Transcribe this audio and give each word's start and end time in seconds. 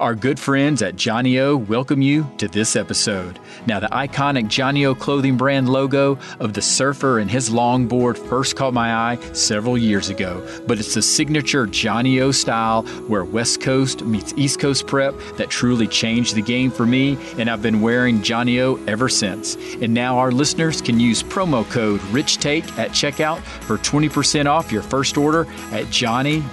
Our 0.00 0.14
good 0.14 0.40
friends 0.40 0.80
at 0.80 0.96
johnnie-O 0.96 1.58
welcome 1.58 2.00
you 2.00 2.26
to 2.38 2.48
this 2.48 2.74
episode. 2.74 3.38
Now, 3.66 3.80
the 3.80 3.88
iconic 3.88 4.48
johnnie-O 4.48 4.94
clothing 4.94 5.36
brand 5.36 5.68
logo 5.68 6.18
of 6.38 6.54
the 6.54 6.62
surfer 6.62 7.18
and 7.18 7.30
his 7.30 7.50
longboard 7.50 8.16
first 8.16 8.56
caught 8.56 8.72
my 8.72 8.94
eye 8.94 9.18
several 9.34 9.76
years 9.76 10.08
ago, 10.08 10.42
but 10.66 10.78
it's 10.78 10.94
the 10.94 11.02
signature 11.02 11.66
johnnie-O 11.66 12.30
style 12.30 12.84
where 13.08 13.26
West 13.26 13.60
Coast 13.60 14.02
meets 14.02 14.32
East 14.38 14.58
Coast 14.58 14.86
prep 14.86 15.12
that 15.36 15.50
truly 15.50 15.86
changed 15.86 16.34
the 16.34 16.40
game 16.40 16.70
for 16.70 16.86
me, 16.86 17.18
and 17.36 17.50
I've 17.50 17.60
been 17.60 17.82
wearing 17.82 18.22
johnnie-O 18.22 18.82
ever 18.86 19.10
since. 19.10 19.56
And 19.82 19.92
now 19.92 20.16
our 20.16 20.32
listeners 20.32 20.80
can 20.80 20.98
use 20.98 21.22
promo 21.22 21.70
code 21.70 22.00
RichTake 22.08 22.78
at 22.78 22.92
checkout 22.92 23.40
for 23.40 23.76
20% 23.76 24.46
off 24.46 24.72
your 24.72 24.80
first 24.80 25.18
order 25.18 25.46
at 25.72 25.90
johnnie-o.com. 25.90 26.48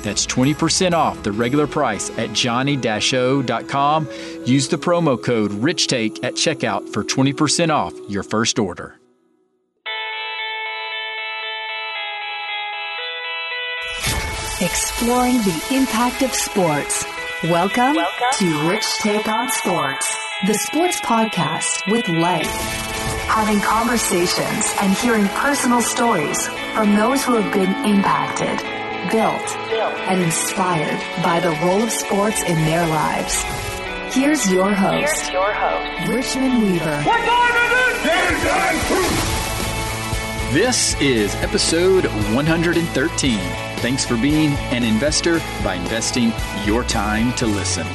That's 0.00 0.26
20% 0.26 0.92
off 0.94 1.22
the 1.22 1.32
regular 1.32 1.66
price 1.66 1.81
price 1.82 2.16
at 2.16 2.32
johnnie-o.com. 2.32 4.08
Use 4.44 4.68
the 4.68 4.76
promo 4.76 5.20
code 5.20 5.50
RichTake 5.50 6.22
at 6.22 6.34
checkout 6.34 6.88
for 6.92 7.02
20% 7.02 7.70
off 7.70 7.92
your 8.08 8.22
first 8.22 8.60
order. 8.60 9.00
Exploring 14.60 15.38
the 15.38 15.66
impact 15.72 16.22
of 16.22 16.32
sports. 16.32 17.04
Welcome, 17.42 17.96
Welcome. 17.96 18.32
to 18.38 18.68
Rich 18.68 18.86
Take 19.00 19.26
on 19.26 19.50
Sports, 19.50 20.16
the 20.46 20.54
sports 20.54 21.00
podcast 21.00 21.90
with 21.90 22.08
life. 22.08 22.46
Having 23.26 23.60
conversations 23.60 24.72
and 24.80 24.92
hearing 24.92 25.26
personal 25.30 25.80
stories 25.80 26.46
from 26.74 26.94
those 26.94 27.24
who 27.24 27.34
have 27.34 27.52
been 27.52 27.74
impacted 27.84 28.81
built, 29.10 29.42
and 30.08 30.22
inspired 30.22 31.00
by 31.22 31.40
the 31.40 31.50
role 31.62 31.82
of 31.82 31.90
sports 31.90 32.42
in 32.42 32.56
their 32.64 32.86
lives. 32.86 33.42
Here's 34.14 34.50
your 34.50 34.72
host, 34.72 35.22
Here's 35.22 35.30
your 35.30 35.52
host. 35.52 36.08
Richmond 36.12 36.62
Weaver. 36.62 37.02
This 40.52 40.94
is 41.00 41.34
episode 41.36 42.04
113. 42.34 43.38
Thanks 43.78 44.04
for 44.04 44.16
being 44.16 44.52
an 44.70 44.84
investor 44.84 45.38
by 45.64 45.76
investing 45.76 46.32
your 46.64 46.84
time 46.84 47.32
to 47.34 47.46
listen. 47.46 47.86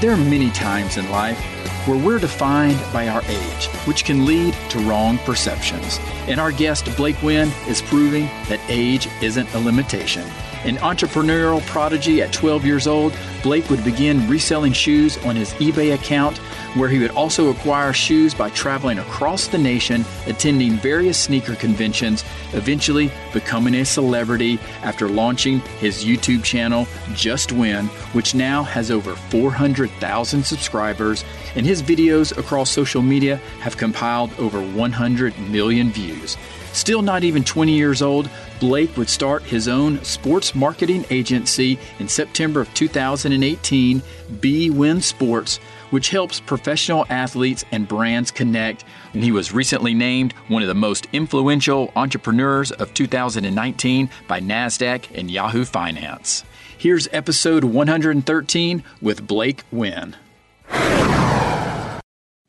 There 0.00 0.12
are 0.12 0.16
many 0.16 0.50
times 0.50 0.96
in 0.96 1.10
life 1.10 1.38
where 1.86 1.98
we're 1.98 2.18
defined 2.18 2.78
by 2.92 3.08
our 3.08 3.22
age, 3.24 3.66
which 3.86 4.04
can 4.04 4.24
lead 4.24 4.54
to 4.70 4.78
wrong 4.80 5.18
perceptions. 5.18 5.98
And 6.28 6.40
our 6.40 6.52
guest, 6.52 6.94
Blake 6.96 7.20
Wynn, 7.22 7.50
is 7.68 7.82
proving 7.82 8.26
that 8.48 8.60
age 8.68 9.08
isn't 9.20 9.52
a 9.54 9.58
limitation. 9.58 10.24
An 10.64 10.76
entrepreneurial 10.76 11.60
prodigy 11.66 12.22
at 12.22 12.32
12 12.32 12.64
years 12.64 12.86
old, 12.86 13.14
Blake 13.42 13.68
would 13.68 13.84
begin 13.84 14.26
reselling 14.30 14.72
shoes 14.72 15.18
on 15.18 15.36
his 15.36 15.52
eBay 15.54 15.92
account, 15.92 16.38
where 16.74 16.88
he 16.88 16.98
would 17.00 17.10
also 17.10 17.50
acquire 17.50 17.92
shoes 17.92 18.32
by 18.32 18.48
traveling 18.48 18.98
across 18.98 19.46
the 19.48 19.58
nation, 19.58 20.06
attending 20.26 20.72
various 20.78 21.18
sneaker 21.18 21.54
conventions, 21.54 22.24
eventually 22.54 23.12
becoming 23.34 23.74
a 23.74 23.84
celebrity 23.84 24.58
after 24.82 25.06
launching 25.06 25.60
his 25.80 26.02
YouTube 26.02 26.42
channel, 26.42 26.88
Just 27.12 27.52
Win, 27.52 27.84
which 28.14 28.34
now 28.34 28.62
has 28.62 28.90
over 28.90 29.14
400,000 29.14 30.46
subscribers, 30.46 31.26
and 31.56 31.66
his 31.66 31.82
videos 31.82 32.34
across 32.38 32.70
social 32.70 33.02
media 33.02 33.36
have 33.60 33.76
compiled 33.76 34.32
over 34.38 34.62
100 34.62 35.38
million 35.50 35.90
views. 35.90 36.38
Still 36.74 37.02
not 37.02 37.22
even 37.22 37.44
20 37.44 37.72
years 37.72 38.02
old, 38.02 38.28
Blake 38.58 38.96
would 38.96 39.08
start 39.08 39.44
his 39.44 39.68
own 39.68 40.02
sports 40.02 40.56
marketing 40.56 41.06
agency 41.08 41.78
in 42.00 42.08
September 42.08 42.60
of 42.60 42.74
2018, 42.74 44.02
B 44.40 44.70
Win 44.70 45.00
Sports, 45.00 45.58
which 45.90 46.10
helps 46.10 46.40
professional 46.40 47.06
athletes 47.08 47.64
and 47.70 47.86
brands 47.86 48.32
connect. 48.32 48.84
And 49.12 49.22
he 49.22 49.30
was 49.30 49.52
recently 49.52 49.94
named 49.94 50.32
one 50.48 50.62
of 50.62 50.68
the 50.68 50.74
most 50.74 51.06
influential 51.12 51.92
entrepreneurs 51.94 52.72
of 52.72 52.92
2019 52.92 54.10
by 54.26 54.40
NASDAQ 54.40 55.16
and 55.16 55.30
Yahoo 55.30 55.64
Finance. 55.64 56.42
Here's 56.76 57.06
episode 57.12 57.62
113 57.62 58.82
with 59.00 59.24
Blake 59.24 59.62
Wynn. 59.70 60.16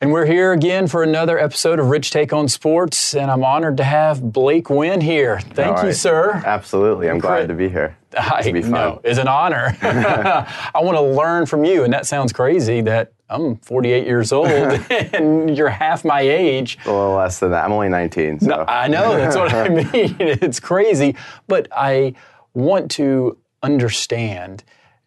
And 0.02 0.12
we're 0.12 0.26
here 0.26 0.52
again 0.52 0.88
for 0.88 1.04
another 1.04 1.40
episode 1.40 1.80
of 1.80 1.88
Rich 1.88 2.12
Take 2.12 2.34
on 2.34 2.50
Sports, 2.50 3.16
and 3.16 3.32
I'm 3.32 3.46
honored 3.46 3.78
to 3.78 3.86
have 3.86 4.22
Blake 4.22 4.70
Wynn 4.70 5.00
here. 5.00 5.40
Thank 5.40 5.78
right. 5.78 5.88
you, 5.88 5.94
sir. 5.94 6.34
Absolutely. 6.46 7.10
I'm 7.10 7.18
glad 7.18 7.48
to 7.48 7.54
be 7.54 7.70
here. 7.70 7.96
I 8.18 8.42
be 8.52 8.62
know. 8.62 9.00
It's 9.06 9.20
an 9.20 9.30
honor. 9.30 9.78
I 9.82 10.82
want 10.82 10.98
to 10.98 11.02
learn 11.02 11.46
from 11.46 11.64
you, 11.64 11.86
and 11.86 11.94
that 11.94 12.06
sounds 12.06 12.34
crazy 12.34 12.82
that 12.82 13.14
I'm 13.30 13.56
48 13.56 14.06
years 14.06 14.34
old 14.34 14.48
and 14.90 15.56
you're 15.56 15.70
half 15.70 16.04
my 16.04 16.20
age. 16.20 16.78
A 16.86 16.92
little 16.92 17.16
less 17.16 17.40
than 17.40 17.52
that. 17.52 17.64
I'm 17.64 17.72
only 17.72 17.88
19. 17.88 18.42
So. 18.42 18.48
No, 18.48 18.66
I 18.68 18.90
know. 18.90 19.16
That's 19.16 19.38
what 19.38 19.54
I 19.54 19.70
mean. 19.70 20.18
It's 20.20 20.60
crazy. 20.60 21.16
But 21.48 21.70
I 21.72 22.16
want 22.54 22.92
to 22.92 23.38
understand 23.64 24.66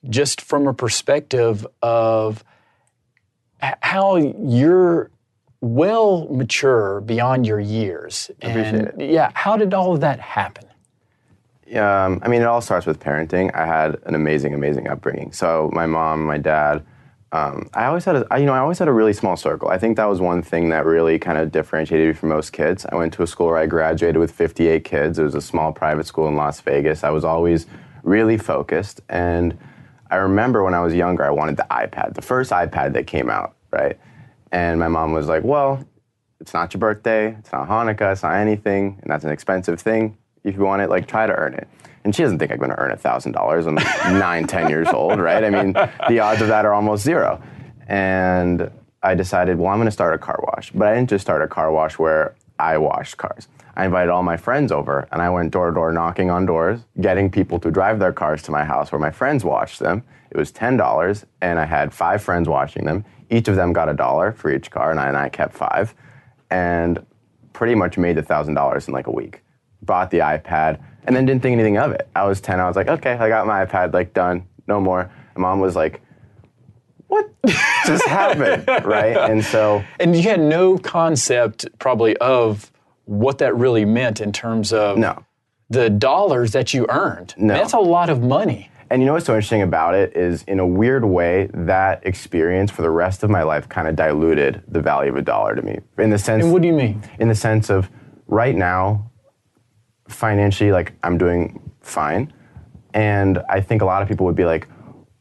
just 0.09 0.41
from 0.41 0.67
a 0.67 0.73
perspective 0.73 1.67
of– 1.83 2.43
how 3.61 4.17
you're 4.17 5.11
well 5.61 6.29
mature 6.31 7.01
beyond 7.01 7.47
your 7.47 7.61
years. 7.61 8.31
And 8.41 8.93
yeah, 8.99 9.31
how 9.35 9.57
did 9.57 9.75
all 9.75 9.95
of 9.95 10.01
that 10.01 10.21
happen? 10.21 10.65
Um, 11.77 12.21
I 12.23 12.29
mean, 12.29 12.41
it 12.41 12.47
all 12.47 12.61
starts 12.61 12.87
with 12.87 13.01
parenting. 13.01 13.55
I 13.55 13.67
had 13.67 13.99
an 14.07 14.15
amazing, 14.15 14.55
amazing 14.55 14.89
upbringing. 14.89 15.33
So 15.33 15.71
my 15.73 15.87
mom, 15.87 16.25
my 16.25 16.39
dad. 16.39 16.85
Um, 17.31 17.69
I 17.75 17.85
always 17.85 18.07
had 18.07 18.17
a, 18.17 18.27
you 18.39 18.47
know, 18.47 18.55
I 18.55 18.59
always 18.59 18.79
had 18.79 18.89
a 18.89 18.93
really 18.93 19.13
small 19.13 19.37
circle. 19.37 19.69
I 19.69 19.77
think 19.77 19.99
that 19.99 20.07
was 20.07 20.19
one 20.19 20.41
thing 20.43 20.71
that 20.71 20.87
really 20.87 21.19
kind 21.19 21.37
of 21.37 21.53
differentiated 21.53 22.07
me 22.09 22.15
from 22.15 22.31
most 22.31 22.55
kids. 22.55 22.87
I 22.91 22.95
went 22.95 23.13
to 23.15 23.23
a 23.23 23.27
school 23.27 23.49
where 23.49 23.59
I 23.59 23.67
graduated 23.67 24.17
with 24.17 24.31
58 24.31 24.83
kids. 24.83 25.19
It 25.19 25.25
was 25.25 25.35
a 25.35 25.43
small 25.43 25.71
private 25.71 26.07
school 26.07 26.27
in 26.29 26.37
Las 26.37 26.63
Vegas. 26.63 27.05
I 27.05 27.11
was 27.11 27.25
always 27.25 27.67
really 28.03 28.39
focused, 28.39 29.03
and 29.11 29.59
I 30.11 30.17
remember 30.17 30.65
when 30.65 30.75
I 30.75 30.81
was 30.81 30.95
younger, 30.95 31.25
I 31.25 31.31
wanted 31.31 31.57
the 31.57 31.67
iPad, 31.71 32.15
the 32.15 32.23
first 32.23 32.51
iPad 32.51 32.95
that 32.95 33.07
came 33.07 33.29
out, 33.29 33.57
right? 33.71 33.99
And 34.53 34.81
my 34.81 34.89
mom 34.89 35.13
was 35.13 35.29
like, 35.29 35.45
well, 35.45 35.85
it's 36.41 36.55
not 36.55 36.73
your 36.73 36.79
birthday, 36.79 37.35
it's 37.39 37.53
not 37.53 37.69
Hanukkah, 37.69 38.13
it's 38.13 38.23
not 38.23 38.35
anything, 38.35 38.99
and 39.03 39.11
that's 39.11 39.25
an 39.25 39.31
expensive 39.31 39.81
thing. 39.81 40.17
If 40.45 40.55
you 40.55 40.63
want 40.63 40.83
it, 40.83 40.89
like 40.89 41.07
try 41.07 41.27
to 41.27 41.35
earn 41.35 41.55
it. 41.55 41.69
And 42.05 42.15
she 42.15 42.23
doesn't 42.23 42.39
think 42.39 42.53
I'm 42.53 42.59
going 42.59 42.71
to 42.71 42.79
earn 42.79 42.97
thousand 42.97 43.33
dollars. 43.33 43.67
I'm 43.67 43.75
nine, 44.19 44.47
ten 44.47 44.71
years 44.71 44.89
old, 44.89 45.19
right? 45.19 45.45
I 45.45 45.51
mean, 45.51 45.73
the 46.09 46.21
odds 46.21 46.41
of 46.41 46.49
that 46.49 46.65
are 46.65 46.73
almost 46.73 47.05
zero. 47.05 47.43
And 47.87 48.71
I 49.03 49.15
decided, 49.15 49.59
well, 49.59 49.69
I'm 49.69 49.79
going 49.79 49.87
to 49.87 49.93
start 49.93 50.15
a 50.15 50.19
car 50.19 50.41
wash. 50.43 50.71
But 50.71 50.89
I 50.89 50.95
didn't 50.95 51.11
just 51.11 51.23
start 51.23 51.43
a 51.43 51.49
car 51.49 51.71
wash 51.71 51.99
where 51.99 52.35
I 52.59 52.79
washed 52.79 53.17
cars. 53.17 53.49
I 53.79 53.85
invited 53.85 54.11
all 54.11 54.25
my 54.25 54.37
friends 54.37 54.73
over 54.73 55.07
and 55.13 55.23
I 55.23 55.31
went 55.31 55.53
door 55.53 55.69
to 55.69 55.75
door 55.75 55.93
knocking 55.93 56.31
on 56.31 56.45
doors, 56.45 56.81
getting 57.01 57.31
people 57.31 57.61
to 57.61 57.71
drive 57.71 58.01
their 58.01 58.13
cars 58.13 58.43
to 58.43 58.51
my 58.51 58.65
house 58.65 58.91
where 58.91 58.99
my 58.99 59.13
friends 59.13 59.45
watched 59.45 59.79
them. 59.79 60.03
It 60.33 60.37
was 60.37 60.51
$10 60.51 61.25
and 61.41 61.61
I 61.61 61.65
had 61.65 61.95
five 61.95 62.21
friends 62.21 62.49
watching 62.49 62.85
them. 62.85 63.05
Each 63.31 63.47
of 63.47 63.55
them 63.55 63.73
got 63.73 63.89
a 63.89 63.95
dollar 63.95 64.33
for 64.33 64.53
each 64.53 64.73
car 64.73 64.91
and 64.91 64.99
I, 64.99 65.07
and 65.07 65.17
I 65.17 65.29
kept 65.29 65.55
five 65.55 65.95
and 66.51 67.07
pretty 67.53 67.77
much 67.77 67.97
made 67.97 68.17
$1,000 68.17 68.89
in 68.89 68.93
like 68.93 69.07
a 69.07 69.13
week. 69.13 69.43
Bought 69.83 70.11
the 70.11 70.19
iPad 70.19 70.83
and 71.05 71.15
then 71.15 71.25
didn't 71.25 71.43
think 71.43 71.53
anything 71.53 71.79
of 71.79 71.93
it. 71.93 72.09
I 72.17 72.27
was 72.27 72.41
10, 72.41 72.59
I 72.59 72.67
was 72.67 72.75
like, 72.75 72.89
okay, 72.89 73.13
I 73.13 73.29
got 73.29 73.47
my 73.47 73.65
iPad, 73.65 73.95
like 73.95 74.13
done, 74.13 74.45
no 74.67 74.81
more. 74.81 75.09
My 75.37 75.43
mom 75.43 75.61
was 75.61 75.77
like, 75.77 76.01
what 77.07 77.31
just 77.87 78.05
happened? 78.09 78.67
right? 78.85 79.17
And 79.17 79.45
so. 79.45 79.85
And 80.01 80.17
you 80.17 80.23
had 80.23 80.41
no 80.41 80.79
concept 80.79 81.65
probably 81.79 82.17
of 82.17 82.73
what 83.09 83.39
that 83.39 83.57
really 83.57 83.87
meant 83.87 84.21
in 84.21 84.33
terms 84.33 84.71
of 84.71 84.99
no. 84.99 85.25
the 85.71 85.89
dollars 85.89 86.53
that 86.53 86.75
you 86.75 86.87
earned. 86.91 87.35
No. 87.39 87.55
That's 87.55 87.73
a 87.73 87.79
lot 87.79 88.11
of 88.11 88.23
money. 88.23 88.71
And 88.91 89.01
you 89.01 89.07
know 89.07 89.15
what's 89.15 89.27
so 89.27 89.35
interesting 89.35 89.63
about 89.63 89.95
it 89.95 90.15
is, 90.15 90.43
in 90.43 90.61
a 90.61 90.67
weird 90.67 91.05
way, 91.05 91.49
that 91.55 92.07
experience 92.07 92.71
for 92.71 92.83
the 92.83 92.91
rest 92.91 93.23
of 93.23 93.31
my 93.31 93.43
life 93.43 93.69
kind 93.69 93.89
of 93.89 93.97
diluted 93.97 94.63
the 94.69 94.81
value 94.81 95.11
of 95.11 95.17
a 95.17 95.23
dollar 95.23 95.55
to 95.55 95.63
me. 95.63 95.79
In 95.97 96.11
the 96.11 96.19
sense. 96.19 96.45
And 96.45 96.53
what 96.53 96.63
do 96.63 96.69
you 96.69 96.75
mean? 96.75 97.03
In 97.19 97.29
the 97.29 97.35
sense 97.35 97.71
of 97.71 97.91
right 98.27 98.55
now, 98.55 99.11
financially, 100.09 100.71
like 100.71 100.93
I'm 101.03 101.17
doing 101.17 101.61
fine. 101.81 102.33
And 102.93 103.43
I 103.49 103.61
think 103.61 103.83
a 103.83 103.85
lot 103.87 104.03
of 104.03 104.09
people 104.09 104.27
would 104.27 104.37
be 104.37 104.45
like, 104.45 104.69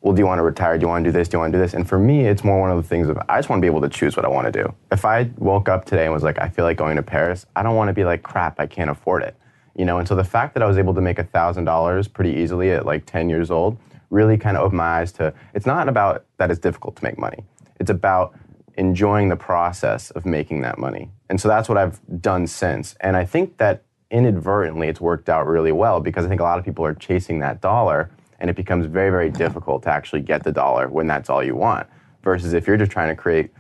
well, 0.02 0.14
do 0.14 0.22
you 0.22 0.26
want 0.26 0.40
to 0.40 0.44
retire? 0.44 0.78
Do 0.78 0.84
you 0.84 0.88
want 0.88 1.04
to 1.04 1.12
do 1.12 1.18
this? 1.18 1.28
Do 1.28 1.38
you 1.38 1.40
want 1.40 1.54
to 1.54 1.58
do 1.58 1.62
this? 1.62 1.74
And 1.74 1.88
for 1.88 1.98
me, 1.98 2.28
it's 2.28 2.44
more 2.44 2.62
one 2.62 2.72
of 2.72 2.78
the 2.78 2.88
things 2.88 3.10
of 3.10 3.18
I 3.28 3.38
just 3.40 3.50
want 3.50 3.60
to 3.60 3.62
be 3.62 3.68
able 3.68 3.82
to 3.82 3.90
choose 3.90 4.16
what 4.16 4.26
I 4.26 4.30
want 4.30 4.46
to 4.46 4.52
do. 4.52 4.74
If 4.92 5.06
I 5.06 5.30
woke 5.38 5.70
up 5.70 5.86
today 5.86 6.06
and 6.06 6.14
was 6.14 6.24
like, 6.24 6.40
I 6.40 6.50
feel 6.50 6.66
like 6.66 6.78
going 6.78 6.96
to 6.98 7.04
Paris, 7.04 7.46
I 7.56 7.64
don't 7.64 7.76
want 7.76 7.90
to 7.90 7.94
be 7.94 8.06
like, 8.06 8.24
crap, 8.24 8.60
I 8.60 8.68
can't 8.68 8.90
afford 8.90 9.24
it. 9.24 9.36
You 9.76 9.86
know, 9.86 10.00
and 10.00 10.08
so 10.08 10.16
the 10.16 10.24
fact 10.24 10.54
that 10.54 10.64
I 10.64 10.66
was 10.66 10.78
able 10.78 10.94
to 10.94 11.02
make 11.02 11.18
$1,000 11.18 12.14
pretty 12.14 12.32
easily 12.32 12.72
at 12.72 12.86
like 12.86 13.06
10 13.06 13.30
years 13.30 13.52
old 13.52 13.78
really 14.10 14.38
kind 14.38 14.56
of 14.56 14.64
opened 14.64 14.78
my 14.78 15.00
eyes 15.00 15.12
to 15.12 15.34
it's 15.54 15.66
not 15.66 15.90
about 15.90 16.26
that 16.38 16.50
it's 16.50 16.60
difficult 16.60 16.96
to 16.96 17.04
make 17.04 17.18
money. 17.18 17.44
It's 17.80 17.90
about 17.90 18.34
enjoying 18.78 19.30
the 19.30 19.36
process 19.36 20.12
of 20.12 20.26
making 20.26 20.62
that 20.62 20.78
money. 20.78 21.12
And 21.30 21.42
so 21.42 21.48
that's 21.48 21.68
what 21.68 21.78
I've 21.78 22.00
done 22.22 22.48
since. 22.48 22.96
And 23.02 23.18
I 23.18 23.26
think 23.26 23.58
that 23.58 23.84
inadvertently 24.10 24.88
it's 24.88 25.02
worked 25.02 25.30
out 25.30 25.48
really 25.48 25.72
well 25.72 26.00
because 26.00 26.26
I 26.26 26.30
think 26.30 26.40
a 26.40 26.44
lot 26.44 26.60
of 26.60 26.66
people 26.66 26.86
are 26.86 26.94
chasing 26.94 27.40
that 27.40 27.60
dollar 27.60 28.10
and 28.40 28.50
it 28.50 28.56
becomes 28.56 28.86
very, 28.86 29.10
very 29.10 29.30
difficult 29.30 29.84
to 29.84 29.90
actually 29.90 30.22
get 30.22 30.44
the 30.44 30.52
dollar 30.52 30.88
when 30.88 31.08
that's 31.08 31.30
all 31.30 31.44
you 31.44 31.56
want. 31.56 31.88
Versus 32.24 32.54
if 32.54 32.68
you're 32.68 32.78
just 32.78 32.92
trying 32.92 33.10
to 33.10 33.16
create 33.16 33.52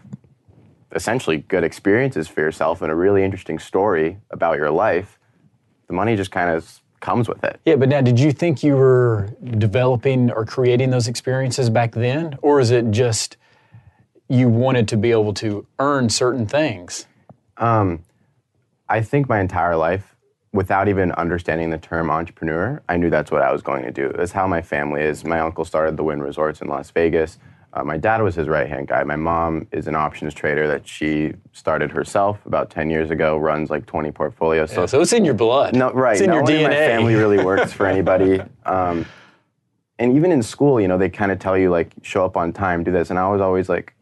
essentially 0.93 1.37
good 1.37 1.63
experiences 1.63 2.27
for 2.27 2.41
yourself 2.41 2.81
and 2.81 2.91
a 2.91 2.95
really 2.95 3.23
interesting 3.23 3.59
story 3.59 4.17
about 4.31 4.57
your 4.57 4.71
life, 4.71 5.19
the 5.87 5.93
money 5.93 6.15
just 6.15 6.31
kind 6.31 6.49
of 6.49 6.81
comes 6.99 7.29
with 7.29 7.43
it. 7.43 7.59
Yeah, 7.65 7.75
but 7.75 7.89
now, 7.89 8.01
did 8.01 8.19
you 8.19 8.31
think 8.31 8.63
you 8.63 8.75
were 8.75 9.29
developing 9.43 10.31
or 10.31 10.45
creating 10.45 10.89
those 10.89 11.07
experiences 11.07 11.69
back 11.69 11.93
then, 11.93 12.37
or 12.41 12.59
is 12.59 12.71
it 12.71 12.91
just 12.91 13.37
you 14.27 14.49
wanted 14.49 14.87
to 14.89 14.97
be 14.97 15.11
able 15.11 15.33
to 15.35 15.65
earn 15.79 16.09
certain 16.09 16.45
things? 16.45 17.05
Um, 17.57 18.03
I 18.89 19.01
think 19.01 19.29
my 19.29 19.39
entire 19.39 19.75
life, 19.75 20.15
without 20.57 20.87
even 20.89 21.11
understanding 21.13 21.69
the 21.69 21.77
term 21.77 22.09
entrepreneur, 22.09 22.81
I 22.89 22.97
knew 22.97 23.11
that's 23.11 23.29
what 23.29 23.43
I 23.43 23.51
was 23.51 23.61
going 23.61 23.83
to 23.83 23.91
do. 23.91 24.11
That's 24.17 24.31
how 24.31 24.47
my 24.47 24.61
family 24.61 25.03
is. 25.03 25.23
My 25.23 25.39
uncle 25.39 25.63
started 25.63 25.95
the 25.95 26.03
Wynn 26.03 26.19
Resorts 26.19 26.61
in 26.61 26.67
Las 26.67 26.89
Vegas. 26.89 27.37
Uh, 27.73 27.83
my 27.83 27.95
dad 27.95 28.23
was 28.23 28.33
his 28.33 28.47
right 28.47 28.67
hand 28.67 28.87
guy. 28.87 29.03
My 29.03 29.15
mom 29.15 29.67
is 29.71 29.87
an 29.87 29.93
options 29.93 30.33
trader 30.33 30.67
that 30.67 30.87
she 30.87 31.33
started 31.53 31.91
herself 31.91 32.43
about 32.47 32.71
10 32.71 32.89
years 32.89 33.11
ago, 33.11 33.37
runs 33.37 33.69
like 33.69 33.85
20 33.85 34.11
portfolios. 34.11 34.71
So, 34.71 34.81
yeah, 34.81 34.85
so 34.87 34.99
it's 34.99 35.13
in 35.13 35.23
your 35.23 35.35
blood. 35.35 35.75
No, 35.75 35.91
right. 35.91 36.13
It's 36.13 36.21
in 36.21 36.31
no 36.31 36.37
your 36.37 36.43
DNA. 36.43 36.63
my 36.63 36.69
family 36.69 37.13
really 37.13 37.45
works 37.51 37.71
for 37.71 37.85
anybody. 37.85 38.41
Um, 38.65 39.05
and 39.99 40.15
even 40.15 40.31
in 40.31 40.41
school, 40.41 40.81
you 40.81 40.87
know, 40.87 40.97
they 40.97 41.09
kind 41.09 41.31
of 41.31 41.37
tell 41.37 41.55
you 41.55 41.69
like, 41.69 41.93
show 42.01 42.25
up 42.25 42.35
on 42.35 42.51
time, 42.51 42.83
do 42.83 42.91
this. 42.91 43.11
And 43.11 43.19
I 43.19 43.29
was 43.29 43.41
always 43.41 43.69
like, 43.69 43.93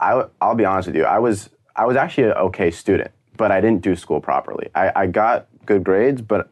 I, 0.00 0.24
I'll 0.40 0.54
be 0.54 0.64
honest 0.64 0.86
with 0.86 0.96
you, 0.96 1.04
I 1.04 1.18
was, 1.18 1.50
I 1.74 1.84
was 1.84 1.96
actually 1.96 2.28
an 2.28 2.32
okay 2.32 2.70
student, 2.70 3.10
but 3.36 3.52
I 3.52 3.60
didn't 3.60 3.82
do 3.82 3.94
school 3.94 4.22
properly. 4.22 4.70
I, 4.74 4.92
I 4.96 5.06
got 5.06 5.48
good 5.66 5.84
grades, 5.84 6.22
but 6.22 6.50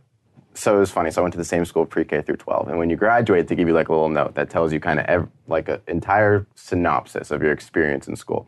so 0.54 0.76
it 0.76 0.80
was 0.80 0.90
funny. 0.90 1.10
So 1.10 1.20
I 1.20 1.22
went 1.22 1.32
to 1.32 1.38
the 1.38 1.44
same 1.44 1.64
school 1.64 1.84
pre-K 1.84 2.22
through 2.22 2.36
12, 2.36 2.68
and 2.68 2.78
when 2.78 2.90
you 2.90 2.96
graduate, 2.96 3.48
they 3.48 3.56
give 3.56 3.68
you 3.68 3.74
like 3.74 3.88
a 3.88 3.92
little 3.92 4.08
note 4.08 4.34
that 4.34 4.50
tells 4.50 4.72
you 4.72 4.80
kind 4.80 5.00
of 5.00 5.06
ev- 5.06 5.28
like 5.48 5.68
an 5.68 5.80
entire 5.88 6.46
synopsis 6.54 7.30
of 7.30 7.42
your 7.42 7.52
experience 7.52 8.06
in 8.06 8.16
school. 8.16 8.46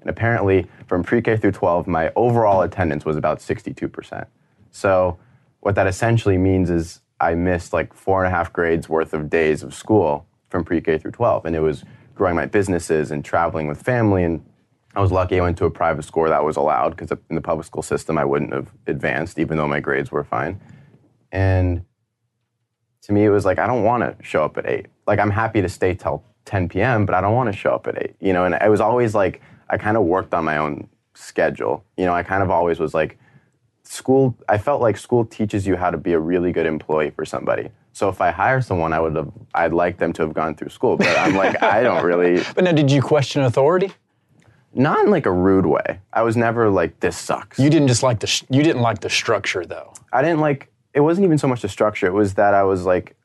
And 0.00 0.10
apparently, 0.10 0.66
from 0.86 1.02
pre-K 1.02 1.36
through 1.38 1.52
12, 1.52 1.86
my 1.86 2.12
overall 2.14 2.62
attendance 2.62 3.04
was 3.04 3.16
about 3.16 3.40
62%. 3.40 4.26
So 4.70 5.18
what 5.60 5.74
that 5.74 5.86
essentially 5.86 6.38
means 6.38 6.70
is 6.70 7.00
I 7.20 7.34
missed 7.34 7.72
like 7.72 7.94
four 7.94 8.24
and 8.24 8.32
a 8.32 8.36
half 8.36 8.52
grades 8.52 8.88
worth 8.88 9.14
of 9.14 9.30
days 9.30 9.62
of 9.62 9.74
school 9.74 10.26
from 10.48 10.64
pre-K 10.64 10.98
through 10.98 11.12
12, 11.12 11.46
and 11.46 11.56
it 11.56 11.60
was 11.60 11.84
growing 12.14 12.36
my 12.36 12.46
businesses 12.46 13.10
and 13.10 13.24
traveling 13.24 13.66
with 13.66 13.82
family. 13.82 14.22
And 14.22 14.44
I 14.96 15.00
was 15.00 15.12
lucky 15.12 15.38
I 15.38 15.42
went 15.42 15.58
to 15.58 15.66
a 15.66 15.70
private 15.70 16.04
school 16.04 16.24
that 16.24 16.42
was 16.42 16.56
allowed 16.56 16.96
because 16.96 17.10
in 17.28 17.36
the 17.36 17.42
public 17.42 17.66
school 17.66 17.82
system 17.82 18.16
I 18.16 18.24
wouldn't 18.24 18.52
have 18.54 18.72
advanced, 18.86 19.38
even 19.38 19.58
though 19.58 19.68
my 19.68 19.78
grades 19.78 20.10
were 20.10 20.24
fine. 20.24 20.58
And 21.30 21.84
to 23.02 23.12
me, 23.12 23.24
it 23.24 23.28
was 23.28 23.44
like, 23.44 23.58
I 23.58 23.66
don't 23.66 23.84
want 23.84 24.02
to 24.02 24.24
show 24.24 24.42
up 24.42 24.56
at 24.56 24.66
eight. 24.66 24.86
Like, 25.06 25.18
I'm 25.18 25.30
happy 25.30 25.60
to 25.60 25.68
stay 25.68 25.94
till 25.94 26.24
10 26.46 26.70
p.m., 26.70 27.04
but 27.04 27.14
I 27.14 27.20
don't 27.20 27.34
want 27.34 27.52
to 27.52 27.56
show 27.56 27.70
up 27.70 27.86
at 27.86 28.02
eight, 28.02 28.16
you 28.20 28.32
know? 28.32 28.46
And 28.46 28.54
it 28.54 28.70
was 28.70 28.80
always 28.80 29.14
like, 29.14 29.42
I 29.68 29.76
kind 29.76 29.98
of 29.98 30.04
worked 30.04 30.32
on 30.32 30.44
my 30.44 30.56
own 30.56 30.88
schedule. 31.14 31.84
You 31.98 32.06
know, 32.06 32.14
I 32.14 32.22
kind 32.22 32.42
of 32.42 32.50
always 32.50 32.80
was 32.80 32.94
like, 32.94 33.18
school, 33.82 34.34
I 34.48 34.56
felt 34.56 34.80
like 34.80 34.96
school 34.96 35.26
teaches 35.26 35.66
you 35.66 35.76
how 35.76 35.90
to 35.90 35.98
be 35.98 36.14
a 36.14 36.18
really 36.18 36.52
good 36.52 36.66
employee 36.66 37.10
for 37.10 37.26
somebody. 37.26 37.68
So 37.92 38.08
if 38.08 38.20
I 38.20 38.30
hire 38.30 38.60
someone, 38.62 38.92
I 38.92 39.00
would 39.00 39.14
have, 39.14 39.30
I'd 39.54 39.72
like 39.72 39.98
them 39.98 40.12
to 40.14 40.22
have 40.22 40.32
gone 40.32 40.54
through 40.54 40.70
school, 40.70 40.96
but 40.96 41.16
I'm 41.18 41.36
like, 41.36 41.62
I 41.62 41.82
don't 41.82 42.02
really. 42.02 42.42
But 42.54 42.64
now, 42.64 42.72
did 42.72 42.90
you 42.90 43.02
question 43.02 43.42
authority? 43.42 43.92
Not 44.76 45.04
in 45.04 45.10
like 45.10 45.24
a 45.24 45.32
rude 45.32 45.64
way. 45.64 46.00
I 46.12 46.22
was 46.22 46.36
never 46.36 46.68
like, 46.68 47.00
this 47.00 47.16
sucks. 47.16 47.58
You 47.58 47.70
didn't 47.70 47.88
just 47.88 48.02
like 48.02 48.20
the, 48.20 48.42
you 48.50 48.62
didn't 48.62 48.82
like 48.82 49.00
the 49.00 49.08
structure 49.08 49.64
though. 49.64 49.94
I 50.12 50.20
didn't 50.20 50.40
like, 50.40 50.70
it 50.92 51.00
wasn't 51.00 51.24
even 51.24 51.38
so 51.38 51.48
much 51.48 51.62
the 51.62 51.68
structure. 51.68 52.06
It 52.06 52.12
was 52.12 52.34
that 52.34 52.52
I 52.52 52.62
was 52.62 52.84
like, 52.84 53.16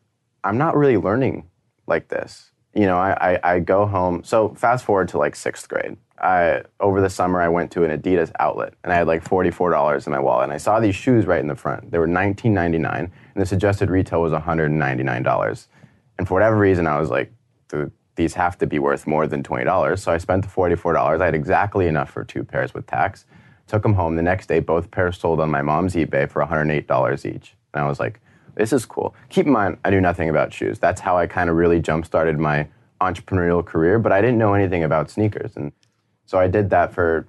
I'm 0.45 0.57
not 0.57 0.77
really 0.77 0.97
learning 0.97 1.49
like 1.87 2.07
this. 2.07 2.51
You 2.73 2.85
know, 2.85 2.97
I, 2.97 3.33
I, 3.33 3.39
I, 3.55 3.59
go 3.59 3.85
home. 3.85 4.23
So 4.23 4.53
fast 4.55 4.85
forward 4.85 5.09
to 5.09 5.17
like 5.17 5.35
sixth 5.35 5.67
grade. 5.67 5.97
I 6.17 6.61
over 6.79 7.01
the 7.01 7.09
summer 7.09 7.41
I 7.41 7.49
went 7.49 7.69
to 7.71 7.83
an 7.83 7.99
Adidas 7.99 8.31
outlet 8.39 8.75
and 8.83 8.93
I 8.93 8.95
had 8.95 9.07
like 9.07 9.23
forty 9.23 9.51
four 9.51 9.71
dollars 9.71 10.05
in 10.07 10.13
my 10.13 10.19
wallet 10.19 10.45
and 10.45 10.53
I 10.53 10.57
saw 10.57 10.79
these 10.79 10.95
shoes 10.95 11.25
right 11.25 11.41
in 11.41 11.47
the 11.47 11.55
front. 11.55 11.91
They 11.91 11.97
were 11.97 12.07
nineteen 12.07 12.53
ninety 12.53 12.77
nine 12.77 13.11
and 13.33 13.41
the 13.41 13.45
suggested 13.45 13.89
retail 13.89 14.21
was 14.21 14.31
one 14.31 14.41
hundred 14.41 14.69
and 14.69 14.79
ninety 14.79 15.03
nine 15.03 15.23
dollars. 15.23 15.67
And 16.17 16.27
for 16.27 16.35
whatever 16.35 16.55
reason, 16.57 16.87
I 16.87 16.99
was 16.99 17.09
like, 17.09 17.33
these 18.21 18.35
have 18.35 18.57
to 18.59 18.67
be 18.67 18.79
worth 18.79 19.07
more 19.07 19.27
than 19.27 19.41
twenty 19.43 19.65
dollars. 19.65 20.01
So 20.03 20.11
I 20.11 20.17
spent 20.17 20.43
the 20.43 20.49
forty 20.49 20.75
four 20.75 20.93
dollars. 20.93 21.21
I 21.21 21.25
had 21.25 21.35
exactly 21.35 21.87
enough 21.87 22.11
for 22.11 22.23
two 22.23 22.43
pairs 22.43 22.73
with 22.73 22.85
tax. 22.85 23.25
Took 23.67 23.83
them 23.83 23.93
home. 23.93 24.15
The 24.15 24.21
next 24.21 24.47
day, 24.47 24.59
both 24.59 24.91
pairs 24.91 25.17
sold 25.17 25.39
on 25.39 25.49
my 25.49 25.61
mom's 25.61 25.95
eBay 25.95 26.29
for 26.29 26.41
one 26.41 26.49
hundred 26.49 26.71
eight 26.71 26.87
dollars 26.87 27.25
each. 27.25 27.55
And 27.73 27.83
I 27.83 27.87
was 27.87 27.99
like, 27.99 28.19
this 28.55 28.73
is 28.73 28.85
cool. 28.85 29.15
Keep 29.29 29.47
in 29.47 29.53
mind, 29.53 29.77
I 29.83 29.89
knew 29.89 30.01
nothing 30.01 30.29
about 30.29 30.53
shoes. 30.53 30.77
That's 30.77 31.01
how 31.01 31.17
I 31.17 31.25
kind 31.25 31.49
of 31.49 31.55
really 31.55 31.79
jump 31.79 32.05
started 32.05 32.37
my 32.37 32.67
entrepreneurial 32.99 33.65
career, 33.65 33.97
but 33.97 34.11
I 34.11 34.21
didn't 34.21 34.37
know 34.37 34.53
anything 34.53 34.83
about 34.83 35.09
sneakers. 35.09 35.53
And 35.55 35.71
so 36.25 36.37
I 36.37 36.47
did 36.47 36.69
that 36.69 36.93
for 36.93 37.25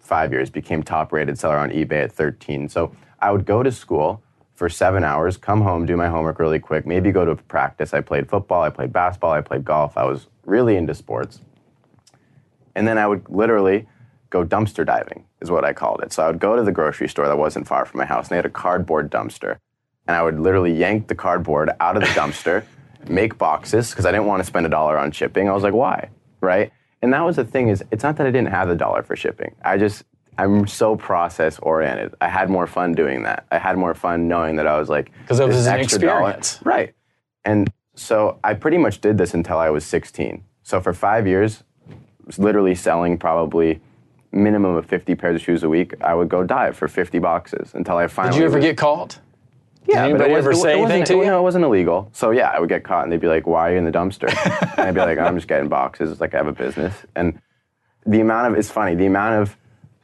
five 0.00 0.32
years, 0.32 0.50
became 0.50 0.82
top 0.82 1.12
rated 1.12 1.38
seller 1.38 1.58
on 1.58 1.70
eBay 1.70 2.04
at 2.04 2.12
13. 2.12 2.68
So 2.68 2.94
I 3.20 3.30
would 3.30 3.44
go 3.44 3.62
to 3.62 3.70
school 3.70 4.22
for 4.56 4.68
seven 4.68 5.04
hours, 5.04 5.36
come 5.36 5.60
home, 5.60 5.86
do 5.86 5.96
my 5.96 6.08
homework 6.08 6.38
really 6.38 6.58
quick, 6.58 6.86
maybe 6.86 7.12
go 7.12 7.24
to 7.24 7.36
practice. 7.36 7.94
I 7.94 8.00
played 8.00 8.28
football, 8.28 8.62
I 8.62 8.70
played 8.70 8.92
basketball, 8.92 9.32
I 9.32 9.42
played 9.42 9.64
golf. 9.64 9.96
I 9.96 10.04
was 10.04 10.26
really 10.44 10.76
into 10.76 10.94
sports. 10.94 11.40
And 12.74 12.88
then 12.88 12.98
I 12.98 13.06
would 13.06 13.28
literally 13.28 13.86
go 14.30 14.44
dumpster 14.44 14.84
diving, 14.84 15.24
is 15.40 15.50
what 15.50 15.64
I 15.64 15.72
called 15.72 16.02
it. 16.02 16.12
So 16.12 16.24
I 16.24 16.26
would 16.26 16.40
go 16.40 16.56
to 16.56 16.62
the 16.62 16.72
grocery 16.72 17.08
store 17.08 17.28
that 17.28 17.38
wasn't 17.38 17.68
far 17.68 17.86
from 17.86 17.98
my 17.98 18.04
house, 18.04 18.26
and 18.26 18.30
they 18.30 18.36
had 18.36 18.46
a 18.46 18.50
cardboard 18.50 19.10
dumpster 19.10 19.58
and 20.06 20.16
I 20.16 20.22
would 20.22 20.38
literally 20.38 20.72
yank 20.72 21.08
the 21.08 21.14
cardboard 21.14 21.70
out 21.80 21.96
of 21.96 22.02
the 22.02 22.08
dumpster, 22.08 22.64
make 23.08 23.38
boxes 23.38 23.90
because 23.90 24.06
I 24.06 24.12
didn't 24.12 24.26
want 24.26 24.40
to 24.40 24.46
spend 24.46 24.66
a 24.66 24.68
dollar 24.68 24.98
on 24.98 25.10
shipping. 25.12 25.48
I 25.48 25.52
was 25.52 25.62
like, 25.62 25.74
why? 25.74 26.10
Right? 26.40 26.72
And 27.02 27.12
that 27.12 27.20
was 27.20 27.36
the 27.36 27.44
thing 27.44 27.68
is 27.68 27.84
it's 27.90 28.02
not 28.02 28.16
that 28.16 28.26
I 28.26 28.30
didn't 28.30 28.50
have 28.50 28.68
the 28.68 28.76
dollar 28.76 29.02
for 29.02 29.16
shipping. 29.16 29.54
I 29.64 29.78
just 29.78 30.04
I'm 30.38 30.66
so 30.66 30.96
process 30.96 31.58
oriented. 31.60 32.14
I 32.20 32.28
had 32.28 32.50
more 32.50 32.66
fun 32.66 32.92
doing 32.92 33.22
that. 33.22 33.46
I 33.50 33.58
had 33.58 33.76
more 33.76 33.94
fun 33.94 34.28
knowing 34.28 34.56
that 34.56 34.66
I 34.66 34.78
was 34.78 34.88
like 34.88 35.12
because 35.22 35.40
it 35.40 35.46
was 35.46 35.66
an 35.66 35.80
experience, 35.80 36.58
dollar. 36.58 36.76
right? 36.76 36.94
And 37.44 37.72
so 37.94 38.38
I 38.44 38.54
pretty 38.54 38.78
much 38.78 39.00
did 39.00 39.16
this 39.16 39.34
until 39.34 39.58
I 39.58 39.70
was 39.70 39.84
16. 39.84 40.44
So 40.62 40.80
for 40.80 40.92
five 40.92 41.26
years, 41.26 41.62
was 42.26 42.38
literally 42.38 42.74
selling 42.74 43.16
probably 43.16 43.80
minimum 44.32 44.76
of 44.76 44.84
50 44.86 45.14
pairs 45.14 45.36
of 45.36 45.42
shoes 45.42 45.62
a 45.62 45.68
week. 45.68 45.94
I 46.00 46.14
would 46.14 46.28
go 46.28 46.42
dive 46.42 46.76
for 46.76 46.88
50 46.88 47.18
boxes 47.20 47.72
until 47.74 47.96
I 47.96 48.08
finally. 48.08 48.34
Did 48.34 48.40
you 48.40 48.46
ever 48.46 48.56
was, 48.56 48.64
get 48.64 48.76
caught? 48.76 49.20
Yeah, 49.86 50.02
Did 50.02 50.10
anybody 50.10 50.30
but 50.30 50.30
it 50.32 50.38
ever 50.38 50.50
was, 50.50 50.62
say 50.62 50.78
it 50.78 50.82
anything 50.82 51.04
to 51.04 51.14
you? 51.18 51.24
No, 51.24 51.38
it 51.38 51.42
wasn't 51.42 51.64
illegal. 51.64 52.10
So 52.12 52.32
yeah, 52.32 52.50
I 52.50 52.58
would 52.58 52.68
get 52.68 52.82
caught, 52.82 53.04
and 53.04 53.12
they'd 53.12 53.20
be 53.20 53.28
like, 53.28 53.46
"Why 53.46 53.70
are 53.70 53.72
you 53.72 53.78
in 53.78 53.84
the 53.84 53.92
dumpster?" 53.92 54.28
and 54.78 54.88
I'd 54.88 54.94
be 54.94 55.00
like, 55.00 55.18
"I'm 55.18 55.36
just 55.36 55.46
getting 55.46 55.68
boxes. 55.68 56.10
It's 56.10 56.20
like 56.20 56.34
I 56.34 56.38
have 56.38 56.48
a 56.48 56.52
business." 56.52 56.92
And 57.14 57.40
the 58.04 58.20
amount 58.20 58.52
of 58.52 58.58
it's 58.58 58.70
funny 58.70 58.94
the 58.96 59.06
amount 59.06 59.42
of 59.42 59.56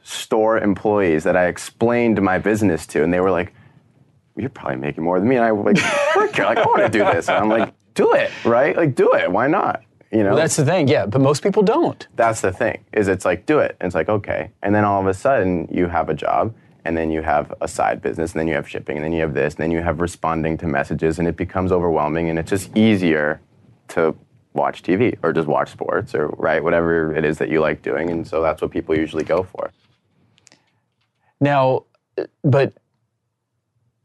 store 0.03 0.59
employees 0.59 1.23
that 1.23 1.35
I 1.35 1.47
explained 1.47 2.21
my 2.21 2.37
business 2.37 2.85
to, 2.87 3.03
and 3.03 3.13
they 3.13 3.19
were 3.19 3.31
like, 3.31 3.53
"You're 4.35 4.49
probably 4.49 4.77
making 4.77 5.03
more 5.03 5.19
than 5.19 5.27
me." 5.27 5.37
And 5.37 5.45
I 5.45 5.51
was 5.51 5.65
like, 5.65 6.15
"Work 6.15 6.35
here. 6.35 6.45
Like 6.45 6.57
I 6.59 6.65
want 6.65 6.83
to 6.83 6.89
do 6.89 7.03
this." 7.05 7.27
And 7.29 7.37
I'm 7.37 7.49
like, 7.49 7.73
"Do 7.93 8.13
it, 8.13 8.31
right? 8.45 8.75
Like 8.75 8.95
do 8.95 9.11
it. 9.13 9.31
Why 9.31 9.47
not?" 9.47 9.81
You 10.11 10.23
know. 10.23 10.29
Well, 10.29 10.37
that's 10.37 10.57
the 10.57 10.65
thing, 10.65 10.87
yeah. 10.87 11.05
But 11.07 11.21
most 11.21 11.41
people 11.41 11.63
don't. 11.63 12.07
that's 12.15 12.41
the 12.41 12.51
thing. 12.51 12.83
Is 12.93 13.07
it's 13.07 13.25
like 13.25 13.45
do 13.45 13.59
it. 13.59 13.75
And 13.79 13.87
it's 13.87 13.95
like 13.95 14.09
okay, 14.09 14.51
and 14.61 14.75
then 14.75 14.83
all 14.83 15.01
of 15.01 15.07
a 15.07 15.13
sudden 15.13 15.67
you 15.71 15.87
have 15.87 16.09
a 16.09 16.13
job 16.13 16.53
and 16.85 16.97
then 16.97 17.11
you 17.11 17.21
have 17.21 17.53
a 17.61 17.67
side 17.67 18.01
business, 18.01 18.33
and 18.33 18.39
then 18.39 18.47
you 18.47 18.55
have 18.55 18.67
shipping, 18.67 18.97
and 18.97 19.05
then 19.05 19.13
you 19.13 19.21
have 19.21 19.33
this, 19.33 19.53
and 19.53 19.63
then 19.63 19.71
you 19.71 19.81
have 19.81 20.01
responding 20.01 20.57
to 20.57 20.67
messages, 20.67 21.19
and 21.19 21.27
it 21.27 21.37
becomes 21.37 21.71
overwhelming, 21.71 22.29
and 22.29 22.37
it's 22.37 22.49
just 22.49 22.75
easier 22.75 23.39
to 23.87 24.15
watch 24.53 24.83
TV 24.83 25.17
or 25.23 25.33
just 25.33 25.47
watch 25.47 25.71
sports 25.71 26.13
or 26.13 26.27
right 26.37 26.63
whatever 26.63 27.15
it 27.15 27.25
is 27.25 27.37
that 27.37 27.49
you 27.49 27.59
like 27.59 27.81
doing, 27.81 28.09
and 28.09 28.27
so 28.27 28.41
that's 28.41 28.61
what 28.61 28.71
people 28.71 28.95
usually 28.95 29.23
go 29.23 29.43
for. 29.43 29.71
Now, 31.43 31.83
but 32.41 32.73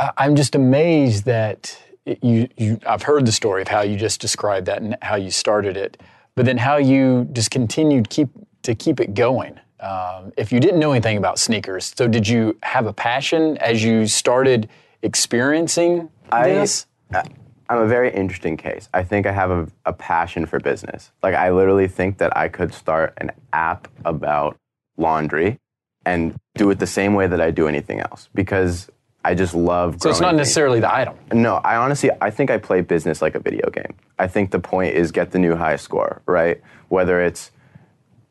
I'm 0.00 0.35
just 0.35 0.57
amazed 0.57 1.25
that 1.26 1.80
you, 2.21 2.49
you. 2.57 2.80
I've 2.85 3.02
heard 3.02 3.26
the 3.26 3.33
story 3.33 3.62
of 3.62 3.68
how 3.68 3.83
you 3.83 3.97
just 3.97 4.21
described 4.21 4.66
that 4.66 4.83
and 4.83 4.97
how 5.02 5.14
you 5.14 5.30
started 5.30 5.76
it, 5.76 6.02
but 6.35 6.47
then 6.47 6.59
how 6.59 6.78
you 6.78 7.28
just 7.33 7.52
continued 7.52 8.11
keep 8.11 8.28
to 8.62 8.75
keep 8.75 8.99
it 8.99 9.14
going. 9.14 9.61
Um, 9.78 10.33
if 10.37 10.50
you 10.50 10.59
didn't 10.59 10.80
know 10.80 10.90
anything 10.90 11.16
about 11.16 11.38
sneakers, 11.38 11.95
so 11.97 12.09
did 12.09 12.26
you 12.26 12.59
have 12.64 12.87
a 12.87 12.92
passion 12.92 13.57
as 13.59 13.85
you 13.85 14.09
started 14.09 14.68
experiencing 15.02 16.09
this? 16.33 16.87
I, 17.14 17.23
I'm 17.68 17.83
a 17.83 17.87
very 17.87 18.12
interesting 18.12 18.57
case. 18.57 18.88
I 18.92 19.04
think 19.04 19.26
I 19.26 19.33
have 19.33 19.52
a, 19.52 19.68
a 19.87 19.92
passion 19.92 20.45
for 20.45 20.59
business. 20.59 21.12
Like 21.23 21.37
I 21.37 21.52
literally 21.52 21.87
think 21.87 22.18
that 22.18 22.37
I 22.37 22.49
could 22.49 22.75
start 22.75 23.14
an 23.18 23.30
app 23.52 23.87
about 24.04 24.57
laundry 24.97 25.61
and 26.09 26.37
do 26.55 26.71
it 26.71 26.79
the 26.79 26.87
same 26.87 27.15
way 27.15 27.27
that 27.27 27.41
I 27.41 27.50
do 27.50 27.69
anything 27.69 28.00
else 28.00 28.29
because 28.35 28.91
I 29.25 29.35
just 29.35 29.55
love. 29.55 30.00
so 30.00 30.11
it's 30.11 30.21
not 30.21 30.31
things. 30.31 30.38
necessarily 30.38 30.81
the 30.81 30.93
item. 30.93 31.15
No, 31.33 31.57
I 31.57 31.77
honestly, 31.77 32.11
I 32.21 32.31
think 32.31 32.50
I 32.50 32.59
play 32.59 32.81
business 32.81 33.21
like 33.21 33.35
a 33.35 33.41
video 33.41 33.69
game. 33.71 33.95
I 34.19 34.27
think 34.27 34.50
the 34.50 34.59
point 34.59 34.95
is 34.95 35.12
get 35.12 35.33
the 35.33 35.38
new 35.38 35.55
high 35.55 35.77
score, 35.77 36.23
right? 36.27 36.61
Whether 36.88 37.21
it's, 37.21 37.50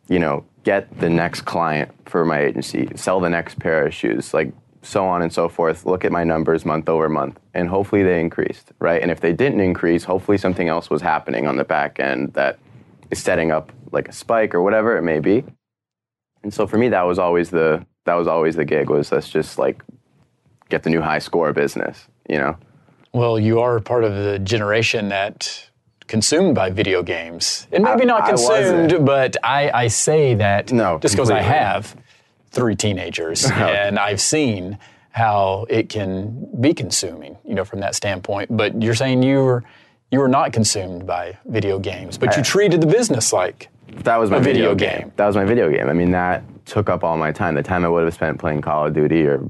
you 0.07 0.19
know, 0.19 0.45
get 0.63 0.99
the 0.99 1.09
next 1.09 1.41
client 1.41 1.91
for 2.05 2.25
my 2.25 2.39
agency, 2.39 2.89
sell 2.95 3.19
the 3.19 3.29
next 3.29 3.59
pair 3.59 3.85
of 3.85 3.93
shoes. 3.93 4.33
Like 4.33 4.53
so 4.81 5.05
on 5.05 5.21
and 5.21 5.31
so 5.31 5.49
forth, 5.49 5.85
look 5.85 6.05
at 6.05 6.11
my 6.11 6.23
numbers 6.23 6.65
month 6.65 6.87
over 6.89 7.09
month, 7.09 7.39
and 7.53 7.69
hopefully 7.69 8.03
they 8.03 8.19
increased, 8.19 8.71
right? 8.79 9.01
And 9.01 9.11
if 9.11 9.19
they 9.19 9.33
didn't 9.33 9.59
increase, 9.59 10.03
hopefully 10.05 10.37
something 10.37 10.67
else 10.69 10.89
was 10.89 11.01
happening 11.01 11.45
on 11.45 11.57
the 11.57 11.65
back 11.65 11.99
end 11.99 12.33
that 12.33 12.57
is 13.11 13.19
setting 13.19 13.51
up 13.51 13.71
like 13.91 14.07
a 14.07 14.13
spike 14.13 14.55
or 14.55 14.61
whatever 14.61 14.97
it 14.97 15.01
may 15.01 15.19
be. 15.19 15.43
And 16.47 16.53
so 16.53 16.65
for 16.65 16.77
me, 16.77 16.87
that 16.87 17.01
was 17.01 17.19
always 17.19 17.49
the 17.49 17.85
that 18.05 18.13
was 18.13 18.25
always 18.25 18.55
the 18.55 18.63
gig 18.63 18.89
was 18.89 19.11
let's 19.11 19.27
just 19.27 19.59
like 19.59 19.83
get 20.69 20.83
the 20.83 20.89
new 20.89 21.01
high 21.01 21.19
score 21.19 21.51
business, 21.51 22.07
you 22.29 22.37
know. 22.37 22.55
Well, 23.11 23.37
you 23.37 23.59
are 23.59 23.81
part 23.81 24.05
of 24.05 24.15
the 24.15 24.39
generation 24.39 25.09
that 25.09 25.69
consumed 26.07 26.55
by 26.55 26.69
video 26.69 27.03
games, 27.03 27.67
and 27.73 27.83
maybe 27.83 28.05
not 28.05 28.29
consumed, 28.29 28.93
wasn't. 28.93 29.05
but 29.05 29.35
I, 29.43 29.71
I 29.71 29.87
say 29.89 30.35
that 30.35 30.71
No, 30.71 30.99
just 30.99 31.15
because 31.15 31.29
I 31.29 31.41
have 31.41 31.97
three 32.51 32.77
teenagers, 32.77 33.43
and 33.51 33.99
I've 33.99 34.21
seen 34.21 34.77
how 35.09 35.65
it 35.69 35.89
can 35.89 36.47
be 36.61 36.73
consuming, 36.73 37.37
you 37.43 37.55
know, 37.55 37.65
from 37.65 37.81
that 37.81 37.93
standpoint. 37.93 38.55
But 38.55 38.81
you're 38.81 38.95
saying 38.95 39.21
you 39.21 39.39
were 39.43 39.63
you 40.11 40.19
were 40.19 40.29
not 40.29 40.53
consumed 40.53 41.05
by 41.05 41.37
video 41.45 41.77
games, 41.77 42.17
but 42.17 42.37
you 42.37 42.41
treated 42.41 42.79
the 42.79 42.87
business 42.87 43.33
like 43.33 43.67
That 44.03 44.17
was 44.17 44.29
my 44.29 44.39
video 44.39 44.73
video, 44.73 44.75
game. 44.75 44.99
game. 45.01 45.11
That 45.15 45.27
was 45.27 45.35
my 45.35 45.45
video 45.45 45.69
game. 45.69 45.89
I 45.89 45.93
mean, 45.93 46.11
that 46.11 46.43
took 46.65 46.89
up 46.89 47.03
all 47.03 47.17
my 47.17 47.31
time. 47.31 47.55
The 47.55 47.63
time 47.63 47.85
I 47.85 47.89
would 47.89 48.03
have 48.03 48.13
spent 48.13 48.39
playing 48.39 48.61
Call 48.61 48.85
of 48.85 48.93
Duty 48.93 49.25
or 49.25 49.49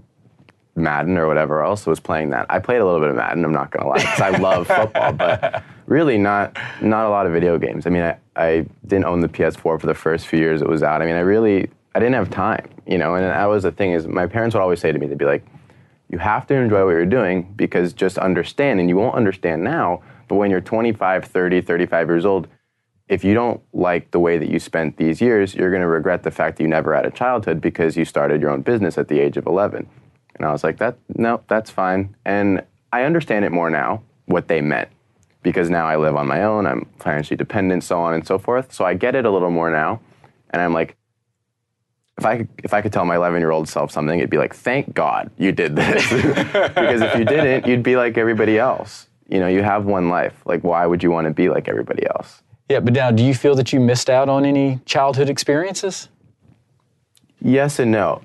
Madden 0.76 1.18
or 1.18 1.28
whatever 1.28 1.64
else 1.64 1.86
was 1.86 2.00
playing 2.00 2.30
that. 2.30 2.46
I 2.50 2.60
played 2.60 2.80
a 2.80 2.86
little 2.86 3.00
bit 3.00 3.10
of 3.10 3.16
Madden. 3.16 3.44
I'm 3.44 3.52
not 3.52 3.72
gonna 3.72 3.90
lie, 3.90 3.98
because 3.98 4.22
I 4.22 4.30
love 4.38 4.68
football, 4.78 5.12
but 5.14 5.64
really 5.88 6.18
not 6.18 6.58
not 6.82 7.08
a 7.08 7.10
lot 7.10 7.26
of 7.26 7.34
video 7.34 7.58
games. 7.58 7.88
I 7.88 7.90
mean, 7.90 8.04
I, 8.04 8.18
I 8.36 8.66
didn't 8.86 9.06
own 9.06 9.22
the 9.22 9.28
PS4 9.28 9.80
for 9.80 9.88
the 9.88 9.96
first 9.96 10.28
few 10.28 10.40
years 10.40 10.62
it 10.62 10.70
was 10.70 10.84
out. 10.84 11.02
I 11.02 11.06
mean, 11.06 11.16
I 11.16 11.22
really 11.22 11.70
I 11.96 12.00
didn't 12.00 12.14
have 12.14 12.30
time, 12.30 12.70
you 12.86 13.00
know. 13.00 13.16
And 13.16 13.26
that 13.26 13.46
was 13.46 13.64
the 13.64 13.72
thing 13.72 13.92
is, 13.92 14.08
my 14.08 14.28
parents 14.28 14.54
would 14.54 14.62
always 14.62 14.80
say 14.80 14.92
to 14.92 15.00
me, 15.00 15.08
they'd 15.08 15.18
be 15.18 15.26
like, 15.26 15.46
"You 16.10 16.20
have 16.20 16.46
to 16.48 16.54
enjoy 16.54 16.86
what 16.86 16.92
you're 16.92 17.06
doing 17.08 17.52
because 17.56 17.92
just 17.92 18.20
understand, 18.20 18.80
and 18.80 18.88
you 18.88 18.96
won't 18.98 19.16
understand 19.16 19.64
now, 19.64 20.04
but 20.28 20.36
when 20.36 20.52
you're 20.52 20.62
25, 20.62 21.26
30, 21.26 21.62
35 21.62 22.08
years 22.08 22.26
old." 22.26 22.48
If 23.10 23.24
you 23.24 23.34
don't 23.34 23.62
like 23.74 24.12
the 24.12 24.20
way 24.20 24.38
that 24.38 24.50
you 24.50 24.60
spent 24.60 24.98
these 24.98 25.22
years, 25.22 25.56
you're 25.56 25.70
going 25.70 25.82
to 25.82 25.88
regret 25.88 26.24
the 26.24 26.32
fact 26.32 26.58
that 26.58 26.64
you 26.64 26.70
never 26.70 26.94
had 26.94 27.06
a 27.06 27.12
childhood 27.12 27.62
because 27.62 27.96
you 27.96 28.06
started 28.06 28.42
your 28.42 28.50
own 28.50 28.62
business 28.62 28.98
at 28.98 29.08
the 29.08 29.20
age 29.20 29.38
of 29.38 29.46
11. 29.46 29.88
And 30.36 30.46
I 30.46 30.52
was 30.52 30.64
like, 30.64 30.78
that 30.78 30.98
no, 31.16 31.42
that's 31.48 31.72
fine. 31.72 32.16
And 32.26 32.64
I 32.92 33.04
understand 33.04 33.46
it 33.46 33.52
more 33.52 33.70
now 33.70 34.04
what 34.26 34.48
they 34.48 34.62
meant 34.62 34.90
because 35.42 35.70
now 35.70 35.88
I 35.88 35.96
live 35.96 36.16
on 36.16 36.28
my 36.28 36.44
own, 36.44 36.66
I'm 36.66 36.86
financially 37.00 37.38
dependent, 37.38 37.84
so 37.84 38.00
on 38.00 38.14
and 38.14 38.28
so 38.28 38.38
forth. 38.38 38.74
So 38.74 38.84
I 38.84 38.94
get 38.94 39.16
it 39.16 39.26
a 39.26 39.32
little 39.32 39.52
more 39.52 39.72
now. 39.72 40.02
And 40.50 40.62
I'm 40.62 40.74
like, 40.74 40.98
if 42.18 42.26
I 42.26 42.38
could, 42.38 42.50
if 42.64 42.74
I 42.74 42.82
could 42.82 42.92
tell 42.92 43.06
my 43.06 43.16
11 43.16 43.40
year 43.40 43.52
old 43.52 43.70
self 43.70 43.92
something, 43.92 44.18
it'd 44.18 44.30
be 44.30 44.38
like, 44.38 44.54
thank 44.54 44.94
God 44.94 45.32
you 45.38 45.52
did 45.52 45.76
this. 45.76 46.10
because 46.12 47.02
if 47.02 47.18
you 47.18 47.26
didn't, 47.26 47.68
you'd 47.68 47.84
be 47.84 47.96
like 47.96 48.18
everybody 48.18 48.58
else. 48.58 49.08
You 49.30 49.40
know, 49.40 49.48
you 49.48 49.62
have 49.62 49.86
one 49.86 50.10
life. 50.10 50.34
Like, 50.46 50.64
why 50.64 50.86
would 50.86 51.04
you 51.04 51.12
want 51.12 51.28
to 51.28 51.34
be 51.34 51.50
like 51.50 51.68
everybody 51.68 52.06
else? 52.08 52.42
Yeah. 52.70 52.80
But 52.80 52.94
now, 52.94 53.12
do 53.12 53.24
you 53.24 53.34
feel 53.34 53.56
that 53.56 53.74
you 53.74 53.80
missed 53.80 54.10
out 54.10 54.30
on 54.30 54.46
any 54.46 54.80
childhood 54.86 55.30
experiences? 55.30 56.10
Yes 57.42 57.80
and 57.80 57.92
no. 57.92 58.22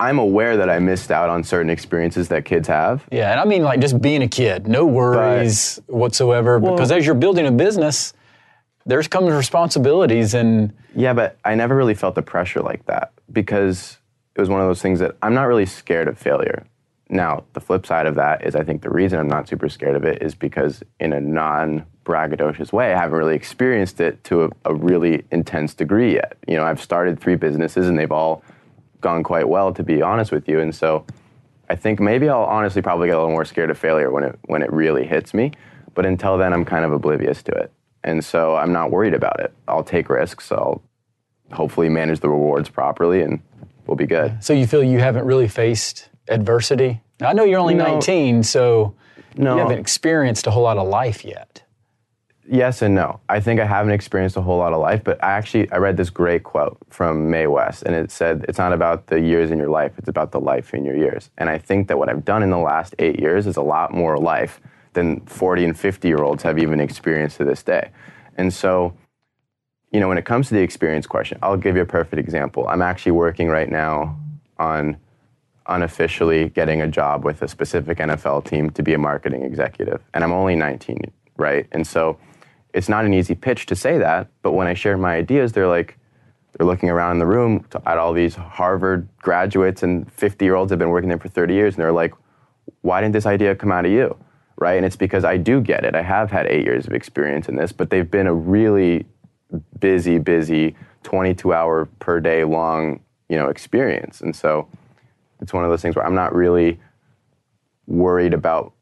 I'm 0.00 0.18
aware 0.18 0.56
that 0.56 0.68
I 0.68 0.80
missed 0.80 1.10
out 1.12 1.30
on 1.30 1.44
certain 1.44 1.70
experiences 1.70 2.28
that 2.28 2.44
kids 2.44 2.66
have. 2.66 3.06
Yeah, 3.12 3.30
and 3.30 3.40
I 3.40 3.44
mean 3.44 3.62
like 3.62 3.80
just 3.80 4.00
being 4.00 4.22
a 4.22 4.28
kid, 4.28 4.66
no 4.66 4.84
worries 4.84 5.80
whatsoever. 5.86 6.58
because 6.58 6.90
as 6.90 7.06
you're 7.06 7.14
building 7.14 7.46
a 7.46 7.52
business, 7.52 8.12
there's 8.86 9.06
comes 9.06 9.32
responsibilities, 9.32 10.34
and 10.34 10.72
Yeah, 10.94 11.12
but 11.12 11.38
I 11.44 11.54
never 11.54 11.76
really 11.76 11.94
felt 11.94 12.16
the 12.16 12.22
pressure 12.22 12.60
like 12.60 12.84
that 12.86 13.12
because 13.32 13.98
it 14.34 14.40
was 14.40 14.48
one 14.48 14.60
of 14.60 14.66
those 14.66 14.82
things 14.82 14.98
that 14.98 15.16
I'm 15.22 15.34
not 15.34 15.44
really 15.44 15.66
scared 15.66 16.08
of 16.08 16.18
failure. 16.18 16.66
Now, 17.08 17.44
the 17.52 17.60
flip 17.60 17.86
side 17.86 18.06
of 18.06 18.16
that 18.16 18.44
is 18.44 18.56
I 18.56 18.64
think 18.64 18.82
the 18.82 18.90
reason 18.90 19.20
I'm 19.20 19.28
not 19.28 19.48
super 19.48 19.68
scared 19.68 19.94
of 19.94 20.04
it 20.04 20.22
is 20.22 20.34
because 20.34 20.82
in 20.98 21.12
a 21.12 21.20
non 21.20 21.86
braggadocious 22.04 22.72
way, 22.72 22.92
I 22.92 22.98
haven't 22.98 23.16
really 23.18 23.34
experienced 23.34 24.00
it 24.00 24.22
to 24.24 24.44
a, 24.44 24.50
a 24.66 24.74
really 24.74 25.24
intense 25.30 25.74
degree 25.74 26.14
yet. 26.14 26.36
You 26.46 26.56
know, 26.56 26.64
I've 26.64 26.80
started 26.82 27.18
three 27.20 27.36
businesses 27.36 27.88
and 27.88 27.98
they've 27.98 28.12
all 28.12 28.42
gone 29.00 29.22
quite 29.22 29.48
well, 29.48 29.72
to 29.74 29.82
be 29.82 30.02
honest 30.02 30.32
with 30.32 30.48
you. 30.48 30.60
And 30.60 30.74
so 30.74 31.04
I 31.68 31.76
think 31.76 32.00
maybe 32.00 32.28
I'll 32.28 32.44
honestly 32.44 32.82
probably 32.82 33.08
get 33.08 33.16
a 33.16 33.18
little 33.20 33.32
more 33.32 33.44
scared 33.44 33.70
of 33.70 33.78
failure 33.78 34.10
when 34.10 34.24
it 34.24 34.38
when 34.46 34.62
it 34.62 34.72
really 34.72 35.06
hits 35.06 35.32
me. 35.34 35.52
But 35.94 36.04
until 36.06 36.36
then, 36.36 36.52
I'm 36.52 36.64
kind 36.64 36.84
of 36.84 36.92
oblivious 36.92 37.42
to 37.44 37.52
it, 37.52 37.72
and 38.02 38.24
so 38.24 38.56
I'm 38.56 38.72
not 38.72 38.90
worried 38.90 39.14
about 39.14 39.38
it. 39.40 39.54
I'll 39.68 39.84
take 39.84 40.08
risks. 40.10 40.50
I'll 40.50 40.82
hopefully 41.52 41.88
manage 41.88 42.18
the 42.20 42.28
rewards 42.28 42.68
properly, 42.68 43.22
and 43.22 43.40
we'll 43.86 43.96
be 43.96 44.06
good. 44.06 44.42
so 44.42 44.52
you 44.52 44.66
feel 44.66 44.82
you 44.82 44.98
haven't 44.98 45.24
really 45.24 45.46
faced 45.48 46.08
adversity. 46.28 47.00
Now, 47.20 47.28
I 47.28 47.32
know 47.32 47.44
you're 47.44 47.60
only 47.60 47.74
No. 47.74 47.84
19, 47.84 48.42
so 48.42 48.94
No. 49.36 49.54
you 49.54 49.60
haven't 49.60 49.78
experienced 49.78 50.46
a 50.48 50.50
whole 50.50 50.64
lot 50.64 50.78
of 50.78 50.88
life 50.88 51.24
yet. 51.24 51.62
Yes 52.46 52.82
and 52.82 52.94
no. 52.94 53.20
I 53.28 53.40
think 53.40 53.58
I 53.58 53.64
haven't 53.64 53.92
experienced 53.92 54.36
a 54.36 54.42
whole 54.42 54.58
lot 54.58 54.74
of 54.74 54.80
life, 54.80 55.02
but 55.02 55.22
I 55.24 55.32
actually 55.32 55.70
I 55.72 55.78
read 55.78 55.96
this 55.96 56.10
great 56.10 56.42
quote 56.42 56.76
from 56.90 57.30
Mae 57.30 57.46
West, 57.46 57.84
and 57.84 57.94
it 57.94 58.10
said 58.10 58.44
it's 58.48 58.58
not 58.58 58.72
about 58.72 59.06
the 59.06 59.18
years 59.18 59.50
in 59.50 59.58
your 59.58 59.70
life; 59.70 59.92
it's 59.96 60.08
about 60.08 60.30
the 60.32 60.40
life 60.40 60.74
in 60.74 60.84
your 60.84 60.96
years. 60.96 61.30
And 61.38 61.48
I 61.48 61.56
think 61.56 61.88
that 61.88 61.98
what 61.98 62.10
I've 62.10 62.24
done 62.24 62.42
in 62.42 62.50
the 62.50 62.58
last 62.58 62.94
eight 62.98 63.18
years 63.18 63.46
is 63.46 63.56
a 63.56 63.62
lot 63.62 63.94
more 63.94 64.18
life 64.18 64.60
than 64.92 65.20
40 65.20 65.64
and 65.64 65.78
50 65.78 66.06
year 66.06 66.22
olds 66.22 66.42
have 66.42 66.58
even 66.58 66.80
experienced 66.80 67.38
to 67.38 67.44
this 67.44 67.62
day. 67.62 67.90
And 68.36 68.52
so, 68.52 68.94
you 69.90 70.00
know, 70.00 70.08
when 70.08 70.18
it 70.18 70.24
comes 70.24 70.48
to 70.48 70.54
the 70.54 70.60
experience 70.60 71.06
question, 71.06 71.38
I'll 71.42 71.56
give 71.56 71.76
you 71.76 71.82
a 71.82 71.86
perfect 71.86 72.20
example. 72.20 72.68
I'm 72.68 72.82
actually 72.82 73.12
working 73.12 73.48
right 73.48 73.70
now 73.70 74.18
on 74.58 74.98
unofficially 75.66 76.50
getting 76.50 76.82
a 76.82 76.88
job 76.88 77.24
with 77.24 77.40
a 77.42 77.48
specific 77.48 77.98
NFL 77.98 78.44
team 78.44 78.70
to 78.70 78.82
be 78.82 78.92
a 78.92 78.98
marketing 78.98 79.42
executive. 79.42 80.02
And 80.12 80.22
I'm 80.22 80.32
only 80.32 80.56
19, 80.56 81.10
right? 81.36 81.66
And 81.72 81.86
so 81.86 82.18
it's 82.74 82.88
not 82.88 83.04
an 83.04 83.14
easy 83.14 83.36
pitch 83.36 83.66
to 83.66 83.76
say 83.76 83.98
that, 83.98 84.28
but 84.42 84.52
when 84.52 84.66
I 84.66 84.74
share 84.74 84.98
my 84.98 85.14
ideas, 85.14 85.52
they're 85.52 85.68
like, 85.68 85.96
they're 86.52 86.66
looking 86.66 86.90
around 86.90 87.12
in 87.12 87.18
the 87.20 87.26
room 87.26 87.64
at 87.86 87.98
all 87.98 88.12
these 88.12 88.34
Harvard 88.34 89.08
graduates 89.18 89.82
and 89.82 90.10
50 90.12 90.44
year 90.44 90.56
olds 90.56 90.70
have 90.70 90.78
been 90.78 90.90
working 90.90 91.08
there 91.08 91.18
for 91.18 91.28
30 91.28 91.54
years, 91.54 91.74
and 91.74 91.82
they're 91.82 91.92
like, 91.92 92.12
why 92.82 93.00
didn't 93.00 93.12
this 93.12 93.26
idea 93.26 93.54
come 93.54 93.72
out 93.72 93.86
of 93.86 93.92
you? 93.92 94.16
Right? 94.56 94.74
And 94.74 94.84
it's 94.84 94.96
because 94.96 95.24
I 95.24 95.36
do 95.36 95.60
get 95.60 95.84
it. 95.84 95.94
I 95.94 96.02
have 96.02 96.30
had 96.30 96.46
eight 96.46 96.64
years 96.64 96.86
of 96.86 96.92
experience 96.92 97.48
in 97.48 97.56
this, 97.56 97.72
but 97.72 97.90
they've 97.90 98.10
been 98.10 98.26
a 98.26 98.34
really 98.34 99.06
busy, 99.78 100.18
busy 100.18 100.74
22 101.04 101.52
hour 101.52 101.86
per 102.00 102.18
day 102.18 102.44
long, 102.44 103.00
you 103.28 103.36
know, 103.36 103.48
experience. 103.48 104.20
And 104.20 104.34
so 104.34 104.68
it's 105.40 105.52
one 105.52 105.64
of 105.64 105.70
those 105.70 105.82
things 105.82 105.94
where 105.94 106.04
I'm 106.04 106.14
not 106.14 106.34
really 106.34 106.80
worried 107.86 108.34
about 108.34 108.72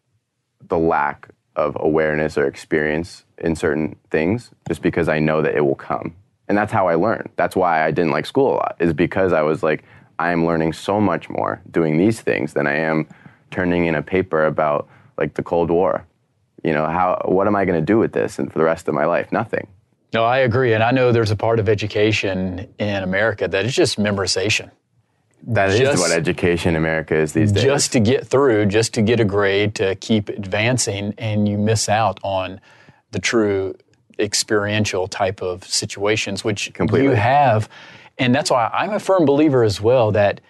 the 0.69 0.79
lack 0.79 1.29
of 1.57 1.77
awareness 1.81 2.39
or 2.39 2.47
experience 2.47 3.25
in 3.39 3.55
certain 3.57 3.97
things 4.11 4.51
just 4.69 4.83
because 4.83 5.09
I 5.09 5.19
know 5.19 5.43
that 5.43 5.55
it 5.55 5.65
will 5.65 5.75
come. 5.75 6.15
And 6.49 6.57
that's 6.59 6.73
how 6.73 6.89
I 6.89 6.95
learn. 6.95 7.31
That's 7.37 7.57
why 7.57 7.85
I 7.85 7.91
didn't 7.91 8.11
like 8.11 8.27
school 8.27 8.55
a 8.55 8.57
lot, 8.57 8.77
is 8.81 8.93
because 8.93 9.33
I 9.33 9.43
was 9.43 9.63
like, 9.63 9.85
I 10.19 10.33
am 10.33 10.47
learning 10.47 10.73
so 10.73 11.01
much 11.01 11.29
more 11.29 11.63
doing 11.71 11.97
these 11.97 12.21
things 12.21 12.53
than 12.53 12.67
I 12.67 12.77
am 12.77 13.09
turning 13.51 13.87
in 13.87 13.95
a 13.95 14.03
paper 14.03 14.45
about 14.47 14.89
like 15.19 15.35
the 15.35 15.43
Cold 15.43 15.71
War. 15.71 16.07
You 16.63 16.73
know, 16.73 16.87
how 16.87 17.21
what 17.25 17.47
am 17.47 17.57
I 17.57 17.65
going 17.65 17.81
to 17.81 17.85
do 17.85 17.99
with 17.99 18.13
this 18.13 18.39
and 18.39 18.53
for 18.53 18.59
the 18.59 18.65
rest 18.65 18.89
of 18.89 18.95
my 18.95 19.05
life? 19.05 19.33
Nothing. 19.33 19.67
No, 20.15 20.25
I 20.25 20.39
agree, 20.39 20.75
and 20.75 20.83
I 20.83 20.91
know 20.91 21.11
there's 21.11 21.31
a 21.31 21.37
part 21.37 21.59
of 21.59 21.71
education 21.71 22.69
in 22.79 23.03
America 23.03 23.49
that 23.49 23.65
is 23.65 23.75
just 23.75 23.99
memorization. 23.99 24.71
That 25.45 25.71
is 25.71 25.79
Just- 25.79 25.99
what 25.99 26.13
education 26.13 26.71
in 26.71 26.77
America 26.77 27.15
is 27.17 27.33
these 27.33 27.51
days. 27.53 27.65
just 27.65 27.93
to 27.93 28.01
get 28.01 28.27
through, 28.27 28.67
just 28.67 28.95
to 28.95 29.03
get 29.03 29.19
a 29.21 29.25
grade, 29.25 29.75
to 29.77 29.95
keep 29.97 30.29
advancing, 30.29 31.15
and 31.19 31.49
you 31.49 31.59
miss 31.59 31.89
out 31.89 32.21
on 32.23 32.61
the 33.11 33.19
true 33.19 33.75
experiential 34.19 35.09
type 35.09 35.43
of 35.43 35.65
situations, 35.65 36.45
which 36.45 36.73
Completely. 36.75 37.09
you 37.09 37.15
have. 37.17 37.69
And 38.19 38.35
that's 38.35 38.51
why 38.51 38.71
I'm 38.73 38.91
a 38.93 39.01
firm 39.01 39.25
believer 39.25 39.65
as 39.65 39.81
well 39.81 40.13
that 40.13 40.41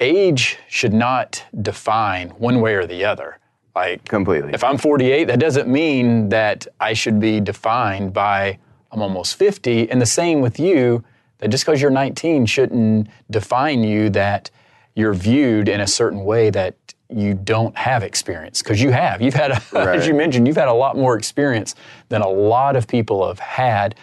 age 0.00 0.58
should 0.68 0.94
not 0.94 1.44
define 1.60 2.30
one 2.30 2.60
way 2.60 2.74
or 2.74 2.86
the 2.86 3.04
other. 3.04 3.36
Like, 3.76 4.04
completely. 4.06 4.52
if 4.54 4.64
I'm 4.64 4.78
48, 4.78 5.24
that 5.28 5.38
doesn't 5.38 5.68
mean 5.68 6.28
that 6.30 6.66
I 6.80 6.92
should 6.92 7.20
be 7.20 7.40
defined 7.40 8.12
by 8.12 8.58
I'm 8.92 9.02
almost 9.02 9.36
50. 9.36 9.88
And 9.90 10.00
the 10.02 10.06
same 10.06 10.40
with 10.40 10.58
you, 10.58 11.04
that 11.40 11.48
just 11.48 11.64
because 11.64 11.80
you're 11.82 11.90
19 11.90 12.46
shouldn't 12.46 13.08
define 13.30 13.82
you 13.82 14.10
that 14.10 14.50
you're 14.94 15.14
viewed 15.14 15.68
in 15.68 15.80
a 15.80 15.86
certain 15.86 16.24
way 16.24 16.50
that 16.50 16.76
you 17.08 17.34
don't 17.34 17.76
have 17.76 18.02
experience. 18.02 18.62
Because 18.62 18.80
you 18.80 18.90
have. 18.90 19.20
You've 19.20 19.34
had, 19.34 19.50
a, 19.52 19.78
as 19.78 20.06
you 20.06 20.14
mentioned, 20.14 20.46
you've 20.46 20.56
had 20.56 20.68
a 20.68 20.72
lot 20.72 20.96
more 20.96 21.16
experience 21.16 21.74
than 22.08 22.22
a 22.22 22.28
lot 22.28 22.76
of 22.76 22.86
people 22.86 23.26
have 23.26 23.38
had. 23.38 23.94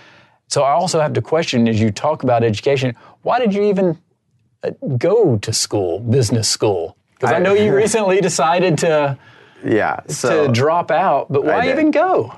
So 0.47 0.63
I 0.63 0.71
also 0.71 0.99
have 0.99 1.13
to 1.13 1.21
question 1.21 1.67
as 1.67 1.79
you 1.79 1.91
talk 1.91 2.23
about 2.23 2.43
education, 2.43 2.95
why 3.21 3.39
did 3.39 3.53
you 3.53 3.63
even 3.63 3.97
uh, 4.63 4.71
go 4.97 5.37
to 5.37 5.53
school, 5.53 5.99
business 5.99 6.49
school? 6.49 6.97
Because 7.15 7.31
I, 7.31 7.37
I- 7.37 7.39
know 7.39 7.53
you 7.53 7.73
recently 7.83 8.19
decided 8.21 8.77
to 8.79 9.17
yeah. 9.65 10.01
So 10.07 10.45
to 10.47 10.53
drop 10.53 10.91
out, 10.91 11.31
but 11.31 11.43
why 11.43 11.69
even 11.71 11.89
go? 11.91 12.37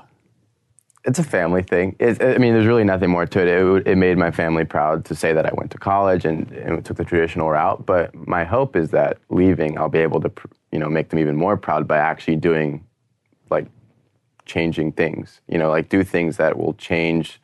It's 1.04 1.18
a 1.18 1.24
family 1.24 1.62
thing. 1.62 1.96
It, 1.98 2.22
I 2.22 2.36
mean, 2.38 2.52
there's 2.52 2.66
really 2.66 2.84
nothing 2.84 3.10
more 3.10 3.26
to 3.26 3.40
it. 3.40 3.48
It, 3.48 3.86
it 3.88 3.96
made 3.96 4.18
my 4.18 4.30
family 4.30 4.64
proud 4.64 5.04
to 5.06 5.14
say 5.14 5.32
that 5.32 5.46
I 5.46 5.50
went 5.54 5.70
to 5.70 5.78
college 5.78 6.24
and, 6.24 6.50
and 6.52 6.84
took 6.84 6.96
the 6.98 7.04
traditional 7.04 7.50
route. 7.50 7.86
But 7.86 8.14
my 8.14 8.44
hope 8.44 8.76
is 8.76 8.90
that 8.90 9.18
leaving, 9.30 9.78
I'll 9.78 9.88
be 9.88 10.00
able 10.00 10.20
to, 10.20 10.30
you 10.72 10.78
know, 10.78 10.88
make 10.90 11.08
them 11.08 11.18
even 11.18 11.36
more 11.36 11.56
proud 11.56 11.88
by 11.88 11.96
actually 11.98 12.36
doing, 12.36 12.84
like, 13.50 13.66
changing 14.44 14.92
things. 14.92 15.40
You 15.48 15.58
know, 15.58 15.70
like 15.70 15.88
do 15.88 16.04
things 16.04 16.36
that 16.36 16.58
will 16.58 16.74
change. 16.74 17.40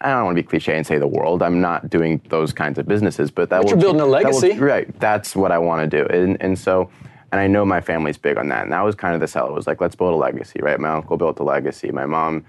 I 0.00 0.08
don't 0.10 0.24
want 0.24 0.36
to 0.36 0.42
be 0.42 0.48
cliche 0.48 0.76
and 0.76 0.84
say 0.84 0.98
the 0.98 1.06
world. 1.06 1.42
I'm 1.42 1.60
not 1.60 1.88
doing 1.88 2.20
those 2.30 2.52
kinds 2.52 2.78
of 2.78 2.88
businesses, 2.88 3.30
but 3.30 3.50
that 3.50 3.58
But 3.58 3.64
will 3.64 3.70
you're 3.70 3.78
building 3.78 4.00
a 4.00 4.04
that 4.04 4.24
will- 4.32 4.40
legacy. 4.40 4.58
right. 4.58 4.98
That's 4.98 5.36
what 5.36 5.52
I 5.52 5.58
want 5.58 5.88
to 5.88 5.98
do. 5.98 6.06
And, 6.08 6.36
and 6.40 6.58
so, 6.58 6.90
and 7.30 7.40
I 7.40 7.46
know 7.46 7.64
my 7.64 7.80
family's 7.80 8.18
big 8.18 8.36
on 8.36 8.48
that. 8.48 8.64
And 8.64 8.72
that 8.72 8.80
was 8.80 8.96
kind 8.96 9.14
of 9.14 9.20
the 9.20 9.28
sell. 9.28 9.46
It 9.46 9.52
was 9.52 9.68
like, 9.68 9.80
let's 9.80 9.94
build 9.94 10.12
a 10.14 10.16
legacy, 10.16 10.58
right? 10.60 10.80
My 10.80 10.88
uncle 10.88 11.16
built 11.16 11.38
a 11.38 11.44
legacy. 11.44 11.92
My 11.92 12.06
mom 12.06 12.44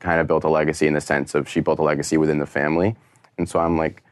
kind 0.00 0.20
of 0.20 0.26
built 0.26 0.44
a 0.44 0.48
legacy 0.48 0.86
in 0.86 0.94
the 0.94 1.00
sense 1.00 1.34
of 1.34 1.48
she 1.48 1.60
built 1.60 1.78
a 1.78 1.82
legacy 1.82 2.16
within 2.16 2.38
the 2.38 2.46
family. 2.46 2.96
And 3.38 3.48
so 3.48 3.58
I'm 3.58 3.76
like, 3.76 4.02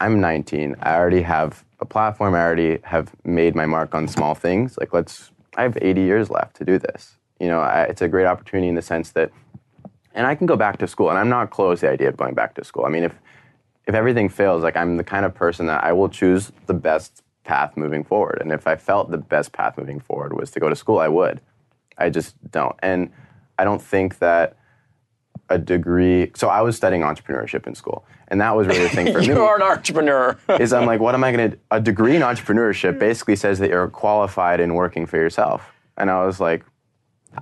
I'm 0.00 0.20
19. 0.20 0.76
I 0.80 0.94
already 0.96 1.22
have 1.22 1.64
a 1.80 1.84
platform. 1.84 2.34
I 2.34 2.42
already 2.42 2.78
have 2.84 3.12
made 3.24 3.54
my 3.54 3.66
mark 3.66 3.94
on 3.94 4.08
small 4.08 4.34
things. 4.34 4.76
Like, 4.78 4.92
let's, 4.92 5.30
I 5.56 5.62
have 5.62 5.78
80 5.80 6.00
years 6.02 6.30
left 6.30 6.56
to 6.56 6.64
do 6.64 6.78
this. 6.78 7.16
You 7.40 7.48
know, 7.48 7.60
I, 7.60 7.84
it's 7.84 8.02
a 8.02 8.08
great 8.08 8.26
opportunity 8.26 8.68
in 8.68 8.74
the 8.74 8.82
sense 8.82 9.10
that, 9.12 9.30
and 10.14 10.26
I 10.26 10.34
can 10.34 10.46
go 10.46 10.56
back 10.56 10.78
to 10.78 10.86
school, 10.86 11.10
and 11.10 11.18
I'm 11.18 11.28
not 11.28 11.50
close 11.50 11.80
to 11.80 11.86
the 11.86 11.92
idea 11.92 12.08
of 12.08 12.16
going 12.16 12.34
back 12.34 12.54
to 12.54 12.64
school. 12.64 12.84
I 12.84 12.88
mean, 12.88 13.04
if, 13.04 13.14
if 13.86 13.94
everything 13.94 14.28
fails, 14.28 14.62
like, 14.62 14.76
I'm 14.76 14.96
the 14.96 15.04
kind 15.04 15.24
of 15.24 15.34
person 15.34 15.66
that 15.66 15.82
I 15.82 15.92
will 15.92 16.08
choose 16.08 16.52
the 16.66 16.74
best 16.74 17.22
path 17.44 17.76
moving 17.76 18.04
forward. 18.04 18.38
And 18.40 18.52
if 18.52 18.66
I 18.66 18.76
felt 18.76 19.10
the 19.10 19.18
best 19.18 19.52
path 19.52 19.76
moving 19.76 20.00
forward 20.00 20.32
was 20.38 20.50
to 20.52 20.60
go 20.60 20.68
to 20.68 20.76
school, 20.76 20.98
I 20.98 21.08
would. 21.08 21.40
I 21.98 22.10
just 22.10 22.34
don't. 22.50 22.76
And 22.80 23.10
I 23.58 23.64
don't 23.64 23.82
think 23.82 24.18
that 24.18 24.56
a 25.48 25.58
degree. 25.58 26.30
So 26.34 26.48
I 26.48 26.60
was 26.62 26.76
studying 26.76 27.02
entrepreneurship 27.02 27.66
in 27.66 27.74
school, 27.74 28.04
and 28.28 28.40
that 28.40 28.56
was 28.56 28.66
really 28.66 28.84
the 28.84 28.88
thing 28.88 29.12
for 29.12 29.18
me. 29.20 29.26
you 29.26 29.42
are 29.42 29.56
an 29.56 29.62
entrepreneur. 29.62 30.38
is 30.60 30.72
I'm 30.72 30.86
like, 30.86 31.00
what 31.00 31.14
am 31.14 31.24
I 31.24 31.32
going 31.32 31.50
to? 31.52 31.58
A 31.70 31.80
degree 31.80 32.16
in 32.16 32.22
entrepreneurship 32.22 32.98
basically 32.98 33.36
says 33.36 33.58
that 33.58 33.70
you're 33.70 33.88
qualified 33.88 34.60
in 34.60 34.74
working 34.74 35.06
for 35.06 35.16
yourself, 35.16 35.72
and 35.96 36.10
I 36.10 36.24
was 36.24 36.40
like, 36.40 36.64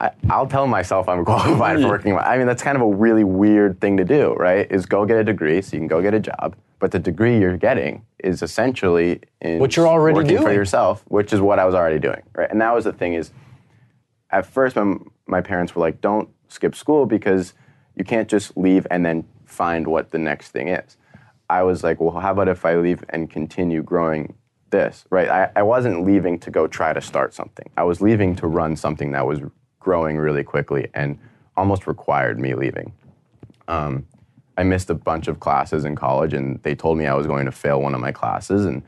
I, 0.01 0.11
I'll 0.31 0.47
tell 0.47 0.67
myself 0.67 1.09
I'm 1.09 1.25
qualified 1.25 1.77
for 1.77 1.83
hmm. 1.83 1.89
working. 1.89 2.17
I 2.17 2.39
mean, 2.39 2.47
that's 2.47 2.63
kind 2.63 2.77
of 2.77 2.83
a 2.83 2.87
really 2.87 3.25
weird 3.25 3.81
thing 3.81 3.97
to 3.99 4.05
do, 4.05 4.35
right? 4.35 4.71
Is 4.71 4.87
go 4.87 5.05
get 5.05 5.19
a 5.19 5.25
degree 5.25 5.63
so 5.63 5.77
you 5.77 5.81
can 5.81 5.89
go 5.89 6.01
get 6.03 6.15
a 6.15 6.21
job, 6.21 6.57
but 6.79 6.91
the 6.91 6.99
degree 6.99 7.39
you're 7.39 7.57
getting 7.57 8.05
is 8.19 8.43
essentially 8.43 9.21
in 9.41 9.59
What 9.59 9.77
you're 9.77 9.89
already 9.89 10.17
working 10.17 10.39
for 10.39 10.53
yourself, 10.53 11.05
which 11.09 11.33
is 11.33 11.41
what 11.41 11.59
I 11.59 11.65
was 11.65 11.75
already 11.75 11.99
doing, 11.99 12.23
right? 12.35 12.51
And 12.51 12.61
that 12.61 12.75
was 12.75 12.85
the 12.85 12.93
thing 12.93 13.15
is, 13.15 13.33
at 14.31 14.47
first, 14.47 14.77
my, 14.77 14.97
my 15.27 15.41
parents 15.43 15.75
were 15.75 15.81
like, 15.81 16.01
don't 16.01 16.29
skip 16.49 16.75
school 16.75 17.05
because 17.07 17.53
you 17.97 18.05
can't 18.05 18.29
just 18.29 18.57
leave 18.57 18.87
and 18.91 19.05
then 19.05 19.25
find 19.45 19.87
what 19.87 20.11
the 20.11 20.19
next 20.19 20.51
thing 20.51 20.69
is. 20.69 20.97
I 21.51 21.63
was 21.63 21.85
like, 21.85 22.01
well, 22.01 22.19
how 22.19 22.33
about 22.33 22.49
if 22.49 22.65
I 22.65 22.77
leave 22.77 23.05
and 23.11 23.29
continue 23.29 23.83
growing 23.83 24.35
this, 24.71 25.05
right? 25.11 25.29
I, 25.29 25.51
I 25.57 25.63
wasn't 25.63 26.05
leaving 26.05 26.39
to 26.41 26.51
go 26.51 26.67
try 26.67 26.93
to 26.93 27.01
start 27.01 27.35
something. 27.35 27.69
I 27.77 27.83
was 27.83 28.01
leaving 28.01 28.35
to 28.37 28.47
run 28.47 28.77
something 28.77 29.13
that 29.13 29.27
was 29.27 29.41
growing 29.79 30.17
really 30.17 30.45
quickly 30.45 30.89
and 30.95 31.19
almost 31.57 31.87
required 31.87 32.39
me 32.39 32.55
leaving. 32.55 32.93
Um, 33.69 34.07
I 34.57 34.63
missed 34.63 34.91
a 34.91 34.95
bunch 34.95 35.29
of 35.29 35.41
classes 35.41 35.85
in 35.85 35.95
college, 35.97 36.35
and 36.35 36.63
they 36.63 36.75
told 36.75 36.99
me 36.99 37.07
I 37.07 37.15
was 37.15 37.27
going 37.27 37.47
to 37.47 37.53
fail 37.53 37.81
one 37.81 37.95
of 37.95 38.01
my 38.01 38.13
classes. 38.13 38.65
And 38.65 38.83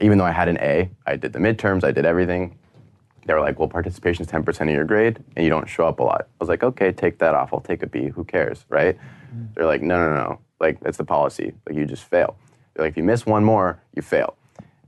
even 0.00 0.18
though 0.18 0.24
I 0.24 0.32
had 0.32 0.48
an 0.48 0.58
A, 0.58 0.90
I 1.06 1.16
did 1.16 1.32
the 1.32 1.38
midterms, 1.38 1.84
I 1.84 1.90
did 1.90 2.04
everything. 2.04 2.58
They 3.26 3.34
were 3.34 3.40
like, 3.40 3.58
well, 3.58 3.68
participation 3.68 4.24
is 4.24 4.30
10% 4.30 4.60
of 4.62 4.68
your 4.68 4.84
grade, 4.84 5.18
and 5.34 5.44
you 5.44 5.50
don't 5.50 5.68
show 5.68 5.86
up 5.86 5.98
a 5.98 6.02
lot. 6.02 6.22
I 6.22 6.34
was 6.38 6.48
like, 6.48 6.62
okay, 6.62 6.92
take 6.92 7.18
that 7.18 7.34
off. 7.34 7.52
I'll 7.52 7.60
take 7.60 7.82
a 7.82 7.86
B. 7.86 8.08
Who 8.08 8.24
cares, 8.24 8.64
right? 8.68 8.96
Mm. 9.34 9.54
They're 9.54 9.66
like, 9.66 9.82
no, 9.82 9.98
no, 9.98 10.14
no. 10.14 10.40
Like, 10.60 10.80
that's 10.80 10.96
the 10.96 11.04
policy. 11.04 11.52
Like, 11.66 11.76
you 11.76 11.84
just 11.86 12.04
fail. 12.04 12.36
They're 12.74 12.84
like, 12.84 12.92
if 12.92 12.96
you 12.96 13.02
miss 13.02 13.26
one 13.26 13.44
more, 13.44 13.80
you 13.94 14.02
fail. 14.02 14.36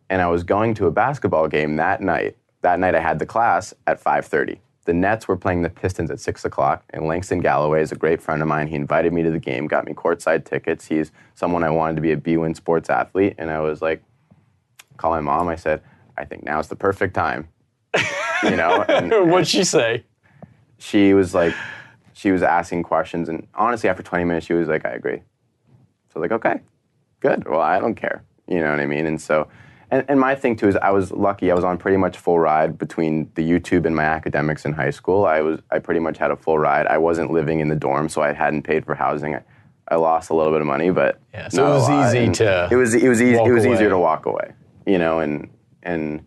And 0.09 0.23
I 0.23 0.29
was 0.29 0.45
going 0.45 0.75
to 0.75 0.87
a 0.87 0.91
basketball 0.91 1.49
game 1.49 1.77
that 1.77 2.01
night. 2.01 2.37
That 2.63 2.79
night, 2.79 2.95
I 2.95 3.01
had 3.01 3.19
the 3.19 3.27
class 3.27 3.75
at 3.87 4.03
5:30. 4.03 4.59
The 4.85 4.95
Nets 4.95 5.29
were 5.29 5.37
playing 5.37 5.63
the 5.63 5.69
Pistons 5.69 6.11
at 6.11 6.19
six 6.19 6.47
o'clock, 6.47 6.83
and 6.91 7.07
Langston 7.07 7.41
Galloway 7.41 7.83
is 7.83 7.93
a 7.93 7.97
great 7.97 8.23
friend 8.23 8.41
of 8.41 8.49
mine. 8.49 8.69
He 8.69 8.75
invited 8.75 9.13
me 9.13 9.23
to 9.23 9.31
the 9.31 9.39
game, 9.39 9.67
got 9.67 9.85
me 9.85 9.93
courtside 9.93 10.47
tickets. 10.47 10.87
He's 10.87 11.13
someone 11.35 11.63
I 11.63 11.69
wanted 11.69 11.97
to 11.97 12.01
be 12.01 12.13
a 12.13 12.17
B-win 12.17 12.55
sports 12.55 12.89
athlete, 12.89 13.35
and 13.37 13.51
I 13.51 13.61
was 13.61 13.83
like, 13.83 14.03
call 14.97 15.11
my 15.11 15.21
mom. 15.21 15.49
I 15.49 15.57
said, 15.57 15.83
I 16.17 16.25
think 16.25 16.43
now's 16.43 16.69
the 16.69 16.77
perfect 16.77 17.15
time. 17.15 17.49
You 18.45 18.57
know, 18.57 18.83
and, 18.89 19.11
What'd 19.31 19.49
she 19.49 19.65
say? 19.65 20.05
she 20.79 21.13
was 21.15 21.35
like, 21.35 21.55
she 22.13 22.31
was 22.31 22.43
asking 22.43 22.83
questions, 22.83 23.29
and 23.29 23.47
honestly, 23.55 23.89
after 23.89 24.03
20 24.03 24.25
minutes, 24.25 24.47
she 24.47 24.53
was 24.55 24.69
like, 24.69 24.85
I 24.87 24.91
agree. 24.91 25.19
So 26.09 26.17
I 26.17 26.19
was 26.21 26.31
like, 26.31 26.33
okay, 26.33 26.61
good. 27.21 27.49
Well, 27.49 27.61
I 27.61 27.79
don't 27.81 27.95
care. 27.95 28.23
You 28.47 28.61
know 28.61 28.71
what 28.71 28.81
I 28.81 28.87
mean? 28.87 29.07
And 29.07 29.21
so, 29.21 29.49
and, 29.91 30.05
and 30.09 30.19
my 30.19 30.35
thing 30.35 30.57
too 30.57 30.69
is 30.69 30.77
I 30.77 30.91
was 30.91 31.11
lucky. 31.13 31.51
I 31.51 31.55
was 31.55 31.65
on 31.65 31.79
pretty 31.79 31.97
much 31.97 32.17
full 32.17 32.39
ride 32.39 32.79
between 32.79 33.31
the 33.35 33.43
YouTube 33.49 33.87
and 33.87 33.95
my 33.95 34.05
academics 34.05 34.65
in 34.65 34.73
high 34.73 34.91
school. 34.91 35.27
I 35.27 35.41
was, 35.41 35.61
I 35.71 35.79
pretty 35.79 36.01
much 36.01 36.19
had 36.19 36.31
a 36.31 36.37
full 36.37 36.59
ride. 36.59 36.87
I 36.87 36.99
wasn't 36.99 37.31
living 37.31 37.61
in 37.61 37.69
the 37.69 37.77
dorm, 37.77 38.09
so 38.09 38.23
I 38.23 38.33
hadn't 38.33 38.63
paid 38.63 38.85
for 38.85 38.95
housing. 38.95 39.35
I, 39.35 39.43
I 39.89 39.97
lost 39.97 40.31
a 40.31 40.35
little 40.35 40.53
bit 40.53 40.61
of 40.61 40.67
money, 40.67 40.91
but 40.91 41.21
Yeah, 41.33 41.49
so 41.49 41.67
it 41.67 41.71
was 41.71 42.15
easy 42.15 42.33
to 42.33 42.69
It 42.71 42.77
was, 42.77 42.95
it 42.95 43.09
was 43.09 43.23
easy. 43.23 43.35
It 43.43 43.51
was 43.53 43.65
away. 43.65 43.75
easier 43.75 43.89
to 43.91 43.99
walk 43.99 44.27
away. 44.27 44.53
You 44.87 44.99
know, 44.99 45.21
and 45.21 45.49
and 45.83 46.25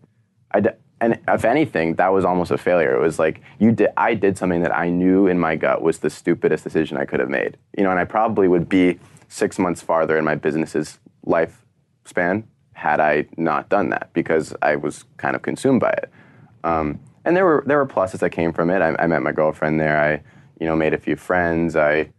I. 0.52 0.62
And 1.02 1.18
if 1.26 1.44
anything, 1.44 1.96
that 1.96 2.12
was 2.12 2.24
almost 2.24 2.52
a 2.52 2.56
failure. 2.56 2.94
It 2.94 3.00
was 3.00 3.18
like 3.18 3.40
you 3.58 3.72
did. 3.72 3.88
I 3.96 4.14
did 4.14 4.38
something 4.38 4.62
that 4.62 4.74
I 4.74 4.88
knew 4.88 5.26
in 5.26 5.36
my 5.36 5.56
gut 5.56 5.82
was 5.82 5.98
the 5.98 6.08
stupidest 6.08 6.62
decision 6.62 6.96
I 6.96 7.04
could 7.04 7.18
have 7.18 7.28
made. 7.28 7.58
You 7.76 7.82
know, 7.82 7.90
and 7.90 7.98
I 7.98 8.04
probably 8.04 8.46
would 8.46 8.68
be 8.68 9.00
six 9.26 9.58
months 9.58 9.82
farther 9.82 10.16
in 10.16 10.24
my 10.24 10.36
business's 10.36 11.00
lifespan 11.26 12.44
had 12.74 13.00
I 13.00 13.26
not 13.36 13.68
done 13.68 13.90
that 13.90 14.10
because 14.12 14.54
I 14.62 14.76
was 14.76 15.04
kind 15.16 15.34
of 15.34 15.42
consumed 15.42 15.80
by 15.80 15.90
it. 15.90 16.10
Um, 16.62 17.00
and 17.24 17.36
there 17.36 17.44
were 17.44 17.64
there 17.66 17.78
were 17.78 17.86
pluses 17.86 18.20
that 18.20 18.30
came 18.30 18.52
from 18.52 18.70
it. 18.70 18.80
I, 18.80 18.94
I 19.00 19.08
met 19.08 19.22
my 19.22 19.32
girlfriend 19.32 19.80
there. 19.80 20.00
I, 20.00 20.22
you 20.60 20.66
know, 20.66 20.76
made 20.76 20.94
a 20.94 20.98
few 20.98 21.16
friends. 21.16 21.74
I 21.74 22.10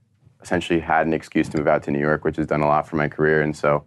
essentially 0.41 0.81
had 0.81 1.07
an 1.07 1.13
excuse 1.13 1.47
to 1.49 1.57
move 1.57 1.67
out 1.67 1.83
to 1.83 1.91
New 1.91 1.99
York, 1.99 2.25
which 2.25 2.35
has 2.35 2.47
done 2.47 2.59
a 2.59 2.67
lot 2.67 2.85
for 2.85 2.97
my 2.97 3.07
career. 3.07 3.41
And 3.41 3.55
so, 3.55 3.85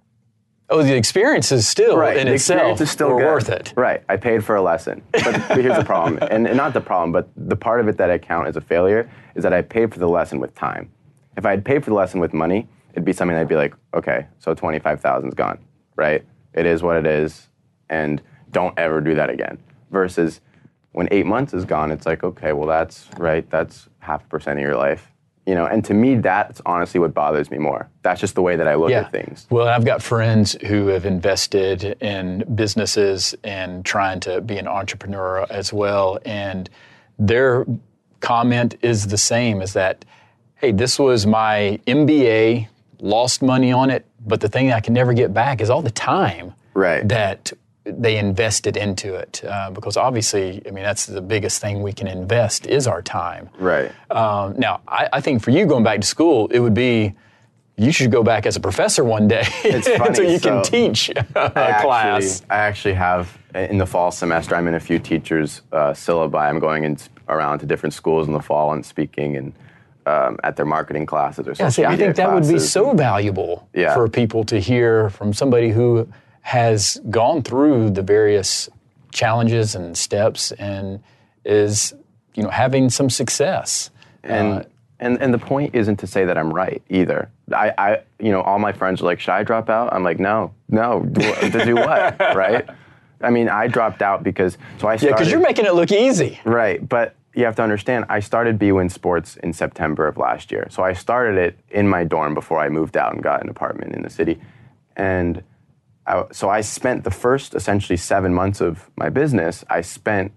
Oh, 0.69 0.83
the 0.83 0.97
experience 0.97 1.53
is 1.53 1.69
still 1.69 2.01
in 2.01 2.27
the 2.27 2.35
itself 2.35 2.59
experience 2.59 2.81
is 2.81 2.91
still 2.91 3.15
worth 3.15 3.49
it. 3.49 3.73
Right. 3.77 4.03
I 4.09 4.17
paid 4.17 4.45
for 4.45 4.57
a 4.57 4.63
lesson. 4.63 5.03
But 5.13 5.61
here's 5.61 5.77
the 5.77 5.85
problem, 5.85 6.19
and, 6.31 6.47
and 6.47 6.57
not 6.57 6.75
the 6.75 6.81
problem, 6.81 7.13
but 7.13 7.29
the 7.37 7.57
part 7.57 7.81
of 7.81 7.89
it 7.89 7.97
that 7.99 8.11
I 8.11 8.19
count 8.19 8.49
as 8.49 8.57
a 8.57 8.61
failure 8.61 9.09
is 9.35 9.43
that 9.45 9.53
I 9.53 9.63
paid 9.63 9.93
for 9.93 9.99
the 10.01 10.09
lesson 10.09 10.41
with 10.41 10.55
time. 10.55 10.91
If 11.37 11.47
I 11.47 11.51
had 11.51 11.65
paid 11.65 11.85
for 11.85 11.91
the 11.91 11.97
lesson 11.97 12.21
with 12.21 12.33
money, 12.35 12.69
it'd 12.93 13.05
be 13.05 13.13
something 13.13 13.37
I'd 13.37 13.49
be 13.49 13.57
like, 13.57 13.75
okay, 13.95 14.27
so 14.39 14.55
twenty 14.55 14.79
five 14.79 15.01
thousand's 15.01 15.35
gone, 15.35 15.59
right? 15.95 16.25
It 16.53 16.67
is 16.67 16.83
what 16.83 16.97
it 16.97 17.07
is, 17.07 17.49
and 17.89 18.21
don't 18.51 18.77
ever 18.79 19.01
do 19.01 19.15
that 19.15 19.31
again. 19.31 19.59
Versus 19.91 20.41
when 20.93 21.09
eight 21.11 21.27
months 21.27 21.55
is 21.55 21.65
gone, 21.65 21.93
it's 21.93 22.07
like, 22.07 22.25
okay, 22.25 22.53
well 22.53 22.67
that's 22.67 23.09
right, 23.19 23.49
that's 23.51 23.89
half 24.01 24.25
a 24.25 24.29
percent 24.29 24.59
of 24.59 24.63
your 24.63 24.77
life. 24.77 25.13
You 25.47 25.55
know, 25.55 25.65
and 25.67 25.85
to 25.85 25.95
me, 25.95 26.17
that's 26.17 26.61
honestly 26.67 26.99
what 26.99 27.15
bothers 27.15 27.53
me 27.53 27.59
more. 27.59 27.89
That's 28.03 28.21
just 28.21 28.35
the 28.35 28.43
way 28.43 28.57
that 28.57 28.67
I 28.67 28.75
look 28.75 28.91
at 28.91 29.13
things. 29.13 29.47
Well, 29.49 29.69
I've 29.69 29.85
got 29.85 30.03
friends 30.03 30.57
who 30.67 30.89
have 30.89 31.07
invested 31.07 31.97
in 32.03 32.45
businesses 32.57 33.33
and 33.45 33.85
trying 33.85 34.19
to 34.21 34.41
be 34.41 34.59
an 34.59 34.67
entrepreneur 34.67 35.47
as 35.49 35.73
well. 35.73 36.19
And 36.25 36.69
their 37.19 37.65
comment 38.21 38.77
is 38.83 39.07
the 39.07 39.19
same 39.19 39.63
is 39.63 39.73
that, 39.75 40.05
hey, 40.57 40.73
this 40.73 40.99
was 40.99 41.27
my 41.27 41.79
MBA, 41.87 42.67
lost 42.99 43.41
money 43.41 43.71
on 43.71 43.89
it, 43.91 44.05
but 44.27 44.41
the 44.41 44.49
thing 44.49 44.73
I 44.73 44.81
can 44.81 44.95
never 44.95 45.13
get 45.13 45.33
back 45.33 45.61
is 45.61 45.71
all 45.71 45.83
the 45.83 45.91
time 45.93 46.55
Right. 46.75 47.07
that 47.09 47.53
they 47.87 48.19
invested 48.19 48.77
into 48.77 49.15
it. 49.15 49.43
Uh, 49.45 49.71
because 49.71 49.97
obviously, 49.97 50.61
I 50.67 50.71
mean, 50.71 50.85
that's 50.85 51.07
the 51.07 51.21
biggest 51.23 51.61
thing 51.61 51.83
we 51.83 51.93
can 51.93 52.07
invest 52.09 52.67
is 52.67 52.87
our 52.87 53.01
time. 53.03 53.49
Right. 53.59 53.93
Um, 54.11 54.59
now, 54.59 54.81
I, 54.89 55.09
I 55.13 55.21
think 55.21 55.43
for 55.43 55.51
you 55.51 55.67
going 55.67 55.85
back 55.85 56.01
to 56.01 56.07
school, 56.07 56.49
it 56.49 56.59
would 56.59 56.75
be 56.75 57.15
you 57.79 57.93
should 57.93 58.11
go 58.11 58.23
back 58.23 58.47
as 58.47 58.57
a 58.57 58.61
professor 58.61 59.05
one 59.05 59.29
day 59.29 59.43
It's 59.63 59.87
funny, 59.99 60.15
so 60.15 60.23
you 60.23 60.41
can 60.41 60.63
teach 60.63 61.11
a 61.35 61.43
I 61.45 61.83
class. 61.83 62.41
Actually, 62.41 62.51
I 62.51 62.59
actually 62.59 62.95
have 62.95 63.39
in 63.55 63.79
the 63.79 63.87
fall 63.87 64.11
semester. 64.11 64.55
I'm 64.57 64.67
in 64.67 64.75
a 64.75 64.81
few 64.81 64.99
teachers' 64.99 65.63
uh, 65.73 65.91
syllabi. 65.93 66.49
I'm 66.49 66.59
going 66.59 66.85
in, 66.85 66.97
around 67.29 67.59
to 67.61 67.67
different 67.67 67.93
schools 67.93 68.27
in 68.27 68.33
the 68.33 68.41
fall 68.41 68.73
and 68.73 68.85
speaking 68.85 69.37
and 69.37 69.53
um, 70.07 70.39
at 70.45 70.57
their 70.57 70.65
marketing 70.67 71.05
classes 71.05 71.47
or 71.49 71.55
something. 71.55 71.67
Yeah, 71.67 71.71
see, 71.71 71.85
I 71.85 71.97
think 71.97 72.17
that 72.17 72.33
would 72.33 72.49
be 72.49 72.59
so 72.59 72.95
valuable 72.95 73.69
Yeah. 73.75 73.93
for 73.95 74.09
people 74.09 74.45
to 74.45 74.59
hear 74.59 75.11
from 75.11 75.33
somebody 75.33 75.71
who 75.71 76.09
has 76.47 77.01
gone 77.11 77.43
through 77.43 77.91
the 77.91 78.03
various 78.03 78.69
challenges 79.13 79.75
and 79.75 79.99
steps 79.99 80.53
and 80.53 81.03
is, 81.45 81.93
you 82.35 82.43
know, 82.45 82.51
having 82.51 82.89
some 82.89 83.11
success. 83.11 83.91
And, 84.23 84.53
Uh, 84.61 84.63
and 85.01 85.21
and 85.21 85.35
the 85.35 85.39
point 85.39 85.75
isn't 85.75 85.97
to 85.97 86.07
say 86.07 86.25
that 86.25 86.39
I'm 86.39 86.53
right 86.53 86.81
either. 86.89 87.29
I, 87.53 87.73
I 87.77 88.03
you 88.21 88.31
know 88.31 88.43
all 88.43 88.61
my 88.61 88.73
friends 88.73 89.03
are 89.03 89.07
like, 89.07 89.19
should 89.19 89.33
I 89.33 89.43
drop 89.43 89.69
out? 89.69 89.93
I'm 89.93 90.05
like, 90.05 90.21
no, 90.21 90.55
no. 90.69 91.03
Do, 91.03 91.21
to 91.51 91.65
do 91.65 91.75
what? 91.75 92.19
right? 92.37 92.65
I 93.21 93.31
mean, 93.31 93.49
I 93.49 93.67
dropped 93.67 94.01
out 94.01 94.23
because 94.23 94.57
so 94.79 94.87
I 94.87 94.93
yeah, 94.93 94.99
started. 94.99 95.17
because 95.17 95.33
you're 95.33 95.41
making 95.41 95.67
it 95.67 95.75
look 95.75 95.91
easy. 95.91 96.39
Right, 96.45 96.87
but 96.89 97.17
you 97.35 97.45
have 97.45 97.57
to 97.57 97.63
understand, 97.63 98.05
I 98.09 98.21
started 98.21 98.57
BWin 98.59 98.91
Sports 98.91 99.37
in 99.43 99.53
September 99.53 100.07
of 100.07 100.17
last 100.17 100.53
year. 100.53 100.69
So 100.71 100.85
I 100.85 100.93
started 100.93 101.37
it 101.39 101.59
in 101.71 101.89
my 101.89 102.05
dorm 102.05 102.35
before 102.35 102.61
I 102.61 102.69
moved 102.69 102.97
out 102.97 103.13
and 103.15 103.23
got 103.23 103.43
an 103.43 103.49
apartment 103.49 103.95
in 103.95 104.03
the 104.03 104.11
city. 104.11 104.39
And 104.97 105.43
I, 106.07 106.25
so 106.33 106.49
I 106.49 106.61
spent 106.61 107.05
the 107.05 107.11
first 107.11 107.55
essentially 107.55 107.97
seven 107.97 108.33
months 108.33 108.61
of 108.61 108.91
my 108.97 109.09
business, 109.09 109.65
I 109.69 109.81
spent 109.81 110.33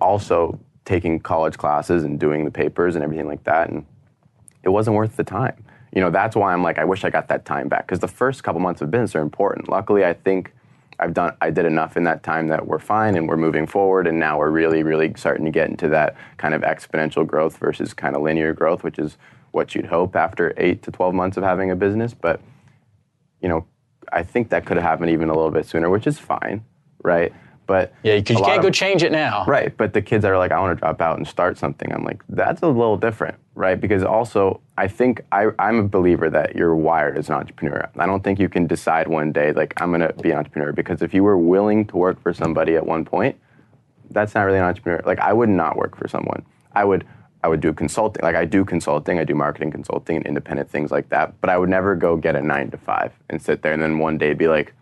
also 0.00 0.58
taking 0.84 1.20
college 1.20 1.58
classes 1.58 2.04
and 2.04 2.18
doing 2.18 2.44
the 2.44 2.50
papers 2.50 2.94
and 2.94 3.04
everything 3.04 3.26
like 3.26 3.44
that. 3.44 3.68
And 3.68 3.84
it 4.62 4.70
wasn't 4.70 4.96
worth 4.96 5.16
the 5.16 5.24
time. 5.24 5.64
You 5.92 6.00
know, 6.00 6.10
that's 6.10 6.36
why 6.36 6.52
I'm 6.52 6.62
like, 6.62 6.78
I 6.78 6.84
wish 6.84 7.04
I 7.04 7.10
got 7.10 7.28
that 7.28 7.44
time 7.44 7.68
back 7.68 7.86
because 7.86 8.00
the 8.00 8.08
first 8.08 8.42
couple 8.44 8.60
months 8.60 8.80
of 8.80 8.90
business 8.90 9.14
are 9.14 9.20
important. 9.20 9.68
Luckily, 9.68 10.04
I 10.04 10.14
think 10.14 10.52
I've 10.98 11.12
done, 11.12 11.36
I 11.40 11.50
did 11.50 11.66
enough 11.66 11.96
in 11.96 12.04
that 12.04 12.22
time 12.22 12.48
that 12.48 12.66
we're 12.66 12.78
fine 12.78 13.16
and 13.16 13.28
we're 13.28 13.36
moving 13.36 13.66
forward. 13.66 14.06
And 14.06 14.18
now 14.18 14.38
we're 14.38 14.50
really, 14.50 14.82
really 14.82 15.12
starting 15.16 15.44
to 15.44 15.50
get 15.50 15.68
into 15.68 15.88
that 15.88 16.16
kind 16.38 16.54
of 16.54 16.62
exponential 16.62 17.26
growth 17.26 17.58
versus 17.58 17.92
kind 17.92 18.16
of 18.16 18.22
linear 18.22 18.52
growth, 18.52 18.82
which 18.82 18.98
is 18.98 19.18
what 19.50 19.74
you'd 19.74 19.86
hope 19.86 20.16
after 20.16 20.54
eight 20.56 20.82
to 20.82 20.90
12 20.90 21.14
months 21.14 21.36
of 21.36 21.42
having 21.42 21.70
a 21.70 21.76
business. 21.76 22.14
But, 22.14 22.40
you 23.40 23.48
know, 23.48 23.66
I 24.12 24.22
think 24.22 24.50
that 24.50 24.66
could 24.66 24.76
have 24.76 24.84
happened 24.84 25.10
even 25.10 25.28
a 25.28 25.34
little 25.34 25.50
bit 25.50 25.66
sooner, 25.66 25.90
which 25.90 26.06
is 26.06 26.18
fine, 26.18 26.64
right? 27.02 27.32
But 27.66 27.92
yeah, 28.04 28.16
because 28.16 28.38
you 28.38 28.44
can't 28.44 28.58
of, 28.58 28.62
go 28.62 28.70
change 28.70 29.02
it 29.02 29.10
now. 29.10 29.44
Right. 29.44 29.76
But 29.76 29.92
the 29.92 30.00
kids 30.00 30.22
that 30.22 30.30
are 30.30 30.38
like, 30.38 30.52
I 30.52 30.60
want 30.60 30.76
to 30.76 30.80
drop 30.80 31.00
out 31.00 31.16
and 31.16 31.26
start 31.26 31.58
something, 31.58 31.92
I'm 31.92 32.04
like, 32.04 32.22
that's 32.28 32.62
a 32.62 32.68
little 32.68 32.96
different, 32.96 33.34
right? 33.56 33.80
Because 33.80 34.04
also, 34.04 34.60
I 34.78 34.86
think 34.86 35.22
I, 35.32 35.48
I'm 35.58 35.80
a 35.80 35.88
believer 35.88 36.30
that 36.30 36.54
you're 36.54 36.76
wired 36.76 37.18
as 37.18 37.28
an 37.28 37.34
entrepreneur. 37.34 37.90
I 37.98 38.06
don't 38.06 38.22
think 38.22 38.38
you 38.38 38.48
can 38.48 38.68
decide 38.68 39.08
one 39.08 39.32
day, 39.32 39.52
like, 39.52 39.74
I'm 39.78 39.90
going 39.90 40.00
to 40.00 40.12
be 40.12 40.30
an 40.30 40.38
entrepreneur. 40.38 40.72
Because 40.72 41.02
if 41.02 41.12
you 41.12 41.24
were 41.24 41.36
willing 41.36 41.86
to 41.86 41.96
work 41.96 42.22
for 42.22 42.32
somebody 42.32 42.76
at 42.76 42.86
one 42.86 43.04
point, 43.04 43.36
that's 44.12 44.36
not 44.36 44.42
really 44.42 44.58
an 44.58 44.64
entrepreneur. 44.64 45.02
Like, 45.04 45.18
I 45.18 45.32
would 45.32 45.48
not 45.48 45.76
work 45.76 45.96
for 45.96 46.06
someone. 46.06 46.46
I 46.72 46.84
would. 46.84 47.04
I 47.46 47.48
would 47.48 47.60
do 47.60 47.72
consulting. 47.72 48.24
Like 48.24 48.34
I 48.34 48.44
do 48.44 48.64
consulting, 48.64 49.20
I 49.20 49.24
do 49.24 49.36
marketing 49.36 49.70
consulting 49.70 50.16
and 50.16 50.26
independent 50.26 50.68
things 50.68 50.90
like 50.90 51.10
that. 51.10 51.40
But 51.40 51.48
I 51.48 51.56
would 51.56 51.68
never 51.68 51.94
go 51.94 52.16
get 52.16 52.34
a 52.34 52.42
nine 52.42 52.72
to 52.72 52.76
five 52.76 53.12
and 53.30 53.40
sit 53.40 53.62
there 53.62 53.72
and 53.72 53.80
then 53.80 54.00
one 54.00 54.18
day 54.18 54.34
be 54.34 54.48
like, 54.48 54.74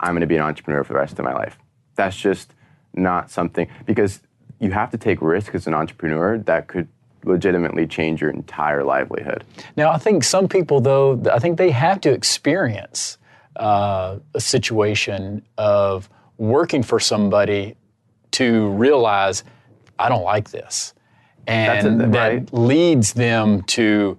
I'm 0.00 0.12
going 0.12 0.20
to 0.20 0.26
be 0.26 0.36
an 0.36 0.42
entrepreneur 0.42 0.84
for 0.84 0.92
the 0.92 0.98
rest 0.98 1.18
of 1.18 1.24
my 1.24 1.32
life. 1.32 1.56
That's 1.94 2.14
just 2.14 2.52
not 2.92 3.30
something 3.30 3.68
because 3.86 4.20
you 4.60 4.72
have 4.72 4.90
to 4.90 4.98
take 4.98 5.22
risk 5.22 5.54
as 5.54 5.66
an 5.66 5.72
entrepreneur 5.72 6.36
that 6.36 6.66
could 6.66 6.88
legitimately 7.24 7.86
change 7.86 8.20
your 8.20 8.28
entire 8.28 8.84
livelihood. 8.84 9.44
Now, 9.78 9.92
I 9.92 9.96
think 9.96 10.24
some 10.24 10.46
people, 10.46 10.82
though, 10.82 11.22
I 11.32 11.38
think 11.38 11.56
they 11.56 11.70
have 11.70 12.02
to 12.02 12.12
experience 12.12 13.16
uh, 13.56 14.18
a 14.34 14.40
situation 14.42 15.42
of 15.56 16.10
working 16.36 16.82
for 16.82 17.00
somebody 17.00 17.76
to 18.32 18.68
realize 18.72 19.42
I 19.98 20.10
don't 20.10 20.24
like 20.24 20.50
this, 20.50 20.92
and 21.46 22.02
it, 22.02 22.12
that 22.12 22.32
right? 22.32 22.52
leads 22.52 23.12
them 23.12 23.62
to 23.62 24.18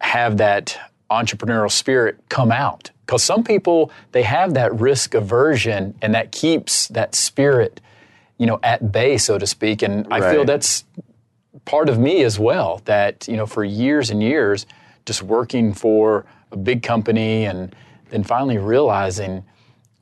have 0.00 0.36
that 0.38 0.78
entrepreneurial 1.10 1.70
spirit 1.70 2.18
come 2.28 2.52
out. 2.52 2.90
Because 3.06 3.22
some 3.22 3.42
people 3.42 3.90
they 4.12 4.22
have 4.22 4.54
that 4.54 4.78
risk 4.78 5.14
aversion 5.14 5.94
and 6.02 6.14
that 6.14 6.32
keeps 6.32 6.88
that 6.88 7.14
spirit 7.14 7.80
you 8.36 8.46
know 8.46 8.60
at 8.62 8.92
bay 8.92 9.18
so 9.18 9.38
to 9.38 9.46
speak. 9.46 9.82
And 9.82 10.06
i 10.12 10.20
feel 10.30 10.44
that's 10.44 10.84
part 11.64 11.88
of 11.88 11.98
me 11.98 12.22
as 12.22 12.38
well 12.38 12.80
that 12.84 13.26
you 13.28 13.36
know 13.36 13.46
for 13.46 13.64
years 13.64 14.10
and 14.10 14.22
years 14.22 14.66
just 15.06 15.22
working 15.22 15.72
for 15.72 16.24
a 16.52 16.56
big 16.56 16.82
company 16.82 17.44
and 17.44 17.74
then 18.10 18.22
finally 18.22 18.58
realizing 18.58 19.44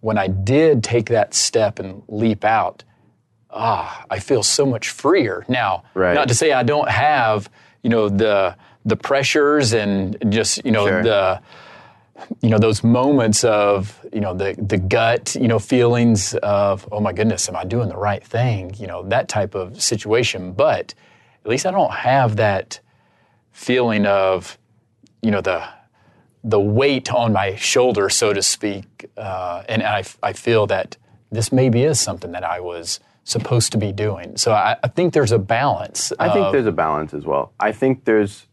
when 0.01 0.19
i 0.19 0.27
did 0.27 0.85
take 0.85 1.09
that 1.09 1.35
step 1.35 1.79
and 1.79 2.03
leap 2.09 2.45
out 2.45 2.85
ah 3.57 4.05
i 4.11 4.19
feel 4.19 4.43
so 4.43 4.65
much 4.67 4.91
freer 4.91 5.45
now 5.49 5.83
Right. 5.95 6.15
not 6.15 6.29
to 6.29 6.35
say 6.35 6.53
i 6.53 6.63
don't 6.63 6.89
have 6.91 7.49
you 7.83 7.91
know 7.91 8.09
the 8.09 8.57
the 8.85 8.97
pressures 8.97 9.73
and 9.73 10.17
just 10.29 10.65
you 10.65 10.71
know 10.73 10.87
Sure. 10.87 11.03
the 11.03 11.41
you 12.41 12.49
know 12.49 12.59
those 12.59 12.83
moments 12.85 13.45
of 13.45 14.01
you 14.13 14.21
know 14.21 14.33
the 14.35 14.55
the 14.59 14.79
gut 14.79 15.35
you 15.35 15.49
know 15.49 15.59
feelings 15.59 16.35
of 16.43 16.89
oh 16.93 17.01
my 17.01 17.13
goodness 17.13 17.49
am 17.49 17.57
I 17.57 17.65
doing 17.65 17.89
the 17.89 17.97
right 17.97 18.25
thing 18.25 18.75
you 18.79 18.87
know 18.87 19.03
that 19.09 19.29
type 19.29 19.55
of 19.55 19.83
situation 19.83 20.53
but 20.53 20.95
at 21.45 21.51
least 21.51 21.67
I 21.67 21.71
don't 21.73 21.93
have 21.93 22.37
that 22.37 22.81
feeling 23.53 24.07
of 24.07 24.57
you 25.23 25.31
know 25.31 25.41
the 25.43 25.63
the 26.45 26.61
weight 26.61 27.13
on 27.13 27.33
my 27.33 27.55
shoulder 27.57 28.09
so 28.09 28.33
to 28.33 28.43
speak 28.43 29.07
uh, 29.17 29.63
and 29.69 29.83
I, 29.83 30.05
I 30.23 30.33
feel 30.33 30.67
that 30.69 30.97
this 31.33 31.53
maybe 31.53 31.83
is 31.83 31.99
something 32.01 32.33
that 32.33 32.45
I 32.45 32.61
was 32.61 33.01
supposed 33.27 33.73
to 33.73 33.79
be 33.79 33.93
doing 33.93 34.37
so 34.37 34.53
I, 34.53 34.77
I 34.83 34.89
think 34.89 35.13
there's 35.13 35.33
a 35.33 35.39
balance 35.39 36.13
I 36.19 36.33
think 36.33 36.53
there's 36.53 36.67
a 36.67 36.73
balance 36.73 37.13
as 37.13 37.25
well. 37.25 37.53
I 37.61 37.73
think 37.73 38.05
there's, 38.05 38.47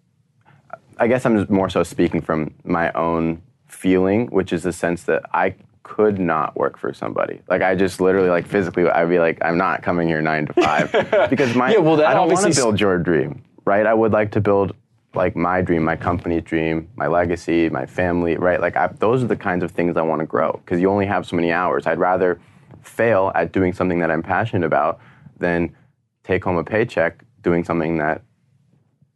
I 0.97 1.07
guess 1.07 1.25
I'm 1.25 1.37
just 1.37 1.49
more 1.49 1.69
so 1.69 1.83
speaking 1.83 2.21
from 2.21 2.53
my 2.63 2.91
own 2.93 3.41
feeling, 3.67 4.27
which 4.27 4.51
is 4.51 4.63
the 4.63 4.73
sense 4.73 5.03
that 5.03 5.23
I 5.33 5.55
could 5.83 6.19
not 6.19 6.55
work 6.55 6.77
for 6.77 6.93
somebody. 6.93 7.41
Like 7.49 7.61
I 7.61 7.75
just 7.75 8.01
literally, 8.01 8.29
like 8.29 8.47
physically, 8.47 8.87
I'd 8.89 9.09
be 9.09 9.19
like, 9.19 9.37
I'm 9.43 9.57
not 9.57 9.83
coming 9.83 10.07
here 10.07 10.21
nine 10.21 10.47
to 10.47 10.53
five 10.53 10.91
because 11.29 11.55
my, 11.55 11.71
Yeah, 11.71 11.79
well, 11.79 11.97
that 11.97 12.07
I 12.07 12.13
don't 12.13 12.31
want 12.31 12.51
to 12.51 12.59
build 12.59 12.79
your 12.79 12.97
dream, 12.97 13.43
right? 13.65 13.85
I 13.85 13.93
would 13.93 14.11
like 14.11 14.31
to 14.31 14.41
build 14.41 14.75
like 15.13 15.35
my 15.35 15.61
dream, 15.61 15.83
my 15.83 15.95
company's 15.95 16.43
dream, 16.43 16.89
my 16.95 17.07
legacy, 17.07 17.69
my 17.69 17.85
family, 17.85 18.37
right? 18.37 18.59
Like 18.59 18.75
I, 18.75 18.87
those 18.87 19.23
are 19.23 19.27
the 19.27 19.35
kinds 19.35 19.63
of 19.63 19.71
things 19.71 19.97
I 19.97 20.01
want 20.01 20.21
to 20.21 20.25
grow 20.25 20.59
because 20.63 20.81
you 20.81 20.89
only 20.89 21.05
have 21.05 21.27
so 21.27 21.35
many 21.35 21.51
hours. 21.51 21.85
I'd 21.85 21.99
rather 21.99 22.39
fail 22.83 23.31
at 23.35 23.51
doing 23.51 23.73
something 23.73 23.99
that 23.99 24.11
I'm 24.11 24.23
passionate 24.23 24.65
about 24.65 24.99
than 25.39 25.75
take 26.23 26.43
home 26.43 26.57
a 26.57 26.63
paycheck 26.63 27.23
doing 27.41 27.63
something 27.63 27.97
that 27.97 28.21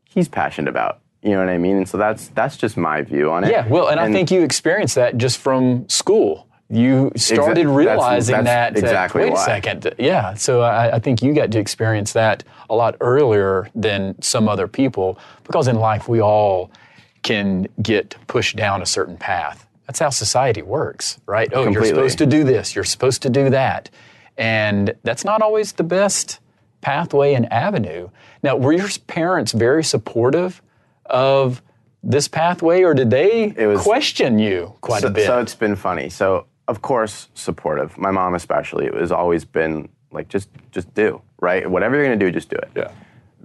he's 0.06 0.28
passionate 0.28 0.70
about. 0.70 1.02
You 1.22 1.32
know 1.32 1.40
what 1.40 1.50
I 1.50 1.58
mean? 1.58 1.78
And 1.78 1.90
so 1.90 1.98
that's 1.98 2.30
that's 2.30 2.58
just 2.58 2.78
my 2.78 3.02
view 3.02 3.32
on 3.32 3.44
it. 3.44 3.52
Yeah, 3.52 3.68
well, 3.68 3.90
and, 3.90 4.00
I 4.00 4.12
think 4.12 4.32
you 4.32 4.42
experienced 4.42 4.96
that 4.96 5.18
just 5.18 5.40
from 5.40 5.88
school. 5.90 6.48
You 6.70 7.12
started 7.16 7.68
that's- 7.68 7.76
realizing 7.76 8.44
that's 8.44 8.46
that. 8.46 8.76
uh, 8.76 8.80
exactly 8.80 9.24
wait 9.24 9.34
why. 9.34 9.42
a 9.42 9.46
second. 9.46 9.96
Yeah, 9.98 10.34
so 10.34 10.62
I, 10.62 10.96
I 10.96 11.00
think 11.00 11.22
you 11.22 11.34
got 11.34 11.52
to 11.52 11.60
experience 11.60 12.14
that 12.14 12.44
a 12.70 12.76
lot 12.76 12.96
earlier 13.00 13.70
than 13.74 14.22
some 14.22 14.50
other 14.50 14.68
people 14.68 15.18
because 15.44 15.68
in 15.68 15.78
life 15.78 16.10
we 16.10 16.22
all 16.22 16.70
can 17.24 17.68
get 17.82 18.16
pushed 18.28 18.56
down 18.56 18.82
a 18.82 18.86
certain 18.86 19.18
path. 19.18 19.67
That's 19.88 20.00
how 20.00 20.10
society 20.10 20.62
works, 20.62 21.18
right? 21.26 21.50
Oh, 21.54 21.68
you're 21.68 21.86
supposed 21.86 22.18
to 22.18 22.26
do 22.26 22.44
this, 22.44 22.76
you're 22.76 22.84
supposed 22.84 23.22
to 23.24 23.30
do 23.30 23.50
that. 23.50 23.90
And 24.38 24.94
that's 25.04 25.26
not 25.26 25.42
always 25.42 25.72
the 25.72 25.84
best 25.84 26.40
pathway 26.82 27.34
and 27.34 27.52
avenue. 27.52 28.10
Now, 28.44 28.56
were 28.56 28.74
your 28.74 28.90
parents 29.08 29.54
very 29.54 29.84
supportive 29.84 30.62
of 31.06 31.62
this 32.04 32.28
pathway, 32.28 32.84
or 32.84 32.94
did 32.94 33.10
they 33.10 33.54
was- 33.58 33.82
question 33.82 34.38
you 34.38 34.76
quite 34.82 35.02
so, 35.02 35.08
a 35.08 35.12
bit? 35.12 35.26
so 35.26 35.40
it's 35.40 35.56
been 35.56 35.76
funny. 35.76 36.10
So 36.10 36.46
of 36.68 36.82
course, 36.82 37.30
supportive. 37.34 37.98
My 37.98 38.12
mom 38.12 38.36
especially 38.36 38.88
it 38.88 38.94
has 38.94 39.12
always 39.12 39.46
been 39.46 39.90
like, 40.12 40.28
just 40.28 40.50
just 40.72 40.94
do 40.94 41.22
right. 41.40 41.70
Whatever 41.70 41.96
you're 41.96 42.06
gonna 42.06 42.18
do, 42.18 42.30
just 42.30 42.50
do 42.50 42.58
it. 42.58 42.70
Yeah. 42.76 42.92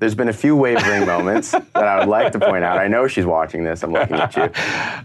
There's 0.03 0.17
been 0.17 0.31
a 0.31 0.33
few 0.33 0.57
wavering 0.57 1.07
moments 1.07 1.53
that 1.53 1.77
I 1.77 2.01
would 2.01 2.09
like 2.09 2.33
to 2.33 2.41
point 2.41 2.65
out. 2.65 2.77
I 2.77 2.89
know 2.89 3.07
she's 3.07 3.25
watching 3.25 3.63
this. 3.63 3.85
I'm 3.85 3.93
looking 3.93 4.17
at 4.17 4.35
you. 4.35 4.43
Um, 4.43 4.51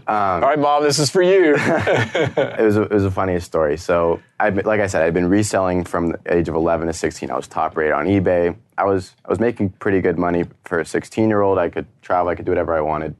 All 0.08 0.40
right, 0.40 0.58
mom, 0.58 0.82
this 0.82 0.98
is 0.98 1.08
for 1.08 1.22
you. 1.22 1.54
it 1.56 2.60
was 2.60 2.76
a, 2.76 2.82
it 2.82 2.90
was 2.90 3.04
a 3.04 3.10
funny 3.12 3.38
story. 3.38 3.76
So, 3.76 4.20
I 4.40 4.48
like 4.48 4.80
I 4.80 4.88
said, 4.88 5.04
I'd 5.04 5.14
been 5.14 5.28
reselling 5.28 5.84
from 5.84 6.08
the 6.08 6.18
age 6.26 6.48
of 6.48 6.56
11 6.56 6.88
to 6.88 6.92
16. 6.92 7.30
I 7.30 7.36
was 7.36 7.46
top 7.46 7.76
rated 7.76 7.92
on 7.92 8.06
eBay. 8.06 8.56
I 8.76 8.86
was 8.86 9.14
I 9.24 9.28
was 9.28 9.38
making 9.38 9.68
pretty 9.68 10.00
good 10.00 10.18
money 10.18 10.46
for 10.64 10.80
a 10.80 10.84
16 10.84 11.28
year 11.28 11.42
old. 11.42 11.58
I 11.58 11.68
could 11.68 11.86
travel. 12.02 12.28
I 12.30 12.34
could 12.34 12.44
do 12.44 12.50
whatever 12.50 12.74
I 12.74 12.80
wanted. 12.80 13.14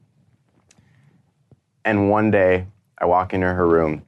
And 1.85 2.11
one 2.11 2.33
day, 2.33 2.67
I 2.99 3.05
walk 3.05 3.35
into 3.35 3.47
her 3.47 3.69
room 3.69 4.03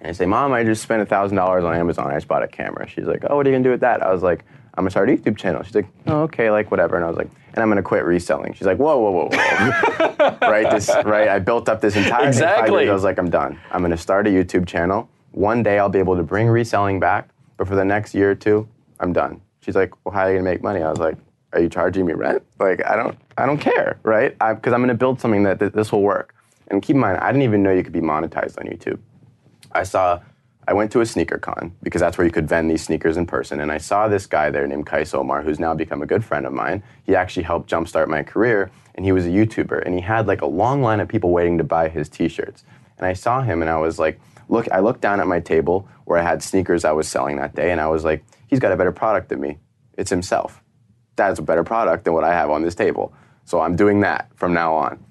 and 0.00 0.10
I 0.10 0.12
say, 0.12 0.26
"Mom, 0.26 0.52
I 0.52 0.64
just 0.64 0.82
spent 0.82 1.08
thousand 1.08 1.38
dollars 1.38 1.64
on 1.64 1.74
Amazon. 1.74 2.08
I 2.08 2.16
just 2.16 2.28
bought 2.28 2.42
a 2.42 2.48
camera." 2.48 2.86
She's 2.86 3.06
like, 3.06 3.24
"Oh, 3.30 3.36
what 3.36 3.46
are 3.46 3.48
you 3.48 3.54
gonna 3.54 3.64
do 3.64 3.70
with 3.70 3.80
that?" 3.80 4.02
I 4.02 4.12
was 4.12 4.22
like, 4.22 4.44
"I'm 4.80 4.84
gonna 4.84 4.90
start 4.90 5.10
a 5.10 5.12
YouTube 5.12 5.36
channel." 5.36 5.62
She's 5.62 5.74
like, 5.74 5.86
"Oh, 6.06 6.22
okay, 6.22 6.50
like 6.50 6.70
whatever." 6.70 6.96
And 6.96 7.04
I 7.04 7.08
was 7.08 7.16
like, 7.16 7.28
"And 7.54 7.62
I'm 7.62 7.68
gonna 7.68 7.82
quit 7.82 8.04
reselling." 8.04 8.54
She's 8.54 8.66
like, 8.66 8.78
"Whoa, 8.78 8.98
whoa, 8.98 9.10
whoa, 9.10 9.28
whoa!" 9.30 10.38
right? 10.48 10.70
This, 10.70 10.88
right? 11.04 11.28
I 11.28 11.38
built 11.38 11.68
up 11.68 11.80
this 11.80 11.96
entire 11.96 12.20
thing. 12.20 12.28
Exactly. 12.28 12.82
years, 12.84 12.90
I 12.90 12.94
was 12.94 13.04
like, 13.04 13.18
"I'm 13.18 13.30
done. 13.30 13.58
I'm 13.70 13.82
gonna 13.82 13.96
start 13.96 14.26
a 14.26 14.30
YouTube 14.30 14.66
channel. 14.66 15.08
One 15.32 15.62
day, 15.62 15.78
I'll 15.78 15.88
be 15.88 15.98
able 15.98 16.16
to 16.16 16.22
bring 16.22 16.48
reselling 16.48 16.98
back, 16.98 17.28
but 17.56 17.68
for 17.68 17.74
the 17.76 17.84
next 17.84 18.14
year 18.14 18.30
or 18.30 18.34
two, 18.34 18.66
I'm 18.98 19.12
done." 19.12 19.40
She's 19.60 19.76
like, 19.76 19.92
"Well, 20.04 20.14
how 20.14 20.22
are 20.22 20.30
you 20.30 20.38
gonna 20.38 20.50
make 20.50 20.62
money?" 20.62 20.82
I 20.82 20.90
was 20.90 20.98
like, 20.98 21.16
"Are 21.52 21.60
you 21.60 21.68
charging 21.68 22.06
me 22.06 22.14
rent? 22.14 22.42
Like, 22.58 22.84
I 22.86 22.96
don't, 22.96 23.16
I 23.36 23.44
don't 23.46 23.58
care, 23.58 23.98
right? 24.02 24.32
Because 24.38 24.72
I'm 24.72 24.80
gonna 24.80 24.94
build 24.94 25.20
something 25.20 25.42
that 25.44 25.58
th- 25.58 25.72
this 25.72 25.92
will 25.92 26.02
work." 26.02 26.34
And 26.68 26.80
keep 26.82 26.94
in 26.94 27.00
mind, 27.00 27.18
I 27.18 27.30
didn't 27.32 27.42
even 27.42 27.62
know 27.62 27.72
you 27.72 27.82
could 27.82 27.92
be 27.92 28.00
monetized 28.00 28.58
on 28.58 28.66
YouTube. 28.66 28.98
I 29.72 29.82
saw, 29.82 30.20
I 30.68 30.72
went 30.72 30.92
to 30.92 31.00
a 31.00 31.06
sneaker 31.06 31.38
con 31.38 31.74
because 31.82 32.00
that's 32.00 32.18
where 32.18 32.26
you 32.26 32.32
could 32.32 32.48
vend 32.48 32.70
these 32.70 32.82
sneakers 32.82 33.16
in 33.16 33.26
person. 33.26 33.60
And 33.60 33.72
I 33.72 33.78
saw 33.78 34.08
this 34.08 34.26
guy 34.26 34.50
there 34.50 34.66
named 34.66 34.86
Qias 34.86 35.14
Omar, 35.14 35.42
who's 35.42 35.58
now 35.58 35.74
become 35.74 36.02
a 36.02 36.06
good 36.06 36.24
friend 36.24 36.46
of 36.46 36.52
mine. 36.52 36.82
He 37.04 37.16
actually 37.16 37.42
helped 37.44 37.70
jumpstart 37.70 38.08
my 38.08 38.22
career, 38.22 38.70
and 38.94 39.04
he 39.04 39.12
was 39.12 39.26
a 39.26 39.30
YouTuber. 39.30 39.84
And 39.84 39.94
he 39.94 40.00
had 40.00 40.26
like 40.26 40.42
a 40.42 40.46
long 40.46 40.82
line 40.82 41.00
of 41.00 41.08
people 41.08 41.30
waiting 41.30 41.58
to 41.58 41.64
buy 41.64 41.88
his 41.88 42.08
t 42.08 42.28
shirts. 42.28 42.64
And 42.98 43.06
I 43.06 43.14
saw 43.14 43.42
him, 43.42 43.62
and 43.62 43.70
I 43.70 43.78
was 43.78 43.98
like, 43.98 44.20
look, 44.48 44.70
I 44.70 44.80
looked 44.80 45.00
down 45.00 45.20
at 45.20 45.26
my 45.26 45.40
table 45.40 45.88
where 46.04 46.18
I 46.18 46.22
had 46.22 46.42
sneakers 46.42 46.84
I 46.84 46.92
was 46.92 47.08
selling 47.08 47.36
that 47.36 47.54
day, 47.54 47.72
and 47.72 47.80
I 47.80 47.88
was 47.88 48.04
like, 48.04 48.24
he's 48.46 48.60
got 48.60 48.72
a 48.72 48.76
better 48.76 48.92
product 48.92 49.30
than 49.30 49.40
me. 49.40 49.58
It's 49.96 50.10
himself. 50.10 50.62
that's 51.16 51.38
a 51.38 51.42
better 51.42 51.64
product 51.64 52.04
than 52.04 52.14
what 52.14 52.24
I 52.24 52.32
have 52.32 52.50
on 52.50 52.62
this 52.62 52.74
table. 52.74 53.12
So 53.44 53.60
I'm 53.60 53.76
doing 53.76 54.00
that 54.00 54.30
from 54.36 54.54
now 54.54 54.74
on. 54.74 55.04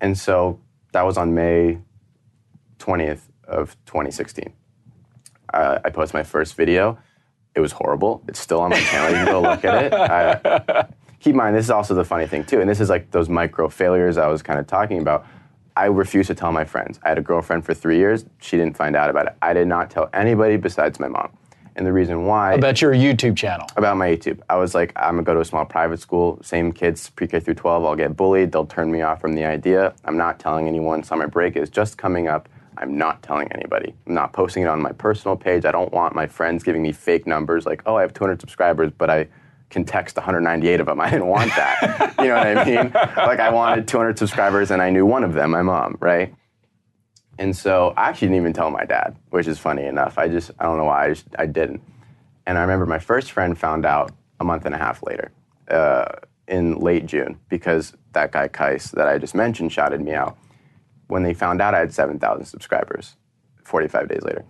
And 0.00 0.16
so 0.18 0.60
that 0.92 1.02
was 1.02 1.16
on 1.16 1.34
May 1.34 1.78
20th 2.78 3.22
of 3.44 3.76
2016. 3.86 4.52
Uh, 5.52 5.78
I 5.84 5.90
posted 5.90 6.14
my 6.14 6.22
first 6.22 6.54
video. 6.54 6.98
It 7.54 7.60
was 7.60 7.72
horrible. 7.72 8.22
It's 8.28 8.38
still 8.38 8.60
on 8.60 8.70
my 8.70 8.80
channel. 8.80 9.10
You 9.10 9.24
can 9.24 9.26
go 9.26 9.40
look 9.42 9.64
at 9.64 9.84
it. 9.84 9.92
I, 9.94 10.86
keep 11.20 11.32
in 11.32 11.36
mind, 11.36 11.56
this 11.56 11.64
is 11.64 11.70
also 11.70 11.94
the 11.94 12.04
funny 12.04 12.26
thing 12.26 12.44
too, 12.44 12.60
and 12.60 12.68
this 12.70 12.80
is 12.80 12.88
like 12.88 13.10
those 13.10 13.28
micro 13.28 13.68
failures 13.68 14.16
I 14.16 14.28
was 14.28 14.42
kind 14.42 14.58
of 14.60 14.66
talking 14.66 15.00
about. 15.00 15.26
I 15.76 15.86
refused 15.86 16.26
to 16.28 16.34
tell 16.34 16.50
my 16.52 16.64
friends. 16.64 16.98
I 17.04 17.08
had 17.08 17.18
a 17.18 17.22
girlfriend 17.22 17.64
for 17.64 17.72
three 17.72 17.98
years. 17.98 18.24
She 18.40 18.56
didn't 18.56 18.76
find 18.76 18.96
out 18.96 19.10
about 19.10 19.26
it. 19.26 19.36
I 19.40 19.52
did 19.52 19.68
not 19.68 19.90
tell 19.90 20.10
anybody 20.12 20.56
besides 20.56 20.98
my 20.98 21.06
mom. 21.08 21.30
And 21.76 21.86
the 21.86 21.92
reason 21.92 22.26
why 22.26 22.54
About 22.54 22.82
your 22.82 22.92
YouTube 22.92 23.36
channel. 23.36 23.64
about 23.76 23.96
my 23.96 24.08
YouTube. 24.08 24.40
I 24.50 24.56
was 24.56 24.74
like, 24.74 24.92
I'm 24.96 25.12
gonna 25.14 25.22
go 25.22 25.34
to 25.34 25.40
a 25.40 25.44
small 25.44 25.64
private 25.64 26.00
school, 26.00 26.40
same 26.42 26.72
kids, 26.72 27.08
pre-K 27.10 27.38
through 27.38 27.54
12. 27.54 27.84
I'll 27.84 27.94
get 27.94 28.16
bullied. 28.16 28.50
They'll 28.50 28.66
turn 28.66 28.90
me 28.90 29.02
off 29.02 29.20
from 29.20 29.34
the 29.34 29.44
idea. 29.44 29.94
I'm 30.04 30.16
not 30.16 30.40
telling 30.40 30.66
anyone. 30.66 31.04
Summer 31.04 31.28
break 31.28 31.56
is 31.56 31.70
just 31.70 31.96
coming 31.96 32.26
up. 32.26 32.48
I'm 32.78 32.96
not 32.96 33.22
telling 33.22 33.50
anybody. 33.52 33.92
I'm 34.06 34.14
not 34.14 34.32
posting 34.32 34.62
it 34.62 34.66
on 34.66 34.80
my 34.80 34.92
personal 34.92 35.36
page. 35.36 35.64
I 35.64 35.72
don't 35.72 35.92
want 35.92 36.14
my 36.14 36.26
friends 36.26 36.62
giving 36.62 36.82
me 36.82 36.92
fake 36.92 37.26
numbers 37.26 37.66
like, 37.66 37.82
oh, 37.86 37.96
I 37.96 38.02
have 38.02 38.14
200 38.14 38.40
subscribers, 38.40 38.92
but 38.96 39.10
I 39.10 39.28
can 39.70 39.84
text 39.84 40.16
198 40.16 40.80
of 40.80 40.86
them. 40.86 41.00
I 41.00 41.10
didn't 41.10 41.26
want 41.26 41.50
that. 41.56 42.14
you 42.18 42.28
know 42.28 42.36
what 42.36 42.46
I 42.46 42.64
mean? 42.64 42.92
Like 43.16 43.40
I 43.40 43.50
wanted 43.50 43.88
200 43.88 44.18
subscribers 44.18 44.70
and 44.70 44.80
I 44.80 44.90
knew 44.90 45.04
one 45.04 45.24
of 45.24 45.34
them, 45.34 45.50
my 45.50 45.62
mom, 45.62 45.98
right? 46.00 46.34
And 47.38 47.56
so 47.56 47.94
I 47.96 48.08
actually 48.08 48.28
didn't 48.28 48.42
even 48.42 48.52
tell 48.52 48.70
my 48.70 48.84
dad, 48.84 49.16
which 49.30 49.46
is 49.46 49.58
funny 49.58 49.84
enough. 49.84 50.18
I 50.18 50.28
just, 50.28 50.50
I 50.58 50.64
don't 50.64 50.78
know 50.78 50.84
why, 50.84 51.06
I, 51.06 51.08
just, 51.10 51.26
I 51.38 51.46
didn't. 51.46 51.82
And 52.46 52.56
I 52.56 52.62
remember 52.62 52.86
my 52.86 52.98
first 52.98 53.32
friend 53.32 53.58
found 53.58 53.84
out 53.84 54.12
a 54.40 54.44
month 54.44 54.64
and 54.64 54.74
a 54.74 54.78
half 54.78 55.02
later, 55.02 55.30
uh, 55.68 56.06
in 56.46 56.78
late 56.78 57.06
June, 57.06 57.38
because 57.48 57.92
that 58.12 58.32
guy 58.32 58.48
Qias 58.48 58.92
that 58.92 59.06
I 59.06 59.18
just 59.18 59.34
mentioned 59.34 59.72
shouted 59.72 60.00
me 60.00 60.14
out. 60.14 60.36
When 61.08 61.22
they 61.22 61.34
found 61.34 61.60
out 61.60 61.74
I 61.74 61.80
had 61.80 61.92
7,000 61.92 62.44
subscribers 62.44 63.16
45 63.64 64.08
days 64.08 64.22
later. 64.22 64.44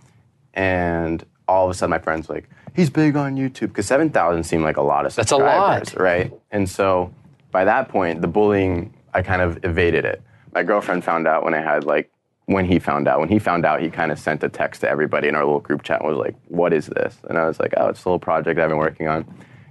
And 0.55 1.25
all 1.47 1.64
of 1.64 1.71
a 1.71 1.75
sudden 1.75 1.90
my 1.90 1.99
friends 1.99 2.29
were 2.29 2.37
like, 2.37 2.49
he's 2.75 2.90
big 2.90 3.16
on 3.16 3.37
YouTube, 3.37 3.68
because 3.68 3.87
7,000 3.87 4.44
seemed 4.44 4.64
like 4.64 4.77
a 4.77 4.83
lot 4.83 5.07
of 5.07 5.12
subscribers. 5.12 5.47
That's 5.81 5.94
a 5.94 5.97
lot. 5.97 6.03
right? 6.03 6.33
And 6.51 6.68
so 6.68 7.12
by 7.51 7.64
that 7.64 7.88
point, 7.88 8.21
the 8.21 8.29
bullying, 8.29 8.94
I 9.14 9.23
kind 9.23 9.40
of 9.40 9.64
evaded 9.64 10.05
it. 10.05 10.23
My 10.55 10.62
girlfriend 10.62 11.05
found 11.05 11.27
out 11.27 11.44
when 11.44 11.55
I 11.55 11.61
had 11.61 11.85
like, 11.85 12.11
when 12.47 12.64
he 12.64 12.79
found 12.79 13.07
out. 13.07 13.21
When 13.21 13.29
he 13.29 13.38
found 13.38 13.66
out, 13.66 13.83
he 13.83 13.90
kind 13.90 14.11
of 14.11 14.18
sent 14.18 14.42
a 14.42 14.49
text 14.49 14.81
to 14.81 14.88
everybody 14.88 15.29
in 15.29 15.35
our 15.35 15.44
little 15.44 15.61
group 15.61 15.83
chat 15.83 16.01
and 16.01 16.09
was 16.09 16.16
like, 16.18 16.35
what 16.47 16.73
is 16.73 16.87
this? 16.87 17.16
And 17.29 17.37
I 17.37 17.47
was 17.47 17.61
like, 17.61 17.75
oh, 17.77 17.88
it's 17.88 18.03
a 18.05 18.09
little 18.09 18.18
project 18.18 18.59
I've 18.59 18.71
been 18.71 18.79
working 18.79 19.07
on. 19.07 19.25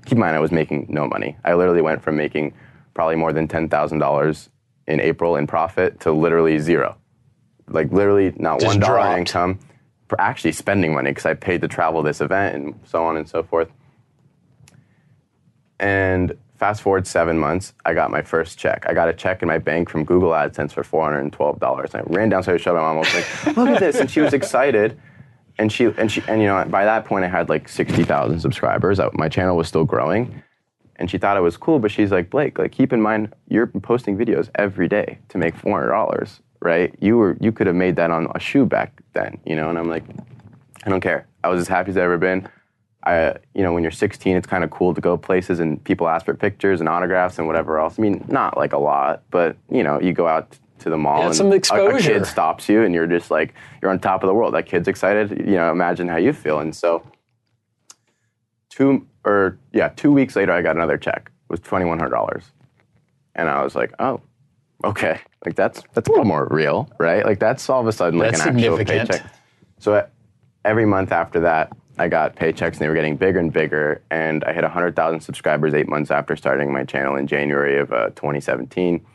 Keep 0.05 0.13
in 0.13 0.19
mind, 0.19 0.35
I 0.35 0.39
was 0.39 0.51
making 0.51 0.85
no 0.87 1.07
money. 1.07 1.35
I 1.43 1.55
literally 1.55 1.81
went 1.81 2.03
from 2.03 2.15
making 2.15 2.53
probably 2.93 3.15
more 3.15 3.33
than 3.33 3.47
$10,000 3.47 4.49
in 4.87 4.99
April 4.99 5.35
in 5.35 5.47
profit 5.47 5.99
to 6.01 6.11
literally 6.11 6.59
zero. 6.59 6.95
Like 7.67 7.91
literally 7.91 8.33
not 8.37 8.59
Just 8.59 8.67
one 8.67 8.79
dollar 8.79 8.93
dropped. 8.95 9.13
in 9.13 9.19
income. 9.19 9.59
For 10.07 10.19
actually 10.21 10.53
spending 10.53 10.93
money 10.93 11.11
because 11.11 11.25
I 11.25 11.33
paid 11.33 11.59
to 11.61 11.67
travel 11.67 12.01
this 12.01 12.21
event 12.21 12.55
and 12.55 12.79
so 12.85 13.03
on 13.03 13.17
and 13.17 13.27
so 13.27 13.43
forth. 13.43 13.69
And 15.79 16.35
fast 16.57 16.81
forward 16.81 17.05
seven 17.05 17.37
months, 17.37 17.73
I 17.85 17.93
got 17.93 18.09
my 18.09 18.21
first 18.21 18.57
check. 18.57 18.85
I 18.87 18.93
got 18.93 19.09
a 19.09 19.13
check 19.13 19.41
in 19.41 19.47
my 19.47 19.57
bank 19.57 19.89
from 19.89 20.05
Google 20.05 20.29
AdSense 20.31 20.71
for 20.71 20.83
four 20.83 21.03
hundred 21.03 21.19
and 21.19 21.33
twelve 21.33 21.59
dollars. 21.59 21.93
I 21.93 22.01
ran 22.07 22.29
downstairs 22.29 22.61
to 22.61 22.63
show 22.63 22.73
my 22.73 22.79
mom. 22.81 22.95
I 22.97 22.99
was 22.99 23.13
like, 23.13 23.57
"Look 23.57 23.67
at 23.69 23.79
this!" 23.79 23.97
And 23.97 24.09
she 24.09 24.21
was 24.21 24.33
excited. 24.33 24.99
And 25.59 25.71
she 25.71 25.85
and 25.97 26.11
she 26.11 26.23
and 26.27 26.41
you 26.41 26.47
know 26.47 26.63
by 26.65 26.85
that 26.85 27.05
point 27.05 27.25
I 27.25 27.27
had 27.27 27.49
like 27.49 27.67
sixty 27.67 28.03
thousand 28.03 28.39
subscribers. 28.39 28.99
I- 28.99 29.09
My 29.13 29.27
channel 29.29 29.57
was 29.57 29.67
still 29.67 29.85
growing, 29.85 30.41
and 30.97 31.09
she 31.09 31.17
thought 31.17 31.37
it 31.37 31.41
was 31.41 31.57
cool. 31.57 31.79
But 31.79 31.91
she's 31.91 32.11
like, 32.11 32.29
Blake, 32.29 32.57
like 32.59 32.71
keep 32.71 32.91
in 32.93 33.01
mind 33.01 33.33
you're 33.47 33.67
posting 33.67 34.17
videos 34.17 34.49
every 34.55 34.87
day 34.87 35.19
to 35.29 35.37
make 35.37 35.55
four 35.55 35.79
hundred 35.79 35.91
dollars, 35.91 36.41
right? 36.61 36.93
You 36.99 37.17
were 37.17 37.37
you 37.39 37.51
could 37.51 37.67
have 37.67 37.75
made 37.75 37.95
that 37.97 38.11
on 38.11 38.27
a 38.35 38.39
shoe 38.39 38.65
back 38.65 39.01
then, 39.13 39.39
you 39.45 39.55
know. 39.55 39.69
And 39.69 39.77
I'm 39.77 39.89
like, 39.89 40.03
I 40.85 40.89
don't 40.89 41.01
care. 41.01 41.27
I 41.43 41.49
was 41.49 41.61
as 41.61 41.67
happy 41.67 41.91
as 41.91 41.97
I've 41.97 42.03
ever 42.03 42.17
been. 42.17 42.47
I, 43.05 43.35
you 43.53 43.63
know, 43.63 43.71
when 43.71 43.83
you're 43.83 43.91
16, 43.91 44.35
it's 44.35 44.47
kind 44.47 44.65
of 44.65 44.69
cool 44.69 44.93
to 44.93 44.99
go 44.99 45.15
places 45.17 45.61
and 45.61 45.81
people 45.85 46.09
ask 46.09 46.25
for 46.25 46.33
pictures 46.33 46.81
and 46.81 46.89
autographs 46.89 47.37
and 47.37 47.47
whatever 47.47 47.79
else. 47.79 47.97
I 47.97 48.01
mean, 48.01 48.25
not 48.27 48.57
like 48.57 48.73
a 48.73 48.77
lot, 48.77 49.23
but 49.31 49.55
you 49.71 49.81
know, 49.81 50.01
you 50.01 50.11
go 50.11 50.27
out 50.27 50.57
to 50.79 50.89
the 50.89 50.97
mall 50.97 51.19
Yeah, 51.19 51.25
and 51.27 51.35
some 51.35 51.47
a- 51.47 51.51
A, 51.87 51.99
kid 52.01 52.25
stops 52.25 52.67
you 52.67 52.83
and 52.83 52.93
you're 52.93 53.07
just 53.07 53.31
like 53.31 53.53
you're 53.81 53.91
on 53.91 53.99
top 53.99 54.23
of 54.23 54.27
the 54.27 54.33
world. 54.33 54.53
That 54.53 54.65
kid's 54.65 54.89
excited. 54.89 55.37
You 55.39 55.55
know, 55.55 55.71
imagine 55.71 56.09
how 56.09 56.17
you 56.17 56.33
feel. 56.33 56.59
And 56.59 56.75
so, 56.75 57.01
two 58.69 59.07
or 59.27 59.59
yeah, 59.73 59.89
two 59.89 60.11
weeks 60.11 60.35
later, 60.35 60.53
I 60.53 60.61
got 60.61 60.75
another 60.75 60.97
check. 60.97 61.31
It 61.49 61.49
was 61.49 61.59
twenty 61.59 61.85
one 61.85 61.99
hundred 61.99 62.11
dollars, 62.11 62.43
and 63.35 63.49
I 63.49 63.63
was 63.63 63.75
like, 63.75 63.93
oh, 63.99 64.21
okay, 64.83 65.19
like 65.45 65.55
that's 65.55 65.83
that's 65.93 66.07
a 66.07 66.11
little 66.11 66.25
more 66.25 66.47
real, 66.49 66.89
right? 66.97 67.25
Like 67.25 67.39
that's 67.39 67.69
all 67.69 67.81
of 67.81 67.87
a 67.87 67.91
sudden 67.91 68.19
like 68.19 68.31
That's 68.31 68.45
an 68.45 68.57
actual 68.57 68.77
paycheck. 68.83 69.25
So 69.79 70.07
every 70.65 70.85
month 70.85 71.11
after 71.11 71.41
that, 71.41 71.75
I 71.99 72.07
got 72.07 72.35
paychecks, 72.35 72.73
and 72.73 72.79
they 72.79 72.87
were 72.87 72.95
getting 72.95 73.17
bigger 73.17 73.39
and 73.39 73.51
bigger. 73.51 74.01
And 74.11 74.43
I 74.43 74.53
hit 74.53 74.63
100,000 74.63 75.19
subscribers 75.21 75.73
eight 75.73 75.87
months 75.87 76.11
after 76.11 76.35
starting 76.35 76.71
my 76.71 76.83
channel 76.83 77.15
in 77.15 77.27
January 77.27 77.79
of 77.79 77.91
uh, 77.91 78.09
2017. 78.09 79.05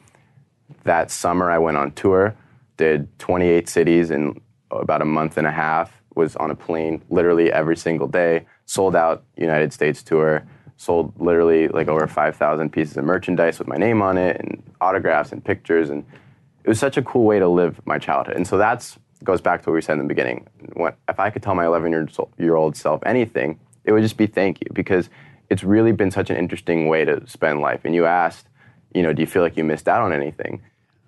That 0.84 1.10
summer, 1.10 1.50
I 1.50 1.58
went 1.58 1.76
on 1.76 1.92
tour, 1.92 2.34
did 2.76 3.16
28 3.18 3.68
cities 3.68 4.10
in 4.10 4.40
about 4.70 5.02
a 5.02 5.04
month 5.04 5.38
and 5.38 5.46
a 5.46 5.52
half. 5.52 5.92
Was 6.14 6.36
on 6.36 6.50
a 6.50 6.54
plane 6.54 7.02
literally 7.08 7.50
every 7.50 7.76
single 7.76 8.06
day. 8.06 8.44
Sold 8.66 8.96
out 8.96 9.24
United 9.36 9.72
States 9.72 10.02
tour. 10.02 10.46
Sold 10.76 11.12
literally 11.20 11.68
like 11.68 11.88
over 11.88 12.06
5,000 12.06 12.70
pieces 12.70 12.96
of 12.96 13.04
merchandise 13.04 13.58
with 13.58 13.68
my 13.68 13.76
name 13.76 14.02
on 14.02 14.18
it, 14.18 14.36
and 14.40 14.62
autographs 14.80 15.32
and 15.32 15.44
pictures 15.44 15.90
and 15.90 16.04
it 16.64 16.68
was 16.68 16.78
such 16.78 16.96
a 16.96 17.02
cool 17.02 17.24
way 17.24 17.38
to 17.38 17.48
live 17.48 17.80
my 17.86 17.98
childhood. 17.98 18.36
And 18.36 18.46
so 18.46 18.56
that's 18.56 18.98
goes 19.24 19.40
back 19.40 19.62
to 19.62 19.70
what 19.70 19.74
we 19.74 19.80
said 19.80 19.94
in 19.94 20.00
the 20.00 20.04
beginning. 20.04 20.46
What, 20.74 20.96
if 21.08 21.20
I 21.20 21.30
could 21.30 21.42
tell 21.42 21.54
my 21.54 21.64
11 21.64 21.92
year, 21.92 22.08
year 22.38 22.56
old 22.56 22.76
self 22.76 23.00
anything, 23.06 23.58
it 23.84 23.92
would 23.92 24.02
just 24.02 24.16
be 24.16 24.26
thank 24.26 24.60
you 24.60 24.66
because 24.72 25.08
it's 25.48 25.62
really 25.62 25.92
been 25.92 26.10
such 26.10 26.30
an 26.30 26.36
interesting 26.36 26.88
way 26.88 27.04
to 27.04 27.26
spend 27.28 27.60
life. 27.60 27.82
And 27.84 27.94
you 27.94 28.04
asked, 28.04 28.48
you 28.94 29.02
know, 29.02 29.12
do 29.12 29.22
you 29.22 29.26
feel 29.26 29.42
like 29.42 29.56
you 29.56 29.64
missed 29.64 29.88
out 29.88 30.02
on 30.02 30.12
anything? 30.12 30.60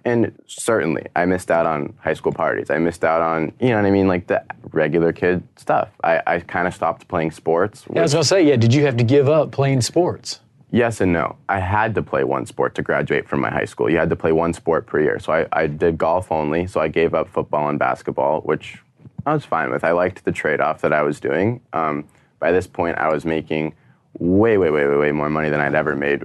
And 0.04 0.38
certainly, 0.46 1.06
I 1.16 1.24
missed 1.24 1.50
out 1.50 1.64
on 1.64 1.94
high 2.00 2.12
school 2.12 2.32
parties. 2.32 2.68
I 2.68 2.78
missed 2.78 3.04
out 3.04 3.22
on, 3.22 3.52
you 3.58 3.70
know 3.70 3.76
what 3.76 3.86
I 3.86 3.90
mean, 3.90 4.06
like 4.06 4.26
the 4.26 4.44
regular 4.72 5.12
kid 5.12 5.42
stuff. 5.56 5.88
I, 6.02 6.20
I 6.26 6.40
kind 6.40 6.68
of 6.68 6.74
stopped 6.74 7.08
playing 7.08 7.30
sports. 7.30 7.84
Yeah, 7.90 8.00
I 8.00 8.02
was 8.02 8.12
going 8.12 8.22
to 8.22 8.28
say, 8.28 8.46
yeah, 8.46 8.56
did 8.56 8.74
you 8.74 8.84
have 8.84 8.98
to 8.98 9.04
give 9.04 9.28
up 9.28 9.50
playing 9.50 9.80
sports? 9.80 10.40
Yes 10.70 11.00
and 11.00 11.12
no. 11.12 11.36
I 11.48 11.60
had 11.60 11.94
to 11.94 12.02
play 12.02 12.24
one 12.24 12.46
sport 12.46 12.74
to 12.74 12.82
graduate 12.82 13.28
from 13.28 13.40
my 13.40 13.48
high 13.50 13.64
school. 13.64 13.88
You 13.88 13.96
had 13.96 14.10
to 14.10 14.16
play 14.16 14.32
one 14.32 14.52
sport 14.52 14.86
per 14.86 15.00
year. 15.00 15.18
So 15.20 15.32
I, 15.32 15.46
I 15.52 15.68
did 15.68 15.96
golf 15.96 16.32
only. 16.32 16.66
So 16.66 16.80
I 16.80 16.88
gave 16.88 17.14
up 17.14 17.28
football 17.28 17.68
and 17.68 17.78
basketball, 17.78 18.40
which 18.40 18.78
I 19.24 19.32
was 19.32 19.44
fine 19.44 19.70
with. 19.70 19.84
I 19.84 19.92
liked 19.92 20.24
the 20.24 20.32
trade 20.32 20.60
off 20.60 20.80
that 20.80 20.92
I 20.92 21.02
was 21.02 21.20
doing. 21.20 21.60
Um, 21.72 22.04
by 22.40 22.52
this 22.52 22.66
point, 22.66 22.98
I 22.98 23.08
was 23.08 23.24
making 23.24 23.74
way, 24.18 24.58
way, 24.58 24.70
way, 24.70 24.86
way, 24.86 24.96
way 24.96 25.12
more 25.12 25.30
money 25.30 25.48
than 25.48 25.60
I'd 25.60 25.74
ever 25.74 25.96
made 25.96 26.24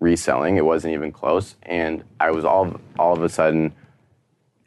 reselling. 0.00 0.56
It 0.56 0.64
wasn't 0.64 0.94
even 0.94 1.12
close. 1.12 1.56
And 1.62 2.04
I 2.18 2.30
was 2.30 2.44
all, 2.44 2.80
all 2.98 3.12
of 3.14 3.22
a 3.22 3.28
sudden 3.28 3.72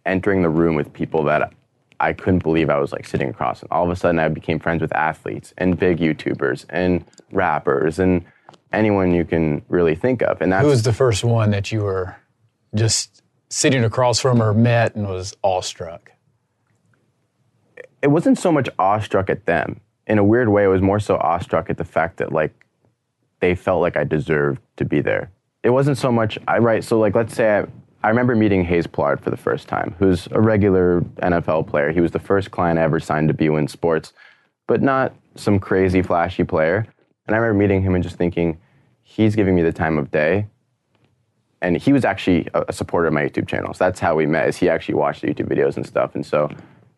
entering 0.06 0.42
the 0.42 0.50
room 0.50 0.76
with 0.76 0.94
people 0.94 1.24
that 1.26 1.54
I 2.00 2.14
couldn't 2.14 2.44
believe 2.44 2.70
I 2.70 2.78
was 2.80 2.92
like 2.92 3.06
sitting 3.06 3.30
across. 3.30 3.62
And 3.62 3.72
all 3.72 3.84
of 3.84 3.90
a 3.90 3.96
sudden, 3.96 4.20
I 4.20 4.28
became 4.28 4.60
friends 4.60 4.82
with 4.82 4.94
athletes 4.94 5.54
and 5.58 5.78
big 5.78 6.00
YouTubers 6.00 6.66
and 6.70 7.06
rappers 7.32 8.00
and 8.00 8.26
anyone 8.72 9.14
you 9.14 9.26
can 9.26 9.64
really 9.70 9.96
think 9.96 10.22
of. 10.22 10.42
And 10.42 10.52
that's 10.52 10.64
Who 10.64 10.70
was 10.70 10.84
the 10.84 10.94
first 10.94 11.24
one 11.24 11.52
that 11.52 11.72
you 11.72 11.82
were 11.82 12.16
just 12.76 13.22
sitting 13.50 13.84
across 13.84 14.20
from 14.20 14.42
or 14.42 14.54
met 14.54 14.96
and 14.96 15.08
was 15.08 15.36
awestruck? 15.44 16.14
it 18.04 18.12
wasn't 18.12 18.38
so 18.38 18.52
much 18.52 18.70
awestruck 18.78 19.30
at 19.30 19.46
them. 19.46 19.80
In 20.06 20.20
a 20.20 20.24
weird 20.24 20.50
way, 20.50 20.66
it 20.66 20.68
was 20.68 20.82
more 20.82 21.00
so 21.00 21.16
awestruck 21.16 21.70
at 21.70 21.78
the 21.78 21.86
fact 21.86 22.18
that 22.18 22.34
like 22.34 22.54
they 23.44 23.56
felt 23.56 23.82
like 23.82 23.98
I 23.98 24.06
deserved 24.06 24.62
to 24.78 24.86
be 24.86 25.02
there. 25.02 25.30
It 25.64 25.72
wasn't 25.72 25.98
so 25.98 26.14
much 26.14 26.40
I 26.48 26.60
right. 26.60 26.82
So 26.82 26.98
like 26.98 27.14
let's 27.14 27.36
say 27.36 27.58
I, 27.58 27.66
I 28.02 28.08
remember 28.08 28.38
meeting 28.38 28.64
Hayes 28.64 28.88
Pullard 28.88 29.20
for 29.20 29.32
the 29.32 29.38
first 29.38 29.68
time, 29.68 29.96
who's 30.00 30.30
a 30.32 30.40
regular 30.40 31.02
NFL 31.22 31.68
player. 31.68 31.92
He 31.92 32.00
was 32.00 32.12
the 32.12 32.20
first 32.20 32.52
client 32.52 32.80
I 32.80 32.84
ever 32.84 33.02
signed 33.02 33.28
to 33.28 33.34
BWin 33.34 33.70
Sports, 33.70 34.14
but 34.66 34.82
not 34.82 35.14
some 35.36 35.60
crazy 35.60 36.02
flashy 36.02 36.46
player. 36.46 36.88
And 37.28 37.36
I 37.36 37.40
remember 37.40 37.60
meeting 37.60 37.82
him 37.82 37.96
and 37.96 38.04
just 38.04 38.16
thinking, 38.16 38.60
he's 39.02 39.36
giving 39.36 39.56
me 39.56 39.62
the 39.62 39.74
time 39.74 39.98
of 39.98 40.10
day. 40.10 40.48
And 41.62 41.76
he 41.76 41.92
was 41.92 42.06
actually 42.06 42.48
a, 42.54 42.72
supporter 42.72 43.08
of 43.08 43.14
my 43.14 43.24
YouTube 43.24 43.50
channel. 43.50 43.74
So 43.74 43.84
that's 43.84 44.00
how 44.00 44.16
we 44.16 44.26
met. 44.26 44.48
Is 44.48 44.56
he 44.56 44.70
actually 44.70 44.96
watched 44.96 45.22
the 45.22 45.28
YouTube 45.28 45.50
videos 45.50 45.76
and 45.76 45.86
stuff. 45.86 46.16
And 46.16 46.26
so 46.26 46.50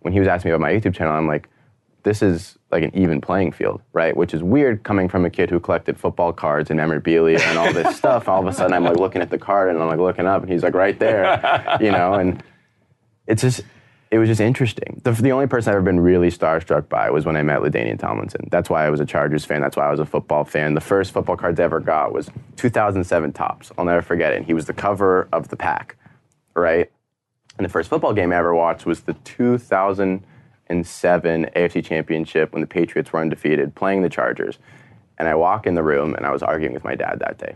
when 0.02 0.14
he 0.14 0.20
was 0.20 0.28
asking 0.28 0.50
me 0.50 0.54
about 0.54 0.62
my 0.62 0.74
YouTube 0.74 0.94
channel, 0.94 1.14
I'm 1.16 1.28
like, 1.28 1.50
this 2.06 2.22
is 2.22 2.58
like 2.72 2.84
an 2.84 2.92
even 2.96 3.20
playing 3.20 3.52
field, 3.52 3.82
right? 3.92 4.16
Which 4.16 4.34
is 4.34 4.44
weird 4.44 4.84
coming 4.84 5.10
from 5.10 5.26
a 5.26 5.30
kid 5.30 5.50
who 5.50 5.60
collected 5.60 6.00
football 6.00 6.32
cards 6.32 6.70
and 6.70 6.78
memorabilia 6.78 7.40
and 7.42 7.58
all 7.58 7.74
this 7.74 7.96
stuff. 7.98 8.30
All 8.30 8.40
of 8.40 8.48
a 8.48 8.54
sudden, 8.54 8.74
I'm 8.74 8.84
like 8.84 8.98
looking 8.98 9.24
at 9.24 9.32
the 9.32 9.40
card 9.40 9.70
and 9.70 9.82
I'm 9.82 9.88
like 9.88 9.98
looking 9.98 10.28
up, 10.28 10.44
and 10.44 10.52
he's 10.52 10.62
like 10.62 10.76
right 10.76 10.98
there, 11.00 11.78
you 11.82 11.92
know. 11.92 12.14
And 12.14 12.44
it's 13.26 13.42
just 13.42 13.62
it 14.12 14.20
was 14.20 14.30
just 14.30 14.40
interesting. 14.40 15.02
The, 15.04 15.12
the 15.14 15.32
only 15.32 15.48
person 15.48 15.72
I've 15.72 15.78
ever 15.78 15.84
been 15.84 16.00
really 16.00 16.30
starstruck 16.30 16.88
by 16.90 17.10
was 17.10 17.26
when 17.26 17.36
I 17.36 17.42
met 17.42 17.62
LaDainian 17.62 17.98
Tomlinson. 17.98 18.48
That's 18.52 18.70
why 18.70 18.86
I 18.86 18.90
was 18.92 19.00
a 19.00 19.06
Chargers 19.06 19.44
fan. 19.44 19.62
That's 19.62 19.76
why 19.76 19.88
I 19.88 19.92
was 19.92 20.00
a 20.00 20.06
football 20.06 20.46
fan. 20.46 20.76
The 20.76 20.82
first 20.82 21.12
football 21.12 21.36
cards 21.36 21.60
I 21.60 21.64
ever 21.64 21.80
got 21.80 22.14
was 22.14 22.30
2007 22.58 23.34
Topps. 23.34 23.72
I'll 23.78 23.86
never 23.86 24.04
forget 24.04 24.32
it. 24.32 24.38
And 24.38 24.46
he 24.46 24.54
was 24.54 24.68
the 24.68 24.74
cover 24.74 25.28
of 25.34 25.48
the 25.48 25.58
pack, 25.58 25.98
right? 26.54 26.92
And 27.58 27.66
the 27.66 27.70
first 27.70 27.90
football 27.90 28.14
game 28.14 28.32
I 28.32 28.36
ever 28.36 28.54
watched 28.54 28.86
was 28.86 29.02
the 29.02 29.16
2007 30.70 31.50
AFC 31.56 31.84
Championship 31.84 32.52
when 32.54 32.62
the 32.62 32.68
Patriots 32.68 33.12
were 33.14 33.20
undefeated, 33.22 33.76
playing 33.76 34.02
the 34.02 34.10
Chargers. 34.10 34.58
And 35.18 35.28
I 35.28 35.36
walk 35.36 35.66
in 35.66 35.76
the 35.76 35.84
room 35.84 36.16
and 36.16 36.26
I 36.26 36.32
was 36.32 36.44
arguing 36.44 36.74
with 36.74 36.84
my 36.84 36.96
dad 36.96 37.20
that 37.20 37.38
day. 37.38 37.56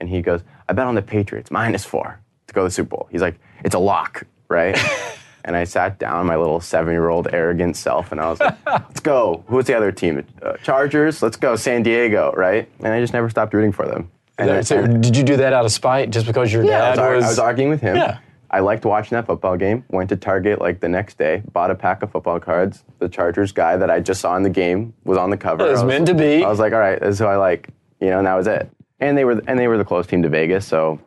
And 0.00 0.08
he 0.08 0.20
goes, 0.20 0.42
I 0.68 0.72
bet 0.72 0.86
on 0.86 0.94
the 0.94 1.02
Patriots, 1.02 1.50
minus 1.50 1.84
four 1.84 2.20
to 2.46 2.54
go 2.54 2.62
to 2.62 2.64
the 2.64 2.70
Super 2.70 2.90
Bowl. 2.90 3.08
He's 3.10 3.22
like, 3.22 3.38
it's 3.64 3.74
a 3.74 3.78
lock, 3.78 4.24
right? 4.48 4.76
and 5.44 5.56
I 5.56 5.64
sat 5.64 5.98
down, 5.98 6.26
my 6.26 6.36
little 6.36 6.60
seven 6.60 6.92
year 6.92 7.08
old 7.08 7.28
arrogant 7.32 7.76
self, 7.76 8.12
and 8.12 8.20
I 8.20 8.28
was 8.28 8.40
like, 8.40 8.56
let's 8.66 9.00
go. 9.00 9.44
Who's 9.46 9.64
the 9.66 9.74
other 9.76 9.92
team? 9.92 10.24
Uh, 10.42 10.56
Chargers, 10.62 11.22
let's 11.22 11.36
go. 11.36 11.56
San 11.56 11.82
Diego, 11.82 12.32
right? 12.36 12.68
And 12.80 12.88
I 12.88 13.00
just 13.00 13.12
never 13.12 13.30
stopped 13.30 13.54
rooting 13.54 13.72
for 13.72 13.86
them. 13.86 14.10
And 14.36 14.50
I- 14.50 14.60
So 14.62 14.82
and- 14.82 15.02
did 15.02 15.16
you 15.16 15.22
do 15.22 15.36
that 15.38 15.52
out 15.52 15.64
of 15.64 15.72
spite 15.72 16.10
just 16.10 16.26
because 16.26 16.52
your 16.52 16.64
yeah, 16.64 16.90
I 16.90 16.96
dad 16.96 17.08
was, 17.14 17.16
was? 17.16 17.24
I 17.24 17.28
was 17.28 17.38
arguing 17.38 17.70
with 17.70 17.80
him. 17.80 17.96
Yeah. 17.96 18.18
I 18.54 18.60
liked 18.60 18.84
watching 18.84 19.16
that 19.16 19.26
football 19.26 19.56
game. 19.56 19.84
Went 19.90 20.10
to 20.10 20.16
Target 20.16 20.60
like 20.60 20.78
the 20.78 20.88
next 20.88 21.18
day, 21.18 21.42
bought 21.52 21.72
a 21.72 21.74
pack 21.74 22.04
of 22.04 22.12
football 22.12 22.38
cards. 22.38 22.84
The 23.00 23.08
Chargers 23.08 23.50
guy 23.50 23.76
that 23.76 23.90
I 23.90 23.98
just 23.98 24.20
saw 24.20 24.36
in 24.36 24.44
the 24.44 24.50
game 24.50 24.94
was 25.02 25.18
on 25.18 25.30
the 25.30 25.36
cover. 25.36 25.66
It 25.66 25.72
was 25.72 25.82
I 25.82 25.86
meant 25.86 26.06
to 26.06 26.14
be. 26.14 26.44
I 26.44 26.48
was 26.48 26.60
like, 26.60 26.72
all 26.72 26.78
right, 26.78 27.00
this 27.00 27.14
is 27.14 27.18
who 27.18 27.24
I 27.24 27.34
like, 27.34 27.70
you 28.00 28.10
know, 28.10 28.18
and 28.18 28.28
that 28.28 28.34
was 28.34 28.46
it. 28.46 28.70
And 29.00 29.18
they 29.18 29.24
were 29.24 29.42
and 29.48 29.58
they 29.58 29.66
were 29.66 29.76
the 29.76 29.84
close 29.84 30.06
team 30.06 30.22
to 30.22 30.28
Vegas, 30.28 30.64
so 30.64 31.00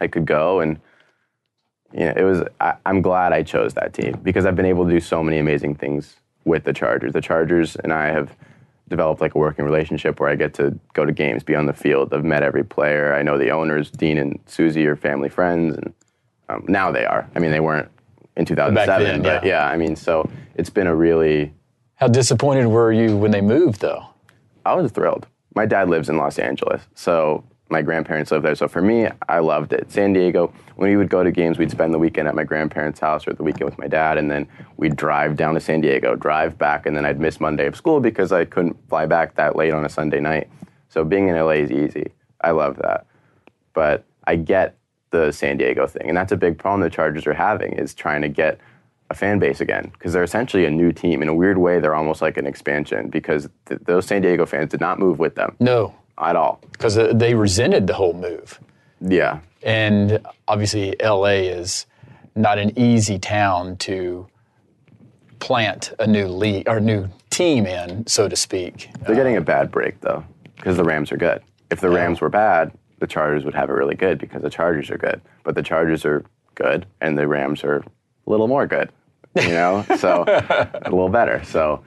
I 0.00 0.06
could 0.06 0.24
go 0.24 0.60
and 0.60 0.80
you 1.92 2.06
know, 2.06 2.14
it 2.16 2.22
was. 2.22 2.42
I, 2.58 2.76
I'm 2.86 3.02
glad 3.02 3.34
I 3.34 3.42
chose 3.42 3.74
that 3.74 3.92
team 3.92 4.18
because 4.22 4.46
I've 4.46 4.56
been 4.56 4.64
able 4.64 4.86
to 4.86 4.90
do 4.90 5.00
so 5.00 5.22
many 5.22 5.36
amazing 5.36 5.74
things 5.74 6.16
with 6.46 6.64
the 6.64 6.72
Chargers. 6.72 7.12
The 7.12 7.20
Chargers 7.20 7.76
and 7.76 7.92
I 7.92 8.06
have 8.06 8.34
developed 8.88 9.20
like 9.20 9.34
a 9.34 9.38
working 9.38 9.66
relationship 9.66 10.20
where 10.20 10.30
I 10.30 10.36
get 10.36 10.54
to 10.54 10.78
go 10.94 11.04
to 11.04 11.12
games, 11.12 11.42
be 11.42 11.54
on 11.54 11.66
the 11.66 11.74
field. 11.74 12.14
I've 12.14 12.24
met 12.24 12.42
every 12.42 12.64
player. 12.64 13.14
I 13.14 13.20
know 13.20 13.36
the 13.36 13.50
owners. 13.50 13.90
Dean 13.90 14.16
and 14.16 14.38
Susie 14.46 14.86
are 14.86 14.96
family 14.96 15.28
friends, 15.28 15.76
and 15.76 15.92
um, 16.52 16.64
now 16.68 16.90
they 16.90 17.04
are. 17.04 17.28
I 17.34 17.38
mean, 17.38 17.50
they 17.50 17.60
weren't 17.60 17.90
in 18.36 18.44
2007, 18.44 19.04
then, 19.04 19.22
but 19.22 19.44
yeah. 19.44 19.66
yeah, 19.66 19.70
I 19.70 19.76
mean, 19.76 19.96
so 19.96 20.28
it's 20.54 20.70
been 20.70 20.86
a 20.86 20.94
really. 20.94 21.52
How 21.94 22.08
disappointed 22.08 22.66
were 22.66 22.92
you 22.92 23.16
when 23.16 23.30
they 23.30 23.40
moved, 23.40 23.80
though? 23.80 24.06
I 24.64 24.74
was 24.74 24.90
thrilled. 24.92 25.26
My 25.54 25.66
dad 25.66 25.88
lives 25.88 26.08
in 26.08 26.16
Los 26.16 26.38
Angeles, 26.38 26.82
so 26.94 27.44
my 27.68 27.82
grandparents 27.82 28.30
live 28.30 28.42
there. 28.42 28.54
So 28.54 28.68
for 28.68 28.82
me, 28.82 29.08
I 29.28 29.38
loved 29.38 29.72
it. 29.72 29.90
San 29.90 30.12
Diego, 30.12 30.52
when 30.76 30.90
we 30.90 30.96
would 30.96 31.08
go 31.08 31.24
to 31.24 31.30
games, 31.30 31.58
we'd 31.58 31.70
spend 31.70 31.92
the 31.92 31.98
weekend 31.98 32.28
at 32.28 32.34
my 32.34 32.44
grandparents' 32.44 33.00
house 33.00 33.26
or 33.26 33.32
the 33.32 33.42
weekend 33.42 33.64
with 33.64 33.78
my 33.78 33.88
dad, 33.88 34.18
and 34.18 34.30
then 34.30 34.46
we'd 34.76 34.96
drive 34.96 35.36
down 35.36 35.54
to 35.54 35.60
San 35.60 35.80
Diego, 35.80 36.14
drive 36.14 36.56
back, 36.58 36.86
and 36.86 36.96
then 36.96 37.04
I'd 37.04 37.20
miss 37.20 37.40
Monday 37.40 37.66
of 37.66 37.76
school 37.76 38.00
because 38.00 38.30
I 38.32 38.44
couldn't 38.44 38.76
fly 38.88 39.06
back 39.06 39.34
that 39.36 39.56
late 39.56 39.72
on 39.72 39.84
a 39.84 39.88
Sunday 39.88 40.20
night. 40.20 40.48
So 40.88 41.04
being 41.04 41.28
in 41.28 41.34
LA 41.34 41.52
is 41.52 41.70
easy. 41.70 42.12
I 42.42 42.50
love 42.50 42.76
that. 42.78 43.06
But 43.72 44.04
I 44.26 44.36
get 44.36 44.76
the 45.12 45.30
San 45.32 45.56
Diego 45.58 45.86
thing, 45.86 46.08
and 46.08 46.16
that's 46.16 46.32
a 46.32 46.36
big 46.36 46.58
problem 46.58 46.80
the 46.80 46.90
Chargers 46.90 47.26
are 47.26 47.32
having 47.34 47.74
is 47.74 47.94
trying 47.94 48.22
to 48.22 48.28
get 48.28 48.58
a 49.10 49.14
fan 49.14 49.38
base 49.38 49.60
again 49.60 49.90
because 49.92 50.12
they're 50.12 50.22
essentially 50.24 50.64
a 50.64 50.70
new 50.70 50.90
team. 50.90 51.22
In 51.22 51.28
a 51.28 51.34
weird 51.34 51.58
way, 51.58 51.78
they're 51.78 51.94
almost 51.94 52.20
like 52.22 52.36
an 52.36 52.46
expansion 52.46 53.08
because 53.10 53.48
th- 53.66 53.80
those 53.84 54.06
San 54.06 54.22
Diego 54.22 54.44
fans 54.46 54.70
did 54.70 54.80
not 54.80 54.98
move 54.98 55.18
with 55.18 55.34
them 55.36 55.54
No, 55.60 55.94
at 56.18 56.34
all. 56.34 56.60
because 56.72 56.96
they 56.96 57.34
resented 57.34 57.86
the 57.86 57.94
whole 57.94 58.14
move. 58.14 58.58
Yeah, 59.00 59.40
And 59.62 60.18
obviously, 60.48 60.94
LA 61.02 61.44
is 61.58 61.86
not 62.34 62.58
an 62.58 62.76
easy 62.78 63.18
town 63.18 63.76
to 63.78 64.26
plant 65.40 65.92
a 65.98 66.06
new 66.06 66.26
league 66.28 66.68
or 66.68 66.80
new 66.80 67.08
team 67.30 67.66
in, 67.66 68.06
so 68.06 68.28
to 68.28 68.36
speak. 68.36 68.88
they're 69.06 69.14
getting 69.16 69.34
uh, 69.36 69.40
a 69.40 69.42
bad 69.42 69.70
break 69.70 70.00
though 70.00 70.24
because 70.56 70.76
the 70.76 70.84
Rams 70.84 71.10
are 71.12 71.16
good. 71.16 71.42
If 71.70 71.80
the 71.80 71.88
Rams 71.90 72.20
were 72.20 72.28
bad, 72.28 72.72
the 73.02 73.06
Chargers 73.08 73.44
would 73.44 73.54
have 73.54 73.68
it 73.68 73.72
really 73.72 73.96
good 73.96 74.18
because 74.18 74.40
the 74.42 74.48
Chargers 74.48 74.88
are 74.90 74.96
good. 74.96 75.20
But 75.42 75.56
the 75.56 75.62
Chargers 75.62 76.04
are 76.06 76.24
good, 76.54 76.86
and 77.00 77.18
the 77.18 77.26
Rams 77.26 77.64
are 77.64 77.78
a 77.78 77.84
little 78.30 78.46
more 78.48 78.66
good. 78.66 78.90
You 79.36 79.48
know, 79.48 79.84
so 79.98 80.24
a 80.28 80.80
little 80.84 81.08
better. 81.08 81.42
So 81.44 81.82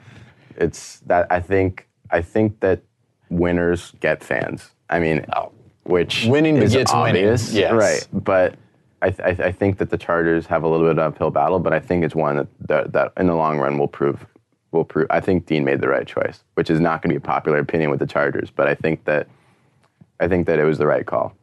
it's 0.56 1.00
that 1.06 1.26
I 1.32 1.40
think 1.40 1.88
I 2.10 2.20
think 2.20 2.60
that 2.60 2.82
winners 3.30 3.92
get 4.00 4.22
fans. 4.22 4.70
I 4.90 4.98
mean, 5.00 5.24
Oh. 5.34 5.50
which 5.84 6.26
Winning 6.26 6.58
is 6.58 6.74
winning, 6.74 6.86
obvious, 6.92 7.52
yes. 7.52 7.72
right? 7.72 8.06
But 8.24 8.54
I, 9.02 9.10
th- 9.10 9.40
I, 9.40 9.44
I 9.46 9.52
think 9.52 9.78
that 9.78 9.90
the 9.90 9.98
Chargers 9.98 10.46
have 10.46 10.62
a 10.62 10.68
little 10.68 10.86
bit 10.86 10.98
of 10.98 11.12
uphill 11.12 11.30
battle, 11.30 11.58
but 11.58 11.72
I 11.72 11.80
think 11.80 12.04
it's 12.04 12.14
one 12.14 12.36
that, 12.36 12.46
that, 12.68 12.92
that 12.92 13.12
in 13.16 13.26
the 13.26 13.34
long 13.34 13.58
run 13.58 13.78
will 13.78 13.88
prove 13.88 14.24
will 14.72 14.84
prove. 14.84 15.06
I 15.10 15.20
think 15.20 15.46
Dean 15.46 15.64
made 15.64 15.80
the 15.80 15.88
right 15.88 16.06
choice, 16.06 16.42
which 16.54 16.70
is 16.70 16.80
not 16.80 17.00
going 17.02 17.14
to 17.14 17.20
be 17.20 17.24
a 17.24 17.26
popular 17.26 17.58
opinion 17.58 17.90
with 17.90 18.00
the 18.00 18.06
Chargers, 18.06 18.50
but 18.50 18.66
I 18.68 18.74
think 18.74 19.04
that 19.04 19.26
I 20.20 20.28
think 20.28 20.46
that 20.46 20.58
it 20.58 20.64
was 20.64 20.78
the 20.78 20.86
right 20.86 21.04
call. 21.04 21.36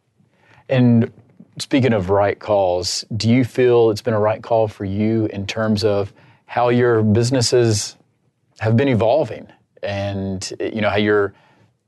And 0.70 1.12
speaking 1.60 1.94
of 1.94 2.10
right 2.10 2.40
calls, 2.40 3.06
do 3.16 3.30
you 3.30 3.44
feel 3.44 3.92
it's 3.92 4.02
been 4.02 4.14
a 4.14 4.20
right 4.20 4.42
call 4.42 4.68
for 4.68 4.86
you 4.86 5.26
in 5.28 5.46
terms 5.46 5.84
of 5.84 6.14
how 6.46 6.70
your 6.70 7.04
businesses 7.04 7.98
have 8.60 8.78
been 8.78 8.88
evolving 8.88 9.48
and 9.82 10.54
you 10.60 10.82
know 10.82 10.90
how 10.90 10.98
you're 10.98 11.34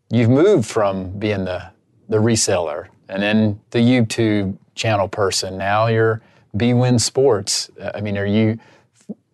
you've 0.10 0.30
moved 0.30 0.68
from 0.68 1.10
being 1.18 1.46
the 1.46 1.64
the 2.10 2.18
reseller 2.18 2.88
and 3.08 3.22
then 3.22 3.60
the 3.70 3.80
YouTube 3.80 4.58
channel 4.76 5.08
person 5.08 5.58
now 5.58 5.88
you're 5.88 6.22
BWin 6.56 7.00
Sports. 7.00 7.70
I 7.94 8.02
mean, 8.02 8.18
are 8.18 8.26
you 8.26 8.60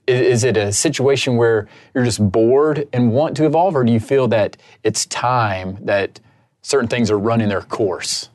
is 0.07 0.43
it 0.43 0.57
a 0.57 0.73
situation 0.73 1.37
where 1.37 1.69
you're 1.93 2.03
just 2.03 2.31
bored 2.31 2.87
and 2.91 3.13
want 3.13 3.37
to 3.37 3.45
evolve 3.45 3.75
or 3.75 3.83
do 3.83 3.93
you 3.93 3.99
feel 3.99 4.27
that 4.27 4.57
it's 4.83 5.05
time 5.05 5.77
that 5.81 6.19
certain 6.61 6.87
things 6.87 7.11
are 7.11 7.19
running 7.19 7.49
their 7.49 7.61
course? 7.61 8.29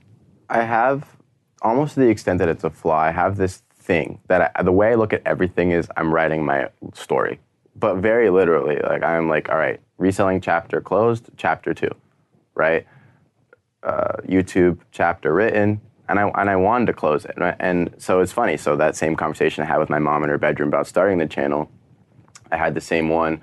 I 0.48 0.62
have 0.62 1.16
almost 1.62 1.94
to 1.94 2.00
the 2.00 2.08
extent 2.08 2.38
that 2.38 2.48
it's 2.48 2.64
a 2.64 2.70
flaw. 2.70 2.98
I 2.98 3.10
have 3.10 3.36
this 3.36 3.62
thing 3.78 4.20
that 4.28 4.52
I, 4.54 4.62
the 4.62 4.72
way 4.72 4.90
I 4.90 4.94
look 4.94 5.12
at 5.12 5.22
everything 5.24 5.70
is 5.70 5.88
I'm 5.96 6.12
writing 6.12 6.44
my 6.44 6.68
story, 6.94 7.40
but 7.74 7.96
very 7.96 8.30
literally. 8.30 8.78
Like 8.78 9.02
I'm 9.02 9.28
like, 9.28 9.48
all 9.48 9.56
right, 9.56 9.80
reselling 9.98 10.40
chapter 10.40 10.80
closed, 10.80 11.30
chapter 11.36 11.74
two, 11.74 11.90
right? 12.54 12.86
Uh, 13.82 14.16
YouTube 14.26 14.80
chapter 14.90 15.32
written, 15.32 15.80
and 16.08 16.18
I 16.18 16.28
and 16.28 16.50
I 16.50 16.56
wanted 16.56 16.86
to 16.86 16.92
close 16.92 17.24
it, 17.24 17.34
right? 17.36 17.56
and 17.60 17.94
so 17.98 18.20
it's 18.20 18.32
funny. 18.32 18.56
So 18.56 18.76
that 18.76 18.96
same 18.96 19.16
conversation 19.16 19.62
I 19.62 19.66
had 19.66 19.78
with 19.78 19.90
my 19.90 20.00
mom 20.00 20.24
in 20.24 20.30
her 20.30 20.38
bedroom 20.38 20.68
about 20.68 20.86
starting 20.86 21.18
the 21.18 21.26
channel, 21.26 21.70
I 22.50 22.56
had 22.56 22.74
the 22.74 22.80
same 22.80 23.08
one 23.08 23.40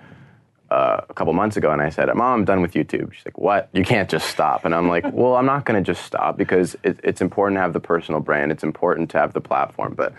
uh, 0.73 1.05
a 1.07 1.13
couple 1.13 1.31
months 1.33 1.55
ago, 1.55 1.71
and 1.71 1.81
I 1.81 1.89
said, 1.89 2.07
"Mom, 2.15 2.39
I'm 2.39 2.45
done 2.45 2.61
with 2.61 2.73
YouTube." 2.73 3.13
She's 3.13 3.25
like, 3.25 3.37
"What? 3.37 3.69
You 3.73 3.83
can't 3.83 4.09
just 4.09 4.27
stop." 4.27 4.65
And 4.65 4.73
I'm 4.73 4.89
like, 4.89 5.05
"Well, 5.13 5.35
I'm 5.35 5.45
not 5.45 5.65
going 5.65 5.81
to 5.81 5.85
just 5.85 6.03
stop 6.03 6.35
because 6.35 6.75
it, 6.83 6.99
it's 7.03 7.21
important 7.21 7.57
to 7.57 7.61
have 7.61 7.73
the 7.73 7.79
personal 7.79 8.21
brand. 8.21 8.51
It's 8.51 8.63
important 8.63 9.11
to 9.11 9.19
have 9.19 9.33
the 9.33 9.41
platform, 9.41 9.93
but 9.93 10.13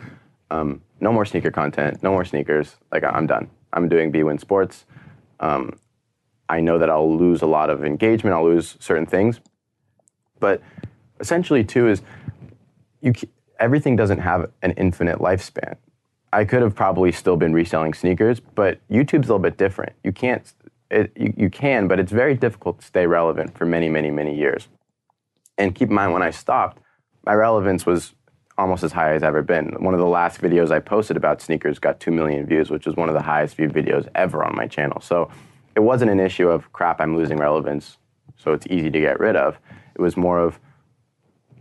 um, 0.53 0.81
no 1.01 1.13
more 1.13 1.25
sneaker 1.25 1.51
content, 1.51 2.05
no 2.05 2.13
more 2.13 2.25
sneakers. 2.25 2.77
Like 2.93 3.03
I'm 3.03 3.27
done. 3.27 3.51
I'm 3.73 3.89
doing 3.89 4.13
BWin 4.13 4.39
Sports. 4.39 4.85
Um, 5.41 5.77
I 6.49 6.61
know 6.61 6.79
that 6.79 6.89
I'll 6.89 7.17
lose 7.17 7.43
a 7.43 7.47
lot 7.47 7.69
of 7.69 7.85
engagement. 7.85 8.37
I'll 8.37 8.45
lose 8.45 8.77
certain 8.79 9.07
things, 9.07 9.41
but 10.39 10.63
essentially, 11.19 11.65
too, 11.65 11.89
is 11.89 12.01
you 13.01 13.13
everything 13.59 13.97
doesn't 13.97 14.21
have 14.21 14.53
an 14.63 14.71
infinite 14.73 15.19
lifespan. 15.19 15.75
I 16.35 16.45
could 16.45 16.63
have 16.63 16.75
probably 16.75 17.13
still 17.13 17.37
been 17.37 17.53
reselling 17.53 17.95
sneakers, 17.95 18.41
but 18.41 18.81
YouTube's 18.89 19.29
a 19.29 19.33
little 19.33 19.39
bit 19.39 19.57
different. 19.57 19.93
You 20.03 20.11
can't, 20.11 20.53
it, 20.91 21.13
you, 21.17 21.33
you 21.37 21.49
can, 21.49 21.87
but 21.87 22.01
it's 22.01 22.11
very 22.11 22.35
difficult 22.35 22.81
to 22.81 22.85
stay 22.85 23.07
relevant 23.07 23.57
for 23.57 23.65
many, 23.65 23.89
many, 23.89 24.11
many 24.11 24.37
years. 24.37 24.67
And 25.59 25.77
keep 25.77 25.91
in 25.91 25.95
mind, 25.95 26.13
when 26.13 26.23
I 26.23 26.31
stopped, 26.31 26.81
my 27.25 27.35
relevance 27.35 27.87
was 27.87 28.15
almost 28.59 28.83
as 28.83 28.91
high 28.91 29.15
as 29.15 29.23
ever 29.23 29.43
been. 29.43 29.77
One 29.79 29.95
of 29.95 30.01
the 30.01 30.07
last 30.07 30.41
videos 30.41 30.73
I 30.73 30.81
posted 30.81 31.17
about 31.17 31.41
sneakers 31.41 31.79
got 31.79 32.01
2 32.01 32.11
million 32.11 32.47
views, 32.47 32.69
which 32.69 32.85
was 32.85 32.97
one 32.97 33.09
of 33.09 33.15
the 33.15 33.23
highest 33.23 33.55
viewed 33.55 33.73
videos 33.73 34.09
ever 34.17 34.43
on 34.43 34.57
my 34.57 34.67
channel. 34.67 35.01
So 35.01 35.31
it 35.77 35.81
wasn't 35.81 36.11
an 36.11 36.19
issue 36.19 36.49
of 36.49 36.73
crap, 36.73 37.01
I'm 37.01 37.17
losing 37.17 37.39
relevance, 37.39 37.99
so 38.37 38.53
it's 38.53 38.67
easy 38.69 38.91
to 38.91 39.01
get 39.01 39.21
rid 39.21 39.37
of. 39.37 39.57
It 39.95 40.01
was 40.01 40.17
more 40.17 40.41
of, 40.41 40.59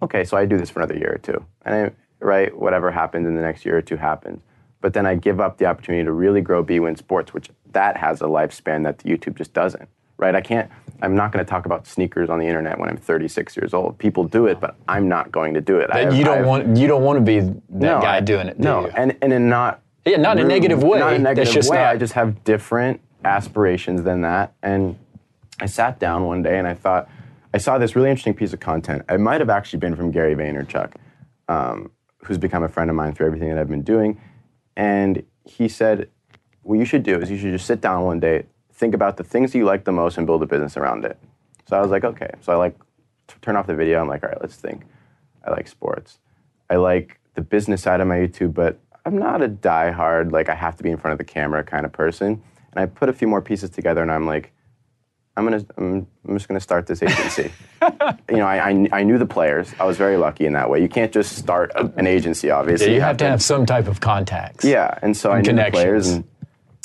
okay, 0.02 0.24
so 0.24 0.36
I 0.36 0.46
do 0.46 0.58
this 0.58 0.72
for 0.72 0.80
another 0.80 0.98
year 0.98 1.14
or 1.14 1.20
two. 1.20 1.46
And 1.64 1.76
I, 1.76 1.92
right, 2.26 2.58
whatever 2.58 2.90
happens 2.90 3.28
in 3.28 3.36
the 3.36 3.42
next 3.42 3.66
year 3.66 3.78
or 3.78 3.82
two 3.84 3.98
happens. 3.98 4.42
But 4.84 4.92
then 4.92 5.06
I 5.06 5.16
give 5.16 5.40
up 5.40 5.60
the 5.60 5.66
opportunity 5.66 6.04
to 6.04 6.12
really 6.12 6.42
grow 6.42 6.62
BWin 6.62 6.98
Sports, 6.98 7.34
which 7.34 7.50
that 7.72 7.96
has 7.96 8.20
a 8.20 8.26
lifespan 8.26 8.84
that 8.84 8.98
YouTube 9.00 9.38
just 9.38 9.54
doesn't. 9.54 9.88
Right? 10.18 10.36
I 10.36 10.42
can't, 10.42 10.70
I'm 11.02 11.16
not 11.16 11.32
going 11.32 11.44
to 11.44 11.50
talk 11.50 11.66
about 11.66 11.88
sneakers 11.88 12.30
on 12.30 12.38
the 12.38 12.46
internet 12.46 12.78
when 12.78 12.90
I'm 12.90 12.98
36 12.98 13.56
years 13.56 13.74
old. 13.74 13.98
People 13.98 14.26
do 14.26 14.46
it, 14.48 14.60
but 14.60 14.76
I'm 14.90 15.08
not 15.08 15.32
going 15.32 15.54
to 15.54 15.62
do 15.62 15.78
it. 15.78 15.90
I 15.90 16.00
have- 16.00 16.14
you 16.14 16.26
don't 16.26 16.40
have- 16.40 16.46
want 16.46 16.76
you 16.78 16.86
don't 16.88 17.02
want 17.04 17.16
to 17.18 17.22
be 17.22 17.40
that 17.40 17.62
no, 17.70 18.02
guy 18.02 18.20
doing 18.20 18.48
it. 18.48 18.58
do 18.60 18.64
No, 18.68 18.82
you? 18.82 18.92
and 18.94 19.16
and 19.22 19.32
in 19.32 19.48
not 19.48 19.82
Yeah, 20.06 20.18
not 20.18 20.38
in 20.38 20.44
a 20.46 20.48
negative 20.50 20.84
way. 20.84 21.00
Not 21.00 21.14
in 21.14 21.22
a 21.22 21.24
That's 21.24 21.38
negative 21.38 21.54
just 21.54 21.72
way. 21.72 21.78
not- 21.78 21.88
I 21.88 21.98
just 21.98 22.14
have 22.14 22.44
different 22.44 23.00
aspirations 23.24 24.04
than 24.04 24.20
that. 24.22 24.54
And 24.62 24.98
I 25.62 25.66
sat 25.66 25.98
down 25.98 26.26
one 26.26 26.42
day 26.44 26.60
and 26.60 26.68
I 26.68 26.74
thought 26.74 27.08
I 27.54 27.58
saw 27.58 27.78
this 27.78 27.96
really 27.96 28.10
interesting 28.10 28.34
piece 28.34 28.52
of 28.52 28.60
content. 28.60 29.04
It 29.08 29.20
might 29.22 29.40
have 29.40 29.50
actually 29.50 29.80
been 29.80 29.96
from 29.96 30.12
Gary 30.12 30.36
Vaynerchuk, 30.36 30.92
um, 31.48 31.90
who's 32.26 32.38
become 32.38 32.64
a 32.64 32.70
friend 32.70 32.90
of 32.90 32.98
mine 32.98 33.14
through 33.14 33.28
everything 33.28 33.48
that 33.50 33.58
I've 33.58 33.70
been 33.70 33.82
doing. 33.84 34.20
And 34.76 35.24
he 35.46 35.68
said, 35.68 36.10
what 36.64 36.80
you 36.80 36.86
should 36.86 37.04
do 37.04 37.20
is 37.20 37.30
you 37.30 37.38
should 37.38 37.52
just 37.52 37.68
sit 37.68 37.82
down 37.82 38.04
one 38.04 38.20
day, 38.20 38.46
think 38.72 38.96
about 38.96 39.18
the 39.18 39.24
things 39.24 39.54
you 39.54 39.66
like 39.66 39.84
the 39.84 39.92
most, 39.92 40.18
and 40.18 40.26
build 40.26 40.42
a 40.44 40.46
business 40.46 40.78
around 40.78 41.06
it. 41.06 41.18
So 41.68 41.78
I 41.78 41.82
was 41.82 41.92
like, 41.92 42.04
okay. 42.04 42.32
So 42.42 42.54
I 42.54 42.56
like 42.56 42.78
t- 43.28 43.36
turn 43.42 43.56
off 43.56 43.68
the 43.68 43.76
video. 43.76 44.02
I'm 44.02 44.08
like, 44.08 44.24
all 44.24 44.30
right, 44.30 44.42
let's 44.42 44.56
think. 44.56 44.84
I 45.46 45.52
like 45.52 45.68
sports. 45.68 46.20
I 46.70 46.78
like 46.78 47.20
the 47.36 47.42
business 47.42 47.82
side 47.82 48.00
of 48.00 48.08
my 48.08 48.18
YouTube, 48.18 48.54
but 48.54 48.80
I'm 49.06 49.18
not 49.18 49.42
a 49.42 49.50
die-hard 49.50 50.32
like 50.32 50.48
I 50.48 50.56
have 50.56 50.78
to 50.78 50.84
be 50.84 50.90
in 50.90 50.98
front 50.98 51.12
of 51.12 51.18
the 51.18 51.26
camera 51.26 51.64
kind 51.64 51.86
of 51.86 51.92
person. 51.92 52.42
And 52.72 52.82
I 52.82 52.86
put 52.86 53.10
a 53.10 53.14
few 53.14 53.28
more 53.28 53.42
pieces 53.42 53.70
together, 53.70 54.02
and 54.02 54.12
I'm 54.12 54.26
like, 54.26 54.53
I'm 55.36 55.46
gonna, 55.46 55.66
I'm, 55.78 56.08
I'm 56.28 56.36
just 56.36 56.48
gonna 56.48 56.60
start 56.60 56.86
this 56.86 57.02
agency. 57.02 57.52
you 58.30 58.38
know, 58.38 58.46
I, 58.46 58.70
I, 58.70 58.88
I 58.92 59.04
knew 59.04 59.18
the 59.18 59.26
players. 59.26 59.74
I 59.80 59.86
was 59.86 59.98
very 59.98 60.18
lucky 60.18 60.46
in 60.46 60.54
that 60.54 60.70
way. 60.70 60.82
You 60.82 60.90
can't 60.90 61.12
just 61.12 61.36
start 61.38 61.72
a, 61.76 61.92
an 61.98 62.06
agency, 62.06 62.52
obviously. 62.52 62.88
Yeah, 62.88 62.94
you, 62.94 63.02
have, 63.02 63.18
to 63.18 63.26
have 63.26 63.42
some 63.42 63.66
type 63.66 63.88
of 63.88 64.00
contacts. 64.00 64.64
Yeah, 64.64 64.98
and 65.02 65.18
so 65.18 65.32
I 65.32 65.42
knew 65.42 65.54
the 65.54 65.70
players, 65.72 66.10
and 66.10 66.24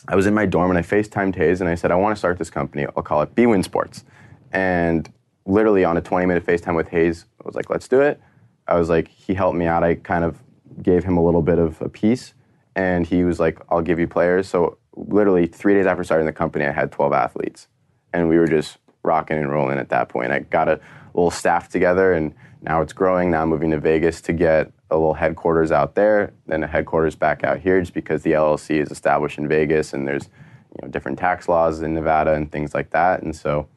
I 0.09 0.17
was 0.17 0.27
in 0.27 0.33
my 0.33 0.47
dorm, 0.47 0.71
and 0.71 0.79
I 0.79 0.83
FaceTimed 0.83 1.37
Hayes, 1.37 1.61
and 1.61 1.69
I 1.69 1.75
said, 1.75 1.91
I 1.91 1.97
want 1.97 2.17
to 2.17 2.19
start 2.19 2.39
this 2.39 2.49
company. 2.49 2.87
I'll 2.97 3.03
call 3.03 3.21
it 3.21 3.35
BWin 3.35 3.63
Sports. 3.63 4.05
And 4.53 5.11
literally 5.45 5.85
on 5.85 5.99
a 5.99 6.03
20-minute 6.03 6.47
FaceTime 6.47 6.75
with 6.75 6.89
Hayes, 6.89 7.27
I 7.41 7.45
was 7.45 7.55
like, 7.55 7.69
let's 7.69 7.87
do 7.87 8.01
it. 8.01 8.19
I 8.67 8.79
was 8.79 8.89
like, 8.89 9.09
he 9.09 9.35
helped 9.35 9.57
me 9.57 9.67
out. 9.67 9.85
I 9.85 9.97
kind 9.97 10.25
of 10.25 10.39
gave 10.83 11.05
him 11.05 11.19
a 11.19 11.25
little 11.25 11.43
bit 11.43 11.59
of 11.59 11.81
a 11.83 11.89
piece, 11.91 12.33
and 12.75 13.07
he 13.07 13.25
was 13.25 13.39
like, 13.39 13.59
I'll 13.69 13.83
give 13.83 13.99
you 13.99 14.09
players. 14.09 14.49
So 14.49 14.79
literally 14.97 15.47
three 15.47 15.75
days 15.75 15.87
after 15.87 16.05
starting 16.05 16.27
the 16.27 16.33
company, 16.33 16.65
I 16.65 16.73
had 16.73 16.91
12 16.91 17.13
athletes, 17.13 17.69
and 18.13 18.29
we 18.29 18.39
were 18.39 18.47
just 18.47 18.79
rocking 19.03 19.39
and 19.39 19.51
rolling 19.51 19.79
at 19.79 19.89
that 19.91 20.09
point. 20.09 20.33
I 20.33 20.41
got 20.41 20.69
a 20.69 20.81
little 21.15 21.31
staff 21.31 21.69
together, 21.69 22.13
and 22.13 22.35
now 22.63 22.81
it's 22.81 22.93
growing. 22.93 23.31
Now 23.31 23.43
I'm 23.43 23.49
moving 23.49 23.71
to 23.71 23.81
Vegas 23.81 24.21
to 24.23 24.33
get 24.33 24.73
a 24.91 24.97
little 24.97 25.15
headquarters 25.15 25.71
out 25.71 25.95
there, 25.95 26.33
then 26.47 26.63
a 26.63 26.67
headquarters 26.67 27.15
back 27.15 27.45
out 27.45 27.59
here, 27.59 27.81
just 27.81 27.95
because 27.95 28.23
the 28.23 28.33
LLC 28.33 28.81
is 28.83 28.91
established 28.91 29.39
in 29.39 29.49
Vegas, 29.49 29.93
and 29.93 30.07
there's 30.07 30.25
you 30.25 30.83
know 30.83 30.89
different 30.89 31.19
tax 31.19 31.49
laws 31.49 31.83
in 31.83 31.95
Nevada 31.95 32.35
and 32.35 32.51
things 32.51 32.75
like 32.75 32.91
that, 32.91 33.23
and 33.23 33.35
so 33.35 33.69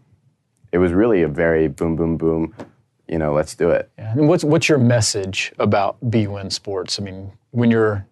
it 0.71 0.77
was 0.77 0.93
really 0.93 1.21
a 1.21 1.27
very 1.27 1.67
boom, 1.67 1.95
boom, 1.95 2.17
boom. 2.17 2.55
You 3.07 3.17
know, 3.17 3.33
let's 3.33 3.55
do 3.55 3.69
it. 3.71 3.91
Yeah. 3.97 4.13
And 4.13 4.29
what's 4.29 4.43
what's 4.43 4.69
your 4.69 4.77
message 4.77 5.51
about 5.59 5.97
BWin 6.09 6.51
Sports? 6.51 6.99
I 6.99 7.03
mean, 7.03 7.31
when 7.51 7.69
you're 7.69 8.05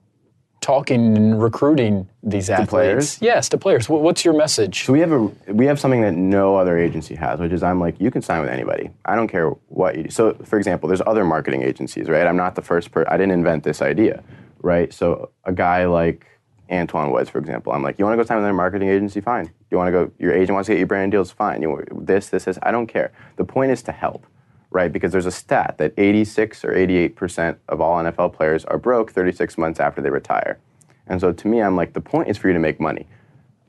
talking 0.69 1.17
and 1.17 1.41
recruiting 1.41 2.07
these 2.21 2.47
athletes, 2.47 2.69
players? 2.69 3.21
yes, 3.21 3.49
to 3.49 3.57
players. 3.57 3.89
What's 3.89 4.23
your 4.23 4.35
message? 4.35 4.85
So 4.85 4.93
we 4.93 4.99
have 4.99 5.11
a 5.11 5.21
we 5.51 5.65
have 5.65 5.79
something 5.79 6.01
that 6.01 6.13
no 6.13 6.55
other 6.57 6.77
agency 6.77 7.15
has, 7.15 7.39
which 7.39 7.51
is 7.51 7.63
I'm 7.63 7.79
like 7.79 7.99
you 7.99 8.11
can 8.11 8.21
sign 8.21 8.41
with 8.41 8.51
anybody. 8.51 8.91
I 9.05 9.15
don't 9.15 9.27
care 9.27 9.49
what 9.69 9.97
you 9.97 10.03
do. 10.03 10.09
So 10.11 10.33
for 10.43 10.57
example, 10.59 10.87
there's 10.87 11.01
other 11.07 11.25
marketing 11.25 11.63
agencies, 11.63 12.07
right? 12.07 12.27
I'm 12.27 12.37
not 12.37 12.53
the 12.53 12.61
first 12.61 12.91
person. 12.91 13.11
I 13.11 13.17
didn't 13.17 13.31
invent 13.31 13.63
this 13.63 13.81
idea, 13.81 14.23
right? 14.61 14.93
So 14.93 15.31
a 15.45 15.51
guy 15.51 15.85
like 15.85 16.27
Antoine 16.71 17.09
Woods, 17.11 17.31
for 17.31 17.39
example, 17.39 17.73
I'm 17.73 17.81
like, 17.81 17.97
you 17.97 18.05
want 18.05 18.13
to 18.13 18.23
go 18.23 18.27
sign 18.27 18.37
with 18.37 18.43
another 18.43 18.53
marketing 18.53 18.89
agency? 18.89 19.21
Fine. 19.21 19.51
You 19.71 19.77
want 19.77 19.87
to 19.87 19.91
go? 19.91 20.11
Your 20.19 20.33
agent 20.33 20.53
wants 20.53 20.67
to 20.67 20.73
get 20.73 20.79
you 20.79 20.85
brand 20.85 21.11
deals? 21.11 21.31
Fine. 21.31 21.63
You 21.63 21.71
want 21.71 22.05
this, 22.05 22.29
this, 22.29 22.43
this. 22.43 22.59
I 22.61 22.69
don't 22.69 22.85
care. 22.85 23.11
The 23.37 23.43
point 23.43 23.71
is 23.71 23.81
to 23.83 23.91
help, 23.91 24.27
right? 24.71 24.91
Because 24.91 25.11
there's 25.11 25.25
a 25.25 25.31
stat 25.31 25.75
that 25.77 25.93
86 25.97 26.63
or 26.63 26.75
88 26.75 27.15
percent 27.15 27.57
of 27.67 27.81
all 27.81 27.97
NFL 27.97 28.33
players 28.33 28.65
are 28.65 28.77
broke 28.77 29.11
36 29.11 29.57
months 29.57 29.79
after 29.79 30.01
they 30.01 30.09
retire. 30.09 30.59
And 31.07 31.19
so 31.19 31.31
to 31.31 31.47
me, 31.47 31.61
I'm 31.61 31.75
like, 31.75 31.93
the 31.93 32.01
point 32.01 32.29
is 32.29 32.37
for 32.37 32.47
you 32.47 32.53
to 32.53 32.59
make 32.59 32.79
money. 32.79 33.07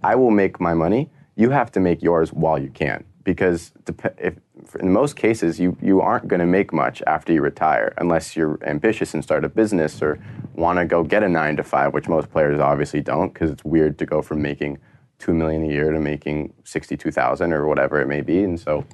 I 0.02 0.14
will 0.14 0.30
make 0.30 0.60
my 0.60 0.74
money. 0.74 1.10
You 1.36 1.50
have 1.50 1.72
to 1.72 1.80
make 1.80 2.02
yours 2.02 2.32
while 2.32 2.58
you 2.58 2.70
can, 2.70 3.04
because 3.24 3.72
if, 4.18 4.34
in 4.78 4.92
most 4.92 5.16
cases 5.16 5.58
you 5.58 5.76
you 5.80 6.00
aren't 6.00 6.28
going 6.28 6.40
to 6.40 6.46
make 6.46 6.72
much 6.72 7.02
after 7.06 7.32
you 7.32 7.40
retire, 7.40 7.94
unless 7.96 8.36
you're 8.36 8.58
ambitious 8.64 9.14
and 9.14 9.22
start 9.22 9.44
a 9.44 9.48
business 9.48 10.02
or 10.02 10.18
want 10.54 10.78
to 10.78 10.84
go 10.84 11.02
get 11.02 11.22
a 11.22 11.28
nine 11.28 11.56
to 11.56 11.62
five, 11.62 11.94
which 11.94 12.08
most 12.08 12.30
players 12.30 12.60
obviously 12.60 13.00
don't, 13.00 13.32
because 13.32 13.50
it's 13.50 13.64
weird 13.64 13.98
to 13.98 14.06
go 14.06 14.20
from 14.20 14.42
making 14.42 14.78
two 15.18 15.32
million 15.32 15.62
a 15.62 15.68
year 15.68 15.92
to 15.92 16.00
making 16.00 16.52
sixty-two 16.64 17.10
thousand 17.10 17.52
or 17.52 17.66
whatever 17.66 18.00
it 18.00 18.08
may 18.08 18.20
be. 18.20 18.42
And 18.42 18.60
so 18.60 18.84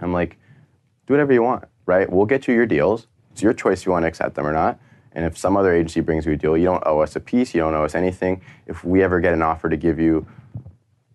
I'm 0.00 0.12
like, 0.12 0.38
do 1.06 1.14
whatever 1.14 1.32
you 1.32 1.42
want, 1.42 1.64
right? 1.86 2.10
We'll 2.10 2.26
get 2.26 2.46
you 2.46 2.54
your 2.54 2.66
deals. 2.66 3.06
It's 3.32 3.42
your 3.42 3.52
choice 3.52 3.84
you 3.84 3.92
want 3.92 4.04
to 4.04 4.08
accept 4.08 4.34
them 4.34 4.46
or 4.46 4.52
not. 4.52 4.78
And 5.14 5.24
if 5.24 5.36
some 5.36 5.56
other 5.56 5.74
agency 5.74 6.00
brings 6.00 6.24
you 6.26 6.32
a 6.32 6.36
deal, 6.36 6.56
you 6.56 6.64
don't 6.64 6.82
owe 6.86 7.00
us 7.00 7.16
a 7.16 7.20
piece, 7.20 7.54
you 7.54 7.60
don't 7.60 7.74
owe 7.74 7.84
us 7.84 7.94
anything. 7.94 8.40
If 8.66 8.84
we 8.84 9.02
ever 9.02 9.20
get 9.20 9.34
an 9.34 9.42
offer 9.42 9.68
to 9.68 9.76
give 9.76 9.98
you, 9.98 10.26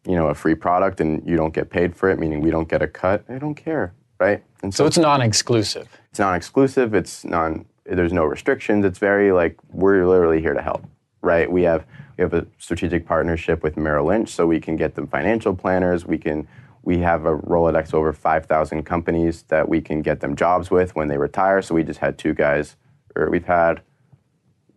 you 0.05 0.15
know, 0.15 0.27
a 0.27 0.35
free 0.35 0.55
product 0.55 1.01
and 1.01 1.27
you 1.27 1.35
don't 1.35 1.53
get 1.53 1.69
paid 1.69 1.95
for 1.95 2.09
it, 2.09 2.19
meaning 2.19 2.41
we 2.41 2.51
don't 2.51 2.69
get 2.69 2.81
a 2.81 2.87
cut, 2.87 3.23
I 3.27 3.39
don't 3.39 3.55
care, 3.55 3.93
right? 4.19 4.43
And 4.61 4.73
so 4.73 4.85
it's 4.85 4.97
non-exclusive. 4.97 5.87
it's 6.09 6.19
non-exclusive. 6.19 6.93
It's 6.93 7.25
non. 7.25 7.65
There's 7.85 8.13
no 8.13 8.25
restrictions. 8.25 8.85
It's 8.85 8.99
very 8.99 9.31
like 9.31 9.57
we're 9.71 10.05
literally 10.05 10.41
here 10.41 10.53
to 10.53 10.61
help, 10.61 10.85
right? 11.21 11.49
We 11.51 11.63
have 11.63 11.85
we 12.17 12.23
have 12.23 12.33
a 12.33 12.45
strategic 12.57 13.05
partnership 13.05 13.63
with 13.63 13.77
Merrill 13.77 14.07
Lynch, 14.07 14.29
so 14.29 14.45
we 14.45 14.59
can 14.59 14.75
get 14.75 14.95
them 14.95 15.07
financial 15.07 15.55
planners. 15.55 16.05
We 16.05 16.17
can 16.17 16.47
we 16.87 16.99
have 16.99 17.25
a 17.25 17.35
Rolodex 17.35 17.87
of 17.89 17.95
over 17.95 18.13
5,000 18.13 18.83
companies 18.83 19.41
that 19.49 19.67
we 19.67 19.81
can 19.81 20.01
get 20.01 20.21
them 20.21 20.37
jobs 20.37 20.71
with 20.71 20.95
when 20.95 21.09
they 21.09 21.17
retire. 21.17 21.61
So 21.61 21.75
we 21.75 21.83
just 21.83 21.99
had 21.99 22.17
two 22.17 22.33
guys, 22.33 22.77
or 23.13 23.29
we've 23.29 23.43
had 23.43 23.81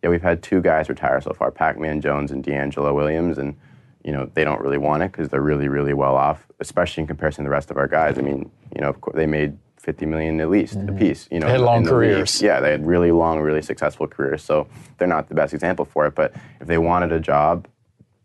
yeah, 0.02 0.08
we've 0.08 0.20
had 0.20 0.42
two 0.42 0.60
guys 0.60 0.88
retire 0.88 1.20
so 1.20 1.32
far, 1.32 1.52
Pac-Man 1.52 2.00
Jones 2.00 2.32
and 2.32 2.42
DeAngelo 2.42 2.92
Williams, 2.96 3.38
and 3.38 3.54
you 4.02 4.10
know 4.10 4.28
they 4.34 4.42
don't 4.42 4.60
really 4.60 4.76
want 4.76 5.04
it 5.04 5.12
because 5.12 5.28
they're 5.28 5.40
really, 5.40 5.68
really 5.68 5.94
well 5.94 6.16
off, 6.16 6.48
especially 6.58 7.02
in 7.02 7.06
comparison 7.06 7.44
to 7.44 7.48
the 7.48 7.52
rest 7.52 7.70
of 7.70 7.76
our 7.76 7.86
guys. 7.86 8.18
I 8.18 8.22
mean, 8.22 8.50
you 8.74 8.80
know, 8.80 8.88
of 8.88 9.00
course, 9.00 9.14
they 9.14 9.26
made 9.26 9.56
50 9.78 10.04
million 10.06 10.40
at 10.40 10.50
least 10.50 10.76
mm-hmm. 10.76 10.88
a 10.88 10.98
piece. 10.98 11.28
You 11.30 11.38
know, 11.38 11.46
They 11.46 11.52
had 11.52 11.60
long 11.60 11.84
the 11.84 11.94
league. 11.94 12.10
careers. 12.10 12.42
Yeah, 12.42 12.58
they 12.58 12.72
had 12.72 12.84
really 12.84 13.12
long, 13.12 13.38
really 13.38 13.62
successful 13.62 14.08
careers. 14.08 14.42
So 14.42 14.66
they're 14.98 15.06
not 15.06 15.28
the 15.28 15.36
best 15.36 15.54
example 15.54 15.84
for 15.84 16.06
it. 16.06 16.16
But 16.16 16.34
if 16.60 16.66
they 16.66 16.78
wanted 16.78 17.12
a 17.12 17.20
job, 17.20 17.68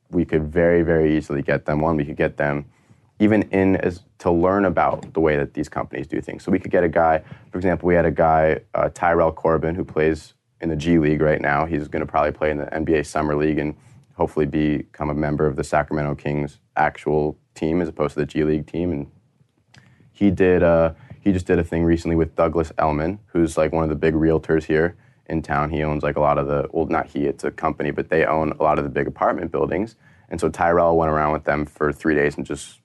we 0.09 0.25
could 0.25 0.51
very, 0.51 0.81
very 0.81 1.15
easily 1.15 1.43
get 1.43 1.65
them 1.65 1.81
one. 1.81 1.97
We 1.97 2.05
could 2.05 2.17
get 2.17 2.37
them 2.37 2.65
even 3.19 3.43
in 3.43 3.77
as 3.77 4.03
to 4.19 4.31
learn 4.31 4.65
about 4.65 5.13
the 5.13 5.19
way 5.19 5.37
that 5.37 5.53
these 5.53 5.69
companies 5.69 6.07
do 6.07 6.19
things. 6.21 6.43
So 6.43 6.51
we 6.51 6.59
could 6.59 6.71
get 6.71 6.83
a 6.83 6.89
guy, 6.89 7.23
for 7.51 7.57
example, 7.57 7.87
we 7.87 7.95
had 7.95 8.05
a 8.05 8.11
guy, 8.11 8.59
uh, 8.73 8.89
Tyrell 8.93 9.31
Corbin, 9.31 9.75
who 9.75 9.85
plays 9.85 10.33
in 10.61 10.69
the 10.69 10.75
G 10.75 10.97
League 10.99 11.21
right 11.21 11.41
now. 11.41 11.65
He's 11.65 11.87
going 11.87 12.01
to 12.01 12.05
probably 12.05 12.31
play 12.31 12.51
in 12.51 12.57
the 12.57 12.65
NBA 12.65 13.05
Summer 13.05 13.35
League 13.35 13.59
and 13.59 13.75
hopefully 14.15 14.45
become 14.45 15.09
a 15.09 15.13
member 15.13 15.45
of 15.45 15.55
the 15.55 15.63
Sacramento 15.63 16.15
Kings 16.15 16.59
actual 16.75 17.37
team 17.53 17.81
as 17.81 17.87
opposed 17.87 18.13
to 18.15 18.21
the 18.21 18.25
G 18.25 18.43
League 18.43 18.67
team. 18.67 18.91
And 18.91 19.11
he 20.11 20.31
did 20.31 20.63
uh, 20.63 20.93
he 21.21 21.31
just 21.31 21.45
did 21.45 21.59
a 21.59 21.63
thing 21.63 21.83
recently 21.83 22.15
with 22.15 22.35
Douglas 22.35 22.71
Elliman, 22.77 23.19
who's 23.27 23.57
like 23.57 23.71
one 23.71 23.83
of 23.83 23.89
the 23.89 23.95
big 23.95 24.13
realtors 24.13 24.63
here 24.63 24.95
in 25.27 25.41
town. 25.41 25.69
He 25.69 25.83
owns 25.83 26.03
like 26.03 26.15
a 26.15 26.21
lot 26.21 26.37
of 26.37 26.47
the 26.47 26.67
well, 26.71 26.85
not 26.85 27.07
he, 27.07 27.25
it's 27.25 27.43
a 27.43 27.51
company, 27.51 27.91
but 27.91 28.09
they 28.09 28.25
own 28.25 28.51
a 28.59 28.63
lot 28.63 28.77
of 28.77 28.83
the 28.83 28.89
big 28.89 29.07
apartment 29.07 29.51
buildings. 29.51 29.95
And 30.29 30.39
so 30.39 30.49
Tyrell 30.49 30.97
went 30.97 31.11
around 31.11 31.33
with 31.33 31.43
them 31.43 31.65
for 31.65 31.93
three 31.93 32.15
days 32.15 32.37
and 32.37 32.45
just 32.45 32.79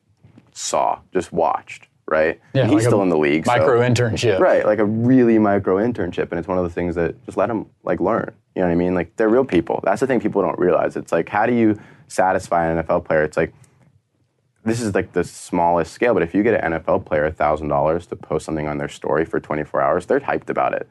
saw, 0.53 1.01
just 1.13 1.33
watched, 1.33 1.89
right? 2.07 2.41
Yeah, 2.55 2.63
And 2.63 2.71
he's 2.71 2.83
like 2.83 2.89
still 2.89 3.03
in 3.03 3.09
the 3.09 3.19
league. 3.19 3.47
so- 3.47 3.53
Micro 3.53 3.81
internship. 3.81 4.39
Right, 4.39 4.65
like 4.65 4.79
a 4.79 4.85
really 4.85 5.39
micro 5.39 5.77
internship, 5.77 6.31
and 6.31 6.39
it's 6.39 6.49
one 6.49 6.59
of 6.59 6.65
the 6.65 6.71
things 6.71 6.95
that 6.97 7.25
just 7.27 7.37
let 7.37 7.49
them 7.49 7.67
like 7.85 8.01
learn. 8.01 8.33
You 8.55 8.63
know 8.63 8.69
what 8.69 8.73
I 8.73 8.77
mean? 8.77 8.95
Like 8.95 9.15
they're 9.17 9.29
real 9.29 9.45
people. 9.45 9.81
That's 9.85 10.01
the 10.01 10.07
thing 10.07 10.21
people 10.21 10.43
don't 10.43 10.59
realize. 10.59 10.97
It's 10.97 11.13
like 11.13 11.29
how 11.29 11.47
do 11.47 11.55
you 11.55 11.79
satisfy 12.09 12.67
an 12.67 12.83
NFL 12.85 13.05
player? 13.05 13.23
It's 13.23 13.37
like 13.37 13.55
this 14.65 14.81
is 14.83 14.95
like 14.95 15.13
the 15.13 15.25
smallest 15.25 15.93
scale, 15.93 16.13
but 16.13 16.23
if 16.23 16.35
you 16.35 16.43
get 16.43 16.63
an 16.63 16.73
NFL 16.73 17.07
player 17.07 17.31
thousand 17.31 17.69
dollars 17.69 18.07
to 18.09 18.17
post 18.17 18.45
something 18.45 18.67
on 18.69 18.77
their 18.79 18.89
story 18.89 19.25
for 19.25 19.41
24 19.41 19.81
hours, 19.81 20.07
they're 20.07 20.21
hyped 20.21 20.51
about 20.51 20.75
it. 20.75 20.89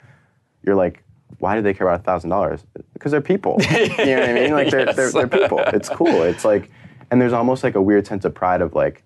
You're 0.63 0.75
like, 0.75 1.03
why 1.37 1.55
do 1.55 1.61
they 1.61 1.73
care 1.75 1.87
about 1.87 2.03
thousand 2.03 2.31
dollars? 2.31 2.63
Because 2.93 3.11
they're 3.11 3.21
people. 3.21 3.57
you 3.71 3.87
know 3.87 4.19
what 4.21 4.29
I 4.29 4.33
mean? 4.33 4.51
Like 4.51 4.71
they're, 4.71 4.91
they're, 4.93 5.11
they're 5.11 5.27
people. 5.27 5.59
It's 5.59 5.87
cool. 5.89 6.23
It's 6.23 6.43
like, 6.43 6.71
and 7.11 7.21
there's 7.21 7.33
almost 7.33 7.63
like 7.63 7.75
a 7.75 7.81
weird 7.81 8.07
sense 8.07 8.25
of 8.25 8.33
pride 8.33 8.61
of 8.61 8.73
like, 8.73 9.03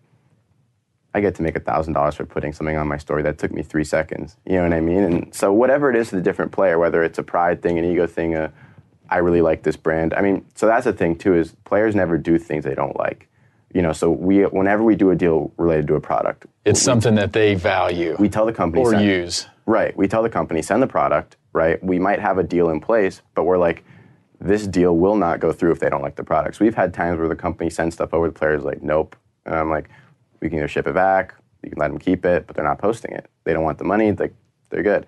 I 1.13 1.21
get 1.21 1.35
to 1.35 1.43
make 1.43 1.55
thousand 1.63 1.93
dollars 1.93 2.15
for 2.15 2.25
putting 2.25 2.53
something 2.53 2.75
on 2.75 2.87
my 2.87 2.97
story 2.97 3.21
that 3.23 3.37
took 3.37 3.51
me 3.51 3.61
three 3.61 3.83
seconds. 3.83 4.37
You 4.45 4.53
know 4.53 4.63
what 4.63 4.73
I 4.73 4.81
mean? 4.81 5.03
And 5.03 5.33
so 5.35 5.53
whatever 5.53 5.89
it 5.89 5.95
is 5.95 6.09
to 6.09 6.15
the 6.15 6.21
different 6.21 6.51
player, 6.51 6.79
whether 6.79 7.03
it's 7.03 7.19
a 7.19 7.23
pride 7.23 7.61
thing, 7.61 7.77
an 7.77 7.85
ego 7.85 8.07
thing, 8.07 8.35
a 8.35 8.51
I 9.09 9.17
really 9.17 9.41
like 9.41 9.63
this 9.63 9.75
brand. 9.77 10.13
I 10.15 10.21
mean, 10.21 10.45
so 10.55 10.65
that's 10.65 10.85
the 10.85 10.93
thing 10.93 11.15
too 11.15 11.35
is 11.35 11.53
players 11.65 11.93
never 11.93 12.17
do 12.17 12.39
things 12.39 12.63
they 12.63 12.73
don't 12.73 12.97
like. 12.97 13.29
You 13.73 13.81
know, 13.81 13.93
so 13.93 14.09
we 14.09 14.41
whenever 14.41 14.83
we 14.83 14.95
do 14.95 15.11
a 15.11 15.15
deal 15.15 15.51
related 15.57 15.87
to 15.87 15.95
a 15.95 16.01
product, 16.01 16.47
It's 16.65 16.81
something 16.81 17.15
that 17.15 17.33
they 17.33 17.53
value 17.55 18.15
we 18.19 18.29
tell 18.29 18.45
the 18.45 18.53
company 18.53 18.83
or 18.83 18.91
send- 18.91 19.05
use. 19.05 19.47
Right. 19.65 19.95
We 19.95 20.07
tell 20.07 20.23
the 20.23 20.29
company, 20.29 20.61
send 20.61 20.83
the 20.83 20.87
product, 20.87 21.37
right? 21.53 21.81
We 21.83 21.97
might 21.99 22.19
have 22.19 22.37
a 22.37 22.43
deal 22.43 22.69
in 22.69 22.81
place, 22.81 23.21
but 23.33 23.43
we're 23.45 23.57
like, 23.57 23.83
this 24.41 24.67
deal 24.67 24.97
will 24.97 25.15
not 25.15 25.39
go 25.39 25.53
through 25.53 25.71
if 25.71 25.79
they 25.79 25.89
don't 25.89 26.01
like 26.01 26.15
the 26.15 26.23
products. 26.23 26.59
We've 26.59 26.75
had 26.75 26.93
times 26.93 27.17
where 27.17 27.29
the 27.29 27.35
company 27.35 27.69
sends 27.69 27.95
stuff 27.95 28.13
over 28.13 28.27
the 28.27 28.33
players 28.33 28.63
like, 28.63 28.83
nope. 28.83 29.15
And 29.45 29.55
I'm 29.55 29.69
like, 29.69 29.89
we 30.43 30.49
can 30.49 30.57
either 30.59 30.67
ship 30.67 30.85
it 30.87 30.93
back, 30.93 31.33
you 31.63 31.69
can 31.69 31.79
let 31.79 31.87
them 31.87 31.97
keep 31.97 32.25
it, 32.25 32.45
but 32.45 32.55
they're 32.55 32.65
not 32.65 32.77
posting 32.77 33.13
it. 33.13 33.29
They 33.45 33.53
don't 33.53 33.63
want 33.63 33.77
the 33.77 33.85
money, 33.85 34.11
like, 34.11 34.35
they're 34.69 34.83
good. 34.83 35.07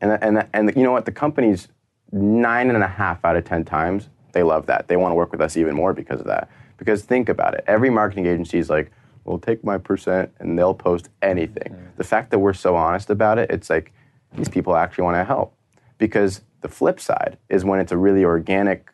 And, 0.00 0.18
and, 0.22 0.48
and 0.54 0.72
you 0.74 0.82
know 0.82 0.92
what? 0.92 1.04
The 1.04 1.12
company's 1.12 1.68
nine 2.10 2.70
and 2.70 2.82
a 2.82 2.88
half 2.88 3.22
out 3.24 3.36
of 3.36 3.44
10 3.44 3.64
times, 3.64 4.08
they 4.32 4.42
love 4.42 4.66
that. 4.66 4.88
They 4.88 4.96
want 4.96 5.12
to 5.12 5.16
work 5.16 5.32
with 5.32 5.42
us 5.42 5.58
even 5.58 5.74
more 5.74 5.92
because 5.92 6.18
of 6.18 6.26
that. 6.28 6.48
Because 6.78 7.02
think 7.02 7.28
about 7.28 7.52
it. 7.52 7.64
Every 7.66 7.90
marketing 7.90 8.24
agency 8.24 8.58
is 8.58 8.70
like, 8.70 8.90
well, 9.24 9.38
take 9.38 9.62
my 9.62 9.76
percent 9.76 10.32
and 10.38 10.58
they'll 10.58 10.72
post 10.72 11.10
anything. 11.20 11.76
The 11.98 12.04
fact 12.04 12.30
that 12.30 12.38
we're 12.38 12.54
so 12.54 12.74
honest 12.74 13.10
about 13.10 13.38
it, 13.38 13.50
it's 13.50 13.68
like 13.68 13.92
these 14.34 14.48
people 14.48 14.74
actually 14.76 15.04
want 15.04 15.16
to 15.16 15.24
help. 15.24 15.54
Because 15.98 16.40
the 16.62 16.68
flip 16.68 17.00
side 17.00 17.36
is 17.50 17.66
when 17.66 17.80
it's 17.80 17.92
a 17.92 17.98
really 17.98 18.24
organic 18.24 18.90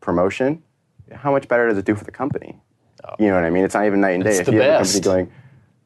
promotion, 0.00 0.62
how 1.12 1.32
much 1.32 1.48
better 1.48 1.68
does 1.68 1.76
it 1.76 1.84
do 1.84 1.96
for 1.96 2.04
the 2.04 2.12
company? 2.12 2.60
You 3.18 3.28
know 3.28 3.34
what 3.34 3.44
I 3.44 3.50
mean? 3.50 3.64
It's 3.64 3.74
not 3.74 3.86
even 3.86 4.00
night 4.00 4.14
and 4.14 4.24
day. 4.24 4.30
It's 4.30 4.40
if 4.40 4.46
the 4.46 4.52
you 4.52 4.60
have 4.60 4.80
best. 4.80 4.96
a 4.96 5.00
company 5.00 5.24
going, 5.24 5.32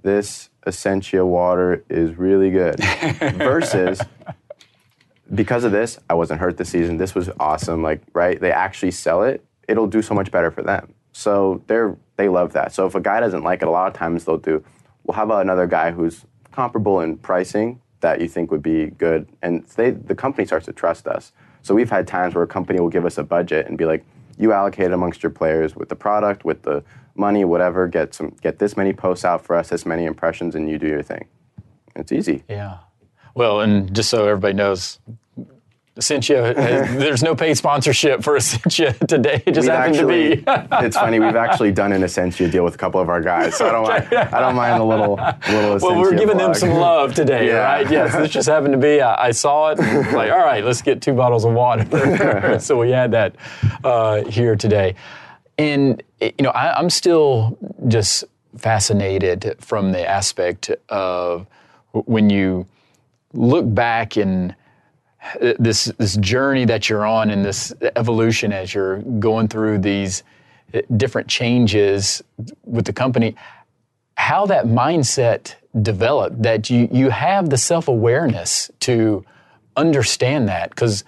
this 0.03 0.51
Essentia 0.67 1.25
water 1.25 1.85
is 1.89 2.17
really 2.17 2.51
good, 2.51 2.79
versus 3.37 4.01
because 5.35 5.65
of 5.65 5.73
this, 5.73 5.99
I 6.09 6.15
wasn't 6.15 6.41
hurt 6.41 6.57
this 6.57 6.71
season. 6.71 6.97
This 6.97 7.15
was 7.15 7.31
awesome. 7.39 7.83
Like, 7.83 8.03
right? 8.13 8.41
They 8.41 8.53
actually 8.53 8.93
sell 8.93 9.23
it. 9.23 9.45
It'll 9.67 9.87
do 9.87 10.03
so 10.03 10.15
much 10.15 10.31
better 10.31 10.51
for 10.51 10.63
them. 10.63 10.95
So 11.13 11.63
they're 11.67 11.97
they 12.17 12.29
love 12.29 12.53
that. 12.53 12.73
So 12.73 12.87
if 12.87 12.95
a 12.95 13.01
guy 13.01 13.21
doesn't 13.21 13.43
like 13.43 13.63
it, 13.63 13.69
a 13.69 13.71
lot 13.71 13.89
of 13.89 13.95
times 13.95 14.25
they'll 14.25 14.39
do, 14.39 14.65
well, 15.05 15.17
how 15.17 15.25
about 15.25 15.43
another 15.43 15.67
guy 15.67 15.91
who's 15.91 16.25
comparable 16.53 17.01
in 17.01 17.17
pricing 17.17 17.81
that 18.01 18.21
you 18.21 18.29
think 18.29 18.51
would 18.51 18.63
be 18.63 18.87
good? 18.87 19.29
And 19.43 19.65
they 19.77 19.91
the 19.91 20.15
company 20.15 20.47
starts 20.47 20.67
to 20.67 20.73
trust 20.73 21.07
us. 21.07 21.33
So 21.63 21.75
we've 21.75 21.91
had 21.91 22.07
times 22.07 22.35
where 22.35 22.45
a 22.45 22.49
company 22.49 22.81
will 22.81 22.89
give 22.89 23.05
us 23.05 23.19
a 23.19 23.25
budget 23.25 23.67
and 23.67 23.77
be 23.77 23.85
like, 23.85 24.05
you 24.39 24.53
allocate 24.53 24.93
amongst 24.93 25.23
your 25.23 25.31
players 25.31 25.77
with 25.77 25.89
the 25.89 25.97
product, 25.97 26.45
with 26.45 26.63
the 26.63 26.83
money, 27.15 27.45
whatever. 27.45 27.89
Get 27.89 28.15
some 28.15 28.37
get 28.41 28.59
this 28.59 28.77
many 28.77 28.93
posts 28.93 29.25
out 29.25 29.45
for 29.45 29.57
us, 29.57 29.69
this 29.69 29.85
many 29.85 30.05
impressions, 30.05 30.55
and 30.55 30.71
you 30.71 30.79
do 30.79 30.87
your 30.87 31.03
thing. 31.03 31.27
It's 31.97 32.13
easy. 32.13 32.45
Yeah. 32.49 32.79
Well, 33.35 33.61
and 33.61 33.95
just 33.95 34.09
so 34.09 34.27
everybody 34.27 34.55
knows, 34.55 35.01
Essentia, 35.99 36.55
there's 36.97 37.23
no 37.23 37.35
paid 37.35 37.57
sponsorship 37.57 38.23
for 38.23 38.37
Essentia 38.37 38.93
today. 39.07 39.43
It 39.45 39.53
just 39.53 39.67
We've 39.67 39.75
happened 39.77 39.97
actually, 39.97 40.37
to 40.37 40.69
be. 40.71 40.77
it's 40.87 40.97
funny. 40.97 41.19
We've 41.19 41.35
actually 41.37 41.73
done 41.73 41.93
an 41.93 42.05
Essentia 42.05 42.49
deal 42.49 42.65
with 42.65 42.77
a 42.77 42.79
couple 42.79 43.01
of 43.01 43.09
our 43.09 43.21
guys, 43.21 43.57
so 43.57 43.69
I 43.69 43.73
don't 43.73 43.89
mind. 43.89 44.15
I 44.35 44.41
don't 44.41 44.55
mind 44.55 44.81
a 44.81 44.85
little, 44.85 45.17
little. 45.17 45.77
Essentia 45.77 45.87
well, 45.87 46.01
we're 46.01 46.17
giving 46.17 46.37
them 46.39 46.55
some 46.55 46.71
love 46.71 47.15
today, 47.15 47.49
Yeah. 47.49 47.65
right? 47.65 47.91
Yes, 47.91 48.15
this 48.15 48.31
just 48.31 48.49
happened 48.49 48.73
to 48.75 48.79
be. 48.79 49.01
I, 49.01 49.27
I 49.29 49.31
saw 49.33 49.71
it. 49.71 49.79
like, 50.13 50.31
all 50.31 50.39
right, 50.39 50.65
let's 50.65 50.83
get 50.83 51.03
two 51.03 51.15
bottles 51.15 51.45
of 51.45 51.53
water. 51.53 52.59
so 52.61 52.79
we 52.79 52.91
had 52.91 53.11
that 53.13 53.35
uh, 53.83 54.25
here 54.25 54.55
today, 54.57 54.95
and 55.59 56.03
you 56.21 56.33
know, 56.41 56.51
I, 56.51 56.79
I'm 56.79 56.91
still 56.91 57.59
just 57.89 58.25
fascinated 58.57 59.57
from 59.61 59.93
the 59.93 60.07
aspect 60.09 60.71
of 60.89 61.47
when 61.93 62.31
you 62.31 62.67
look 63.33 63.73
back 63.75 64.17
and 64.17 64.55
this 65.59 65.87
this 65.99 66.17
journey 66.17 66.65
that 66.65 66.89
you're 66.89 67.07
on 67.07 67.31
and 67.31 67.45
this 67.45 67.73
evolution 67.97 68.53
as 68.53 68.75
you're 68.75 68.99
going 68.99 69.49
through 69.49 69.79
these 69.79 70.23
uh, 70.75 70.81
different 70.97 71.29
changes 71.29 72.23
with 72.65 72.85
the 72.85 72.93
company 72.93 73.35
how 74.19 74.47
that 74.47 74.67
mindset 74.67 75.55
developed 75.81 76.43
that 76.43 76.69
you 76.69 76.89
you 76.91 77.09
have 77.09 77.51
the 77.51 77.57
self-awareness 77.57 78.71
to 78.81 79.25
understand 79.77 80.49
that? 80.49 80.75
Cuz 80.75 81.05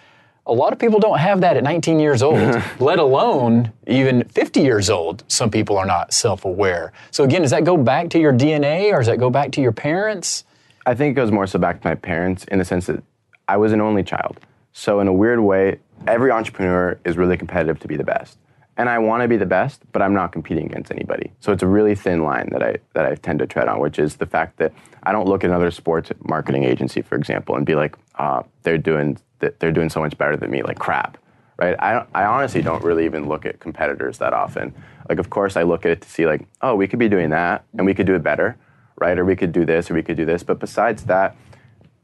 a 0.46 0.52
lot 0.52 0.72
of 0.72 0.78
people 0.78 0.98
don't 1.00 1.18
have 1.18 1.42
that 1.42 1.56
at 1.56 1.62
19 1.62 2.00
years 2.00 2.22
old 2.22 2.62
let 2.80 2.98
alone 2.98 3.72
even 3.86 4.24
50 4.24 4.60
years 4.60 4.88
old 4.88 5.24
some 5.26 5.50
people 5.50 5.76
are 5.76 5.86
not 5.86 6.14
self-aware. 6.14 6.92
So 7.10 7.24
again 7.24 7.42
does 7.42 7.50
that 7.50 7.64
go 7.64 7.76
back 7.76 8.10
to 8.10 8.18
your 8.20 8.32
DNA 8.32 8.92
or 8.92 8.98
does 8.98 9.08
that 9.08 9.18
go 9.18 9.28
back 9.28 9.50
to 9.52 9.60
your 9.60 9.72
parents? 9.72 10.44
I 10.86 10.94
think 10.94 11.12
it 11.12 11.14
goes 11.14 11.32
more 11.32 11.48
so 11.48 11.58
back 11.58 11.82
to 11.82 11.88
my 11.88 11.96
parents 11.96 12.44
in 12.44 12.58
the 12.58 12.64
sense 12.64 12.86
that 12.86 13.02
I 13.51 13.57
was 13.57 13.72
an 13.72 13.80
only 13.80 14.05
child. 14.05 14.38
So 14.72 15.01
in 15.01 15.09
a 15.09 15.12
weird 15.12 15.40
way, 15.40 15.80
every 16.07 16.30
entrepreneur 16.30 17.01
is 17.05 17.16
really 17.16 17.36
competitive 17.36 17.80
to 17.80 17.88
be 17.88 17.96
the 17.96 18.05
best. 18.05 18.38
And 18.76 18.88
I 18.88 18.98
want 19.01 19.22
to 19.22 19.28
be 19.28 19.36
the 19.36 19.44
best, 19.44 19.82
but 19.92 20.01
I'm 20.03 20.14
not 20.14 20.30
competing 20.30 20.66
against 20.66 20.92
anybody. 20.92 21.32
So 21.40 21.53
it's 21.53 21.64
a 21.64 21.66
really 21.66 21.96
thin 21.96 22.22
line 22.22 22.48
that 22.53 22.62
I 22.62 22.76
that 22.94 23.07
I 23.07 23.16
tend 23.16 23.40
to 23.40 23.48
tread 23.48 23.66
on, 23.66 23.80
which 23.80 23.98
is 23.98 24.16
the 24.16 24.24
fact 24.24 24.59
that 24.59 24.72
I 25.03 25.11
don't 25.11 25.26
look 25.26 25.42
at 25.42 25.51
another 25.51 25.72
sports 25.72 26.12
marketing 26.22 26.62
agency, 26.62 27.03
for 27.03 27.16
example, 27.16 27.57
and 27.57 27.66
be 27.66 27.74
like, 27.74 27.96
ah, 28.20 28.44
they're 28.62 28.78
doing 28.78 29.18
th- 29.40 29.55
they're 29.59 29.72
doing 29.72 29.90
so 29.90 30.01
much 30.01 30.16
better 30.16 30.36
than 30.36 30.51
me, 30.51 30.62
like 30.62 30.78
crap, 30.78 31.18
right? 31.59 31.74
I 31.80 32.07
I 32.14 32.24
honestly 32.26 32.62
don't 32.62 32.84
really 32.84 33.05
even 33.05 33.28
look 33.28 33.44
at 33.44 33.59
competitors 33.59 34.18
that 34.18 34.32
often. 34.32 34.72
Like, 35.09 35.18
of 35.18 35.28
course, 35.28 35.57
I 35.57 35.64
look 35.64 35.84
at 35.84 35.90
it 35.90 36.01
to 36.03 36.09
see 36.09 36.24
like, 36.24 36.46
oh, 36.62 36.76
we 36.76 36.86
could 36.86 37.01
be 37.01 37.09
doing 37.09 37.30
that, 37.30 37.64
and 37.76 37.84
we 37.84 37.94
could 37.94 38.07
do 38.07 38.14
it 38.14 38.22
better, 38.22 38.57
right? 39.01 39.18
Or 39.18 39.24
we 39.24 39.34
could 39.34 39.51
do 39.51 39.66
this, 39.66 39.90
or 39.90 39.94
we 39.94 40.05
could 40.05 40.16
do 40.16 40.24
this. 40.24 40.44
But 40.44 40.61
besides 40.61 41.05
that, 41.07 41.34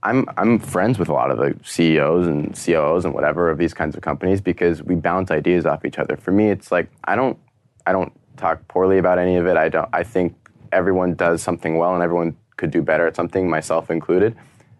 I'm 0.02 0.26
I'm 0.36 0.58
friends 0.58 0.98
with 0.98 1.08
a 1.08 1.12
lot 1.12 1.30
of 1.30 1.38
the 1.38 1.58
CEOs 1.64 2.26
and 2.26 2.54
COOs 2.54 3.04
and 3.04 3.14
whatever 3.14 3.50
of 3.50 3.58
these 3.58 3.74
kinds 3.74 3.96
of 3.96 4.02
companies 4.02 4.40
because 4.40 4.82
we 4.82 4.94
bounce 4.94 5.30
ideas 5.30 5.66
off 5.66 5.84
each 5.84 5.98
other. 5.98 6.16
For 6.16 6.30
me, 6.32 6.50
it's 6.50 6.70
like 6.70 6.88
I 7.04 7.16
don't 7.16 7.38
I 7.86 7.92
don't 7.92 8.12
talk 8.36 8.66
poorly 8.68 8.98
about 8.98 9.18
any 9.18 9.36
of 9.36 9.46
it. 9.46 9.56
I 9.56 9.68
don't. 9.68 9.88
I 9.92 10.02
think 10.02 10.34
everyone 10.72 11.14
does 11.14 11.42
something 11.42 11.78
well 11.78 11.94
and 11.94 12.02
everyone 12.02 12.36
could 12.56 12.70
do 12.70 12.82
better 12.82 13.06
at 13.06 13.16
something, 13.16 13.48
myself 13.48 13.90
included. 13.90 14.36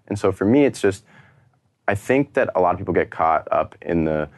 And 0.09 0.19
so 0.19 0.33
for 0.33 0.45
me, 0.45 0.65
it's 0.65 0.81
just 0.81 1.05
I 1.89 1.95
think 1.95 2.35
that 2.35 2.51
a 2.55 2.61
lot 2.61 2.73
of 2.73 2.79
people 2.79 2.95
get 2.95 3.11
caught 3.11 3.49
up 3.51 3.75
in 3.83 4.05
the 4.05 4.29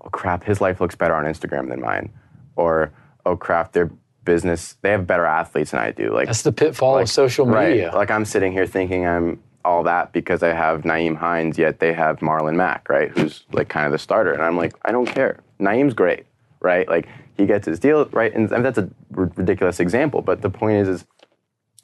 oh 0.00 0.08
crap, 0.10 0.44
his 0.44 0.60
life 0.60 0.80
looks 0.80 0.94
better 0.94 1.14
on 1.14 1.24
Instagram 1.24 1.68
than 1.68 1.80
mine, 1.80 2.10
or 2.56 2.92
oh 3.26 3.36
crap, 3.36 3.72
their 3.72 3.90
business 4.24 4.76
they 4.82 4.90
have 4.90 5.06
better 5.06 5.26
athletes 5.26 5.72
than 5.72 5.80
I 5.80 5.90
do. 5.90 6.12
Like 6.12 6.26
that's 6.26 6.42
the 6.42 6.52
pitfall 6.52 6.98
of 6.98 7.10
social 7.10 7.46
media 7.46 7.86
Right. 7.86 7.94
Like 7.94 8.10
I'm 8.10 8.24
sitting 8.24 8.52
here 8.52 8.66
thinking 8.66 9.06
I'm 9.06 9.42
all 9.64 9.82
that 9.84 10.12
because 10.12 10.42
I 10.42 10.48
have 10.54 10.82
Nyheim 10.82 11.16
Hines, 11.16 11.58
yet 11.58 11.78
they 11.80 11.92
have 11.92 12.18
Marlon 12.20 12.54
Mack, 12.56 12.88
right? 12.88 13.10
Who's 13.16 13.44
like 13.52 13.68
kind 13.68 13.86
of 13.86 13.92
the 13.92 13.98
starter. 13.98 14.32
And 14.32 14.42
I'm 14.42 14.56
like, 14.56 14.74
I 14.84 14.92
don't 14.92 15.06
care. 15.06 15.40
Nyheim's 15.60 15.94
great, 15.94 16.26
right? 16.60 16.88
Like 16.88 17.08
he 17.36 17.46
gets 17.46 17.66
his 17.66 17.78
deal, 17.78 18.04
right? 18.06 18.32
And 18.34 18.50
I 18.52 18.56
mean, 18.56 18.62
that's 18.64 18.78
a 18.78 18.90
r- 19.16 19.30
ridiculous 19.36 19.80
example, 19.80 20.22
but 20.22 20.42
the 20.42 20.50
point 20.50 20.76
is, 20.78 20.88
is 20.88 21.06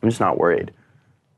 I'm 0.03 0.09
just 0.11 0.21
not 0.21 0.39
worried, 0.39 0.73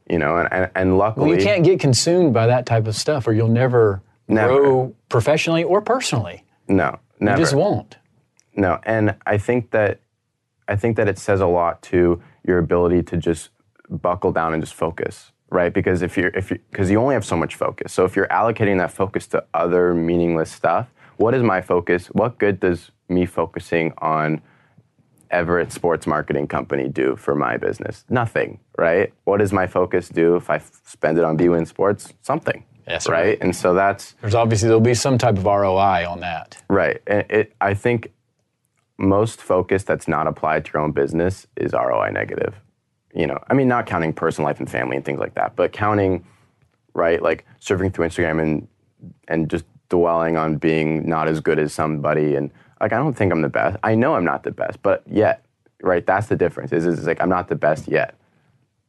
you 0.08 0.18
know. 0.18 0.36
And 0.38 0.48
and, 0.52 0.70
and 0.74 0.98
luckily, 0.98 1.28
Well, 1.30 1.38
you 1.38 1.42
can't 1.44 1.64
get 1.64 1.80
consumed 1.80 2.32
by 2.34 2.46
that 2.46 2.66
type 2.66 2.86
of 2.86 2.94
stuff, 2.96 3.26
or 3.26 3.32
you'll 3.32 3.48
never, 3.48 4.02
Never. 4.28 4.60
grow 4.60 4.94
professionally 5.08 5.64
or 5.64 5.80
personally. 5.82 6.44
no, 6.68 6.98
never. 7.20 7.38
You 7.38 7.44
just 7.44 7.54
won't. 7.54 7.96
No, 8.56 8.78
and 8.84 9.14
I 9.26 9.38
think 9.38 9.70
that 9.70 10.00
I 10.68 10.76
think 10.76 10.96
that 10.96 11.08
it 11.08 11.18
says 11.18 11.40
a 11.40 11.46
lot 11.46 11.82
to 11.84 12.22
your 12.46 12.58
ability 12.58 13.02
to 13.04 13.16
just 13.16 13.50
buckle 13.88 14.32
down 14.32 14.52
and 14.54 14.62
just 14.62 14.74
focus, 14.74 15.32
right? 15.50 15.72
Because 15.72 16.02
if 16.02 16.16
you're 16.16 16.30
if 16.30 16.50
you 16.50 16.58
because 16.70 16.90
you 16.90 17.00
only 17.00 17.14
have 17.14 17.24
so 17.24 17.36
much 17.36 17.54
focus. 17.54 17.92
So 17.92 18.04
if 18.04 18.16
you're 18.16 18.28
allocating 18.28 18.78
that 18.78 18.92
focus 18.92 19.26
to 19.28 19.44
other 19.54 19.94
meaningless 19.94 20.50
stuff, 20.50 20.88
what 21.16 21.34
is 21.34 21.42
my 21.42 21.60
focus? 21.60 22.06
What 22.08 22.38
good 22.38 22.60
does 22.60 22.90
me 23.08 23.26
focusing 23.26 23.92
on 23.98 24.40
Everett 25.30 25.72
Sports 25.72 26.06
Marketing 26.06 26.46
Company 26.46 26.88
do 26.88 27.16
for 27.16 27.34
my 27.34 27.56
business? 27.56 28.04
Nothing, 28.08 28.58
right? 28.78 29.12
What 29.24 29.38
does 29.38 29.52
my 29.52 29.66
focus 29.66 30.08
do 30.08 30.36
if 30.36 30.48
I 30.50 30.56
f- 30.56 30.80
spend 30.84 31.18
it 31.18 31.24
on 31.24 31.36
BWin 31.36 31.66
Sports? 31.66 32.12
Something. 32.22 32.64
Yes, 32.88 33.08
right? 33.08 33.24
right. 33.24 33.38
And 33.40 33.54
so 33.54 33.74
that's 33.74 34.14
There's 34.20 34.34
obviously 34.34 34.68
there'll 34.68 34.80
be 34.80 34.94
some 34.94 35.18
type 35.18 35.36
of 35.36 35.44
ROI 35.44 36.08
on 36.08 36.20
that. 36.20 36.56
Right. 36.68 37.00
And 37.06 37.24
it, 37.30 37.52
I 37.60 37.74
think 37.74 38.12
most 38.98 39.40
focus 39.40 39.84
that's 39.84 40.08
not 40.08 40.26
applied 40.26 40.64
to 40.66 40.72
your 40.74 40.82
own 40.82 40.92
business 40.92 41.46
is 41.56 41.72
ROI 41.72 42.10
negative. 42.10 42.54
You 43.14 43.26
know, 43.26 43.38
I 43.48 43.54
mean, 43.54 43.68
not 43.68 43.86
counting 43.86 44.12
personal 44.12 44.46
life 44.48 44.60
and 44.60 44.70
family 44.70 44.96
and 44.96 45.04
things 45.04 45.18
like 45.18 45.34
that, 45.34 45.56
but 45.56 45.72
counting, 45.72 46.24
right, 46.94 47.20
like 47.20 47.44
surfing 47.60 47.92
through 47.92 48.06
Instagram 48.06 48.40
and 48.40 48.68
and 49.28 49.50
just 49.50 49.64
dwelling 49.88 50.36
on 50.36 50.56
being 50.56 51.08
not 51.08 51.26
as 51.28 51.40
good 51.40 51.58
as 51.58 51.72
somebody 51.72 52.36
and 52.36 52.50
like 52.80 52.92
I 52.92 52.96
don't 52.96 53.14
think 53.14 53.32
I'm 53.32 53.42
the 53.42 53.48
best. 53.48 53.76
I 53.82 53.94
know 53.94 54.14
I'm 54.14 54.24
not 54.24 54.42
the 54.42 54.50
best, 54.50 54.82
but 54.82 55.02
yet, 55.06 55.44
right? 55.82 56.06
That's 56.06 56.28
the 56.28 56.36
difference. 56.36 56.72
Is 56.72 56.86
is 56.86 57.06
like 57.06 57.20
I'm 57.20 57.28
not 57.28 57.48
the 57.48 57.56
best 57.56 57.88
yet, 57.88 58.14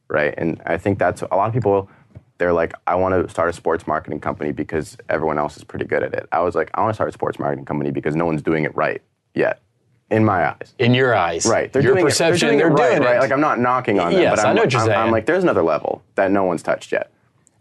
right? 0.08 0.34
And 0.38 0.62
I 0.64 0.78
think 0.78 0.98
that's 0.98 1.22
a 1.22 1.34
lot 1.34 1.48
of 1.48 1.54
people. 1.54 1.90
They're 2.38 2.52
like, 2.52 2.72
I 2.86 2.96
want 2.96 3.14
to 3.14 3.30
start 3.30 3.50
a 3.50 3.52
sports 3.52 3.86
marketing 3.86 4.18
company 4.20 4.50
because 4.50 4.96
everyone 5.08 5.38
else 5.38 5.56
is 5.56 5.62
pretty 5.62 5.84
good 5.84 6.02
at 6.02 6.12
it. 6.14 6.28
I 6.32 6.40
was 6.40 6.54
like, 6.54 6.70
I 6.74 6.80
want 6.80 6.90
to 6.90 6.94
start 6.94 7.08
a 7.08 7.12
sports 7.12 7.38
marketing 7.38 7.66
company 7.66 7.90
because 7.92 8.16
no 8.16 8.24
one's 8.24 8.42
doing 8.42 8.64
it 8.64 8.74
right 8.74 9.00
yet, 9.34 9.60
in 10.12 10.24
my 10.24 10.46
eyes. 10.50 10.74
In 10.78 10.94
your 10.94 11.14
eyes, 11.14 11.44
Right. 11.46 11.72
They're 11.72 11.82
your 11.82 11.94
doing 11.94 12.04
perception, 12.06 12.50
it, 12.50 12.58
they're 12.58 12.68
doing, 12.68 12.78
it 12.78 12.80
right, 12.80 12.90
doing 12.96 13.02
right? 13.02 13.16
it. 13.16 13.20
Like 13.20 13.32
I'm 13.32 13.40
not 13.40 13.58
knocking 13.58 13.98
on 13.98 14.12
them, 14.12 14.20
Yes, 14.22 14.36
but 14.36 14.46
I 14.46 14.50
I'm, 14.50 14.56
know 14.56 14.62
what 14.62 14.72
you're 14.72 14.82
I'm, 14.82 14.88
I'm 14.90 14.94
saying. 15.04 15.12
like, 15.12 15.26
there's 15.26 15.42
another 15.42 15.62
level 15.62 16.02
that 16.14 16.30
no 16.30 16.44
one's 16.44 16.62
touched 16.62 16.92
yet, 16.92 17.10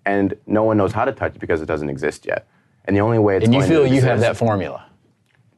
and 0.06 0.34
no 0.46 0.64
one 0.64 0.78
knows 0.78 0.92
how 0.92 1.06
to 1.06 1.12
touch 1.12 1.36
it 1.36 1.40
because 1.40 1.62
it 1.62 1.66
doesn't 1.66 1.90
exist 1.90 2.26
yet. 2.26 2.46
And 2.86 2.96
the 2.96 3.02
only 3.02 3.20
way 3.20 3.38
it's 3.38 3.46
and 3.46 3.54
you 3.54 3.62
going 3.62 3.70
feel 3.72 3.84
to 3.84 3.90
you 3.90 4.02
have 4.02 4.18
exist- 4.18 4.22
that 4.22 4.38
formula. 4.38 4.86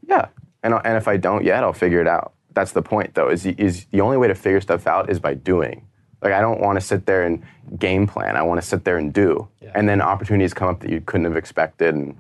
yeah, 0.08 0.28
and 0.64 0.74
and 0.86 0.96
if 0.98 1.08
I 1.08 1.18
don't 1.18 1.44
yet, 1.44 1.64
I'll 1.64 1.74
figure 1.74 2.00
it 2.02 2.08
out. 2.08 2.34
That's 2.54 2.72
the 2.74 2.82
point, 2.84 3.16
though. 3.16 3.30
Is 3.30 3.46
is 3.46 3.86
the 3.92 4.02
only 4.02 4.18
way 4.18 4.28
to 4.28 4.36
figure 4.36 4.62
stuff 4.62 4.86
out 4.88 5.10
is 5.10 5.20
by 5.20 5.34
doing. 5.34 5.88
Like 6.22 6.34
I 6.34 6.42
don't 6.42 6.62
want 6.62 6.80
to 6.80 6.86
sit 6.86 7.06
there 7.06 7.24
and 7.24 7.44
game 7.80 8.06
plan. 8.08 8.36
I 8.38 8.44
want 8.44 8.62
to 8.62 8.66
sit 8.68 8.84
there 8.86 8.98
and 8.98 9.12
do, 9.12 9.48
and 9.74 9.90
then 9.90 10.00
opportunities 10.02 10.54
come 10.54 10.68
up 10.70 10.80
that 10.82 10.90
you 10.92 11.02
couldn't 11.02 11.26
have 11.26 11.36
expected, 11.36 11.96
and 11.96 12.16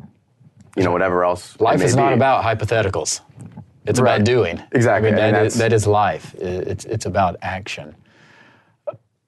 you 0.76 0.84
know 0.84 0.91
whatever 0.91 1.24
else. 1.24 1.55
it 1.55 1.61
Life 1.61 1.80
may 1.80 1.86
is 1.86 1.95
not 1.95 2.09
be. 2.09 2.15
about 2.15 2.43
hypotheticals. 2.43 3.21
It's 3.86 3.99
about 3.99 4.23
doing. 4.23 4.61
Exactly, 4.71 5.09
I 5.09 5.11
mean, 5.11 5.15
that 5.19 5.45
is, 5.45 5.53
that's- 5.55 5.57
that 5.57 5.73
is 5.73 5.88
life. 5.88 6.34
It's, 6.36 6.86
it's 6.86 7.05
about 7.05 7.36
action. 7.41 7.95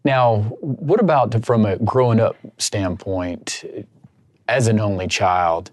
Now, 0.04 0.42
what 0.62 1.00
about 1.00 1.44
from 1.46 1.66
a 1.66 1.78
growing 1.78 2.20
up 2.20 2.36
standpoint, 2.58 3.64
as 4.48 4.68
an 4.68 4.80
only 4.80 5.08
child? 5.08 5.72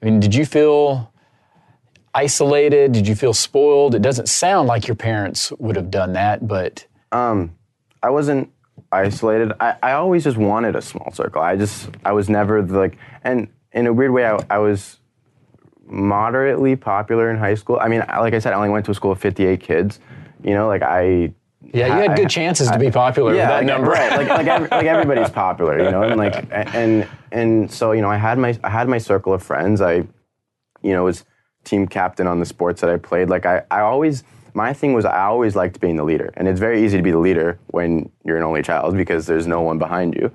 I 0.00 0.06
mean, 0.06 0.20
did 0.20 0.34
you 0.34 0.46
feel 0.46 1.12
isolated? 2.14 2.92
Did 2.92 3.06
you 3.06 3.14
feel 3.14 3.34
spoiled? 3.34 3.94
It 3.94 4.02
doesn't 4.02 4.28
sound 4.28 4.68
like 4.68 4.86
your 4.88 4.94
parents 4.94 5.52
would 5.58 5.76
have 5.76 5.90
done 5.90 6.12
that, 6.14 6.46
but 6.48 6.86
um, 7.12 7.54
I 8.02 8.10
wasn't 8.10 8.50
isolated. 8.90 9.52
I, 9.60 9.76
I 9.82 9.92
always 9.92 10.24
just 10.24 10.36
wanted 10.36 10.76
a 10.76 10.82
small 10.82 11.10
circle. 11.12 11.42
I 11.42 11.56
just 11.56 11.90
I 12.04 12.12
was 12.12 12.28
never 12.28 12.62
the, 12.62 12.78
like, 12.78 12.96
and 13.22 13.48
in 13.72 13.86
a 13.86 13.92
weird 13.92 14.12
way, 14.12 14.24
I, 14.26 14.38
I 14.48 14.58
was 14.58 14.98
moderately 15.86 16.76
popular 16.76 17.30
in 17.30 17.36
high 17.36 17.54
school. 17.54 17.78
I 17.80 17.88
mean, 17.88 18.00
like 18.00 18.34
I 18.34 18.38
said, 18.38 18.52
I 18.52 18.56
only 18.56 18.70
went 18.70 18.84
to 18.86 18.90
a 18.90 18.94
school 18.94 19.12
of 19.12 19.20
58 19.20 19.60
kids. 19.60 20.00
You 20.42 20.54
know, 20.54 20.66
like 20.66 20.82
I. 20.82 21.32
Yeah, 21.72 21.86
you 21.86 22.08
had 22.08 22.16
good 22.16 22.30
chances 22.30 22.70
to 22.70 22.78
be 22.78 22.90
popular 22.90 23.34
yeah, 23.34 23.40
with 23.40 23.48
that 23.48 23.56
like, 23.56 23.66
number. 23.66 23.90
right? 23.90 24.16
Like 24.16 24.28
like, 24.28 24.46
every, 24.46 24.68
like 24.68 24.86
everybody's 24.86 25.30
popular, 25.44 25.82
you 25.82 25.90
know, 25.90 26.02
and 26.02 26.16
like 26.16 26.46
and 26.50 27.08
and 27.32 27.70
so 27.70 27.92
you 27.92 28.02
know, 28.02 28.10
I 28.10 28.16
had 28.16 28.38
my 28.38 28.56
I 28.62 28.68
had 28.68 28.88
my 28.88 28.98
circle 28.98 29.32
of 29.32 29.42
friends. 29.42 29.80
I, 29.80 30.06
you 30.82 30.92
know, 30.92 31.04
was 31.04 31.24
team 31.64 31.88
captain 31.88 32.26
on 32.26 32.38
the 32.38 32.46
sports 32.46 32.80
that 32.82 32.90
I 32.90 32.96
played. 32.98 33.28
Like 33.28 33.46
I 33.46 33.62
I 33.70 33.80
always 33.80 34.22
my 34.52 34.72
thing 34.72 34.92
was 34.92 35.04
I 35.04 35.24
always 35.24 35.56
liked 35.56 35.80
being 35.80 35.96
the 35.96 36.04
leader, 36.04 36.32
and 36.36 36.46
it's 36.46 36.60
very 36.60 36.84
easy 36.84 36.96
to 36.96 37.02
be 37.02 37.10
the 37.10 37.18
leader 37.18 37.58
when 37.68 38.10
you're 38.24 38.36
an 38.36 38.44
only 38.44 38.62
child 38.62 38.96
because 38.96 39.26
there's 39.26 39.46
no 39.46 39.60
one 39.60 39.78
behind 39.78 40.14
you, 40.14 40.30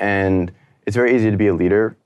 and 0.00 0.50
it's 0.86 0.96
very 0.96 1.14
easy 1.14 1.30
to 1.30 1.36
be 1.36 1.48
a 1.48 1.54
leader 1.54 1.96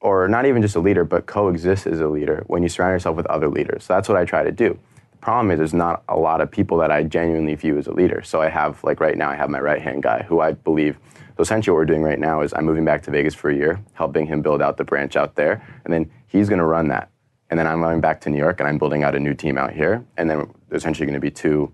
or 0.00 0.28
not 0.28 0.46
even 0.46 0.62
just 0.62 0.76
a 0.76 0.80
leader, 0.80 1.04
but 1.04 1.26
coexist 1.26 1.86
as 1.86 2.00
a 2.00 2.08
leader 2.08 2.44
when 2.46 2.62
you 2.62 2.68
surround 2.68 2.94
yourself 2.94 3.16
with 3.16 3.26
other 3.26 3.48
leaders. 3.48 3.84
So 3.84 3.94
that's 3.94 4.08
what 4.08 4.16
I 4.16 4.24
try 4.24 4.44
to 4.44 4.52
do. 4.52 4.78
The 5.12 5.18
problem 5.18 5.50
is 5.50 5.58
there's 5.58 5.74
not 5.74 6.04
a 6.08 6.16
lot 6.16 6.40
of 6.40 6.50
people 6.50 6.78
that 6.78 6.92
I 6.92 7.02
genuinely 7.02 7.54
view 7.54 7.76
as 7.78 7.86
a 7.88 7.92
leader. 7.92 8.22
So 8.22 8.40
I 8.40 8.48
have, 8.48 8.82
like 8.84 9.00
right 9.00 9.16
now, 9.16 9.30
I 9.30 9.36
have 9.36 9.50
my 9.50 9.60
right 9.60 9.82
hand 9.82 10.02
guy 10.02 10.22
who 10.22 10.40
I 10.40 10.52
believe. 10.52 10.98
So 11.36 11.42
essentially, 11.42 11.72
what 11.72 11.78
we're 11.78 11.86
doing 11.86 12.02
right 12.02 12.18
now 12.18 12.42
is 12.42 12.52
I'm 12.54 12.64
moving 12.64 12.84
back 12.84 13.02
to 13.02 13.10
Vegas 13.10 13.34
for 13.34 13.50
a 13.50 13.54
year, 13.54 13.80
helping 13.94 14.26
him 14.26 14.42
build 14.42 14.62
out 14.62 14.76
the 14.76 14.84
branch 14.84 15.16
out 15.16 15.34
there, 15.34 15.64
and 15.84 15.92
then 15.92 16.10
he's 16.26 16.48
going 16.48 16.58
to 16.58 16.64
run 16.64 16.88
that. 16.88 17.10
And 17.50 17.58
then 17.58 17.66
I'm 17.66 17.80
going 17.80 18.00
back 18.00 18.20
to 18.22 18.30
New 18.30 18.38
York 18.38 18.60
and 18.60 18.68
I'm 18.68 18.78
building 18.78 19.02
out 19.02 19.14
a 19.14 19.20
new 19.20 19.34
team 19.34 19.56
out 19.56 19.72
here. 19.72 20.04
And 20.16 20.28
then 20.28 20.52
essentially 20.70 21.06
going 21.06 21.14
to 21.14 21.20
be 21.20 21.30
two 21.30 21.72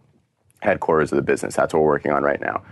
headquarters 0.60 1.12
of 1.12 1.16
the 1.16 1.22
business. 1.22 1.54
That's 1.56 1.74
what 1.74 1.82
we're 1.82 1.88
working 1.88 2.12
on 2.12 2.22
right 2.22 2.40
now. 2.40 2.62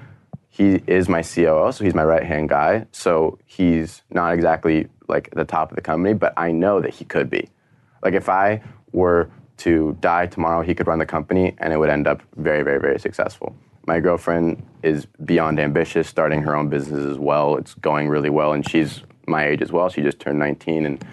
He 0.53 0.82
is 0.86 1.09
my 1.09 1.22
COO, 1.22 1.72
so 1.72 1.82
he's 1.82 1.94
my 1.94 2.05
right 2.05 2.22
hand 2.22 2.50
guy. 2.50 2.86
So 2.92 3.38
he's 3.46 4.03
not 4.11 4.34
exactly 4.34 4.86
like 5.09 5.30
the 5.30 5.46
top 5.46 5.70
of 5.70 5.76
the 5.76 5.82
company, 5.82 6.12
but 6.12 6.34
I 6.36 6.53
know 6.53 6.78
that 6.82 6.92
he 6.92 7.07
could 7.07 7.30
be. 7.30 7.48
Like 8.05 8.12
if 8.12 8.28
I 8.28 8.62
were 8.92 9.30
to 9.59 9.96
die 10.00 10.26
tomorrow, 10.26 10.61
he 10.61 10.74
could 10.74 10.86
run 10.86 10.98
the 10.98 11.07
company 11.07 11.55
and 11.57 11.72
it 11.72 11.78
would 11.78 11.88
end 11.88 12.07
up 12.07 12.20
very, 12.36 12.62
very, 12.62 12.78
very 12.78 12.98
successful. 12.98 13.57
My 13.86 13.98
girlfriend 13.98 14.62
is 14.82 15.07
beyond 15.24 15.59
ambitious, 15.59 16.07
starting 16.07 16.42
her 16.42 16.55
own 16.55 16.68
business 16.68 17.07
as 17.07 17.18
well. 17.18 17.57
It's 17.57 17.72
going 17.74 18.11
really 18.11 18.30
well, 18.30 18.53
and 18.53 18.68
she's 18.68 19.03
my 19.26 19.46
age 19.46 19.62
as 19.62 19.72
well. 19.72 19.88
She 19.88 20.03
just 20.03 20.20
turned 20.20 20.38
19, 20.38 20.84
and 20.84 21.05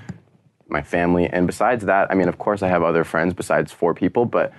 my 0.68 0.82
family. 0.82 1.28
And 1.28 1.48
besides 1.48 1.86
that, 1.86 2.12
I 2.12 2.16
mean, 2.16 2.28
of 2.28 2.38
course, 2.38 2.62
I 2.62 2.68
have 2.68 2.84
other 2.84 3.04
friends 3.04 3.34
besides 3.34 3.72
four 3.72 3.94
people, 3.94 4.26
but 4.26 4.54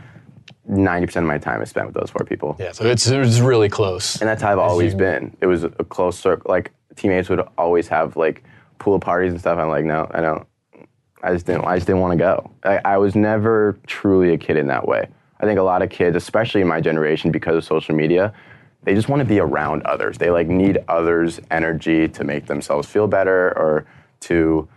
90% 0.69 1.17
of 1.17 1.25
my 1.25 1.39
time 1.39 1.63
is 1.63 1.71
spent 1.71 1.87
with 1.87 1.95
those 1.95 2.11
four 2.11 2.25
people. 2.25 2.57
Yeah, 2.59 2.73
so 2.73 2.85
it's, 2.85 3.07
it's 3.07 3.41
really 3.41 3.69
close. 3.69 4.21
And 4.21 4.29
that's 4.29 4.43
how 4.43 4.53
I've 4.53 4.59
always 4.59 4.93
you- 4.93 4.99
been. 4.99 5.37
It 5.41 5.47
was 5.47 5.65
a 5.65 5.71
close 5.71 6.19
circle. 6.19 6.51
Like 6.51 6.73
teammates 6.97 7.29
would 7.29 7.41
always 7.59 7.89
have 7.89 8.17
like 8.17 8.45
pool 8.79 8.99
parties 9.01 9.33
and 9.33 9.41
stuff. 9.41 9.59
I'm 9.59 9.69
like, 9.69 9.85
no, 9.85 10.09
I 10.13 10.21
don't. 10.21 10.47
I 11.23 11.33
just 11.33 11.45
didn't. 11.47 11.65
I 11.67 11.77
just 11.77 11.87
didn't 11.87 12.01
want 12.01 12.13
to 12.13 12.17
go. 12.19 12.51
I, 12.65 12.81
I 12.85 12.97
was 12.99 13.15
never 13.15 13.79
truly 13.87 14.33
a 14.33 14.39
kid 14.39 14.57
in 14.57 14.67
that 14.69 14.89
way. 14.89 15.07
I 15.39 15.45
think 15.45 15.59
a 15.59 15.63
lot 15.63 15.83
of 15.83 15.91
kids, 15.91 16.17
especially 16.17 16.61
in 16.63 16.67
my 16.69 16.81
generation, 16.81 17.31
because 17.31 17.57
of 17.57 17.65
social 17.65 17.95
media, 17.95 18.33
they 18.85 18.95
just 18.95 19.09
want 19.09 19.21
to 19.21 19.27
be 19.27 19.39
around 19.39 19.83
others. 19.83 20.17
They 20.19 20.31
like 20.31 20.49
need 20.49 20.79
others' 20.89 21.41
energy 21.51 22.09
to 22.09 22.25
make 22.25 22.47
themselves 22.47 22.89
feel 22.89 23.07
better 23.07 23.49
or 23.59 23.87
to. 24.21 24.69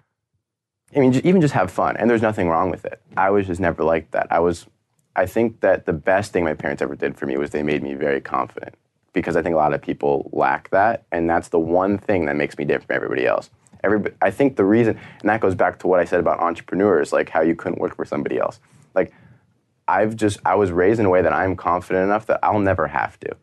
I 0.95 0.99
mean, 0.99 1.13
even 1.23 1.41
just 1.41 1.53
have 1.53 1.71
fun, 1.71 1.97
and 1.97 2.09
there's 2.09 2.21
nothing 2.21 2.49
wrong 2.49 2.69
with 2.69 2.85
it. 2.85 3.01
I 3.17 3.29
was 3.31 3.47
just 3.47 3.59
never 3.61 3.83
like 3.83 4.11
that. 4.11 4.27
I 4.29 4.39
was. 4.39 4.67
I 5.15 5.25
think 5.25 5.61
that 5.61 5.85
the 5.85 5.93
best 5.93 6.33
thing 6.33 6.43
my 6.43 6.53
parents 6.53 6.81
ever 6.81 6.95
did 6.95 7.17
for 7.17 7.25
me 7.25 7.37
was 7.37 7.51
they 7.51 7.63
made 7.63 7.83
me 7.83 7.93
very 7.93 8.21
confident 8.21 8.75
because 9.13 9.35
I 9.35 9.43
think 9.43 9.53
a 9.53 9.57
lot 9.57 9.73
of 9.73 9.81
people 9.81 10.29
lack 10.33 10.69
that, 10.71 11.05
and 11.11 11.29
that's 11.29 11.49
the 11.49 11.59
one 11.59 11.97
thing 11.97 12.25
that 12.25 12.35
makes 12.35 12.57
me 12.57 12.65
different 12.65 12.87
from 12.87 12.95
everybody 12.95 13.25
else. 13.27 13.49
Every, 13.83 14.11
I 14.21 14.31
think 14.31 14.55
the 14.55 14.65
reason, 14.65 14.97
and 15.21 15.29
that 15.29 15.39
goes 15.39 15.55
back 15.55 15.79
to 15.79 15.87
what 15.87 15.99
I 15.99 16.05
said 16.05 16.19
about 16.19 16.39
entrepreneurs, 16.39 17.13
like 17.13 17.29
how 17.29 17.41
you 17.41 17.55
couldn't 17.55 17.79
work 17.79 17.95
for 17.95 18.05
somebody 18.05 18.39
else. 18.39 18.59
Like, 18.95 19.13
I've 19.87 20.15
just, 20.15 20.39
I 20.45 20.55
was 20.55 20.71
raised 20.71 20.99
in 20.99 21.05
a 21.05 21.09
way 21.09 21.21
that 21.21 21.33
I'm 21.33 21.55
confident 21.55 22.05
enough 22.05 22.25
that 22.27 22.39
I'll 22.41 22.59
never 22.59 22.87
have 22.87 23.19
to, 23.19 23.35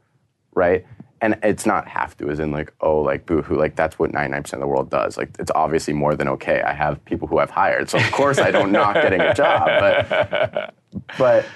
right? 0.54 0.86
And 1.20 1.38
it's 1.42 1.66
not 1.66 1.86
have 1.86 2.16
to, 2.16 2.30
as 2.30 2.40
in 2.40 2.50
like, 2.50 2.72
oh, 2.80 3.00
like 3.00 3.26
boohoo, 3.26 3.56
like 3.56 3.76
that's 3.76 3.98
what 3.98 4.10
99% 4.10 4.52
of 4.54 4.60
the 4.60 4.66
world 4.66 4.90
does. 4.90 5.18
Like, 5.18 5.30
it's 5.38 5.52
obviously 5.54 5.92
more 5.92 6.16
than 6.16 6.28
okay. 6.28 6.62
I 6.62 6.72
have 6.72 7.04
people 7.04 7.28
who 7.28 7.38
I've 7.38 7.50
hired, 7.50 7.90
so 7.90 7.98
of 7.98 8.10
course 8.10 8.38
I 8.38 8.50
don't 8.50 8.72
knock 8.72 8.94
getting 8.94 9.20
a 9.20 9.34
job, 9.34 9.66
but, 9.66 10.74
but 11.18 11.46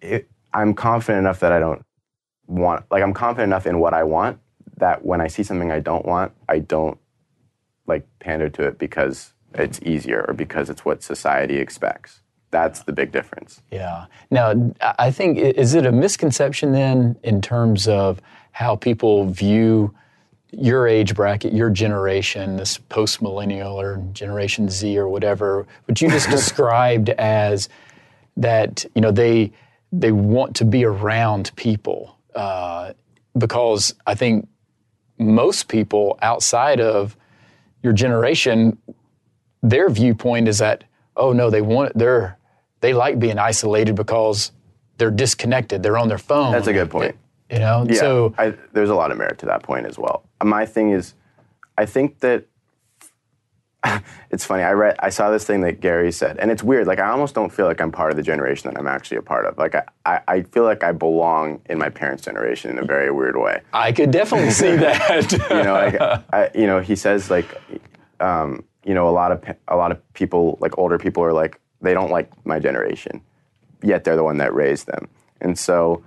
it, 0.00 0.28
I'm 0.52 0.74
confident 0.74 1.20
enough 1.20 1.40
that 1.40 1.52
I 1.52 1.58
don't 1.58 1.84
want 2.46 2.84
like 2.90 3.02
I'm 3.02 3.14
confident 3.14 3.48
enough 3.48 3.66
in 3.66 3.78
what 3.78 3.94
I 3.94 4.04
want 4.04 4.38
that 4.78 5.04
when 5.04 5.20
I 5.20 5.26
see 5.26 5.42
something 5.42 5.70
I 5.70 5.80
don't 5.80 6.06
want, 6.06 6.32
I 6.48 6.60
don't 6.60 6.98
like 7.86 8.06
pander 8.20 8.48
to 8.50 8.62
it 8.62 8.78
because 8.78 9.32
it's 9.54 9.80
easier 9.82 10.24
or 10.28 10.34
because 10.34 10.70
it's 10.70 10.84
what 10.84 11.02
society 11.02 11.56
expects. 11.56 12.20
That's 12.50 12.82
the 12.82 12.92
big 12.92 13.12
difference. 13.12 13.62
Yeah. 13.70 14.06
Now, 14.30 14.72
I 14.80 15.10
think, 15.10 15.38
is 15.38 15.74
it 15.74 15.84
a 15.84 15.92
misconception 15.92 16.72
then 16.72 17.16
in 17.22 17.42
terms 17.42 17.86
of 17.88 18.20
how 18.52 18.76
people 18.76 19.26
view 19.26 19.94
your 20.50 20.86
age 20.86 21.14
bracket, 21.14 21.52
your 21.52 21.68
generation, 21.68 22.56
this 22.56 22.78
post 22.78 23.20
millennial 23.20 23.78
or 23.78 24.02
Generation 24.12 24.70
Z 24.70 24.96
or 24.98 25.08
whatever, 25.08 25.66
what 25.84 26.00
you 26.00 26.08
just 26.08 26.30
described 26.30 27.10
as 27.10 27.68
that, 28.38 28.84
you 28.94 29.00
know, 29.00 29.10
they, 29.10 29.52
they 29.92 30.12
want 30.12 30.56
to 30.56 30.64
be 30.64 30.84
around 30.84 31.52
people 31.56 32.18
uh, 32.34 32.92
because 33.36 33.94
I 34.06 34.14
think 34.14 34.48
most 35.18 35.68
people 35.68 36.18
outside 36.22 36.80
of 36.80 37.16
your 37.82 37.92
generation 37.92 38.78
their 39.62 39.90
viewpoint 39.90 40.46
is 40.46 40.58
that 40.58 40.84
oh 41.16 41.32
no 41.32 41.50
they 41.50 41.60
want 41.60 41.96
they're 41.98 42.38
they 42.80 42.92
like 42.92 43.18
being 43.18 43.38
isolated 43.38 43.96
because 43.96 44.52
they're 44.98 45.10
disconnected 45.10 45.82
they're 45.82 45.98
on 45.98 46.08
their 46.08 46.18
phone 46.18 46.52
That's 46.52 46.68
a 46.68 46.72
good 46.72 46.90
point. 46.90 47.16
you 47.50 47.58
know 47.58 47.84
Yeah, 47.88 47.94
so 47.94 48.34
I, 48.38 48.54
there's 48.72 48.90
a 48.90 48.94
lot 48.94 49.10
of 49.10 49.18
merit 49.18 49.38
to 49.38 49.46
that 49.46 49.62
point 49.62 49.86
as 49.86 49.98
well. 49.98 50.24
My 50.42 50.64
thing 50.66 50.90
is, 50.92 51.14
I 51.76 51.86
think 51.86 52.20
that 52.20 52.44
it's 54.30 54.44
funny. 54.44 54.62
I 54.62 54.72
read, 54.72 54.96
I 54.98 55.10
saw 55.10 55.30
this 55.30 55.44
thing 55.44 55.60
that 55.62 55.80
Gary 55.80 56.10
said, 56.10 56.38
and 56.38 56.50
it's 56.50 56.62
weird. 56.62 56.86
Like 56.86 56.98
I 56.98 57.08
almost 57.10 57.34
don't 57.34 57.50
feel 57.50 57.66
like 57.66 57.80
I'm 57.80 57.92
part 57.92 58.10
of 58.10 58.16
the 58.16 58.22
generation 58.22 58.70
that 58.70 58.78
I'm 58.78 58.88
actually 58.88 59.18
a 59.18 59.22
part 59.22 59.46
of. 59.46 59.56
Like 59.56 59.74
I, 59.74 59.84
I, 60.04 60.20
I 60.28 60.42
feel 60.42 60.64
like 60.64 60.82
I 60.82 60.92
belong 60.92 61.60
in 61.66 61.78
my 61.78 61.88
parents' 61.88 62.24
generation 62.24 62.70
in 62.70 62.78
a 62.78 62.84
very 62.84 63.10
weird 63.10 63.36
way. 63.36 63.60
i 63.72 63.92
could 63.92 64.10
definitely 64.10 64.50
see 64.50 64.76
that 64.76 65.32
you 65.32 65.62
know, 65.62 65.74
like 65.74 66.00
I, 66.32 66.50
you 66.54 66.66
know, 66.66 66.80
he 66.80 66.96
says 66.96 67.30
like, 67.30 67.46
um, 68.20 68.64
you 68.84 68.94
know, 68.94 69.08
a 69.08 69.12
lot 69.12 69.32
of 69.32 69.44
a 69.68 69.76
lot 69.76 69.92
of 69.92 70.12
people, 70.14 70.58
like 70.60 70.76
older 70.78 70.98
people, 70.98 71.22
are 71.22 71.32
like 71.32 71.60
they 71.80 71.94
don't 71.94 72.10
like 72.10 72.30
my 72.44 72.58
generation, 72.58 73.20
yet 73.82 74.02
they're 74.02 74.16
the 74.16 74.24
one 74.24 74.38
that 74.38 74.52
raised 74.54 74.86
them, 74.86 75.08
and 75.40 75.56
so 75.58 76.02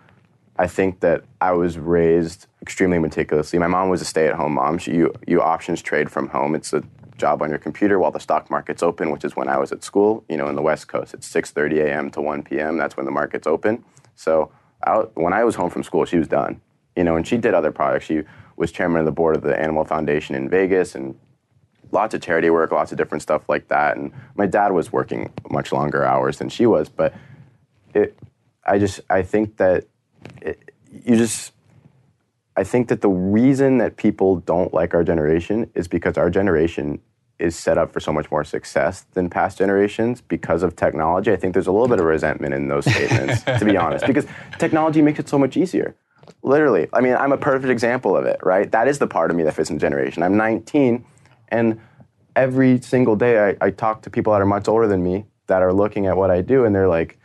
I 0.57 0.67
think 0.67 0.99
that 0.99 1.23
I 1.39 1.53
was 1.53 1.77
raised 1.77 2.47
extremely 2.61 2.99
meticulously. 2.99 3.57
My 3.59 3.67
mom 3.67 3.89
was 3.89 4.01
a 4.01 4.05
stay-at-home 4.05 4.53
mom. 4.53 4.77
She 4.77 4.93
you 4.93 5.13
you 5.25 5.41
options 5.41 5.81
trade 5.81 6.11
from 6.11 6.27
home. 6.27 6.55
It's 6.55 6.73
a 6.73 6.83
job 7.21 7.41
on 7.41 7.49
your 7.49 7.59
computer 7.59 7.99
while 7.99 8.11
the 8.11 8.19
stock 8.19 8.49
market's 8.49 8.83
open, 8.83 9.11
which 9.11 9.23
is 9.23 9.35
when 9.35 9.47
I 9.47 9.57
was 9.57 9.71
at 9.71 9.83
school. 9.83 10.25
You 10.27 10.37
know, 10.37 10.47
in 10.49 10.55
the 10.55 10.61
West 10.61 10.89
Coast, 10.89 11.13
it's 11.13 11.31
6:30 11.31 11.85
a.m. 11.85 12.09
to 12.11 12.21
1 12.21 12.43
p.m. 12.43 12.77
That's 12.77 12.97
when 12.97 13.05
the 13.05 13.11
market's 13.11 13.47
open. 13.47 13.85
So 14.15 14.51
I, 14.83 14.97
when 15.15 15.31
I 15.31 15.43
was 15.45 15.55
home 15.55 15.69
from 15.69 15.83
school, 15.83 16.03
she 16.05 16.17
was 16.17 16.27
done. 16.27 16.59
You 16.97 17.05
know, 17.05 17.15
and 17.15 17.25
she 17.25 17.37
did 17.37 17.53
other 17.53 17.71
projects. 17.71 18.05
She 18.05 18.23
was 18.57 18.71
chairman 18.71 18.99
of 18.99 19.05
the 19.05 19.11
board 19.13 19.37
of 19.37 19.43
the 19.43 19.57
Animal 19.57 19.85
Foundation 19.85 20.35
in 20.35 20.49
Vegas 20.49 20.95
and 20.95 21.15
lots 21.91 22.13
of 22.13 22.21
charity 22.21 22.49
work, 22.49 22.71
lots 22.71 22.91
of 22.91 22.97
different 22.97 23.21
stuff 23.21 23.47
like 23.47 23.67
that. 23.69 23.97
And 23.97 24.11
my 24.35 24.45
dad 24.45 24.71
was 24.71 24.91
working 24.91 25.31
much 25.49 25.71
longer 25.71 26.03
hours 26.03 26.37
than 26.37 26.49
she 26.49 26.65
was, 26.65 26.89
but 26.89 27.13
it, 27.93 28.17
I 28.65 28.79
just, 28.79 29.01
I 29.09 29.23
think 29.23 29.57
that 29.57 29.85
it, 30.41 30.73
you 30.91 31.15
just, 31.15 31.53
I 32.55 32.63
think 32.63 32.89
that 32.89 33.01
the 33.01 33.09
reason 33.09 33.77
that 33.79 33.97
people 33.97 34.37
don't 34.37 34.73
like 34.73 34.93
our 34.93 35.03
generation 35.03 35.69
is 35.73 35.87
because 35.87 36.17
our 36.17 36.29
generation 36.29 36.99
is 37.41 37.55
set 37.55 37.77
up 37.77 37.91
for 37.91 37.99
so 37.99 38.13
much 38.13 38.29
more 38.29 38.43
success 38.43 39.05
than 39.13 39.29
past 39.29 39.57
generations 39.57 40.21
because 40.21 40.63
of 40.63 40.75
technology. 40.75 41.31
I 41.31 41.35
think 41.35 41.53
there's 41.53 41.67
a 41.67 41.71
little 41.71 41.87
bit 41.87 41.99
of 41.99 42.05
resentment 42.05 42.53
in 42.53 42.67
those 42.67 42.85
statements, 42.85 43.41
to 43.59 43.65
be 43.65 43.75
honest, 43.75 44.05
because 44.05 44.25
technology 44.59 45.01
makes 45.01 45.19
it 45.19 45.27
so 45.27 45.39
much 45.39 45.57
easier. 45.57 45.95
Literally. 46.43 46.87
I 46.93 47.01
mean, 47.01 47.15
I'm 47.15 47.31
a 47.31 47.37
perfect 47.37 47.71
example 47.71 48.15
of 48.15 48.25
it, 48.25 48.39
right? 48.43 48.71
That 48.71 48.87
is 48.87 48.99
the 48.99 49.07
part 49.07 49.31
of 49.31 49.37
me 49.37 49.43
that 49.43 49.55
fits 49.55 49.69
in 49.69 49.79
generation. 49.79 50.23
I'm 50.23 50.37
19, 50.37 51.03
and 51.49 51.79
every 52.35 52.79
single 52.81 53.15
day 53.15 53.49
I, 53.49 53.65
I 53.65 53.71
talk 53.71 54.03
to 54.03 54.09
people 54.09 54.33
that 54.33 54.41
are 54.41 54.45
much 54.45 54.67
older 54.67 54.87
than 54.87 55.03
me 55.03 55.25
that 55.47 55.61
are 55.61 55.73
looking 55.73 56.05
at 56.05 56.15
what 56.15 56.31
I 56.31 56.41
do, 56.41 56.63
and 56.63 56.73
they're 56.75 56.87
like, 56.87 57.17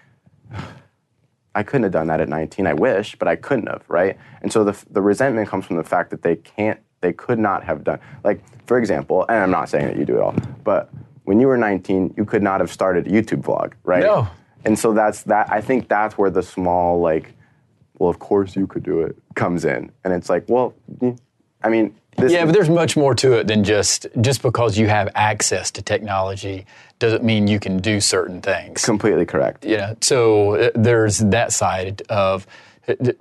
I 1.55 1.62
couldn't 1.62 1.85
have 1.85 1.93
done 1.93 2.09
that 2.09 2.21
at 2.21 2.29
19. 2.29 2.67
I 2.67 2.75
wish, 2.75 3.17
but 3.17 3.29
I 3.29 3.37
couldn't 3.37 3.69
have, 3.69 3.85
right? 3.89 4.19
And 4.43 4.53
so 4.53 4.64
the, 4.64 4.85
the 4.91 5.01
resentment 5.01 5.49
comes 5.49 5.64
from 5.64 5.77
the 5.77 5.85
fact 5.85 6.11
that 6.11 6.23
they 6.23 6.37
can't, 6.37 6.79
they 7.01 7.12
could 7.12 7.38
not 7.38 7.64
have 7.64 7.84
done. 7.84 8.01
Like, 8.24 8.40
for 8.66 8.78
example, 8.78 9.24
and 9.28 9.38
I'm 9.38 9.51
not 9.51 9.68
saying 9.68 9.86
that 9.86 9.97
you 9.97 10.05
do 10.05 10.16
it 10.16 10.20
all, 10.20 10.34
but 10.64 10.90
when 11.24 11.40
you 11.40 11.47
were 11.47 11.57
19, 11.57 12.14
you 12.16 12.24
could 12.24 12.42
not 12.42 12.61
have 12.61 12.70
started 12.70 13.07
a 13.07 13.11
YouTube 13.11 13.42
vlog, 13.42 13.74
right? 13.84 14.03
No. 14.03 14.28
And 14.64 14.78
so 14.78 14.92
that's 14.92 15.22
that. 15.24 15.51
I 15.51 15.61
think 15.61 15.88
that's 15.88 16.16
where 16.16 16.30
the 16.30 16.42
small, 16.42 17.01
like, 17.01 17.34
well, 17.99 18.11
of 18.11 18.18
course 18.18 18.57
you 18.57 18.66
could 18.66 18.82
do 18.82 19.03
it 19.03 19.16
comes 19.34 19.64
in. 19.64 19.90
And 20.05 20.12
it's 20.12 20.28
like, 20.28 20.44
well, 20.49 20.74
I 21.62 21.68
mean, 21.68 21.94
this 22.16 22.32
Yeah, 22.32 22.44
but 22.44 22.55
there's 22.55 22.70
much 22.70 22.97
more 22.97 23.14
to 23.16 23.34
it 23.34 23.47
than 23.47 23.64
just 23.64 24.07
just 24.20 24.42
because 24.42 24.78
you 24.78 24.88
have 24.88 25.09
access 25.14 25.70
to 25.72 25.82
technology 25.82 26.66
doesn't 26.99 27.22
mean 27.22 27.47
you 27.47 27.61
can 27.61 27.78
do 27.78 28.01
certain 28.01 28.40
things. 28.40 28.84
completely 28.84 29.26
correct. 29.26 29.64
you 29.64 29.76
know, 29.76 29.97
so 30.01 30.57
uh, 30.57 30.70
there's 30.74 31.18
that 31.18 31.53
side 31.53 32.03
of 32.09 32.47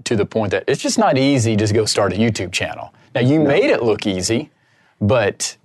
to 0.04 0.16
the 0.16 0.26
point 0.26 0.52
that 0.52 0.64
it's 0.68 0.82
just 0.82 0.98
not 0.98 1.18
easy 1.18 1.56
just 1.56 1.74
to 1.74 1.80
go 1.80 1.86
start 1.86 2.14
a 2.14 2.16
YouTube 2.16 2.52
channel. 2.52 2.94
Now 3.16 3.22
you 3.22 3.40
made 3.40 3.70
it 3.70 3.82
look 3.82 4.06
easy, 4.06 4.52
but 5.00 5.56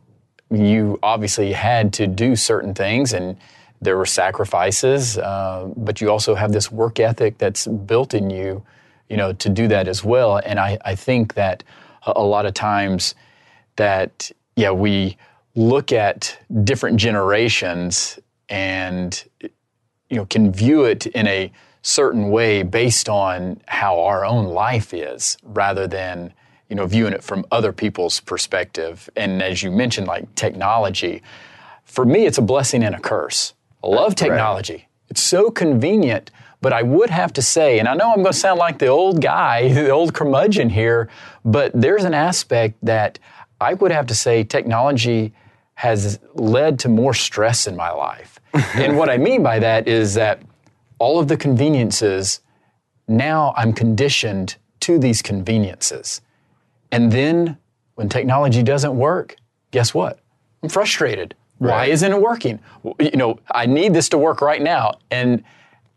you 0.53 1.01
obviously 1.03 1.53
had 1.53 1.93
to 1.95 2.07
do 2.07 2.37
certain 2.37 2.75
things 2.75 3.13
and 3.13 3.37
there 3.81 3.97
were 3.97 4.07
sacrifices, 4.07 5.19
uh, 5.19 5.69
but 5.77 6.01
you 6.01 6.11
also 6.11 6.37
have 6.37 6.53
this 6.53 6.71
work 6.71 7.01
ethic 7.01 7.39
that's 7.39 7.67
built 7.67 8.15
in 8.15 8.31
you, 8.31 8.63
you 9.09 9.17
know, 9.17 9.33
to 9.33 9.49
do 9.49 9.67
that 9.67 9.89
as 9.89 10.05
well. 10.05 10.37
And 10.37 10.61
I, 10.61 10.79
I 10.85 10.95
think 10.95 11.35
that 11.35 11.65
a, 12.07 12.13
a 12.17 12.23
lot 12.23 12.47
of 12.47 12.55
times 12.55 13.17
that, 13.77 14.31
yeah, 14.55 14.71
we 14.71 15.17
look 15.57 15.91
at 15.91 16.39
different 16.63 16.99
generations 16.99 18.21
and, 18.49 19.25
you 19.41 20.17
know, 20.17 20.27
can 20.27 20.53
view 20.53 20.85
it 20.85 21.07
in 21.07 21.27
a 21.27 21.51
certain 21.83 22.31
way 22.31 22.63
based 22.63 23.09
on 23.09 23.61
how 23.67 23.99
our 24.01 24.25
own 24.25 24.47
life 24.47 24.95
is 24.95 25.37
rather 25.43 25.89
than, 25.89 26.33
you 26.71 26.77
know, 26.77 26.87
viewing 26.87 27.13
it 27.13 27.23
from 27.23 27.45
other 27.51 27.73
people's 27.73 28.21
perspective. 28.21 29.11
And 29.17 29.43
as 29.43 29.63
you 29.63 29.73
mentioned, 29.73 30.07
like 30.07 30.33
technology, 30.37 31.23
for 31.85 32.07
me, 32.07 32.25
it's 32.25 32.39
a 32.39 32.43
blessing 32.43 32.85
and 32.85 32.95
a 32.95 33.01
curse. 33.01 33.55
I 33.83 33.89
love 33.89 34.15
technology. 34.15 34.89
It's 35.09 35.23
so 35.23 35.51
convenient, 35.51 36.31
but 36.61 36.73
I 36.73 36.83
would 36.83 37.11
have 37.11 37.33
to 37.35 37.43
say, 37.43 37.81
and 37.81 37.89
I 37.89 37.95
know 37.95 38.11
I'm 38.11 38.23
going 38.23 38.33
to 38.33 38.33
sound 38.33 38.61
like 38.61 38.79
the 38.79 38.87
old 38.87 39.21
guy, 39.21 39.69
the 39.73 39.91
old 39.91 40.15
curmudgeon 40.15 40.71
here, 40.71 41.11
but 41.45 41.73
there's 41.75 42.05
an 42.05 42.15
aspect 42.15 42.77
that 42.83 43.19
I 43.61 43.75
would 43.75 43.91
have 43.91 44.07
to 44.07 44.15
say 44.15 44.45
technology 44.45 45.35
has 45.75 46.21
led 46.35 46.79
to 46.81 46.89
more 46.89 47.15
stress 47.15 47.67
in 47.67 47.75
my 47.75 47.91
life. 47.91 48.39
and 48.75 48.97
what 48.97 49.11
I 49.11 49.17
mean 49.17 49.43
by 49.43 49.59
that 49.59 49.89
is 49.89 50.15
that 50.15 50.41
all 50.99 51.19
of 51.19 51.27
the 51.27 51.37
conveniences, 51.37 52.41
now 53.09 53.55
I'm 53.57 53.73
conditioned 53.73 54.57
to 54.81 54.99
these 54.99 55.23
conveniences. 55.23 56.21
And 56.93 57.13
then 57.13 57.59
when 57.95 58.09
technology 58.09 58.63
doesn't 58.63 58.97
work, 58.97 59.37
guess 59.71 59.95
what? 59.95 60.21
I'm 60.63 60.69
frustrated. 60.69 61.35
Why 61.59 61.87
isn't 61.87 62.11
it 62.11 62.21
working? 62.21 62.59
You 62.99 63.11
know, 63.17 63.39
I 63.51 63.67
need 63.67 63.93
this 63.93 64.09
to 64.11 64.19
work 64.19 64.41
right 64.41 64.63
now. 64.63 64.93
And 65.11 65.45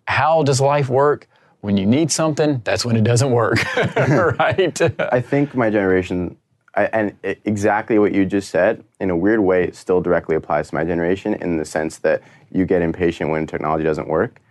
how 0.07 0.43
does 0.43 0.59
life 0.59 0.89
work? 0.89 1.27
When 1.61 1.77
you 1.77 1.85
need 1.85 2.11
something, 2.11 2.61
that's 2.65 2.83
when 2.83 2.97
it 2.97 3.05
doesn't 3.05 3.31
work, 3.31 3.57
right? 3.95 4.81
I 4.99 5.21
think 5.21 5.55
my 5.55 5.69
generation, 5.69 6.35
I, 6.75 6.87
and 6.87 7.15
exactly 7.45 7.97
what 7.97 8.13
you 8.13 8.25
just 8.25 8.49
said, 8.49 8.83
in 8.99 9.09
a 9.09 9.15
weird 9.15 9.39
way, 9.39 9.63
it 9.63 9.77
still 9.77 10.01
directly 10.01 10.35
applies 10.35 10.69
to 10.69 10.75
my 10.75 10.83
generation 10.83 11.35
in 11.35 11.55
the 11.55 11.63
sense 11.63 11.99
that 11.99 12.21
you 12.51 12.65
get 12.65 12.81
impatient 12.81 13.29
when 13.29 13.47
technology 13.47 13.85
doesn't 13.85 14.09
work. 14.09 14.41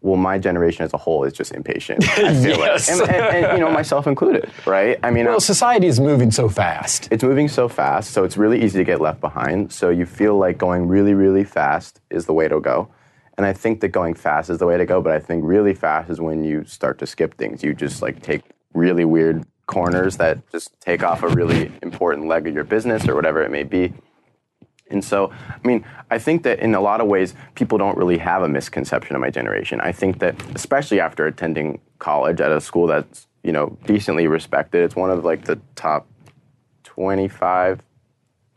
Well, 0.00 0.16
my 0.16 0.38
generation 0.38 0.84
as 0.84 0.94
a 0.94 0.96
whole 0.96 1.24
is 1.24 1.32
just 1.32 1.52
impatient. 1.52 2.08
I 2.10 2.32
feel 2.34 2.56
Yes. 2.58 2.88
like, 2.88 3.00
and, 3.10 3.16
and, 3.16 3.44
and, 3.46 3.58
you 3.58 3.64
know, 3.64 3.70
myself 3.72 4.06
included, 4.06 4.48
right? 4.64 4.96
I 5.02 5.10
mean, 5.10 5.24
well, 5.26 5.40
society 5.40 5.88
is 5.88 5.98
moving 5.98 6.30
so 6.30 6.48
fast. 6.48 7.08
it's 7.10 7.24
moving 7.24 7.48
so 7.48 7.68
fast, 7.68 8.12
so 8.12 8.22
it's 8.22 8.36
really 8.36 8.62
easy 8.62 8.78
to 8.78 8.84
get 8.84 9.00
left 9.00 9.20
behind. 9.20 9.72
So 9.72 9.90
you 9.90 10.06
feel 10.06 10.36
like 10.38 10.56
going 10.56 10.86
really, 10.86 11.14
really 11.14 11.42
fast 11.42 12.00
is 12.10 12.26
the 12.26 12.32
way 12.32 12.46
to 12.46 12.60
go. 12.60 12.88
And 13.36 13.44
I 13.44 13.52
think 13.52 13.80
that 13.80 13.88
going 13.88 14.14
fast 14.14 14.50
is 14.50 14.58
the 14.58 14.66
way 14.66 14.76
to 14.78 14.86
go, 14.86 15.00
but 15.00 15.12
I 15.12 15.18
think 15.18 15.42
really 15.44 15.74
fast 15.74 16.10
is 16.10 16.20
when 16.20 16.44
you 16.44 16.64
start 16.64 16.98
to 16.98 17.06
skip 17.06 17.34
things. 17.36 17.62
You 17.64 17.74
just 17.74 18.00
like 18.02 18.22
take 18.22 18.42
really 18.74 19.04
weird 19.04 19.44
corners 19.66 20.16
that 20.16 20.48
just 20.50 20.78
take 20.80 21.02
off 21.02 21.22
a 21.22 21.28
really 21.28 21.70
important 21.82 22.26
leg 22.28 22.46
of 22.46 22.54
your 22.54 22.64
business 22.64 23.06
or 23.08 23.14
whatever 23.14 23.42
it 23.42 23.50
may 23.50 23.62
be. 23.64 23.92
And 24.90 25.04
so, 25.04 25.30
I 25.48 25.66
mean, 25.66 25.84
I 26.10 26.18
think 26.18 26.42
that 26.44 26.60
in 26.60 26.74
a 26.74 26.80
lot 26.80 27.00
of 27.00 27.06
ways, 27.06 27.34
people 27.54 27.78
don't 27.78 27.96
really 27.96 28.18
have 28.18 28.42
a 28.42 28.48
misconception 28.48 29.14
of 29.14 29.20
my 29.20 29.30
generation. 29.30 29.80
I 29.80 29.92
think 29.92 30.18
that, 30.20 30.34
especially 30.54 31.00
after 31.00 31.26
attending 31.26 31.80
college 31.98 32.40
at 32.40 32.50
a 32.50 32.60
school 32.60 32.86
that's, 32.86 33.26
you 33.42 33.52
know, 33.52 33.76
decently 33.86 34.26
respected, 34.26 34.82
it's 34.82 34.96
one 34.96 35.10
of 35.10 35.24
like 35.24 35.44
the 35.44 35.60
top 35.74 36.06
25 36.84 37.80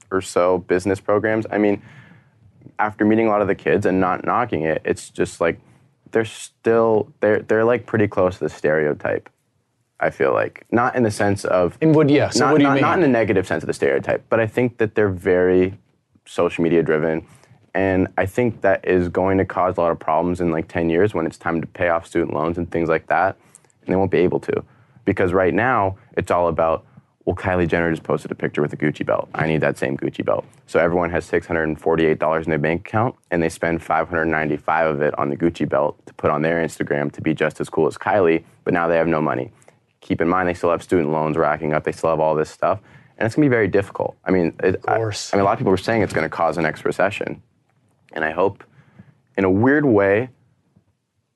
or 0.09 0.21
so 0.21 0.59
business 0.59 0.99
programs. 0.99 1.45
I 1.51 1.57
mean, 1.57 1.81
after 2.79 3.05
meeting 3.05 3.27
a 3.27 3.29
lot 3.29 3.41
of 3.41 3.47
the 3.47 3.55
kids 3.55 3.85
and 3.85 3.99
not 3.99 4.25
knocking 4.25 4.63
it, 4.63 4.81
it's 4.85 5.09
just 5.09 5.41
like 5.41 5.59
they're 6.11 6.25
still 6.25 7.11
they're 7.21 7.39
they're 7.39 7.63
like 7.63 7.85
pretty 7.85 8.07
close 8.07 8.37
to 8.37 8.45
the 8.45 8.49
stereotype. 8.49 9.29
I 9.99 10.09
feel 10.09 10.33
like 10.33 10.65
not 10.71 10.95
in 10.95 11.03
the 11.03 11.11
sense 11.11 11.45
of 11.45 11.77
in 11.79 11.93
what, 11.93 12.09
yeah, 12.09 12.29
so 12.29 12.45
not, 12.45 12.51
what 12.53 12.57
do 12.57 12.63
you 12.63 12.69
not, 12.69 12.73
mean? 12.73 12.81
not 12.81 12.97
in 12.97 13.03
a 13.03 13.07
negative 13.07 13.45
sense 13.45 13.63
of 13.63 13.67
the 13.67 13.73
stereotype, 13.73 14.25
but 14.29 14.39
I 14.39 14.47
think 14.47 14.79
that 14.79 14.95
they're 14.95 15.09
very 15.09 15.77
social 16.31 16.63
media 16.63 16.81
driven. 16.81 17.25
And 17.73 18.07
I 18.17 18.25
think 18.25 18.61
that 18.61 18.85
is 18.87 19.09
going 19.09 19.37
to 19.37 19.45
cause 19.45 19.77
a 19.77 19.81
lot 19.81 19.91
of 19.91 19.99
problems 19.99 20.41
in 20.41 20.51
like 20.51 20.67
10 20.67 20.89
years 20.89 21.13
when 21.13 21.25
it's 21.25 21.37
time 21.37 21.61
to 21.61 21.67
pay 21.67 21.89
off 21.89 22.05
student 22.05 22.33
loans 22.33 22.57
and 22.57 22.69
things 22.69 22.89
like 22.89 23.07
that. 23.07 23.37
And 23.81 23.93
they 23.93 23.95
won't 23.95 24.11
be 24.11 24.19
able 24.19 24.39
to. 24.41 24.63
Because 25.05 25.33
right 25.33 25.53
now, 25.53 25.97
it's 26.17 26.31
all 26.31 26.47
about, 26.47 26.85
well, 27.25 27.35
Kylie 27.35 27.67
Jenner 27.67 27.89
just 27.91 28.03
posted 28.03 28.31
a 28.31 28.35
picture 28.35 28.61
with 28.61 28.73
a 28.73 28.77
Gucci 28.77 29.05
belt. 29.05 29.29
I 29.33 29.47
need 29.47 29.61
that 29.61 29.77
same 29.77 29.97
Gucci 29.97 30.23
belt. 30.23 30.45
So 30.67 30.79
everyone 30.79 31.09
has 31.11 31.29
$648 31.29 32.43
in 32.43 32.49
their 32.49 32.59
bank 32.59 32.87
account 32.87 33.15
and 33.31 33.41
they 33.41 33.49
spend 33.49 33.81
595 33.81 34.95
of 34.95 35.01
it 35.01 35.17
on 35.17 35.29
the 35.29 35.37
Gucci 35.37 35.67
belt 35.67 35.97
to 36.05 36.13
put 36.13 36.29
on 36.29 36.41
their 36.41 36.63
Instagram 36.63 37.11
to 37.13 37.21
be 37.21 37.33
just 37.33 37.61
as 37.61 37.69
cool 37.69 37.87
as 37.87 37.97
Kylie, 37.97 38.43
but 38.63 38.73
now 38.73 38.87
they 38.87 38.97
have 38.97 39.07
no 39.07 39.21
money 39.21 39.51
keep 40.01 40.19
in 40.19 40.27
mind 40.27 40.49
they 40.49 40.53
still 40.53 40.71
have 40.71 40.83
student 40.83 41.11
loans 41.11 41.37
racking 41.37 41.73
up. 41.73 41.83
They 41.83 41.91
still 41.91 42.09
have 42.09 42.19
all 42.19 42.35
this 42.35 42.49
stuff, 42.49 42.79
and 43.21 43.27
it's 43.27 43.35
going 43.35 43.45
to 43.45 43.49
be 43.49 43.53
very 43.53 43.67
difficult. 43.67 44.17
I 44.25 44.31
mean, 44.31 44.55
it, 44.63 44.77
of 44.77 44.81
course. 44.81 45.31
I, 45.31 45.37
mean, 45.37 45.41
a 45.41 45.45
lot 45.45 45.51
of 45.51 45.59
people 45.59 45.69
were 45.69 45.77
saying 45.77 46.01
it's 46.01 46.11
going 46.11 46.25
to 46.25 46.29
cause 46.29 46.57
an 46.57 46.63
next 46.63 46.83
recession, 46.83 47.43
and 48.13 48.25
I 48.25 48.31
hope, 48.31 48.63
in 49.37 49.43
a 49.43 49.49
weird 49.49 49.85
way, 49.85 50.29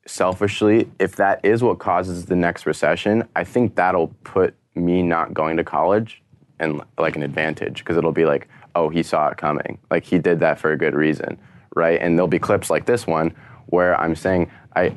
selfishly, 0.04 0.90
if 0.98 1.14
that 1.14 1.44
is 1.44 1.62
what 1.62 1.78
causes 1.78 2.26
the 2.26 2.34
next 2.34 2.66
recession, 2.66 3.28
I 3.36 3.44
think 3.44 3.76
that'll 3.76 4.08
put 4.24 4.56
me 4.74 5.00
not 5.00 5.32
going 5.32 5.56
to 5.58 5.64
college 5.64 6.22
and 6.58 6.82
like 6.98 7.14
an 7.14 7.22
advantage 7.22 7.78
because 7.78 7.96
it'll 7.96 8.10
be 8.10 8.24
like, 8.24 8.48
oh, 8.74 8.88
he 8.88 9.04
saw 9.04 9.28
it 9.28 9.36
coming. 9.36 9.78
Like 9.88 10.02
he 10.02 10.18
did 10.18 10.40
that 10.40 10.58
for 10.58 10.72
a 10.72 10.76
good 10.76 10.94
reason, 10.94 11.38
right? 11.76 12.00
And 12.00 12.18
there'll 12.18 12.26
be 12.26 12.40
clips 12.40 12.68
like 12.68 12.86
this 12.86 13.06
one 13.06 13.32
where 13.66 13.98
I'm 14.00 14.16
saying, 14.16 14.50
I 14.74 14.92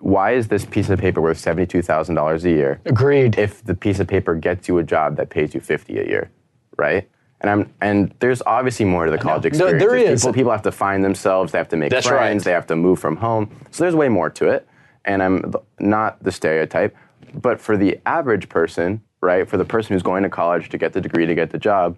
why 0.00 0.32
is 0.32 0.48
this 0.48 0.64
piece 0.64 0.88
of 0.90 0.98
paper 0.98 1.20
worth 1.20 1.38
$72,000 1.38 2.44
a 2.44 2.48
year 2.50 2.80
Agreed. 2.86 3.36
if 3.38 3.64
the 3.64 3.74
piece 3.74 3.98
of 4.00 4.06
paper 4.06 4.34
gets 4.34 4.68
you 4.68 4.78
a 4.78 4.82
job 4.84 5.16
that 5.16 5.28
pays 5.30 5.54
you 5.54 5.60
50 5.60 5.98
a 5.98 6.04
year, 6.06 6.30
right? 6.76 7.08
And 7.40 7.50
I'm 7.50 7.72
and 7.80 8.12
there's 8.18 8.42
obviously 8.46 8.84
more 8.84 9.04
to 9.06 9.10
the 9.12 9.18
college 9.18 9.42
There- 9.42 9.48
experience. 9.50 9.80
there 9.82 9.94
is. 9.96 10.22
People, 10.22 10.32
people 10.34 10.52
have 10.52 10.62
to 10.62 10.72
find 10.72 11.04
themselves, 11.04 11.52
they 11.52 11.58
have 11.58 11.68
to 11.68 11.76
make 11.76 11.90
That's 11.90 12.06
friends, 12.08 12.40
right. 12.40 12.44
they 12.50 12.52
have 12.52 12.66
to 12.68 12.76
move 12.76 12.98
from 12.98 13.16
home. 13.16 13.50
So 13.70 13.84
there's 13.84 13.94
way 13.94 14.08
more 14.08 14.30
to 14.30 14.48
it. 14.48 14.66
And 15.04 15.22
I'm 15.22 15.52
not 15.78 16.22
the 16.22 16.32
stereotype, 16.32 16.96
but 17.34 17.60
for 17.60 17.76
the 17.76 17.98
average 18.06 18.48
person, 18.48 19.00
right? 19.20 19.48
For 19.48 19.56
the 19.56 19.64
person 19.64 19.94
who's 19.94 20.02
going 20.02 20.22
to 20.24 20.28
college 20.28 20.68
to 20.70 20.78
get 20.78 20.92
the 20.92 21.00
degree, 21.00 21.26
to 21.26 21.34
get 21.34 21.50
the 21.50 21.58
job, 21.58 21.96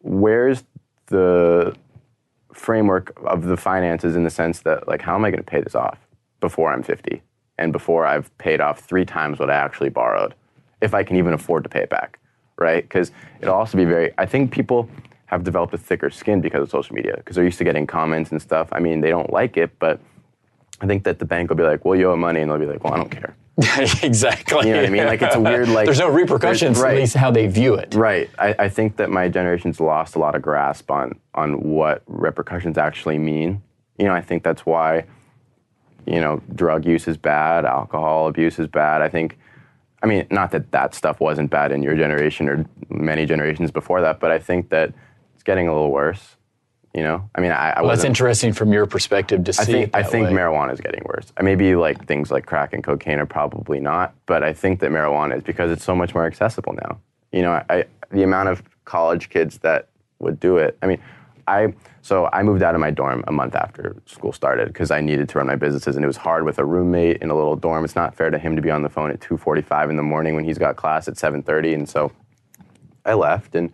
where's 0.00 0.64
the 1.06 1.74
framework 2.52 3.12
of 3.24 3.44
the 3.44 3.56
finances 3.56 4.14
in 4.16 4.24
the 4.24 4.30
sense 4.30 4.60
that 4.60 4.86
like 4.88 5.00
how 5.02 5.14
am 5.14 5.24
I 5.24 5.30
going 5.30 5.42
to 5.42 5.50
pay 5.50 5.60
this 5.60 5.74
off 5.74 5.98
before 6.42 6.70
I'm 6.70 6.82
50 6.82 7.22
and 7.56 7.72
before 7.72 8.04
I've 8.04 8.36
paid 8.36 8.60
off 8.60 8.80
three 8.80 9.06
times 9.06 9.38
what 9.38 9.48
I 9.48 9.54
actually 9.54 9.88
borrowed 9.88 10.34
if 10.82 10.92
I 10.92 11.02
can 11.04 11.16
even 11.16 11.32
afford 11.32 11.62
to 11.62 11.70
pay 11.70 11.80
it 11.80 11.88
back 11.88 12.18
right 12.58 12.82
because 12.82 13.10
it'll 13.40 13.54
also 13.54 13.78
be 13.78 13.86
very 13.86 14.12
I 14.18 14.26
think 14.26 14.50
people 14.50 14.90
have 15.26 15.42
developed 15.44 15.72
a 15.72 15.78
thicker 15.78 16.10
skin 16.10 16.42
because 16.42 16.62
of 16.64 16.68
social 16.70 16.94
media 16.94 17.14
because 17.16 17.36
they're 17.36 17.44
used 17.46 17.56
to 17.58 17.64
getting 17.64 17.86
comments 17.86 18.30
and 18.32 18.42
stuff 18.42 18.68
I 18.72 18.80
mean 18.80 19.00
they 19.00 19.08
don't 19.08 19.32
like 19.32 19.56
it 19.56 19.70
but 19.78 19.98
I 20.82 20.86
think 20.86 21.04
that 21.04 21.18
the 21.18 21.24
bank 21.24 21.48
will 21.48 21.56
be 21.56 21.62
like 21.62 21.84
well 21.86 21.98
you 21.98 22.10
owe 22.10 22.16
money 22.16 22.40
and 22.42 22.50
they'll 22.50 22.58
be 22.58 22.66
like 22.66 22.84
well 22.84 22.92
I 22.92 22.96
don't 22.98 23.10
care 23.10 23.34
exactly. 24.02 24.66
You 24.68 24.72
know 24.72 24.80
what 24.80 24.86
I 24.86 24.90
mean? 24.90 25.04
Like, 25.04 25.20
it's 25.20 25.34
a 25.34 25.40
weird, 25.40 25.68
like- 25.68 25.84
There's 25.84 25.98
no 25.98 26.08
repercussions, 26.08 26.80
Right. 26.80 26.94
at 26.94 27.00
least 27.00 27.14
how 27.14 27.30
they 27.30 27.46
view 27.48 27.74
it. 27.74 27.94
Right. 27.94 28.30
I, 28.38 28.54
I 28.58 28.68
think 28.70 28.96
that 28.96 29.10
my 29.10 29.28
generation's 29.28 29.78
lost 29.78 30.16
a 30.16 30.18
lot 30.18 30.34
of 30.34 30.40
grasp 30.40 30.90
on 30.90 31.18
on 31.34 31.60
what 31.62 32.02
repercussions 32.06 32.78
actually 32.78 33.18
mean. 33.18 33.60
You 33.98 34.06
know, 34.06 34.14
I 34.14 34.22
think 34.22 34.42
that's 34.42 34.64
why, 34.64 35.04
you 36.06 36.20
know, 36.20 36.42
drug 36.54 36.84
use 36.84 37.06
is 37.08 37.16
bad, 37.16 37.64
alcohol 37.64 38.28
abuse 38.28 38.58
is 38.58 38.66
bad. 38.66 39.02
I 39.02 39.08
think, 39.08 39.38
I 40.02 40.06
mean, 40.06 40.26
not 40.30 40.50
that 40.50 40.72
that 40.72 40.94
stuff 40.94 41.20
wasn't 41.20 41.50
bad 41.50 41.72
in 41.72 41.82
your 41.82 41.96
generation 41.96 42.48
or 42.48 42.66
many 42.88 43.26
generations 43.26 43.70
before 43.70 44.00
that, 44.00 44.20
but 44.20 44.30
I 44.30 44.38
think 44.38 44.70
that 44.70 44.92
it's 45.34 45.42
getting 45.42 45.68
a 45.68 45.72
little 45.72 45.90
worse. 45.90 46.36
You 46.94 47.02
know, 47.02 47.30
I 47.34 47.40
mean, 47.40 47.52
I, 47.52 47.70
I 47.70 47.80
Well, 47.80 47.88
that's 47.88 48.04
interesting 48.04 48.52
from 48.52 48.70
your 48.70 48.84
perspective 48.84 49.44
to 49.44 49.52
see 49.54 49.62
I 49.62 49.64
think 49.64 49.88
it 49.88 49.94
I 49.94 50.02
think 50.02 50.26
way. 50.26 50.34
marijuana 50.34 50.74
is 50.74 50.80
getting 50.80 51.02
worse. 51.06 51.32
Maybe 51.40 51.74
like 51.74 52.06
things 52.06 52.30
like 52.30 52.44
crack 52.44 52.74
and 52.74 52.84
cocaine 52.84 53.18
are 53.18 53.24
probably 53.24 53.80
not, 53.80 54.14
but 54.26 54.42
I 54.42 54.52
think 54.52 54.80
that 54.80 54.90
marijuana 54.90 55.38
is 55.38 55.42
because 55.42 55.70
it's 55.70 55.84
so 55.84 55.96
much 55.96 56.14
more 56.14 56.26
accessible 56.26 56.74
now. 56.74 56.98
You 57.32 57.42
know, 57.42 57.52
I, 57.52 57.64
I 57.70 57.84
the 58.10 58.22
amount 58.22 58.50
of 58.50 58.62
college 58.84 59.30
kids 59.30 59.56
that 59.58 59.88
would 60.18 60.38
do 60.38 60.58
it. 60.58 60.76
I 60.82 60.86
mean, 60.86 60.98
I 61.46 61.72
so 62.02 62.28
I 62.32 62.42
moved 62.42 62.62
out 62.62 62.74
of 62.74 62.80
my 62.80 62.90
dorm 62.90 63.24
a 63.26 63.32
month 63.32 63.54
after 63.54 63.96
school 64.06 64.32
started 64.32 64.68
because 64.68 64.90
I 64.90 65.00
needed 65.00 65.28
to 65.30 65.38
run 65.38 65.46
my 65.46 65.56
businesses, 65.56 65.96
and 65.96 66.04
it 66.04 66.08
was 66.08 66.18
hard 66.18 66.44
with 66.44 66.58
a 66.58 66.64
roommate 66.64 67.22
in 67.22 67.30
a 67.30 67.34
little 67.34 67.56
dorm. 67.56 67.84
It's 67.84 67.96
not 67.96 68.14
fair 68.14 68.30
to 68.30 68.38
him 68.38 68.56
to 68.56 68.62
be 68.62 68.70
on 68.70 68.82
the 68.82 68.90
phone 68.90 69.10
at 69.10 69.20
2:45 69.20 69.90
in 69.90 69.96
the 69.96 70.02
morning 70.02 70.34
when 70.34 70.44
he's 70.44 70.58
got 70.58 70.76
class 70.76 71.08
at 71.08 71.14
7:30, 71.14 71.74
and 71.74 71.88
so 71.88 72.12
I 73.04 73.14
left 73.14 73.54
and 73.54 73.72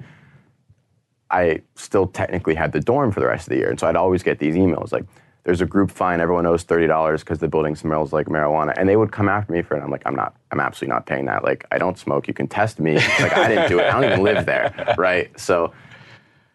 I 1.30 1.62
still 1.74 2.06
technically 2.06 2.54
had 2.54 2.72
the 2.72 2.80
dorm 2.80 3.12
for 3.12 3.20
the 3.20 3.26
rest 3.26 3.48
of 3.48 3.50
the 3.50 3.58
year. 3.58 3.68
And 3.68 3.78
so 3.78 3.86
I'd 3.86 3.96
always 3.96 4.22
get 4.22 4.38
these 4.38 4.54
emails 4.54 4.92
like, 4.92 5.04
there's 5.44 5.60
a 5.60 5.66
group 5.66 5.90
fine, 5.90 6.20
everyone 6.20 6.46
owes 6.46 6.64
$30 6.64 7.20
because 7.20 7.38
the 7.38 7.48
building 7.48 7.74
smells 7.76 8.12
like 8.12 8.26
marijuana. 8.26 8.72
And 8.76 8.88
they 8.88 8.96
would 8.96 9.12
come 9.12 9.28
after 9.28 9.52
me 9.52 9.62
for 9.62 9.76
it. 9.76 9.82
I'm 9.82 9.90
like, 9.90 10.02
I'm 10.04 10.14
not, 10.14 10.36
I'm 10.50 10.60
absolutely 10.60 10.94
not 10.94 11.06
paying 11.06 11.26
that. 11.26 11.44
Like, 11.44 11.66
I 11.70 11.78
don't 11.78 11.98
smoke. 11.98 12.28
You 12.28 12.34
can 12.34 12.48
test 12.48 12.80
me. 12.80 12.94
Like, 12.94 13.36
I 13.36 13.48
didn't 13.48 13.68
do 13.68 13.78
it. 13.78 13.86
I 13.86 13.92
don't 13.92 14.04
even 14.04 14.22
live 14.22 14.46
there. 14.46 14.94
Right. 14.98 15.38
So, 15.38 15.72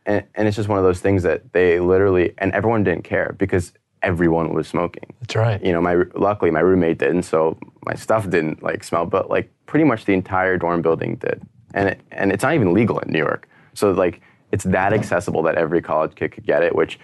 and, 0.05 0.23
and 0.35 0.47
it's 0.47 0.57
just 0.57 0.69
one 0.69 0.77
of 0.77 0.83
those 0.83 0.99
things 0.99 1.23
that 1.23 1.53
they 1.53 1.79
literally, 1.79 2.33
and 2.37 2.51
everyone 2.53 2.83
didn't 2.83 3.03
care 3.03 3.35
because 3.37 3.73
everyone 4.01 4.53
was 4.53 4.67
smoking. 4.67 5.13
That's 5.21 5.35
right. 5.35 5.63
You 5.63 5.71
know, 5.71 5.81
my 5.81 6.03
luckily 6.13 6.51
my 6.51 6.59
roommate 6.59 6.99
didn't, 6.99 7.23
so 7.23 7.57
my 7.85 7.95
stuff 7.95 8.29
didn't 8.29 8.61
like 8.61 8.83
smell, 8.83 9.05
but 9.05 9.29
like 9.29 9.51
pretty 9.65 9.85
much 9.85 10.05
the 10.05 10.13
entire 10.13 10.57
dorm 10.57 10.81
building 10.81 11.15
did, 11.15 11.41
and 11.73 11.89
it, 11.89 12.01
and 12.11 12.31
it's 12.31 12.43
not 12.43 12.53
even 12.53 12.73
legal 12.73 12.99
in 12.99 13.11
New 13.11 13.19
York. 13.19 13.47
So 13.73 13.91
like 13.91 14.21
it's 14.51 14.65
that 14.65 14.93
accessible 14.93 15.41
that 15.43 15.55
every 15.55 15.81
college 15.81 16.15
kid 16.15 16.33
could 16.33 16.45
get 16.45 16.63
it. 16.63 16.75
Which 16.75 16.99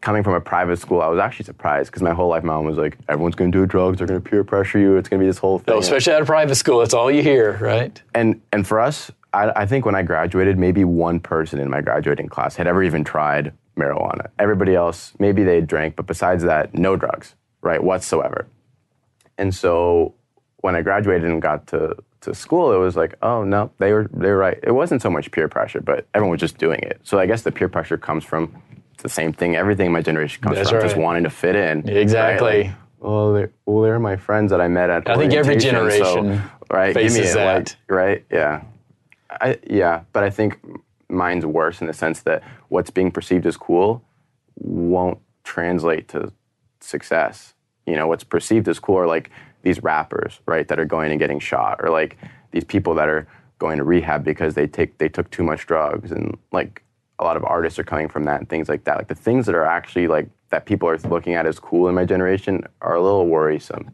coming 0.00 0.22
from 0.22 0.34
a 0.34 0.40
private 0.40 0.78
school, 0.78 1.00
I 1.00 1.08
was 1.08 1.18
actually 1.18 1.46
surprised 1.46 1.90
because 1.90 2.02
my 2.02 2.12
whole 2.12 2.28
life, 2.28 2.44
my 2.44 2.54
mom 2.54 2.66
was 2.66 2.76
like, 2.76 2.98
"Everyone's 3.08 3.34
going 3.34 3.50
to 3.50 3.58
do 3.58 3.66
drugs. 3.66 3.98
They're 3.98 4.06
going 4.06 4.20
to 4.22 4.28
peer 4.28 4.44
pressure 4.44 4.78
you. 4.78 4.96
It's 4.96 5.08
going 5.08 5.18
to 5.18 5.24
be 5.24 5.28
this 5.28 5.38
whole 5.38 5.58
thing." 5.58 5.74
Oh, 5.74 5.78
especially 5.78 6.12
at 6.12 6.22
a 6.22 6.26
private 6.26 6.54
school, 6.56 6.78
that's 6.80 6.94
all 6.94 7.10
you 7.10 7.22
hear, 7.22 7.56
right? 7.60 8.00
and 8.14 8.40
and 8.52 8.66
for 8.66 8.80
us, 8.80 9.10
I, 9.38 9.62
I 9.62 9.66
think 9.66 9.84
when 9.86 9.94
I 9.94 10.02
graduated, 10.02 10.58
maybe 10.58 10.84
one 10.84 11.20
person 11.20 11.60
in 11.60 11.70
my 11.70 11.80
graduating 11.80 12.28
class 12.28 12.56
had 12.56 12.66
ever 12.66 12.82
even 12.82 13.04
tried 13.04 13.52
marijuana. 13.76 14.28
Everybody 14.38 14.74
else, 14.74 15.12
maybe 15.18 15.44
they 15.44 15.60
drank, 15.60 15.96
but 15.96 16.06
besides 16.06 16.42
that, 16.44 16.74
no 16.74 16.96
drugs, 16.96 17.34
right, 17.62 17.82
whatsoever. 17.82 18.46
And 19.36 19.54
so 19.54 20.14
when 20.58 20.74
I 20.74 20.82
graduated 20.82 21.30
and 21.30 21.40
got 21.40 21.66
to, 21.68 21.96
to 22.22 22.34
school, 22.34 22.72
it 22.72 22.78
was 22.78 22.96
like, 22.96 23.14
oh 23.22 23.44
no, 23.44 23.70
they 23.78 23.92
were 23.92 24.08
they 24.12 24.28
were 24.30 24.36
right. 24.36 24.58
It 24.62 24.72
wasn't 24.72 25.02
so 25.02 25.10
much 25.10 25.30
peer 25.30 25.48
pressure, 25.48 25.80
but 25.80 26.06
everyone 26.14 26.32
was 26.32 26.40
just 26.40 26.58
doing 26.58 26.80
it. 26.80 27.00
So 27.04 27.18
I 27.20 27.26
guess 27.26 27.42
the 27.42 27.52
peer 27.52 27.68
pressure 27.68 27.96
comes 27.96 28.24
from 28.24 28.60
the 28.98 29.08
same 29.08 29.32
thing. 29.32 29.54
Everything 29.54 29.86
in 29.86 29.92
my 29.92 30.02
generation 30.02 30.42
comes 30.42 30.56
That's 30.56 30.70
from 30.70 30.80
just 30.80 30.96
wanting 30.96 31.22
to 31.22 31.30
fit 31.30 31.54
in. 31.54 31.82
right? 31.82 31.96
Exactly. 31.96 32.64
Like, 32.64 32.72
well, 32.98 33.32
they're, 33.32 33.52
well, 33.64 33.82
they're 33.84 34.00
my 34.00 34.16
friends 34.16 34.50
that 34.50 34.60
I 34.60 34.66
met 34.66 34.90
at. 34.90 35.08
I 35.08 35.14
think 35.16 35.32
every 35.32 35.54
orientation, 35.54 36.04
so- 36.04 36.14
generation 36.16 36.50
right, 36.68 36.94
give 36.94 37.12
me 37.12 37.18
faces 37.20 37.36
like, 37.36 37.64
that. 37.66 37.76
right? 37.88 38.24
Yeah, 38.32 38.62
I, 39.30 39.58
yeah, 39.68 40.02
but 40.12 40.22
I 40.22 40.30
think 40.30 40.58
mine's 41.08 41.46
worse 41.46 41.80
in 41.80 41.86
the 41.86 41.92
sense 41.92 42.20
that 42.22 42.42
what's 42.68 42.90
being 42.90 43.10
perceived 43.10 43.46
as 43.46 43.56
cool 43.56 44.02
won't 44.56 45.18
translate 45.44 46.08
to 46.08 46.32
success. 46.80 47.54
You 47.86 47.96
know, 47.96 48.06
what's 48.06 48.24
perceived 48.24 48.68
as 48.68 48.78
cool 48.78 48.98
are 48.98 49.06
like 49.06 49.30
these 49.62 49.82
rappers, 49.82 50.40
right, 50.46 50.68
that 50.68 50.78
are 50.78 50.84
going 50.84 51.10
and 51.10 51.18
getting 51.18 51.40
shot, 51.40 51.80
or 51.82 51.90
like 51.90 52.16
these 52.50 52.64
people 52.64 52.94
that 52.94 53.08
are 53.08 53.26
going 53.58 53.78
to 53.78 53.84
rehab 53.84 54.24
because 54.24 54.54
they 54.54 54.66
take 54.66 54.98
they 54.98 55.08
took 55.08 55.30
too 55.30 55.42
much 55.42 55.66
drugs, 55.66 56.12
and 56.12 56.38
like 56.52 56.82
a 57.18 57.24
lot 57.24 57.36
of 57.36 57.44
artists 57.44 57.78
are 57.78 57.84
coming 57.84 58.08
from 58.08 58.24
that 58.24 58.38
and 58.40 58.48
things 58.48 58.68
like 58.68 58.84
that. 58.84 58.98
Like 58.98 59.08
the 59.08 59.14
things 59.14 59.46
that 59.46 59.54
are 59.54 59.64
actually 59.64 60.06
like 60.06 60.28
that 60.50 60.66
people 60.66 60.88
are 60.88 60.98
looking 60.98 61.34
at 61.34 61.46
as 61.46 61.58
cool 61.58 61.88
in 61.88 61.94
my 61.94 62.04
generation 62.04 62.64
are 62.80 62.94
a 62.94 63.02
little 63.02 63.26
worrisome. 63.26 63.90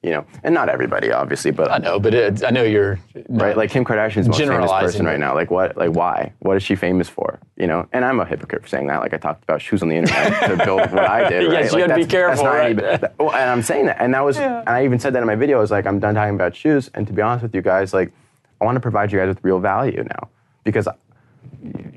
You 0.00 0.10
know, 0.10 0.26
and 0.44 0.54
not 0.54 0.68
everybody, 0.68 1.10
obviously, 1.10 1.50
but 1.50 1.72
I 1.72 1.78
know, 1.78 1.98
but 1.98 2.14
it, 2.14 2.44
I 2.44 2.50
know 2.50 2.62
you're 2.62 3.00
right? 3.28 3.56
Like 3.56 3.70
Kim 3.70 3.84
Kardashian's 3.84 4.26
the 4.26 4.30
most 4.30 4.38
famous 4.38 4.70
person 4.70 5.04
right 5.04 5.18
now. 5.18 5.34
Like 5.34 5.50
what? 5.50 5.76
Like 5.76 5.90
why? 5.90 6.32
What 6.38 6.56
is 6.56 6.62
she 6.62 6.76
famous 6.76 7.08
for? 7.08 7.40
You 7.56 7.66
know? 7.66 7.88
And 7.92 8.04
I'm 8.04 8.20
a 8.20 8.24
hypocrite 8.24 8.62
for 8.62 8.68
saying 8.68 8.86
that. 8.86 9.00
Like 9.00 9.12
I 9.12 9.16
talked 9.16 9.42
about 9.42 9.60
shoes 9.60 9.82
on 9.82 9.88
the 9.88 9.96
internet 9.96 10.40
to 10.50 10.64
build 10.64 10.80
what 10.92 11.00
I 11.04 11.28
did. 11.28 11.50
Yes, 11.52 11.72
right? 11.72 11.72
you 11.72 11.78
like, 11.80 11.88
gotta 11.88 12.00
be 12.00 12.06
careful, 12.06 12.44
right? 12.46 12.66
any- 12.66 12.74
that- 12.80 13.14
well, 13.18 13.32
and 13.32 13.50
I'm 13.50 13.60
saying 13.62 13.86
that, 13.86 14.00
and 14.00 14.14
that 14.14 14.24
was, 14.24 14.36
and 14.38 14.68
I 14.68 14.84
even 14.84 15.00
said 15.00 15.14
that 15.14 15.20
in 15.20 15.26
my 15.26 15.34
video. 15.34 15.58
I 15.58 15.60
was 15.60 15.72
like, 15.72 15.84
I'm 15.84 15.98
done 15.98 16.14
talking 16.14 16.36
about 16.36 16.54
shoes, 16.54 16.90
and 16.94 17.04
to 17.08 17.12
be 17.12 17.20
honest 17.20 17.42
with 17.42 17.54
you 17.56 17.62
guys, 17.62 17.92
like, 17.92 18.12
I 18.60 18.64
want 18.66 18.76
to 18.76 18.80
provide 18.80 19.10
you 19.10 19.18
guys 19.18 19.28
with 19.28 19.42
real 19.42 19.58
value 19.58 20.04
now 20.04 20.28
because. 20.62 20.86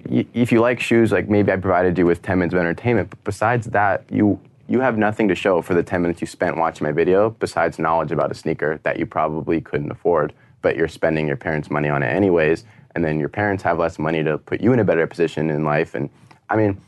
y- 0.10 0.26
If 0.34 0.52
you 0.52 0.60
like 0.60 0.80
shoes, 0.80 1.12
like 1.12 1.30
maybe 1.30 1.52
I 1.52 1.58
provided 1.58 1.98
you 2.00 2.06
with 2.08 2.22
10 2.24 2.40
minutes 2.40 2.54
of 2.56 2.60
entertainment, 2.60 3.12
but 3.12 3.24
besides 3.24 3.68
that, 3.68 4.04
you 4.10 4.40
you 4.68 4.80
have 4.80 4.98
nothing 4.98 5.28
to 5.28 5.36
show 5.36 5.62
for 5.62 5.74
the 5.74 5.84
10 5.84 6.02
minutes 6.02 6.22
you 6.22 6.28
spent 6.28 6.58
watching 6.58 6.86
my 6.86 6.92
video 6.92 7.30
besides 7.30 7.80
knowledge 7.80 8.12
about 8.12 8.32
a 8.32 8.36
sneaker 8.36 8.80
that 8.84 9.00
you 9.00 9.06
probably 9.06 9.62
couldn't 9.62 9.92
afford, 9.92 10.34
but 10.62 10.76
you're 10.76 10.88
spending 10.88 11.28
your 11.28 11.38
parents' 11.38 11.70
money 11.70 11.90
on 11.90 12.04
it 12.04 12.08
anyways, 12.08 12.64
and 12.96 13.04
then 13.04 13.20
your 13.20 13.30
parents 13.30 13.64
have 13.64 13.80
less 13.80 14.00
money 14.00 14.24
to 14.24 14.38
put 14.38 14.62
you 14.62 14.74
in 14.74 14.80
a 14.80 14.84
better 14.84 15.08
position 15.08 15.50
in 15.50 15.64
life. 15.64 15.96
And 15.96 16.10
I 16.50 16.56
mean, 16.56 16.82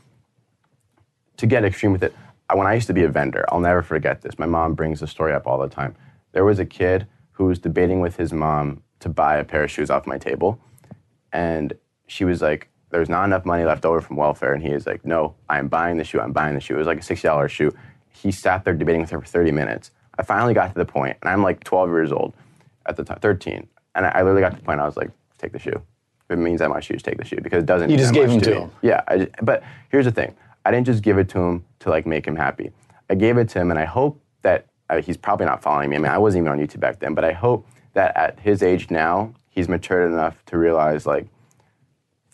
to 1.36 1.46
get 1.46 1.64
extreme 1.64 1.92
with 1.92 2.02
it, 2.02 2.14
when 2.52 2.66
I 2.66 2.74
used 2.74 2.86
to 2.86 2.92
be 2.92 3.02
a 3.02 3.08
vendor, 3.08 3.44
I'll 3.48 3.60
never 3.60 3.82
forget 3.82 4.22
this. 4.22 4.38
My 4.38 4.46
mom 4.46 4.74
brings 4.74 5.00
the 5.00 5.06
story 5.06 5.32
up 5.32 5.46
all 5.46 5.58
the 5.58 5.68
time. 5.68 5.96
There 6.32 6.44
was 6.44 6.58
a 6.58 6.66
kid 6.66 7.06
who 7.32 7.46
was 7.46 7.58
debating 7.58 8.00
with 8.00 8.16
his 8.16 8.32
mom 8.32 8.82
to 9.00 9.08
buy 9.08 9.36
a 9.36 9.44
pair 9.44 9.64
of 9.64 9.70
shoes 9.70 9.90
off 9.90 10.06
my 10.06 10.18
table, 10.18 10.60
and 11.32 11.72
she 12.06 12.24
was 12.24 12.40
like, 12.40 12.68
"There's 12.94 13.08
not 13.08 13.24
enough 13.24 13.44
money 13.44 13.64
left 13.64 13.84
over 13.84 14.00
from 14.00 14.16
welfare," 14.16 14.54
and 14.54 14.62
he 14.62 14.70
is 14.70 14.86
like, 14.86 15.04
"No, 15.04 15.34
I'm 15.48 15.68
buying 15.68 15.96
the 15.96 16.04
shoe. 16.04 16.20
I'm 16.20 16.32
buying 16.32 16.54
the 16.54 16.60
shoe." 16.60 16.74
It 16.74 16.78
was 16.78 16.86
like 16.86 17.00
a 17.00 17.02
sixty 17.02 17.26
dollars 17.26 17.52
shoe. 17.52 17.72
He 18.10 18.30
sat 18.30 18.64
there 18.64 18.74
debating 18.74 19.00
with 19.00 19.10
her 19.10 19.20
for 19.20 19.26
thirty 19.26 19.50
minutes. 19.50 19.90
I 20.18 20.22
finally 20.22 20.54
got 20.54 20.68
to 20.68 20.78
the 20.78 20.84
point, 20.84 21.16
and 21.20 21.28
I'm 21.28 21.42
like 21.42 21.64
12 21.64 21.88
years 21.90 22.12
old 22.12 22.34
at 22.86 22.94
the 22.94 23.02
time, 23.02 23.18
13, 23.18 23.66
and 23.96 24.06
I, 24.06 24.10
I 24.10 24.18
literally 24.18 24.42
got 24.42 24.50
to 24.50 24.56
the 24.56 24.62
point. 24.62 24.78
I 24.78 24.86
was 24.86 24.96
like, 24.96 25.10
"Take 25.38 25.52
the 25.52 25.58
shoe. 25.58 25.70
If 25.72 26.30
it 26.30 26.36
means 26.36 26.60
that 26.60 26.68
much 26.68 26.84
shoes, 26.84 27.02
take 27.02 27.18
the 27.18 27.24
shoe 27.24 27.40
because 27.42 27.64
it 27.64 27.66
doesn't." 27.66 27.90
You 27.90 27.96
just 27.96 28.14
gave 28.14 28.30
them 28.30 28.40
to 28.40 28.50
me." 28.50 28.56
him. 28.56 28.70
Yeah, 28.82 29.02
I 29.08 29.28
but 29.42 29.64
here's 29.90 30.04
the 30.04 30.12
thing. 30.12 30.34
I 30.64 30.70
didn't 30.70 30.86
just 30.86 31.02
give 31.02 31.18
it 31.18 31.28
to 31.30 31.40
him 31.40 31.64
to 31.80 31.90
like 31.90 32.06
make 32.06 32.26
him 32.26 32.36
happy. 32.36 32.70
I 33.10 33.16
gave 33.16 33.36
it 33.38 33.48
to 33.50 33.60
him, 33.60 33.70
and 33.70 33.78
I 33.78 33.84
hope 33.84 34.20
that 34.42 34.66
uh, 34.88 35.02
he's 35.02 35.16
probably 35.16 35.46
not 35.46 35.62
following 35.62 35.90
me. 35.90 35.96
I 35.96 35.98
mean, 35.98 36.12
I 36.12 36.18
wasn't 36.18 36.46
even 36.46 36.58
on 36.58 36.64
YouTube 36.64 36.80
back 36.80 37.00
then, 37.00 37.14
but 37.14 37.24
I 37.24 37.32
hope 37.32 37.66
that 37.94 38.16
at 38.16 38.38
his 38.40 38.62
age 38.62 38.90
now, 38.90 39.34
he's 39.50 39.68
matured 39.68 40.10
enough 40.10 40.44
to 40.46 40.58
realize 40.58 41.06
like, 41.06 41.26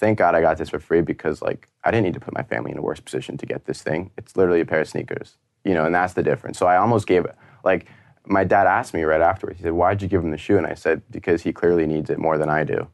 thank 0.01 0.18
God 0.18 0.34
I 0.34 0.40
got 0.40 0.57
this 0.57 0.70
for 0.70 0.80
free 0.80 1.03
because 1.03 1.42
like 1.42 1.68
I 1.84 1.90
didn't 1.90 2.05
need 2.05 2.14
to 2.14 2.20
put 2.20 2.34
my 2.34 2.42
family 2.42 2.72
in 2.72 2.78
a 2.78 2.82
worse 2.82 3.01
position 3.01 3.36
to 3.36 3.46
get 3.46 3.66
this 3.66 3.82
thing. 3.82 4.11
It's 4.16 4.36
literally 4.36 4.61
a 4.61 4.66
pair 4.66 4.80
of 4.80 4.88
sneakers, 4.88 5.36
you 5.64 5.74
know, 5.74 5.84
and 5.84 5.94
that's 5.94 6.14
the 6.14 6.22
difference. 6.22 6.59
So 6.59 6.66
I 6.66 6.78
almost 6.78 7.07
gave 7.07 7.24
it. 7.24 7.36
Like 7.64 7.86
my 8.26 8.42
dad 8.44 8.66
asked 8.66 8.94
me 8.94 9.03
right 9.03 9.20
afterwards. 9.20 9.59
He 9.59 9.62
said, 9.62 9.72
"Why'd 9.72 10.03
you 10.03 10.09
give 10.09 10.24
him 10.24 10.30
the 10.30 10.38
shoe?" 10.38 10.57
And 10.57 10.66
I 10.66 10.74
said, 10.74 11.03
"Because 11.11 11.42
he 11.42 11.53
clearly 11.53 11.86
needs 11.86 12.11
it 12.11 12.18
more 12.18 12.38
than 12.38 12.48
I 12.48 12.64
do." 12.64 12.88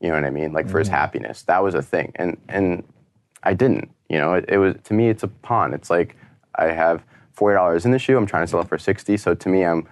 You 0.00 0.08
know 0.08 0.14
what 0.14 0.24
I 0.24 0.30
mean? 0.30 0.52
Like 0.52 0.68
for 0.68 0.78
his 0.78 0.88
mm. 0.88 0.92
happiness, 0.92 1.42
that 1.42 1.62
was 1.62 1.74
a 1.74 1.82
thing, 1.82 2.12
and 2.14 2.38
and 2.48 2.84
I 3.42 3.54
didn't. 3.54 3.90
You 4.08 4.18
know, 4.18 4.34
it, 4.34 4.44
it 4.48 4.58
was 4.58 4.76
to 4.84 4.94
me, 4.94 5.08
it's 5.08 5.22
a 5.22 5.28
pawn. 5.28 5.74
It's 5.74 5.90
like 5.90 6.16
I 6.54 6.66
have 6.66 7.02
forty 7.32 7.56
dollars 7.56 7.84
in 7.84 7.90
the 7.90 7.98
shoe. 7.98 8.16
I'm 8.16 8.26
trying 8.26 8.44
to 8.44 8.46
sell 8.46 8.60
it 8.60 8.68
for 8.68 8.78
sixty. 8.78 9.16
So 9.16 9.34
to 9.34 9.48
me, 9.48 9.64
I'm 9.64 9.86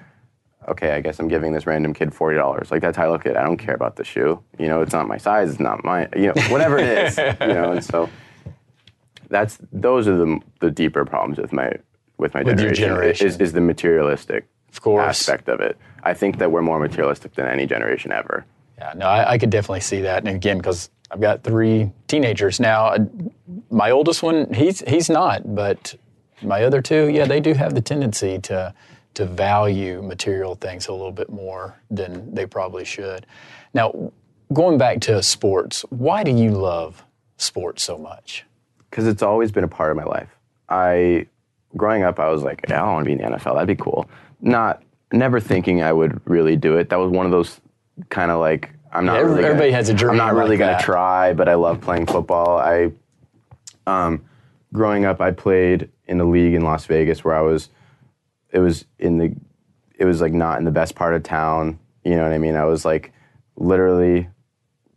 okay. 0.69 0.93
I 0.93 1.01
guess 1.01 1.19
I'm 1.19 1.29
giving 1.29 1.53
this 1.53 1.67
random 1.67 1.93
kid 1.95 2.15
forty 2.15 2.37
dollars. 2.37 2.71
Like 2.71 2.81
that's 2.83 2.97
how 2.97 3.05
I 3.07 3.11
look 3.11 3.27
at 3.27 3.33
it. 3.33 3.37
I 3.37 3.43
don't 3.45 3.57
care 3.57 3.75
about 3.75 3.97
the 3.97 4.05
shoe. 4.05 4.43
You 4.59 4.69
know, 4.69 4.81
it's 4.83 4.93
not 4.93 5.07
my 5.09 5.17
size. 5.19 5.51
It's 5.51 5.61
not 5.61 5.85
my 5.85 6.09
You 6.17 6.33
know, 6.35 6.43
whatever 6.49 6.79
it 6.79 6.87
is. 6.87 7.19
you 7.19 7.47
know, 7.49 7.73
and 7.73 7.85
so 7.85 8.09
that's 9.29 9.59
those 9.73 10.09
are 10.09 10.17
the 10.17 10.41
the 10.61 10.71
deeper 10.71 11.05
problems 11.05 11.39
with 11.39 11.53
my 11.53 11.73
with 12.19 12.35
my 12.35 12.43
With 12.43 12.61
your 12.61 12.73
generation, 12.73 12.89
generation. 12.89 13.27
Is, 13.27 13.41
is 13.41 13.53
the 13.53 13.61
materialistic 13.61 14.47
Of 14.73 14.81
course. 14.81 15.05
aspect 15.07 15.49
of 15.49 15.61
it. 15.61 15.77
I 16.03 16.15
think 16.15 16.39
that 16.39 16.51
we're 16.51 16.63
more 16.63 16.79
materialistic 16.81 17.35
than 17.35 17.47
any 17.47 17.67
generation 17.67 18.11
ever. 18.13 18.45
Yeah, 18.79 18.93
no, 18.97 19.07
I, 19.07 19.33
I 19.33 19.39
could 19.39 19.51
definitely 19.51 19.81
see 19.81 20.03
that. 20.03 20.19
And 20.19 20.29
again, 20.29 20.57
because 20.59 20.91
I've 21.11 21.21
got 21.21 21.43
three 21.43 21.91
teenagers 22.07 22.61
now. 22.61 22.87
uh, 22.87 22.99
My 23.71 23.91
oldest 23.91 24.23
one, 24.23 24.53
he's 24.53 24.81
he's 24.87 25.09
not, 25.11 25.55
but 25.55 25.95
my 26.43 26.65
other 26.65 26.81
two, 26.81 27.09
yeah, 27.09 27.25
they 27.27 27.41
do 27.41 27.55
have 27.55 27.75
the 27.75 27.81
tendency 27.81 28.39
to 28.41 28.73
to 29.15 29.27
value 29.27 30.03
material 30.03 30.55
things 30.55 30.87
a 30.89 30.93
little 30.93 31.13
bit 31.13 31.29
more 31.31 31.77
than 31.91 32.35
they 32.35 32.47
probably 32.47 32.85
should. 32.85 33.27
Now, 33.75 34.13
going 34.53 34.79
back 34.79 35.01
to 35.03 35.23
sports, 35.23 35.85
why 35.91 36.23
do 36.23 36.31
you 36.31 36.51
love 36.53 37.05
sports 37.37 37.83
so 37.83 37.99
much? 37.99 38.45
because 38.91 39.07
it's 39.07 39.23
always 39.23 39.53
been 39.53 39.65
a 39.65 39.69
part 39.69 39.91
of 39.91 39.99
my 39.99 40.05
life. 40.05 40.31
I, 40.71 41.27
growing 41.77 42.05
up, 42.05 42.19
I 42.19 42.31
was 42.31 42.43
like, 42.43 42.65
yeah, 42.71 42.83
I 42.83 42.87
want 42.91 43.05
to 43.05 43.07
be 43.07 43.13
in 43.23 43.31
the 43.31 43.37
NFL. 43.37 43.53
That'd 43.55 43.67
be 43.69 43.77
cool. 43.77 44.09
Not, 44.41 44.83
never 45.13 45.41
thinking 45.41 45.83
I 45.83 45.93
would 45.93 46.23
really 46.27 46.57
do 46.57 46.79
it. 46.79 46.89
That 46.89 46.99
was 46.99 47.11
one 47.11 47.27
of 47.27 47.31
those 47.31 47.61
kind 48.09 48.31
of 48.31 48.41
like, 48.41 48.71
I'm 48.91 49.05
not 49.05 49.17
Yeah, 49.17 49.21
really. 49.21 49.45
everybody 49.45 49.69
gonna, 49.69 49.77
has 49.77 49.91
a 49.91 49.95
dream 49.95 50.13
I'm 50.13 50.17
not 50.17 50.35
really 50.35 50.57
like 50.57 50.61
gonna 50.61 50.83
try, 50.83 51.35
but 51.35 51.51
I 51.51 51.55
love 51.55 51.83
playing 51.83 52.07
football. 52.07 52.59
I, 52.59 52.91
um, 53.87 54.25
growing 54.73 55.05
up, 55.05 55.21
I 55.21 55.33
played 55.33 55.91
in 56.07 56.19
a 56.21 56.25
league 56.25 56.55
in 56.55 56.63
Las 56.63 56.87
Vegas 56.87 57.23
where 57.25 57.35
I 57.35 57.43
was. 57.43 57.69
It 58.51 58.61
was 58.61 58.85
in 58.99 59.19
the, 59.19 59.35
it 59.99 60.05
was 60.05 60.21
like 60.21 60.33
not 60.33 60.59
in 60.59 60.65
the 60.65 60.71
best 60.71 60.95
part 60.95 61.15
of 61.15 61.23
town. 61.23 61.79
You 62.05 62.17
know 62.17 62.23
what 62.23 62.33
I 62.33 62.39
mean? 62.39 62.57
I 62.57 62.65
was 62.65 62.85
like, 62.85 63.13
literally, 63.57 64.29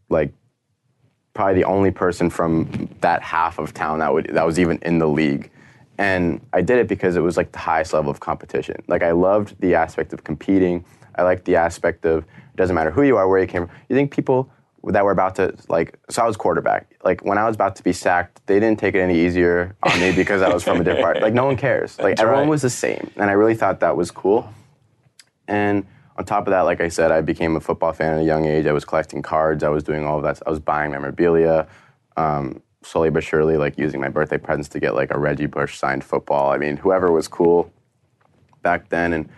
like 0.10 0.34
probably 1.34 1.56
the 1.56 1.66
only 1.66 1.92
person 1.92 2.30
from 2.30 2.90
that 3.02 3.22
half 3.22 3.58
of 3.58 3.74
town 3.74 4.00
that 4.00 4.14
would 4.14 4.28
that 4.34 4.46
was 4.46 4.60
even 4.60 4.78
in 4.82 5.00
the 5.00 5.08
league. 5.08 5.50
And 5.98 6.46
I 6.54 6.62
did 6.62 6.80
it 6.80 6.88
because 6.88 7.16
it 7.16 7.22
was 7.22 7.38
like 7.38 7.52
the 7.52 7.60
highest 7.60 7.94
level 7.94 8.10
of 8.12 8.20
competition. 8.20 8.84
Like 8.88 9.04
I 9.04 9.12
loved 9.12 9.60
the 9.60 9.76
aspect 9.76 10.14
of 10.14 10.24
competing. 10.24 10.84
I 11.16 11.24
liked 11.24 11.46
the 11.46 11.56
aspect 11.56 12.06
of 12.06 12.24
it 12.24 12.58
doesn't 12.58 12.76
matter 12.76 12.92
who 12.92 13.04
you 13.04 13.18
are, 13.18 13.28
where 13.28 13.40
you 13.40 13.48
came 13.48 13.68
from. 13.68 13.76
You 13.90 13.96
think 13.96 14.12
people 14.12 14.50
that 14.86 15.06
were 15.06 15.12
about 15.12 15.36
to 15.36 15.56
like 15.70 16.00
so 16.10 16.24
I 16.24 16.28
was 16.28 16.38
quarterback. 16.38 16.96
Like 17.04 17.24
when 17.24 17.38
I 17.38 17.46
was 17.46 17.56
about 17.56 17.76
to 17.76 17.84
be 17.84 17.94
sacked, 17.94 18.46
they 18.48 18.60
didn't 18.60 18.80
take 18.80 18.96
it 18.96 19.00
any 19.00 19.20
easier 19.20 19.76
on 19.84 20.00
me 20.00 20.12
because 20.12 20.42
I 20.42 20.52
was 20.54 20.64
from 20.64 20.82
a 20.82 20.84
different 20.84 21.04
part. 21.04 21.22
Like 21.22 21.34
no 21.34 21.46
one 21.46 21.58
cares. 21.58 22.00
Like 22.00 22.20
everyone 22.20 22.44
right. 22.44 22.50
was 22.50 22.62
the 22.62 22.70
same. 22.70 23.12
And 23.16 23.30
I 23.30 23.34
really 23.34 23.56
thought 23.56 23.80
that 23.82 23.96
was 23.96 24.10
cool. 24.10 24.52
And 25.48 25.86
on 26.18 26.26
top 26.26 26.48
of 26.48 26.52
that, 26.52 26.62
like 26.62 26.82
I 26.82 26.88
said, 26.88 27.12
I 27.12 27.22
became 27.22 27.56
a 27.56 27.60
football 27.60 27.94
fan 27.94 28.14
at 28.14 28.20
a 28.22 28.24
young 28.24 28.46
age. 28.46 28.66
I 28.66 28.72
was 28.72 28.86
collecting 28.86 29.22
cards. 29.22 29.64
I 29.64 29.70
was 29.70 29.84
doing 29.84 30.06
all 30.06 30.18
of 30.18 30.24
that. 30.24 30.42
I 30.46 30.50
was 30.50 30.60
buying 30.60 30.92
memorabilia. 30.92 31.68
Um, 32.18 32.62
slowly 32.84 33.10
but 33.10 33.24
surely, 33.24 33.58
like 33.58 33.78
using 33.78 34.00
my 34.02 34.10
birthday 34.10 34.38
presents 34.38 34.70
to 34.70 34.80
get 34.80 34.96
like 34.96 35.12
a 35.12 35.20
Reggie 35.20 35.46
Bush 35.46 35.78
signed 35.78 36.04
football. 36.04 36.52
I 36.52 36.58
mean, 36.58 36.78
whoever 36.78 37.12
was 37.12 37.28
cool 37.28 37.72
back 38.62 38.90
then. 38.90 39.14
And 39.14 39.30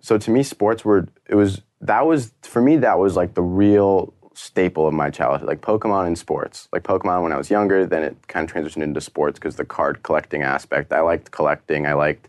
so 0.00 0.18
to 0.18 0.30
me, 0.30 0.42
sports 0.42 0.84
were, 0.84 1.06
it 1.28 1.34
was, 1.34 1.62
that 1.82 2.06
was, 2.06 2.32
for 2.42 2.62
me, 2.62 2.76
that 2.78 2.98
was 2.98 3.16
like 3.16 3.34
the 3.34 3.42
real 3.42 4.14
staple 4.40 4.88
of 4.88 4.94
my 4.94 5.10
childhood, 5.10 5.46
like 5.46 5.60
Pokemon 5.60 6.06
and 6.06 6.18
sports. 6.18 6.68
Like 6.72 6.82
Pokemon 6.82 7.22
when 7.22 7.32
I 7.32 7.36
was 7.36 7.50
younger, 7.50 7.86
then 7.86 8.02
it 8.02 8.16
kind 8.26 8.48
of 8.48 8.54
transitioned 8.54 8.82
into 8.82 9.00
sports 9.00 9.38
because 9.38 9.56
the 9.56 9.64
card 9.64 10.02
collecting 10.02 10.42
aspect. 10.42 10.92
I 10.92 11.00
liked 11.00 11.30
collecting. 11.30 11.86
I 11.86 11.92
liked 11.92 12.28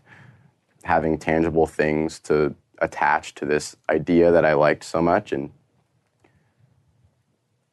having 0.84 1.16
tangible 1.16 1.66
things 1.66 2.18
to 2.20 2.54
attach 2.78 3.34
to 3.36 3.46
this 3.46 3.76
idea 3.88 4.30
that 4.30 4.44
I 4.44 4.52
liked 4.52 4.84
so 4.84 5.00
much. 5.00 5.32
And 5.32 5.50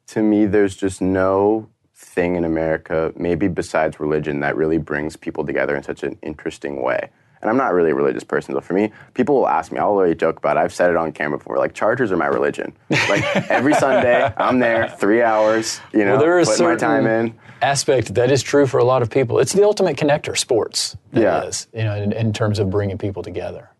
to 0.08 0.22
me, 0.22 0.46
there's 0.46 0.76
just 0.76 1.02
no 1.02 1.68
thing 1.94 2.36
in 2.36 2.44
America, 2.44 3.12
maybe 3.16 3.46
besides 3.46 4.00
religion, 4.00 4.40
that 4.40 4.56
really 4.56 4.78
brings 4.78 5.16
people 5.16 5.44
together 5.44 5.76
in 5.76 5.82
such 5.82 6.02
an 6.02 6.18
interesting 6.22 6.82
way. 6.82 7.10
And 7.42 7.48
I'm 7.50 7.56
not 7.56 7.72
really 7.72 7.90
a 7.90 7.94
religious 7.94 8.22
person, 8.22 8.54
so 8.54 8.60
for 8.60 8.74
me, 8.74 8.90
people 9.14 9.34
will 9.34 9.48
ask 9.48 9.72
me, 9.72 9.78
I'll 9.78 9.88
already 9.88 10.14
joke 10.14 10.36
about 10.38 10.56
it. 10.58 10.60
I've 10.60 10.74
said 10.74 10.90
it 10.90 10.96
on 10.96 11.10
camera 11.12 11.38
before, 11.38 11.56
like, 11.56 11.72
Chargers 11.72 12.12
are 12.12 12.16
my 12.18 12.26
religion. 12.26 12.72
Like, 12.90 13.24
every 13.50 13.72
Sunday, 13.72 14.30
I'm 14.36 14.58
there, 14.58 14.88
three 14.98 15.22
hours, 15.22 15.80
you 15.94 16.04
know, 16.04 16.12
Well, 16.12 16.20
there 16.20 16.38
is 16.38 16.48
putting 16.50 16.66
my 16.66 16.76
time 16.76 17.06
in. 17.06 17.34
aspect 17.62 18.14
that 18.16 18.30
is 18.30 18.42
true 18.42 18.66
for 18.66 18.76
a 18.78 18.84
lot 18.84 19.00
of 19.00 19.08
people. 19.08 19.38
It's 19.38 19.54
the 19.54 19.64
ultimate 19.64 19.96
connector, 19.96 20.36
sports. 20.36 20.96
Yeah. 21.14 21.44
is, 21.44 21.66
you 21.72 21.84
know, 21.84 21.94
in, 21.96 22.12
in 22.12 22.32
terms 22.34 22.58
of 22.58 22.68
bringing 22.68 22.98
people 22.98 23.22
together. 23.22 23.70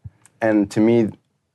and 0.41 0.71
to 0.71 0.81
me, 0.81 1.11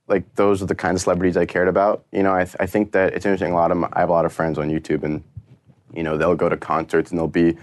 like 0.08 0.32
those 0.36 0.62
are 0.62 0.66
the 0.66 0.76
kind 0.76 0.94
of 0.94 1.00
celebrities 1.00 1.36
I 1.36 1.44
cared 1.46 1.66
about. 1.66 2.04
You 2.12 2.22
know, 2.22 2.32
I, 2.32 2.44
th- 2.44 2.54
I 2.60 2.66
think 2.66 2.92
that 2.92 3.14
it's 3.14 3.26
interesting. 3.26 3.50
A 3.50 3.56
lot 3.56 3.72
of 3.72 3.78
my, 3.78 3.88
I 3.94 3.98
have 4.00 4.08
a 4.08 4.12
lot 4.12 4.24
of 4.24 4.32
friends 4.32 4.56
on 4.56 4.70
YouTube, 4.70 5.02
and 5.02 5.24
you 5.92 6.04
know, 6.04 6.16
they'll 6.16 6.36
go 6.36 6.48
to 6.48 6.56
concerts 6.56 7.10
and 7.10 7.18
they'll 7.18 7.26
be 7.26 7.56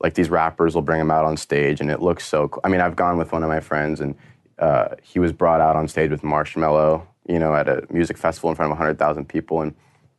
like 0.00 0.14
these 0.14 0.30
rappers 0.30 0.74
will 0.74 0.82
bring 0.82 0.98
them 0.98 1.10
out 1.10 1.24
on 1.24 1.36
stage, 1.36 1.80
and 1.80 1.90
it 1.90 2.00
looks 2.00 2.26
so. 2.26 2.48
cool. 2.48 2.60
I 2.64 2.68
mean, 2.68 2.80
I've 2.80 2.96
gone 2.96 3.18
with 3.18 3.32
one 3.32 3.42
of 3.42 3.48
my 3.48 3.60
friends, 3.60 4.00
and 4.00 4.14
uh, 4.58 4.88
he 5.02 5.18
was 5.18 5.32
brought 5.32 5.60
out 5.60 5.76
on 5.76 5.88
stage 5.88 6.10
with 6.10 6.22
Marshmello, 6.22 7.06
you 7.26 7.38
know, 7.38 7.54
at 7.54 7.68
a 7.68 7.86
music 7.90 8.16
festival 8.16 8.50
in 8.50 8.56
front 8.56 8.72
of 8.72 8.78
hundred 8.78 8.98
thousand 8.98 9.28
people, 9.28 9.62
and 9.62 9.74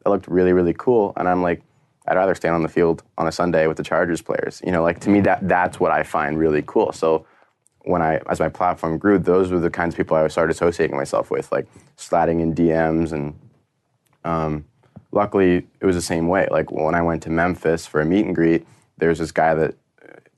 it 0.06 0.10
looked 0.10 0.28
really, 0.28 0.54
really 0.54 0.74
cool. 0.74 1.14
And 1.18 1.28
I'm 1.28 1.42
like. 1.42 1.62
I'd 2.08 2.16
rather 2.16 2.34
stand 2.34 2.56
on 2.56 2.64
the 2.64 2.70
field 2.70 3.04
on 3.20 3.28
a 3.28 3.32
Sunday 3.32 3.68
with 3.68 3.78
the 3.78 3.84
Chargers 3.84 4.20
players. 4.20 4.64
You 4.66 4.72
know, 4.72 4.82
like 4.82 5.00
to 5.02 5.12
me, 5.12 5.22
that 5.22 5.48
that's 5.48 5.80
what 5.80 5.92
I 5.92 6.02
find 6.02 6.40
really 6.40 6.64
cool. 6.66 6.92
So 6.92 7.28
when 7.84 8.02
I, 8.02 8.20
as 8.30 8.40
my 8.40 8.50
platform 8.50 8.98
grew, 8.98 9.20
those 9.20 9.52
were 9.52 9.60
the 9.60 9.70
kinds 9.70 9.94
of 9.94 9.98
people 9.98 10.18
I 10.18 10.28
started 10.28 10.52
associating 10.52 10.96
myself 10.96 11.32
with, 11.32 11.52
like 11.52 11.68
sliding 11.96 12.40
in 12.40 12.54
DMs. 12.54 13.12
And 13.12 13.40
um, 14.24 14.66
luckily, 15.12 15.68
it 15.80 15.86
was 15.86 15.96
the 15.96 16.02
same 16.02 16.28
way. 16.28 16.48
Like 16.52 16.72
when 16.72 16.96
I 16.96 17.02
went 17.02 17.24
to 17.24 17.30
Memphis 17.30 17.86
for 17.86 18.02
a 18.02 18.06
meet 18.06 18.26
and 18.26 18.36
greet, 18.36 18.66
there 19.00 19.10
was 19.10 19.20
this 19.20 19.32
guy 19.32 19.54
that 19.56 19.76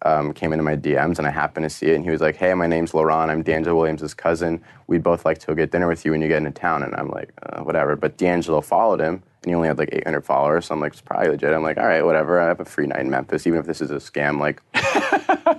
um, 0.04 0.34
came 0.34 0.54
into 0.54 0.64
my 0.64 0.76
DMs, 0.76 1.18
and 1.18 1.28
I 1.28 1.30
happened 1.30 1.64
to 1.66 1.70
see 1.70 1.88
it. 1.88 1.96
And 1.96 2.04
he 2.04 2.10
was 2.10 2.22
like, 2.22 2.36
"Hey, 2.36 2.54
my 2.54 2.68
name's 2.68 2.94
Laurent. 2.94 3.30
I'm 3.30 3.44
DeAngelo 3.44 3.76
Williams' 3.76 4.14
cousin. 4.14 4.64
We'd 4.88 5.04
both 5.04 5.26
like 5.26 5.38
to 5.40 5.48
go 5.48 5.56
get 5.56 5.72
dinner 5.72 5.88
with 5.88 6.06
you 6.06 6.12
when 6.12 6.22
you 6.22 6.28
get 6.28 6.38
into 6.38 6.52
town." 6.52 6.84
And 6.84 6.96
I'm 6.96 7.10
like, 7.10 7.32
uh, 7.44 7.62
"Whatever." 7.62 7.96
But 7.96 8.18
DeAngelo 8.18 8.64
followed 8.64 9.00
him, 9.00 9.22
and 9.44 9.50
he 9.50 9.54
only 9.54 9.68
had 9.68 9.78
like 9.78 9.90
800 9.92 10.22
followers. 10.22 10.66
So 10.66 10.76
I'm 10.76 10.82
like, 10.82 10.94
"It's 10.94 11.02
probably 11.02 11.30
legit." 11.30 11.54
I'm 11.54 11.64
like, 11.64 11.78
"All 11.78 11.86
right, 11.86 12.04
whatever. 12.04 12.40
I 12.40 12.48
have 12.48 12.60
a 12.60 12.66
free 12.66 12.88
night 12.88 13.02
in 13.02 13.10
Memphis, 13.10 13.46
even 13.46 13.60
if 13.60 13.66
this 13.66 13.82
is 13.82 13.92
a 13.92 13.96
scam. 13.96 14.40
Like, 14.40 14.62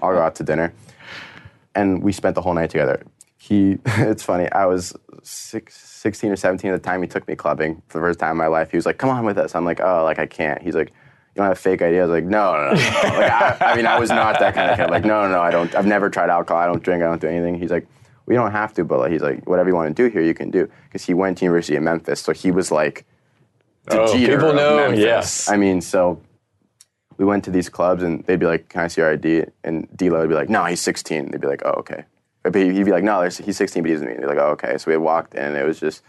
I'll 0.02 0.12
go 0.12 0.20
out 0.20 0.34
to 0.36 0.44
dinner." 0.44 0.72
and 1.74 2.02
we 2.02 2.12
spent 2.12 2.34
the 2.34 2.42
whole 2.42 2.54
night 2.54 2.70
together. 2.70 3.02
He, 3.38 3.78
it's 3.86 4.22
funny. 4.22 4.50
I 4.52 4.66
was 4.66 4.94
six, 5.22 5.76
16 5.76 6.30
or 6.30 6.36
17 6.36 6.70
at 6.70 6.82
the 6.82 6.86
time. 6.86 7.02
He 7.02 7.08
took 7.08 7.26
me 7.28 7.36
clubbing 7.36 7.82
for 7.88 7.98
the 7.98 8.02
first 8.02 8.18
time 8.18 8.32
in 8.32 8.36
my 8.36 8.46
life. 8.46 8.70
He 8.70 8.76
was 8.76 8.86
like, 8.86 8.98
"Come 8.98 9.10
on 9.10 9.24
with 9.24 9.38
us." 9.38 9.54
I'm 9.54 9.64
like, 9.64 9.80
"Oh, 9.80 10.04
like 10.04 10.18
I 10.18 10.26
can't." 10.26 10.62
He's 10.62 10.74
like, 10.74 10.92
"You 11.34 11.40
don't 11.40 11.44
have 11.46 11.52
a 11.56 11.60
fake 11.60 11.82
ID." 11.82 11.98
I 11.98 12.02
was 12.02 12.10
like, 12.10 12.24
"No, 12.24 12.52
no, 12.52 12.58
no." 12.58 12.74
no." 12.74 12.74
like, 13.18 13.30
I, 13.32 13.56
I 13.60 13.76
mean, 13.76 13.86
I 13.86 13.98
was 13.98 14.10
not 14.10 14.38
that 14.40 14.54
kind 14.54 14.70
of 14.70 14.76
kid. 14.78 14.90
Like, 14.90 15.04
no, 15.04 15.22
no, 15.26 15.32
no, 15.32 15.40
I 15.40 15.50
don't. 15.50 15.74
I've 15.74 15.86
never 15.86 16.10
tried 16.10 16.30
alcohol. 16.30 16.62
I 16.62 16.66
don't 16.66 16.82
drink. 16.82 17.02
I 17.02 17.06
don't 17.06 17.20
do 17.20 17.28
anything. 17.28 17.58
He's 17.58 17.70
like, 17.70 17.86
"We 18.26 18.34
don't 18.34 18.52
have 18.52 18.72
to," 18.74 18.84
but 18.84 18.98
like, 19.00 19.12
he's 19.12 19.22
like, 19.22 19.48
"Whatever 19.48 19.68
you 19.70 19.74
want 19.74 19.94
to 19.96 20.02
do 20.02 20.10
here, 20.10 20.22
you 20.22 20.34
can 20.34 20.50
do." 20.50 20.68
Because 20.84 21.04
he 21.04 21.14
went 21.14 21.38
to 21.38 21.44
University 21.44 21.76
of 21.76 21.82
Memphis, 21.82 22.20
so 22.20 22.32
he 22.32 22.50
was 22.50 22.70
like, 22.70 23.04
the 23.86 24.00
Oh, 24.00 24.12
Jeter 24.12 24.36
people 24.36 24.52
know, 24.54 24.76
Memphis. 24.76 25.00
yes. 25.00 25.48
I 25.50 25.56
mean, 25.56 25.80
so 25.80 26.20
we 27.16 27.24
went 27.24 27.44
to 27.44 27.50
these 27.50 27.68
clubs 27.68 28.02
and 28.02 28.24
they'd 28.26 28.38
be 28.38 28.46
like, 28.46 28.68
"Can 28.68 28.82
I 28.82 28.88
see 28.88 29.00
your 29.00 29.10
ID?" 29.12 29.44
And 29.64 29.88
D-Lo 29.96 30.20
would 30.20 30.28
be 30.28 30.34
like, 30.34 30.48
"No, 30.48 30.64
he's 30.66 30.80
16." 30.80 31.30
They'd 31.30 31.40
be 31.40 31.46
like, 31.48 31.62
"Oh, 31.64 31.74
okay." 31.78 32.04
But 32.44 32.54
he'd 32.54 32.84
be 32.84 32.90
like, 32.92 33.04
"No, 33.04 33.22
he's 33.22 33.56
16, 33.56 33.82
but 33.82 33.88
he 33.88 33.94
doesn't 33.94 34.06
mean." 34.08 34.18
They're 34.18 34.28
like, 34.28 34.38
"Oh, 34.38 34.50
okay." 34.50 34.76
So 34.78 34.84
we 34.88 34.92
had 34.94 35.02
walked 35.02 35.34
in, 35.34 35.42
and 35.44 35.56
it 35.56 35.64
was 35.64 35.78
just 35.80 36.02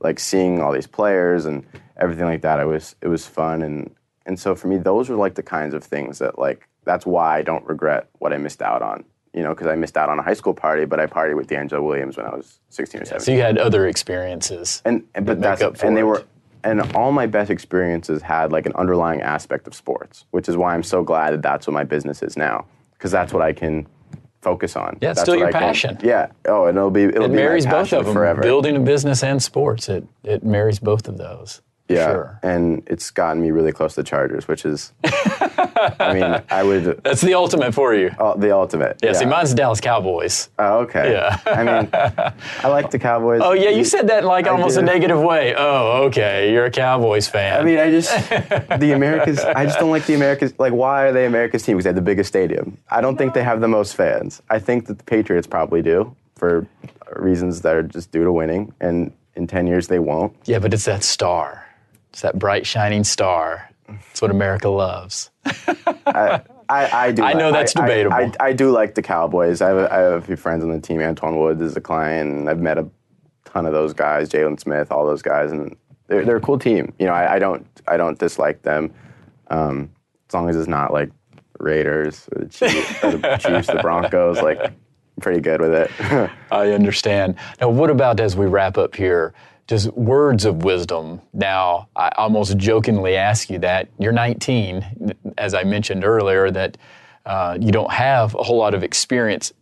like 0.00 0.18
seeing 0.18 0.60
all 0.60 0.72
these 0.72 0.86
players 0.86 1.44
and 1.46 1.66
everything 1.96 2.24
like 2.24 2.42
that. 2.42 2.58
It 2.60 2.66
was 2.66 2.94
it 3.02 3.08
was 3.08 3.26
fun, 3.26 3.62
and 3.62 3.90
and 4.30 4.38
so 4.38 4.54
for 4.54 4.68
me, 4.68 4.76
those 4.78 5.08
were 5.10 5.16
like 5.16 5.34
the 5.34 5.42
kinds 5.42 5.74
of 5.74 5.82
things 5.82 6.18
that 6.20 6.38
like 6.38 6.68
that's 6.84 7.04
why 7.04 7.38
I 7.38 7.42
don't 7.42 7.66
regret 7.66 8.08
what 8.20 8.32
I 8.32 8.36
missed 8.38 8.62
out 8.62 8.80
on. 8.80 9.02
You 9.34 9.42
know, 9.44 9.50
because 9.54 9.66
I 9.66 9.74
missed 9.74 9.96
out 9.96 10.08
on 10.08 10.18
a 10.18 10.22
high 10.22 10.34
school 10.34 10.54
party, 10.54 10.84
but 10.84 10.98
I 11.00 11.06
partied 11.06 11.36
with 11.36 11.48
DeAngelo 11.48 11.82
Williams 11.84 12.16
when 12.16 12.26
I 12.26 12.34
was 12.34 12.58
16 12.70 13.02
or 13.02 13.04
17 13.04 13.24
So 13.24 13.32
you 13.32 13.40
had 13.42 13.58
other 13.58 13.86
experiences. 13.86 14.82
and, 14.84 15.02
and 15.16 15.24
but 15.26 15.40
that's 15.40 15.62
up 15.62 15.76
for 15.76 15.86
and 15.86 15.96
they 15.96 16.00
it. 16.00 16.10
were 16.10 16.24
and 16.64 16.80
all 16.96 17.10
my 17.12 17.26
best 17.26 17.50
experiences 17.50 18.22
had 18.22 18.52
like 18.52 18.66
an 18.66 18.72
underlying 18.74 19.20
aspect 19.22 19.66
of 19.66 19.74
sports, 19.74 20.26
which 20.30 20.48
is 20.48 20.56
why 20.56 20.74
I'm 20.74 20.82
so 20.84 21.02
glad 21.02 21.30
that 21.32 21.42
that's 21.42 21.66
what 21.66 21.74
my 21.74 21.84
business 21.84 22.22
is 22.22 22.36
now 22.36 22.66
because 22.94 23.10
that's 23.10 23.32
what 23.32 23.42
I 23.42 23.52
can 23.52 23.86
focus 24.42 24.74
on. 24.76 24.98
Yeah, 25.00 25.10
it's 25.10 25.18
That's 25.18 25.20
still 25.22 25.34
what 25.34 25.38
your 25.40 25.48
I 25.48 25.52
can- 25.52 25.60
passion. 25.60 25.98
yeah. 26.02 26.26
Oh, 26.46 26.66
and 26.66 26.76
it'll 26.76 26.90
be 26.90 27.04
it'll 27.04 27.24
it 27.26 27.28
be 27.28 27.34
my 27.34 27.42
marries 27.42 27.66
both 27.66 27.74
passion 27.74 27.98
of 27.98 28.04
them. 28.06 28.14
forever. 28.14 28.42
Building 28.42 28.74
a 28.76 28.80
business 28.80 29.22
and 29.22 29.42
sports, 29.42 29.88
it 29.88 30.04
it 30.24 30.42
marries 30.44 30.78
both 30.80 31.06
of 31.08 31.18
those. 31.18 31.62
Yeah, 31.90 32.06
Sure. 32.06 32.38
and 32.42 32.82
it's 32.86 33.10
gotten 33.10 33.42
me 33.42 33.50
really 33.50 33.72
close 33.72 33.94
to 33.94 34.02
the 34.02 34.08
Chargers, 34.08 34.46
which 34.48 34.64
is, 34.64 34.92
I 35.04 36.14
mean, 36.14 36.42
I 36.50 36.62
would 36.62 37.02
That's 37.02 37.20
the 37.20 37.34
ultimate 37.34 37.74
for 37.74 37.94
you. 37.94 38.10
uh, 38.18 38.34
the 38.36 38.54
ultimate. 38.54 38.98
yeah, 39.02 39.12
see, 39.12 39.24
mine's 39.26 39.54
Dallas 39.54 39.80
Cowboys. 39.80 40.48
Oh, 40.58 40.78
okay. 40.80 41.12
Yeah. 41.12 41.38
I 41.46 41.62
mean, 41.64 41.88
I 42.62 42.68
like 42.68 42.90
the 42.90 42.98
Cowboys. 42.98 43.40
Oh 43.44 43.52
yeah, 43.52 43.70
you 43.70 43.84
said 43.84 44.08
that 44.08 44.20
in 44.20 44.24
like 44.26 44.46
I 44.46 44.50
almost 44.50 44.76
a 44.78 44.82
negative 44.82 45.20
way. 45.20 45.54
Oh, 45.56 46.04
okay, 46.06 46.52
you're 46.52 46.66
a 46.66 46.70
Cowboys 46.70 47.28
fan. 47.28 47.60
I 47.60 47.64
mean, 47.64 47.78
I 47.78 47.90
just 47.90 48.10
the 48.80 48.92
Americas. 48.94 49.40
I 49.40 49.64
just 49.64 49.78
don't 49.78 49.90
like 49.90 50.06
the 50.06 50.14
Americas. 50.14 50.54
Like, 50.58 50.72
why 50.72 51.02
are 51.06 51.12
they 51.12 51.26
America's 51.26 51.62
team? 51.62 51.76
Because 51.76 51.84
they 51.84 51.88
have 51.90 51.96
the 51.96 52.02
biggest 52.02 52.28
stadium. 52.28 52.78
I 52.90 53.00
don't 53.00 53.16
think 53.16 53.34
they 53.34 53.42
have 53.42 53.60
the 53.60 53.68
most 53.68 53.96
fans. 53.96 54.42
I 54.50 54.58
think 54.58 54.86
that 54.86 54.98
the 54.98 55.04
Patriots 55.04 55.46
probably 55.46 55.82
do 55.82 56.14
for 56.36 56.66
reasons 57.16 57.60
that 57.62 57.74
are 57.74 57.82
just 57.82 58.12
due 58.12 58.24
to 58.24 58.32
winning, 58.32 58.72
and 58.80 59.12
in 59.34 59.46
ten 59.46 59.66
years 59.66 59.88
they 59.88 59.98
won't. 59.98 60.34
yeah, 60.44 60.58
but 60.58 60.72
it's 60.74 60.84
that 60.84 61.02
star. 61.02 61.66
It's 62.10 62.22
that 62.22 62.38
bright 62.38 62.66
shining 62.66 63.04
star. 63.04 63.70
It's 64.10 64.22
what 64.22 64.30
America 64.30 64.68
loves. 64.68 65.30
I, 66.06 66.42
I 66.68 67.12
do. 67.12 67.22
I 67.24 67.32
know 67.32 67.52
that's 67.52 67.74
I- 67.76 67.82
I- 67.82 67.86
debatable. 67.86 68.16
I, 68.16 68.32
I, 68.40 68.52
do 68.52 68.70
like 68.70 68.94
the 68.94 69.02
Cowboys. 69.02 69.60
I 69.60 69.68
have, 69.68 69.76
a, 69.78 69.92
I 69.92 69.98
have 69.98 70.12
a 70.12 70.20
few 70.20 70.36
friends 70.36 70.62
on 70.62 70.70
the 70.70 70.80
team. 70.80 71.00
Antwaun 71.00 71.38
Woods 71.38 71.60
is 71.60 71.76
a 71.76 71.80
client, 71.80 72.30
and 72.32 72.48
I've 72.48 72.60
met 72.60 72.78
a 72.78 72.88
ton 73.44 73.66
of 73.66 73.72
those 73.72 73.92
guys. 73.92 74.28
Jaylon 74.28 74.58
Smith, 74.60 74.92
all 74.92 75.06
those 75.06 75.22
guys, 75.22 75.50
and 75.50 75.76
they're, 76.06 76.24
they're 76.24 76.36
a 76.36 76.40
cool 76.40 76.58
team. 76.58 76.92
You 76.98 77.06
know, 77.06 77.12
I, 77.12 77.34
I 77.34 77.38
don't 77.38 77.66
I 77.88 77.96
don't 77.96 78.18
dislike 78.18 78.62
them, 78.62 78.92
um, 79.48 79.90
as 80.28 80.34
long 80.34 80.48
as 80.48 80.56
it's 80.56 80.68
not 80.68 80.92
like 80.92 81.10
Raiders, 81.58 82.28
or 82.32 82.44
the 82.44 82.48
Chiefs, 82.48 83.04
or 83.04 83.12
the, 83.16 83.36
Chiefs, 83.40 83.66
the 83.68 83.80
Broncos. 83.82 84.40
Like, 84.40 84.60
I'm 84.60 84.76
pretty 85.20 85.40
good 85.40 85.60
with 85.60 85.72
it. 85.74 85.90
I 86.52 86.70
understand. 86.70 87.36
Now, 87.60 87.70
what 87.70 87.90
about 87.90 88.20
as 88.20 88.36
we 88.36 88.46
wrap 88.46 88.78
up 88.78 88.94
here? 88.94 89.34
Just 89.70 89.86
words 89.94 90.46
of 90.46 90.64
wisdom. 90.64 91.20
Now, 91.32 91.90
I 91.94 92.10
almost 92.16 92.56
jokingly 92.56 93.14
ask 93.14 93.48
you 93.48 93.60
that 93.60 93.86
you're 94.00 94.10
19, 94.10 95.14
as 95.38 95.54
I 95.54 95.62
mentioned 95.62 96.04
earlier, 96.04 96.50
that 96.50 96.76
uh, 97.24 97.56
you 97.60 97.70
don't 97.70 97.92
have 97.92 98.34
a 98.34 98.42
whole 98.42 98.58
lot 98.58 98.74
of 98.74 98.82
experience 98.82 99.52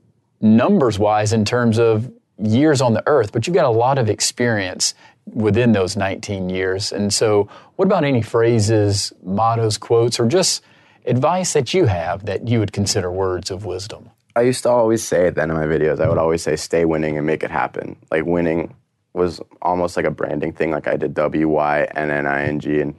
numbers 0.41 0.99
wise 0.99 1.35
in 1.35 1.45
terms 1.45 1.79
of 1.79 2.11
years 2.39 2.81
on 2.81 2.95
the 2.95 3.03
earth, 3.07 3.33
but 3.33 3.47
you've 3.47 3.53
got 3.53 3.67
a 3.67 3.71
lot 3.71 3.99
of 3.99 4.09
experience 4.09 4.95
within 5.27 5.73
those 5.73 5.95
19 5.95 6.49
years. 6.49 6.91
And 6.91 7.13
so, 7.13 7.47
what 7.77 7.85
about 7.85 8.03
any 8.03 8.23
phrases, 8.23 9.13
mottos, 9.23 9.77
quotes, 9.77 10.19
or 10.19 10.27
just 10.27 10.63
advice 11.05 11.53
that 11.53 11.75
you 11.75 11.85
have 11.85 12.25
that 12.25 12.49
you 12.49 12.61
would 12.61 12.73
consider 12.73 13.13
words 13.13 13.51
of 13.51 13.67
wisdom? 13.67 14.09
I 14.35 14.41
used 14.41 14.63
to 14.63 14.71
always 14.71 15.07
say 15.07 15.27
at 15.27 15.35
the 15.35 15.43
end 15.43 15.51
of 15.51 15.59
my 15.59 15.67
videos, 15.67 16.01
I 16.01 16.09
would 16.09 16.17
always 16.17 16.43
say, 16.43 16.57
stay 16.57 16.87
winning 16.87 17.19
and 17.19 17.27
make 17.27 17.43
it 17.43 17.51
happen. 17.51 17.97
Like 18.11 18.25
winning 18.25 18.75
was 19.15 19.41
almost 19.63 19.97
like 19.97 20.07
a 20.07 20.11
branding 20.11 20.53
thing. 20.53 20.71
Like 20.71 20.87
I 20.87 20.97
did 20.97 21.15
W 21.15 21.49
Y 21.49 21.89
N 21.95 22.11
N 22.11 22.27
I 22.27 22.45
N 22.45 22.61
G, 22.61 22.81
and 22.81 22.99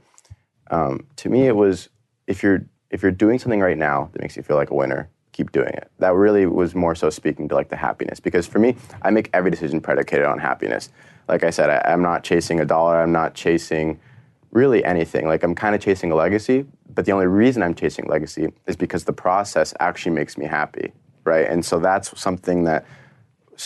um, 0.70 1.06
to 1.16 1.28
me, 1.28 1.46
it 1.46 1.56
was 1.56 1.88
if 2.26 2.42
you're 2.42 2.64
if 2.90 3.02
you're 3.02 3.12
doing 3.12 3.38
something 3.38 3.60
right 3.60 3.78
now 3.78 4.10
that 4.12 4.22
makes 4.22 4.36
you 4.36 4.42
feel 4.42 4.56
like 4.56 4.70
a 4.70 4.74
winner, 4.74 5.08
keep 5.32 5.52
doing 5.52 5.68
it. 5.74 5.90
That 5.98 6.14
really 6.14 6.46
was 6.46 6.74
more 6.74 6.94
so 6.94 7.10
speaking 7.10 7.48
to 7.48 7.54
like 7.54 7.68
the 7.68 7.76
happiness. 7.76 8.20
Because 8.20 8.46
for 8.46 8.58
me, 8.58 8.76
I 9.02 9.10
make 9.10 9.30
every 9.32 9.50
decision 9.50 9.80
predicated 9.80 10.26
on 10.26 10.38
happiness. 10.38 10.90
Like 11.28 11.44
I 11.44 11.50
said, 11.50 11.70
I, 11.70 11.92
I'm 11.92 12.02
not 12.02 12.24
chasing 12.24 12.60
a 12.60 12.64
dollar. 12.64 13.00
I'm 13.00 13.12
not 13.12 13.34
chasing 13.34 14.00
really 14.50 14.84
anything. 14.84 15.26
Like 15.26 15.42
I'm 15.42 15.54
kind 15.54 15.74
of 15.74 15.80
chasing 15.80 16.10
a 16.10 16.14
legacy, 16.14 16.66
but 16.92 17.04
the 17.04 17.12
only 17.12 17.26
reason 17.26 17.62
I'm 17.62 17.74
chasing 17.74 18.06
legacy 18.06 18.52
is 18.66 18.76
because 18.76 19.04
the 19.04 19.12
process 19.12 19.72
actually 19.80 20.12
makes 20.12 20.36
me 20.36 20.46
happy, 20.46 20.92
right? 21.24 21.46
And 21.46 21.64
so 21.64 21.78
that's 21.78 22.18
something 22.20 22.64
that 22.64 22.84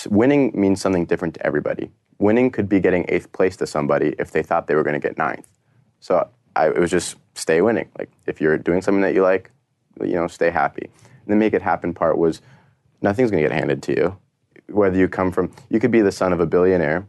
winning 0.09 0.53
means 0.55 0.81
something 0.81 1.07
different 1.07 1.35
to 1.35 1.47
everybody. 1.47 1.91
Winning 2.19 2.51
could 2.51 2.69
be 2.69 2.81
getting 2.81 3.05
eighth 3.09 3.33
place 3.33 3.57
to 3.57 3.67
somebody 3.67 4.15
if 4.19 4.31
they 4.31 4.43
thought 4.43 4.67
they 4.67 4.75
were 4.75 4.83
going 4.83 5.01
to 5.01 5.09
get 5.09 5.19
ninth. 5.19 5.47
So 6.01 6.29
I, 6.57 6.69
it 6.69 6.79
was 6.79 6.91
just 6.91 7.17
stay 7.35 7.61
winning. 7.61 7.89
Like 7.99 8.11
if 8.27 8.41
you're 8.41 8.59
doing 8.59 8.83
something 8.83 9.03
that 9.03 9.15
you 9.15 9.23
like, 9.23 9.51
you 10.01 10.15
know, 10.15 10.27
stay 10.29 10.51
happy. 10.51 10.91
And 11.25 11.33
the 11.33 11.37
make 11.37 11.55
it 11.55 11.63
happen 11.63 11.95
part 11.95 12.19
was 12.19 12.41
nothing's 13.03 13.31
going 13.31 13.43
to 13.43 13.49
get 13.49 13.57
handed 13.57 13.83
to 13.85 13.97
you. 13.97 14.19
Whether 14.69 14.99
you 14.99 15.09
come 15.09 15.31
from, 15.31 15.53
you 15.69 15.81
could 15.81 15.91
be 15.91 16.01
the 16.01 16.13
son 16.13 16.33
of 16.33 16.41
a 16.41 16.47
billionaire, 16.47 17.07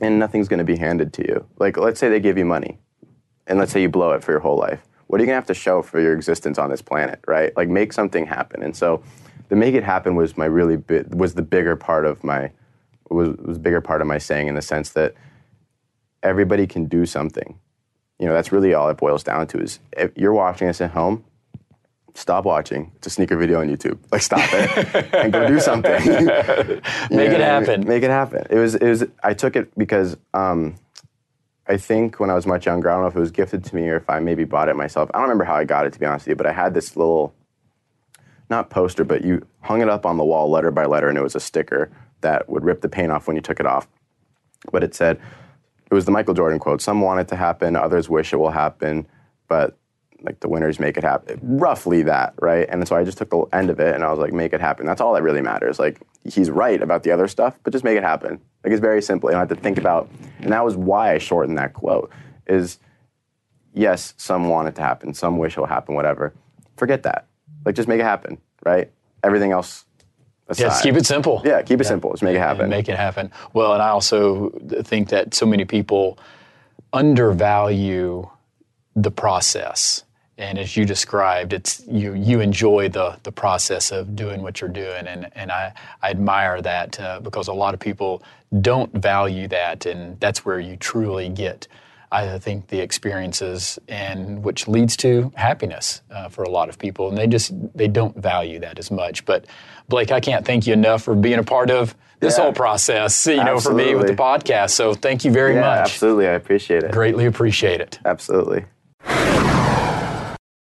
and 0.00 0.18
nothing's 0.18 0.48
going 0.48 0.58
to 0.58 0.64
be 0.64 0.76
handed 0.76 1.12
to 1.14 1.26
you. 1.26 1.46
Like 1.58 1.76
let's 1.76 1.98
say 1.98 2.08
they 2.08 2.20
give 2.20 2.36
you 2.36 2.44
money, 2.44 2.78
and 3.46 3.58
let's 3.58 3.72
say 3.72 3.80
you 3.80 3.88
blow 3.88 4.12
it 4.12 4.22
for 4.22 4.32
your 4.32 4.40
whole 4.40 4.58
life. 4.58 4.82
What 5.06 5.18
are 5.18 5.22
you 5.22 5.26
going 5.26 5.34
to 5.34 5.40
have 5.40 5.46
to 5.46 5.54
show 5.54 5.80
for 5.82 6.00
your 6.00 6.14
existence 6.14 6.58
on 6.58 6.70
this 6.70 6.82
planet, 6.82 7.20
right? 7.26 7.56
Like 7.56 7.68
make 7.68 7.92
something 7.92 8.26
happen. 8.26 8.62
And 8.62 8.76
so, 8.76 9.02
the 9.48 9.56
make 9.56 9.74
it 9.74 9.84
happen 9.84 10.14
was 10.14 10.36
my 10.36 10.46
really 10.46 10.76
bi- 10.76 11.04
was 11.10 11.34
the 11.34 11.42
bigger 11.42 11.76
part 11.76 12.04
of 12.04 12.22
my 12.22 12.50
was 13.10 13.36
was 13.38 13.56
a 13.56 13.60
bigger 13.60 13.80
part 13.80 14.00
of 14.00 14.06
my 14.06 14.18
saying 14.18 14.48
in 14.48 14.54
the 14.54 14.62
sense 14.62 14.90
that 14.90 15.14
everybody 16.22 16.66
can 16.66 16.86
do 16.86 17.06
something. 17.06 17.58
You 18.18 18.26
know, 18.26 18.32
that's 18.32 18.52
really 18.52 18.74
all 18.74 18.88
it 18.88 18.96
boils 18.96 19.22
down 19.22 19.46
to 19.48 19.58
is 19.58 19.80
if 19.92 20.12
you're 20.16 20.32
watching 20.32 20.68
this 20.68 20.80
at 20.80 20.90
home, 20.90 21.24
stop 22.14 22.44
watching. 22.44 22.92
It's 22.96 23.06
a 23.08 23.10
sneaker 23.10 23.36
video 23.36 23.60
on 23.60 23.68
YouTube. 23.68 23.98
Like 24.10 24.22
stop 24.22 24.40
it 24.52 25.14
and 25.14 25.32
go 25.32 25.46
do 25.46 25.60
something. 25.60 25.92
make 26.06 27.30
it 27.30 27.40
happen. 27.40 27.86
Make 27.86 28.02
it 28.02 28.10
happen. 28.10 28.46
It 28.50 28.58
was 28.58 28.74
it 28.74 28.88
was 28.88 29.04
I 29.22 29.34
took 29.34 29.56
it 29.56 29.76
because 29.76 30.16
um, 30.32 30.76
I 31.66 31.76
think 31.76 32.20
when 32.20 32.30
I 32.30 32.34
was 32.34 32.46
much 32.46 32.66
younger, 32.66 32.90
I 32.90 32.94
don't 32.94 33.02
know 33.02 33.08
if 33.08 33.16
it 33.16 33.20
was 33.20 33.30
gifted 33.30 33.64
to 33.64 33.76
me 33.76 33.88
or 33.88 33.96
if 33.96 34.08
I 34.08 34.20
maybe 34.20 34.44
bought 34.44 34.68
it 34.68 34.76
myself. 34.76 35.10
I 35.12 35.18
don't 35.18 35.28
remember 35.28 35.44
how 35.44 35.56
I 35.56 35.64
got 35.64 35.86
it 35.86 35.92
to 35.94 35.98
be 35.98 36.06
honest 36.06 36.26
with 36.26 36.32
you, 36.32 36.36
but 36.36 36.46
I 36.46 36.52
had 36.52 36.74
this 36.74 36.96
little 36.96 37.34
not 38.50 38.70
poster, 38.70 39.04
but 39.04 39.24
you 39.24 39.46
hung 39.60 39.80
it 39.80 39.88
up 39.88 40.06
on 40.06 40.16
the 40.16 40.24
wall 40.24 40.50
letter 40.50 40.70
by 40.70 40.84
letter 40.84 41.08
and 41.08 41.18
it 41.18 41.22
was 41.22 41.34
a 41.34 41.40
sticker 41.40 41.90
that 42.24 42.48
would 42.48 42.64
rip 42.64 42.80
the 42.80 42.88
paint 42.88 43.12
off 43.12 43.28
when 43.28 43.36
you 43.36 43.42
took 43.42 43.60
it 43.60 43.66
off. 43.66 43.86
But 44.72 44.82
it 44.82 44.94
said, 44.94 45.20
it 45.90 45.94
was 45.94 46.04
the 46.04 46.10
Michael 46.10 46.34
Jordan 46.34 46.58
quote 46.58 46.82
some 46.82 47.00
want 47.00 47.20
it 47.20 47.28
to 47.28 47.36
happen, 47.36 47.76
others 47.76 48.08
wish 48.08 48.32
it 48.32 48.36
will 48.36 48.50
happen, 48.50 49.06
but 49.46 49.78
like 50.22 50.40
the 50.40 50.48
winners 50.48 50.80
make 50.80 50.96
it 50.96 51.04
happen. 51.04 51.38
Roughly 51.42 52.02
that, 52.02 52.34
right? 52.40 52.66
And 52.70 52.88
so 52.88 52.96
I 52.96 53.04
just 53.04 53.18
took 53.18 53.30
the 53.30 53.44
end 53.52 53.68
of 53.68 53.78
it 53.78 53.94
and 53.94 54.02
I 54.02 54.10
was 54.10 54.18
like, 54.18 54.32
make 54.32 54.54
it 54.54 54.60
happen. 54.60 54.86
That's 54.86 55.02
all 55.02 55.12
that 55.12 55.22
really 55.22 55.42
matters. 55.42 55.78
Like, 55.78 56.00
he's 56.24 56.50
right 56.50 56.82
about 56.82 57.02
the 57.02 57.10
other 57.10 57.28
stuff, 57.28 57.58
but 57.62 57.72
just 57.72 57.84
make 57.84 57.98
it 57.98 58.02
happen. 58.02 58.40
Like, 58.64 58.72
it's 58.72 58.80
very 58.80 59.02
simple. 59.02 59.28
You 59.28 59.34
don't 59.34 59.48
have 59.48 59.56
to 59.56 59.62
think 59.62 59.76
about, 59.76 60.08
and 60.40 60.50
that 60.50 60.64
was 60.64 60.76
why 60.76 61.12
I 61.12 61.18
shortened 61.18 61.58
that 61.58 61.74
quote, 61.74 62.10
is 62.46 62.78
yes, 63.74 64.14
some 64.16 64.48
want 64.48 64.68
it 64.68 64.74
to 64.76 64.82
happen, 64.82 65.12
some 65.12 65.36
wish 65.36 65.58
it 65.58 65.60
will 65.60 65.66
happen, 65.66 65.94
whatever. 65.94 66.32
Forget 66.78 67.02
that. 67.02 67.26
Like, 67.66 67.74
just 67.74 67.88
make 67.88 68.00
it 68.00 68.04
happen, 68.04 68.38
right? 68.64 68.90
Everything 69.22 69.52
else 69.52 69.84
aside. 70.48 70.64
Yes, 70.64 70.82
keep 70.82 70.94
it 70.96 71.06
simple. 71.06 71.42
Yeah, 71.44 71.62
keep 71.62 71.80
it 71.80 71.84
simple. 71.86 72.10
Just 72.10 72.22
make 72.22 72.36
it 72.36 72.40
happen. 72.40 72.62
And 72.62 72.70
make 72.70 72.88
it 72.88 72.96
happen. 72.96 73.30
Well, 73.52 73.72
and 73.72 73.82
I 73.82 73.88
also 73.88 74.50
think 74.82 75.08
that 75.10 75.34
so 75.34 75.46
many 75.46 75.64
people 75.64 76.18
undervalue 76.92 78.30
the 78.96 79.10
process. 79.10 80.04
And 80.36 80.58
as 80.58 80.76
you 80.76 80.84
described, 80.84 81.52
it's 81.52 81.84
you 81.86 82.14
you 82.14 82.40
enjoy 82.40 82.88
the 82.88 83.18
the 83.22 83.30
process 83.30 83.92
of 83.92 84.16
doing 84.16 84.42
what 84.42 84.60
you're 84.60 84.68
doing, 84.68 85.06
and 85.06 85.30
and 85.36 85.52
I, 85.52 85.72
I 86.02 86.10
admire 86.10 86.60
that 86.60 86.98
uh, 86.98 87.20
because 87.20 87.46
a 87.46 87.52
lot 87.52 87.72
of 87.72 87.78
people 87.78 88.20
don't 88.60 88.92
value 88.92 89.46
that, 89.48 89.86
and 89.86 90.18
that's 90.18 90.44
where 90.44 90.58
you 90.58 90.76
truly 90.76 91.28
get. 91.28 91.68
I 92.10 92.38
think 92.38 92.68
the 92.68 92.80
experiences 92.80 93.78
and 93.88 94.42
which 94.44 94.68
leads 94.68 94.96
to 94.98 95.32
happiness 95.34 96.02
uh, 96.10 96.28
for 96.28 96.44
a 96.44 96.50
lot 96.50 96.68
of 96.68 96.78
people, 96.78 97.08
and 97.08 97.18
they 97.18 97.26
just 97.26 97.52
they 97.76 97.88
don't 97.88 98.16
value 98.16 98.60
that 98.60 98.78
as 98.78 98.90
much. 98.90 99.24
But 99.24 99.46
Blake, 99.88 100.10
I 100.12 100.20
can't 100.20 100.44
thank 100.46 100.66
you 100.66 100.72
enough 100.72 101.02
for 101.02 101.14
being 101.14 101.38
a 101.38 101.42
part 101.44 101.70
of 101.70 101.94
this 102.20 102.36
Yeah. 102.38 102.44
whole 102.44 102.52
process. 102.52 103.26
You 103.26 103.42
know, 103.44 103.60
for 103.60 103.74
me 103.74 103.94
with 103.94 104.06
the 104.06 104.14
podcast. 104.14 104.70
So 104.70 104.94
thank 104.94 105.24
you 105.24 105.30
very 105.30 105.54
yeah, 105.54 105.60
much. 105.60 105.80
absolutely. 105.90 106.26
I 106.28 106.32
appreciate 106.32 106.82
it. 106.82 106.90
Greatly 106.90 107.26
appreciate 107.26 107.80
it. 107.80 107.98
Absolutely. 108.04 108.64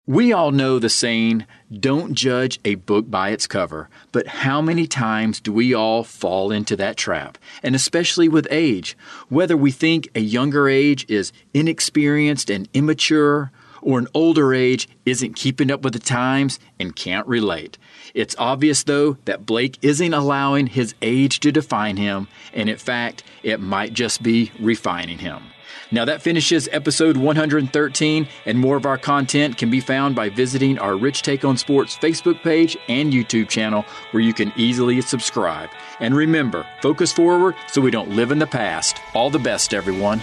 We 0.09 0.33
all 0.33 0.53
know 0.53 0.79
the 0.79 0.89
saying, 0.89 1.47
don't 1.81 2.14
judge 2.14 2.61
a 2.64 2.77
book 2.77 3.11
by 3.11 3.31
its 3.31 3.49
cover, 3.49 3.89
but 4.12 4.29
how 4.29 4.61
many 4.62 4.87
times 4.87 5.41
do 5.41 5.53
we 5.53 5.75
all 5.75 6.05
fall 6.05 6.53
into 6.53 6.77
that 6.77 6.97
trap? 6.97 7.39
And 7.64 7.75
especially 7.75 8.29
with 8.29 8.47
age, 8.49 8.97
whether 9.29 9.57
we 9.57 9.73
think 9.73 10.09
a 10.14 10.21
younger 10.21 10.69
age 10.69 11.07
is 11.09 11.33
inexperienced 11.55 12.51
and 12.51 12.69
immature, 12.73 13.51
or 13.83 13.99
an 13.99 14.07
older 14.14 14.55
age 14.55 14.89
isn't 15.05 15.35
keeping 15.35 15.73
up 15.73 15.83
with 15.83 15.93
the 15.93 15.99
times 15.99 16.61
and 16.79 16.95
can't 16.95 17.27
relate. 17.27 17.77
It's 18.17 18.35
obvious, 18.39 18.83
though, 18.83 19.19
that 19.27 19.45
Blake 19.45 19.77
isn't 19.83 20.14
allowing 20.14 20.69
his 20.69 20.95
age 21.03 21.39
to 21.41 21.53
define 21.53 21.99
him, 21.99 22.29
and 22.55 22.71
in 22.71 22.79
fact, 22.79 23.23
it 23.43 23.61
might 23.61 23.93
just 23.93 24.23
be 24.23 24.51
refining 24.59 25.19
him. 25.19 25.43
Now 25.91 26.07
that 26.07 26.23
finishes 26.23 26.67
episode 26.73 27.19
113, 27.19 28.27
and 28.47 28.59
more 28.59 28.79
of 28.79 28.87
our 28.87 28.97
content 28.97 29.59
can 29.59 29.71
be 29.71 29.81
found 29.81 30.17
by 30.17 30.31
visiting 30.31 30.79
our 30.79 30.97
Rich 30.97 31.23
Take 31.23 31.45
on 31.45 31.59
Sports 31.59 31.95
Facebook 31.99 32.43
page 32.43 32.75
and 32.89 33.12
YouTube 33.12 33.51
channel, 33.51 33.85
where 34.12 34.23
you 34.23 34.33
can 34.33 34.51
easily 34.57 35.03
subscribe. 35.03 35.69
And 36.01 36.17
remember, 36.17 36.67
focus 36.81 37.12
forward 37.12 37.55
so 37.69 37.83
we 37.83 37.91
don't 37.91 38.17
live 38.17 38.31
in 38.31 38.39
the 38.39 38.47
past. 38.47 38.97
All 39.12 39.29
the 39.29 39.39
best, 39.39 39.75
everyone. 39.75 40.23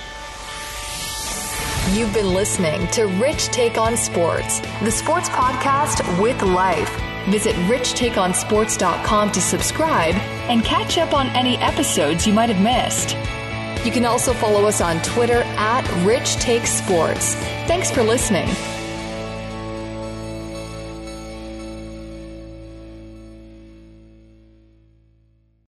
You've 1.95 2.13
been 2.13 2.33
listening 2.33 2.87
to 2.87 3.05
Rich 3.21 3.49
Take 3.49 3.77
on 3.77 3.95
Sports, 3.95 4.61
the 4.81 4.89
sports 4.89 5.29
podcast 5.29 6.19
with 6.19 6.41
life. 6.41 7.12
Visit 7.29 7.55
richtakeonsports.com 7.67 9.31
to 9.31 9.41
subscribe 9.41 10.15
and 10.49 10.63
catch 10.63 10.97
up 10.97 11.13
on 11.13 11.27
any 11.29 11.57
episodes 11.57 12.27
you 12.27 12.33
might 12.33 12.49
have 12.49 12.61
missed. 12.61 13.15
You 13.85 13.91
can 13.91 14.05
also 14.05 14.33
follow 14.33 14.65
us 14.65 14.81
on 14.81 15.01
Twitter 15.01 15.41
at 15.57 15.87
Rich 16.05 16.37
Sports. 16.65 17.35
Thanks 17.65 17.91
for 17.91 18.03
listening. 18.03 18.47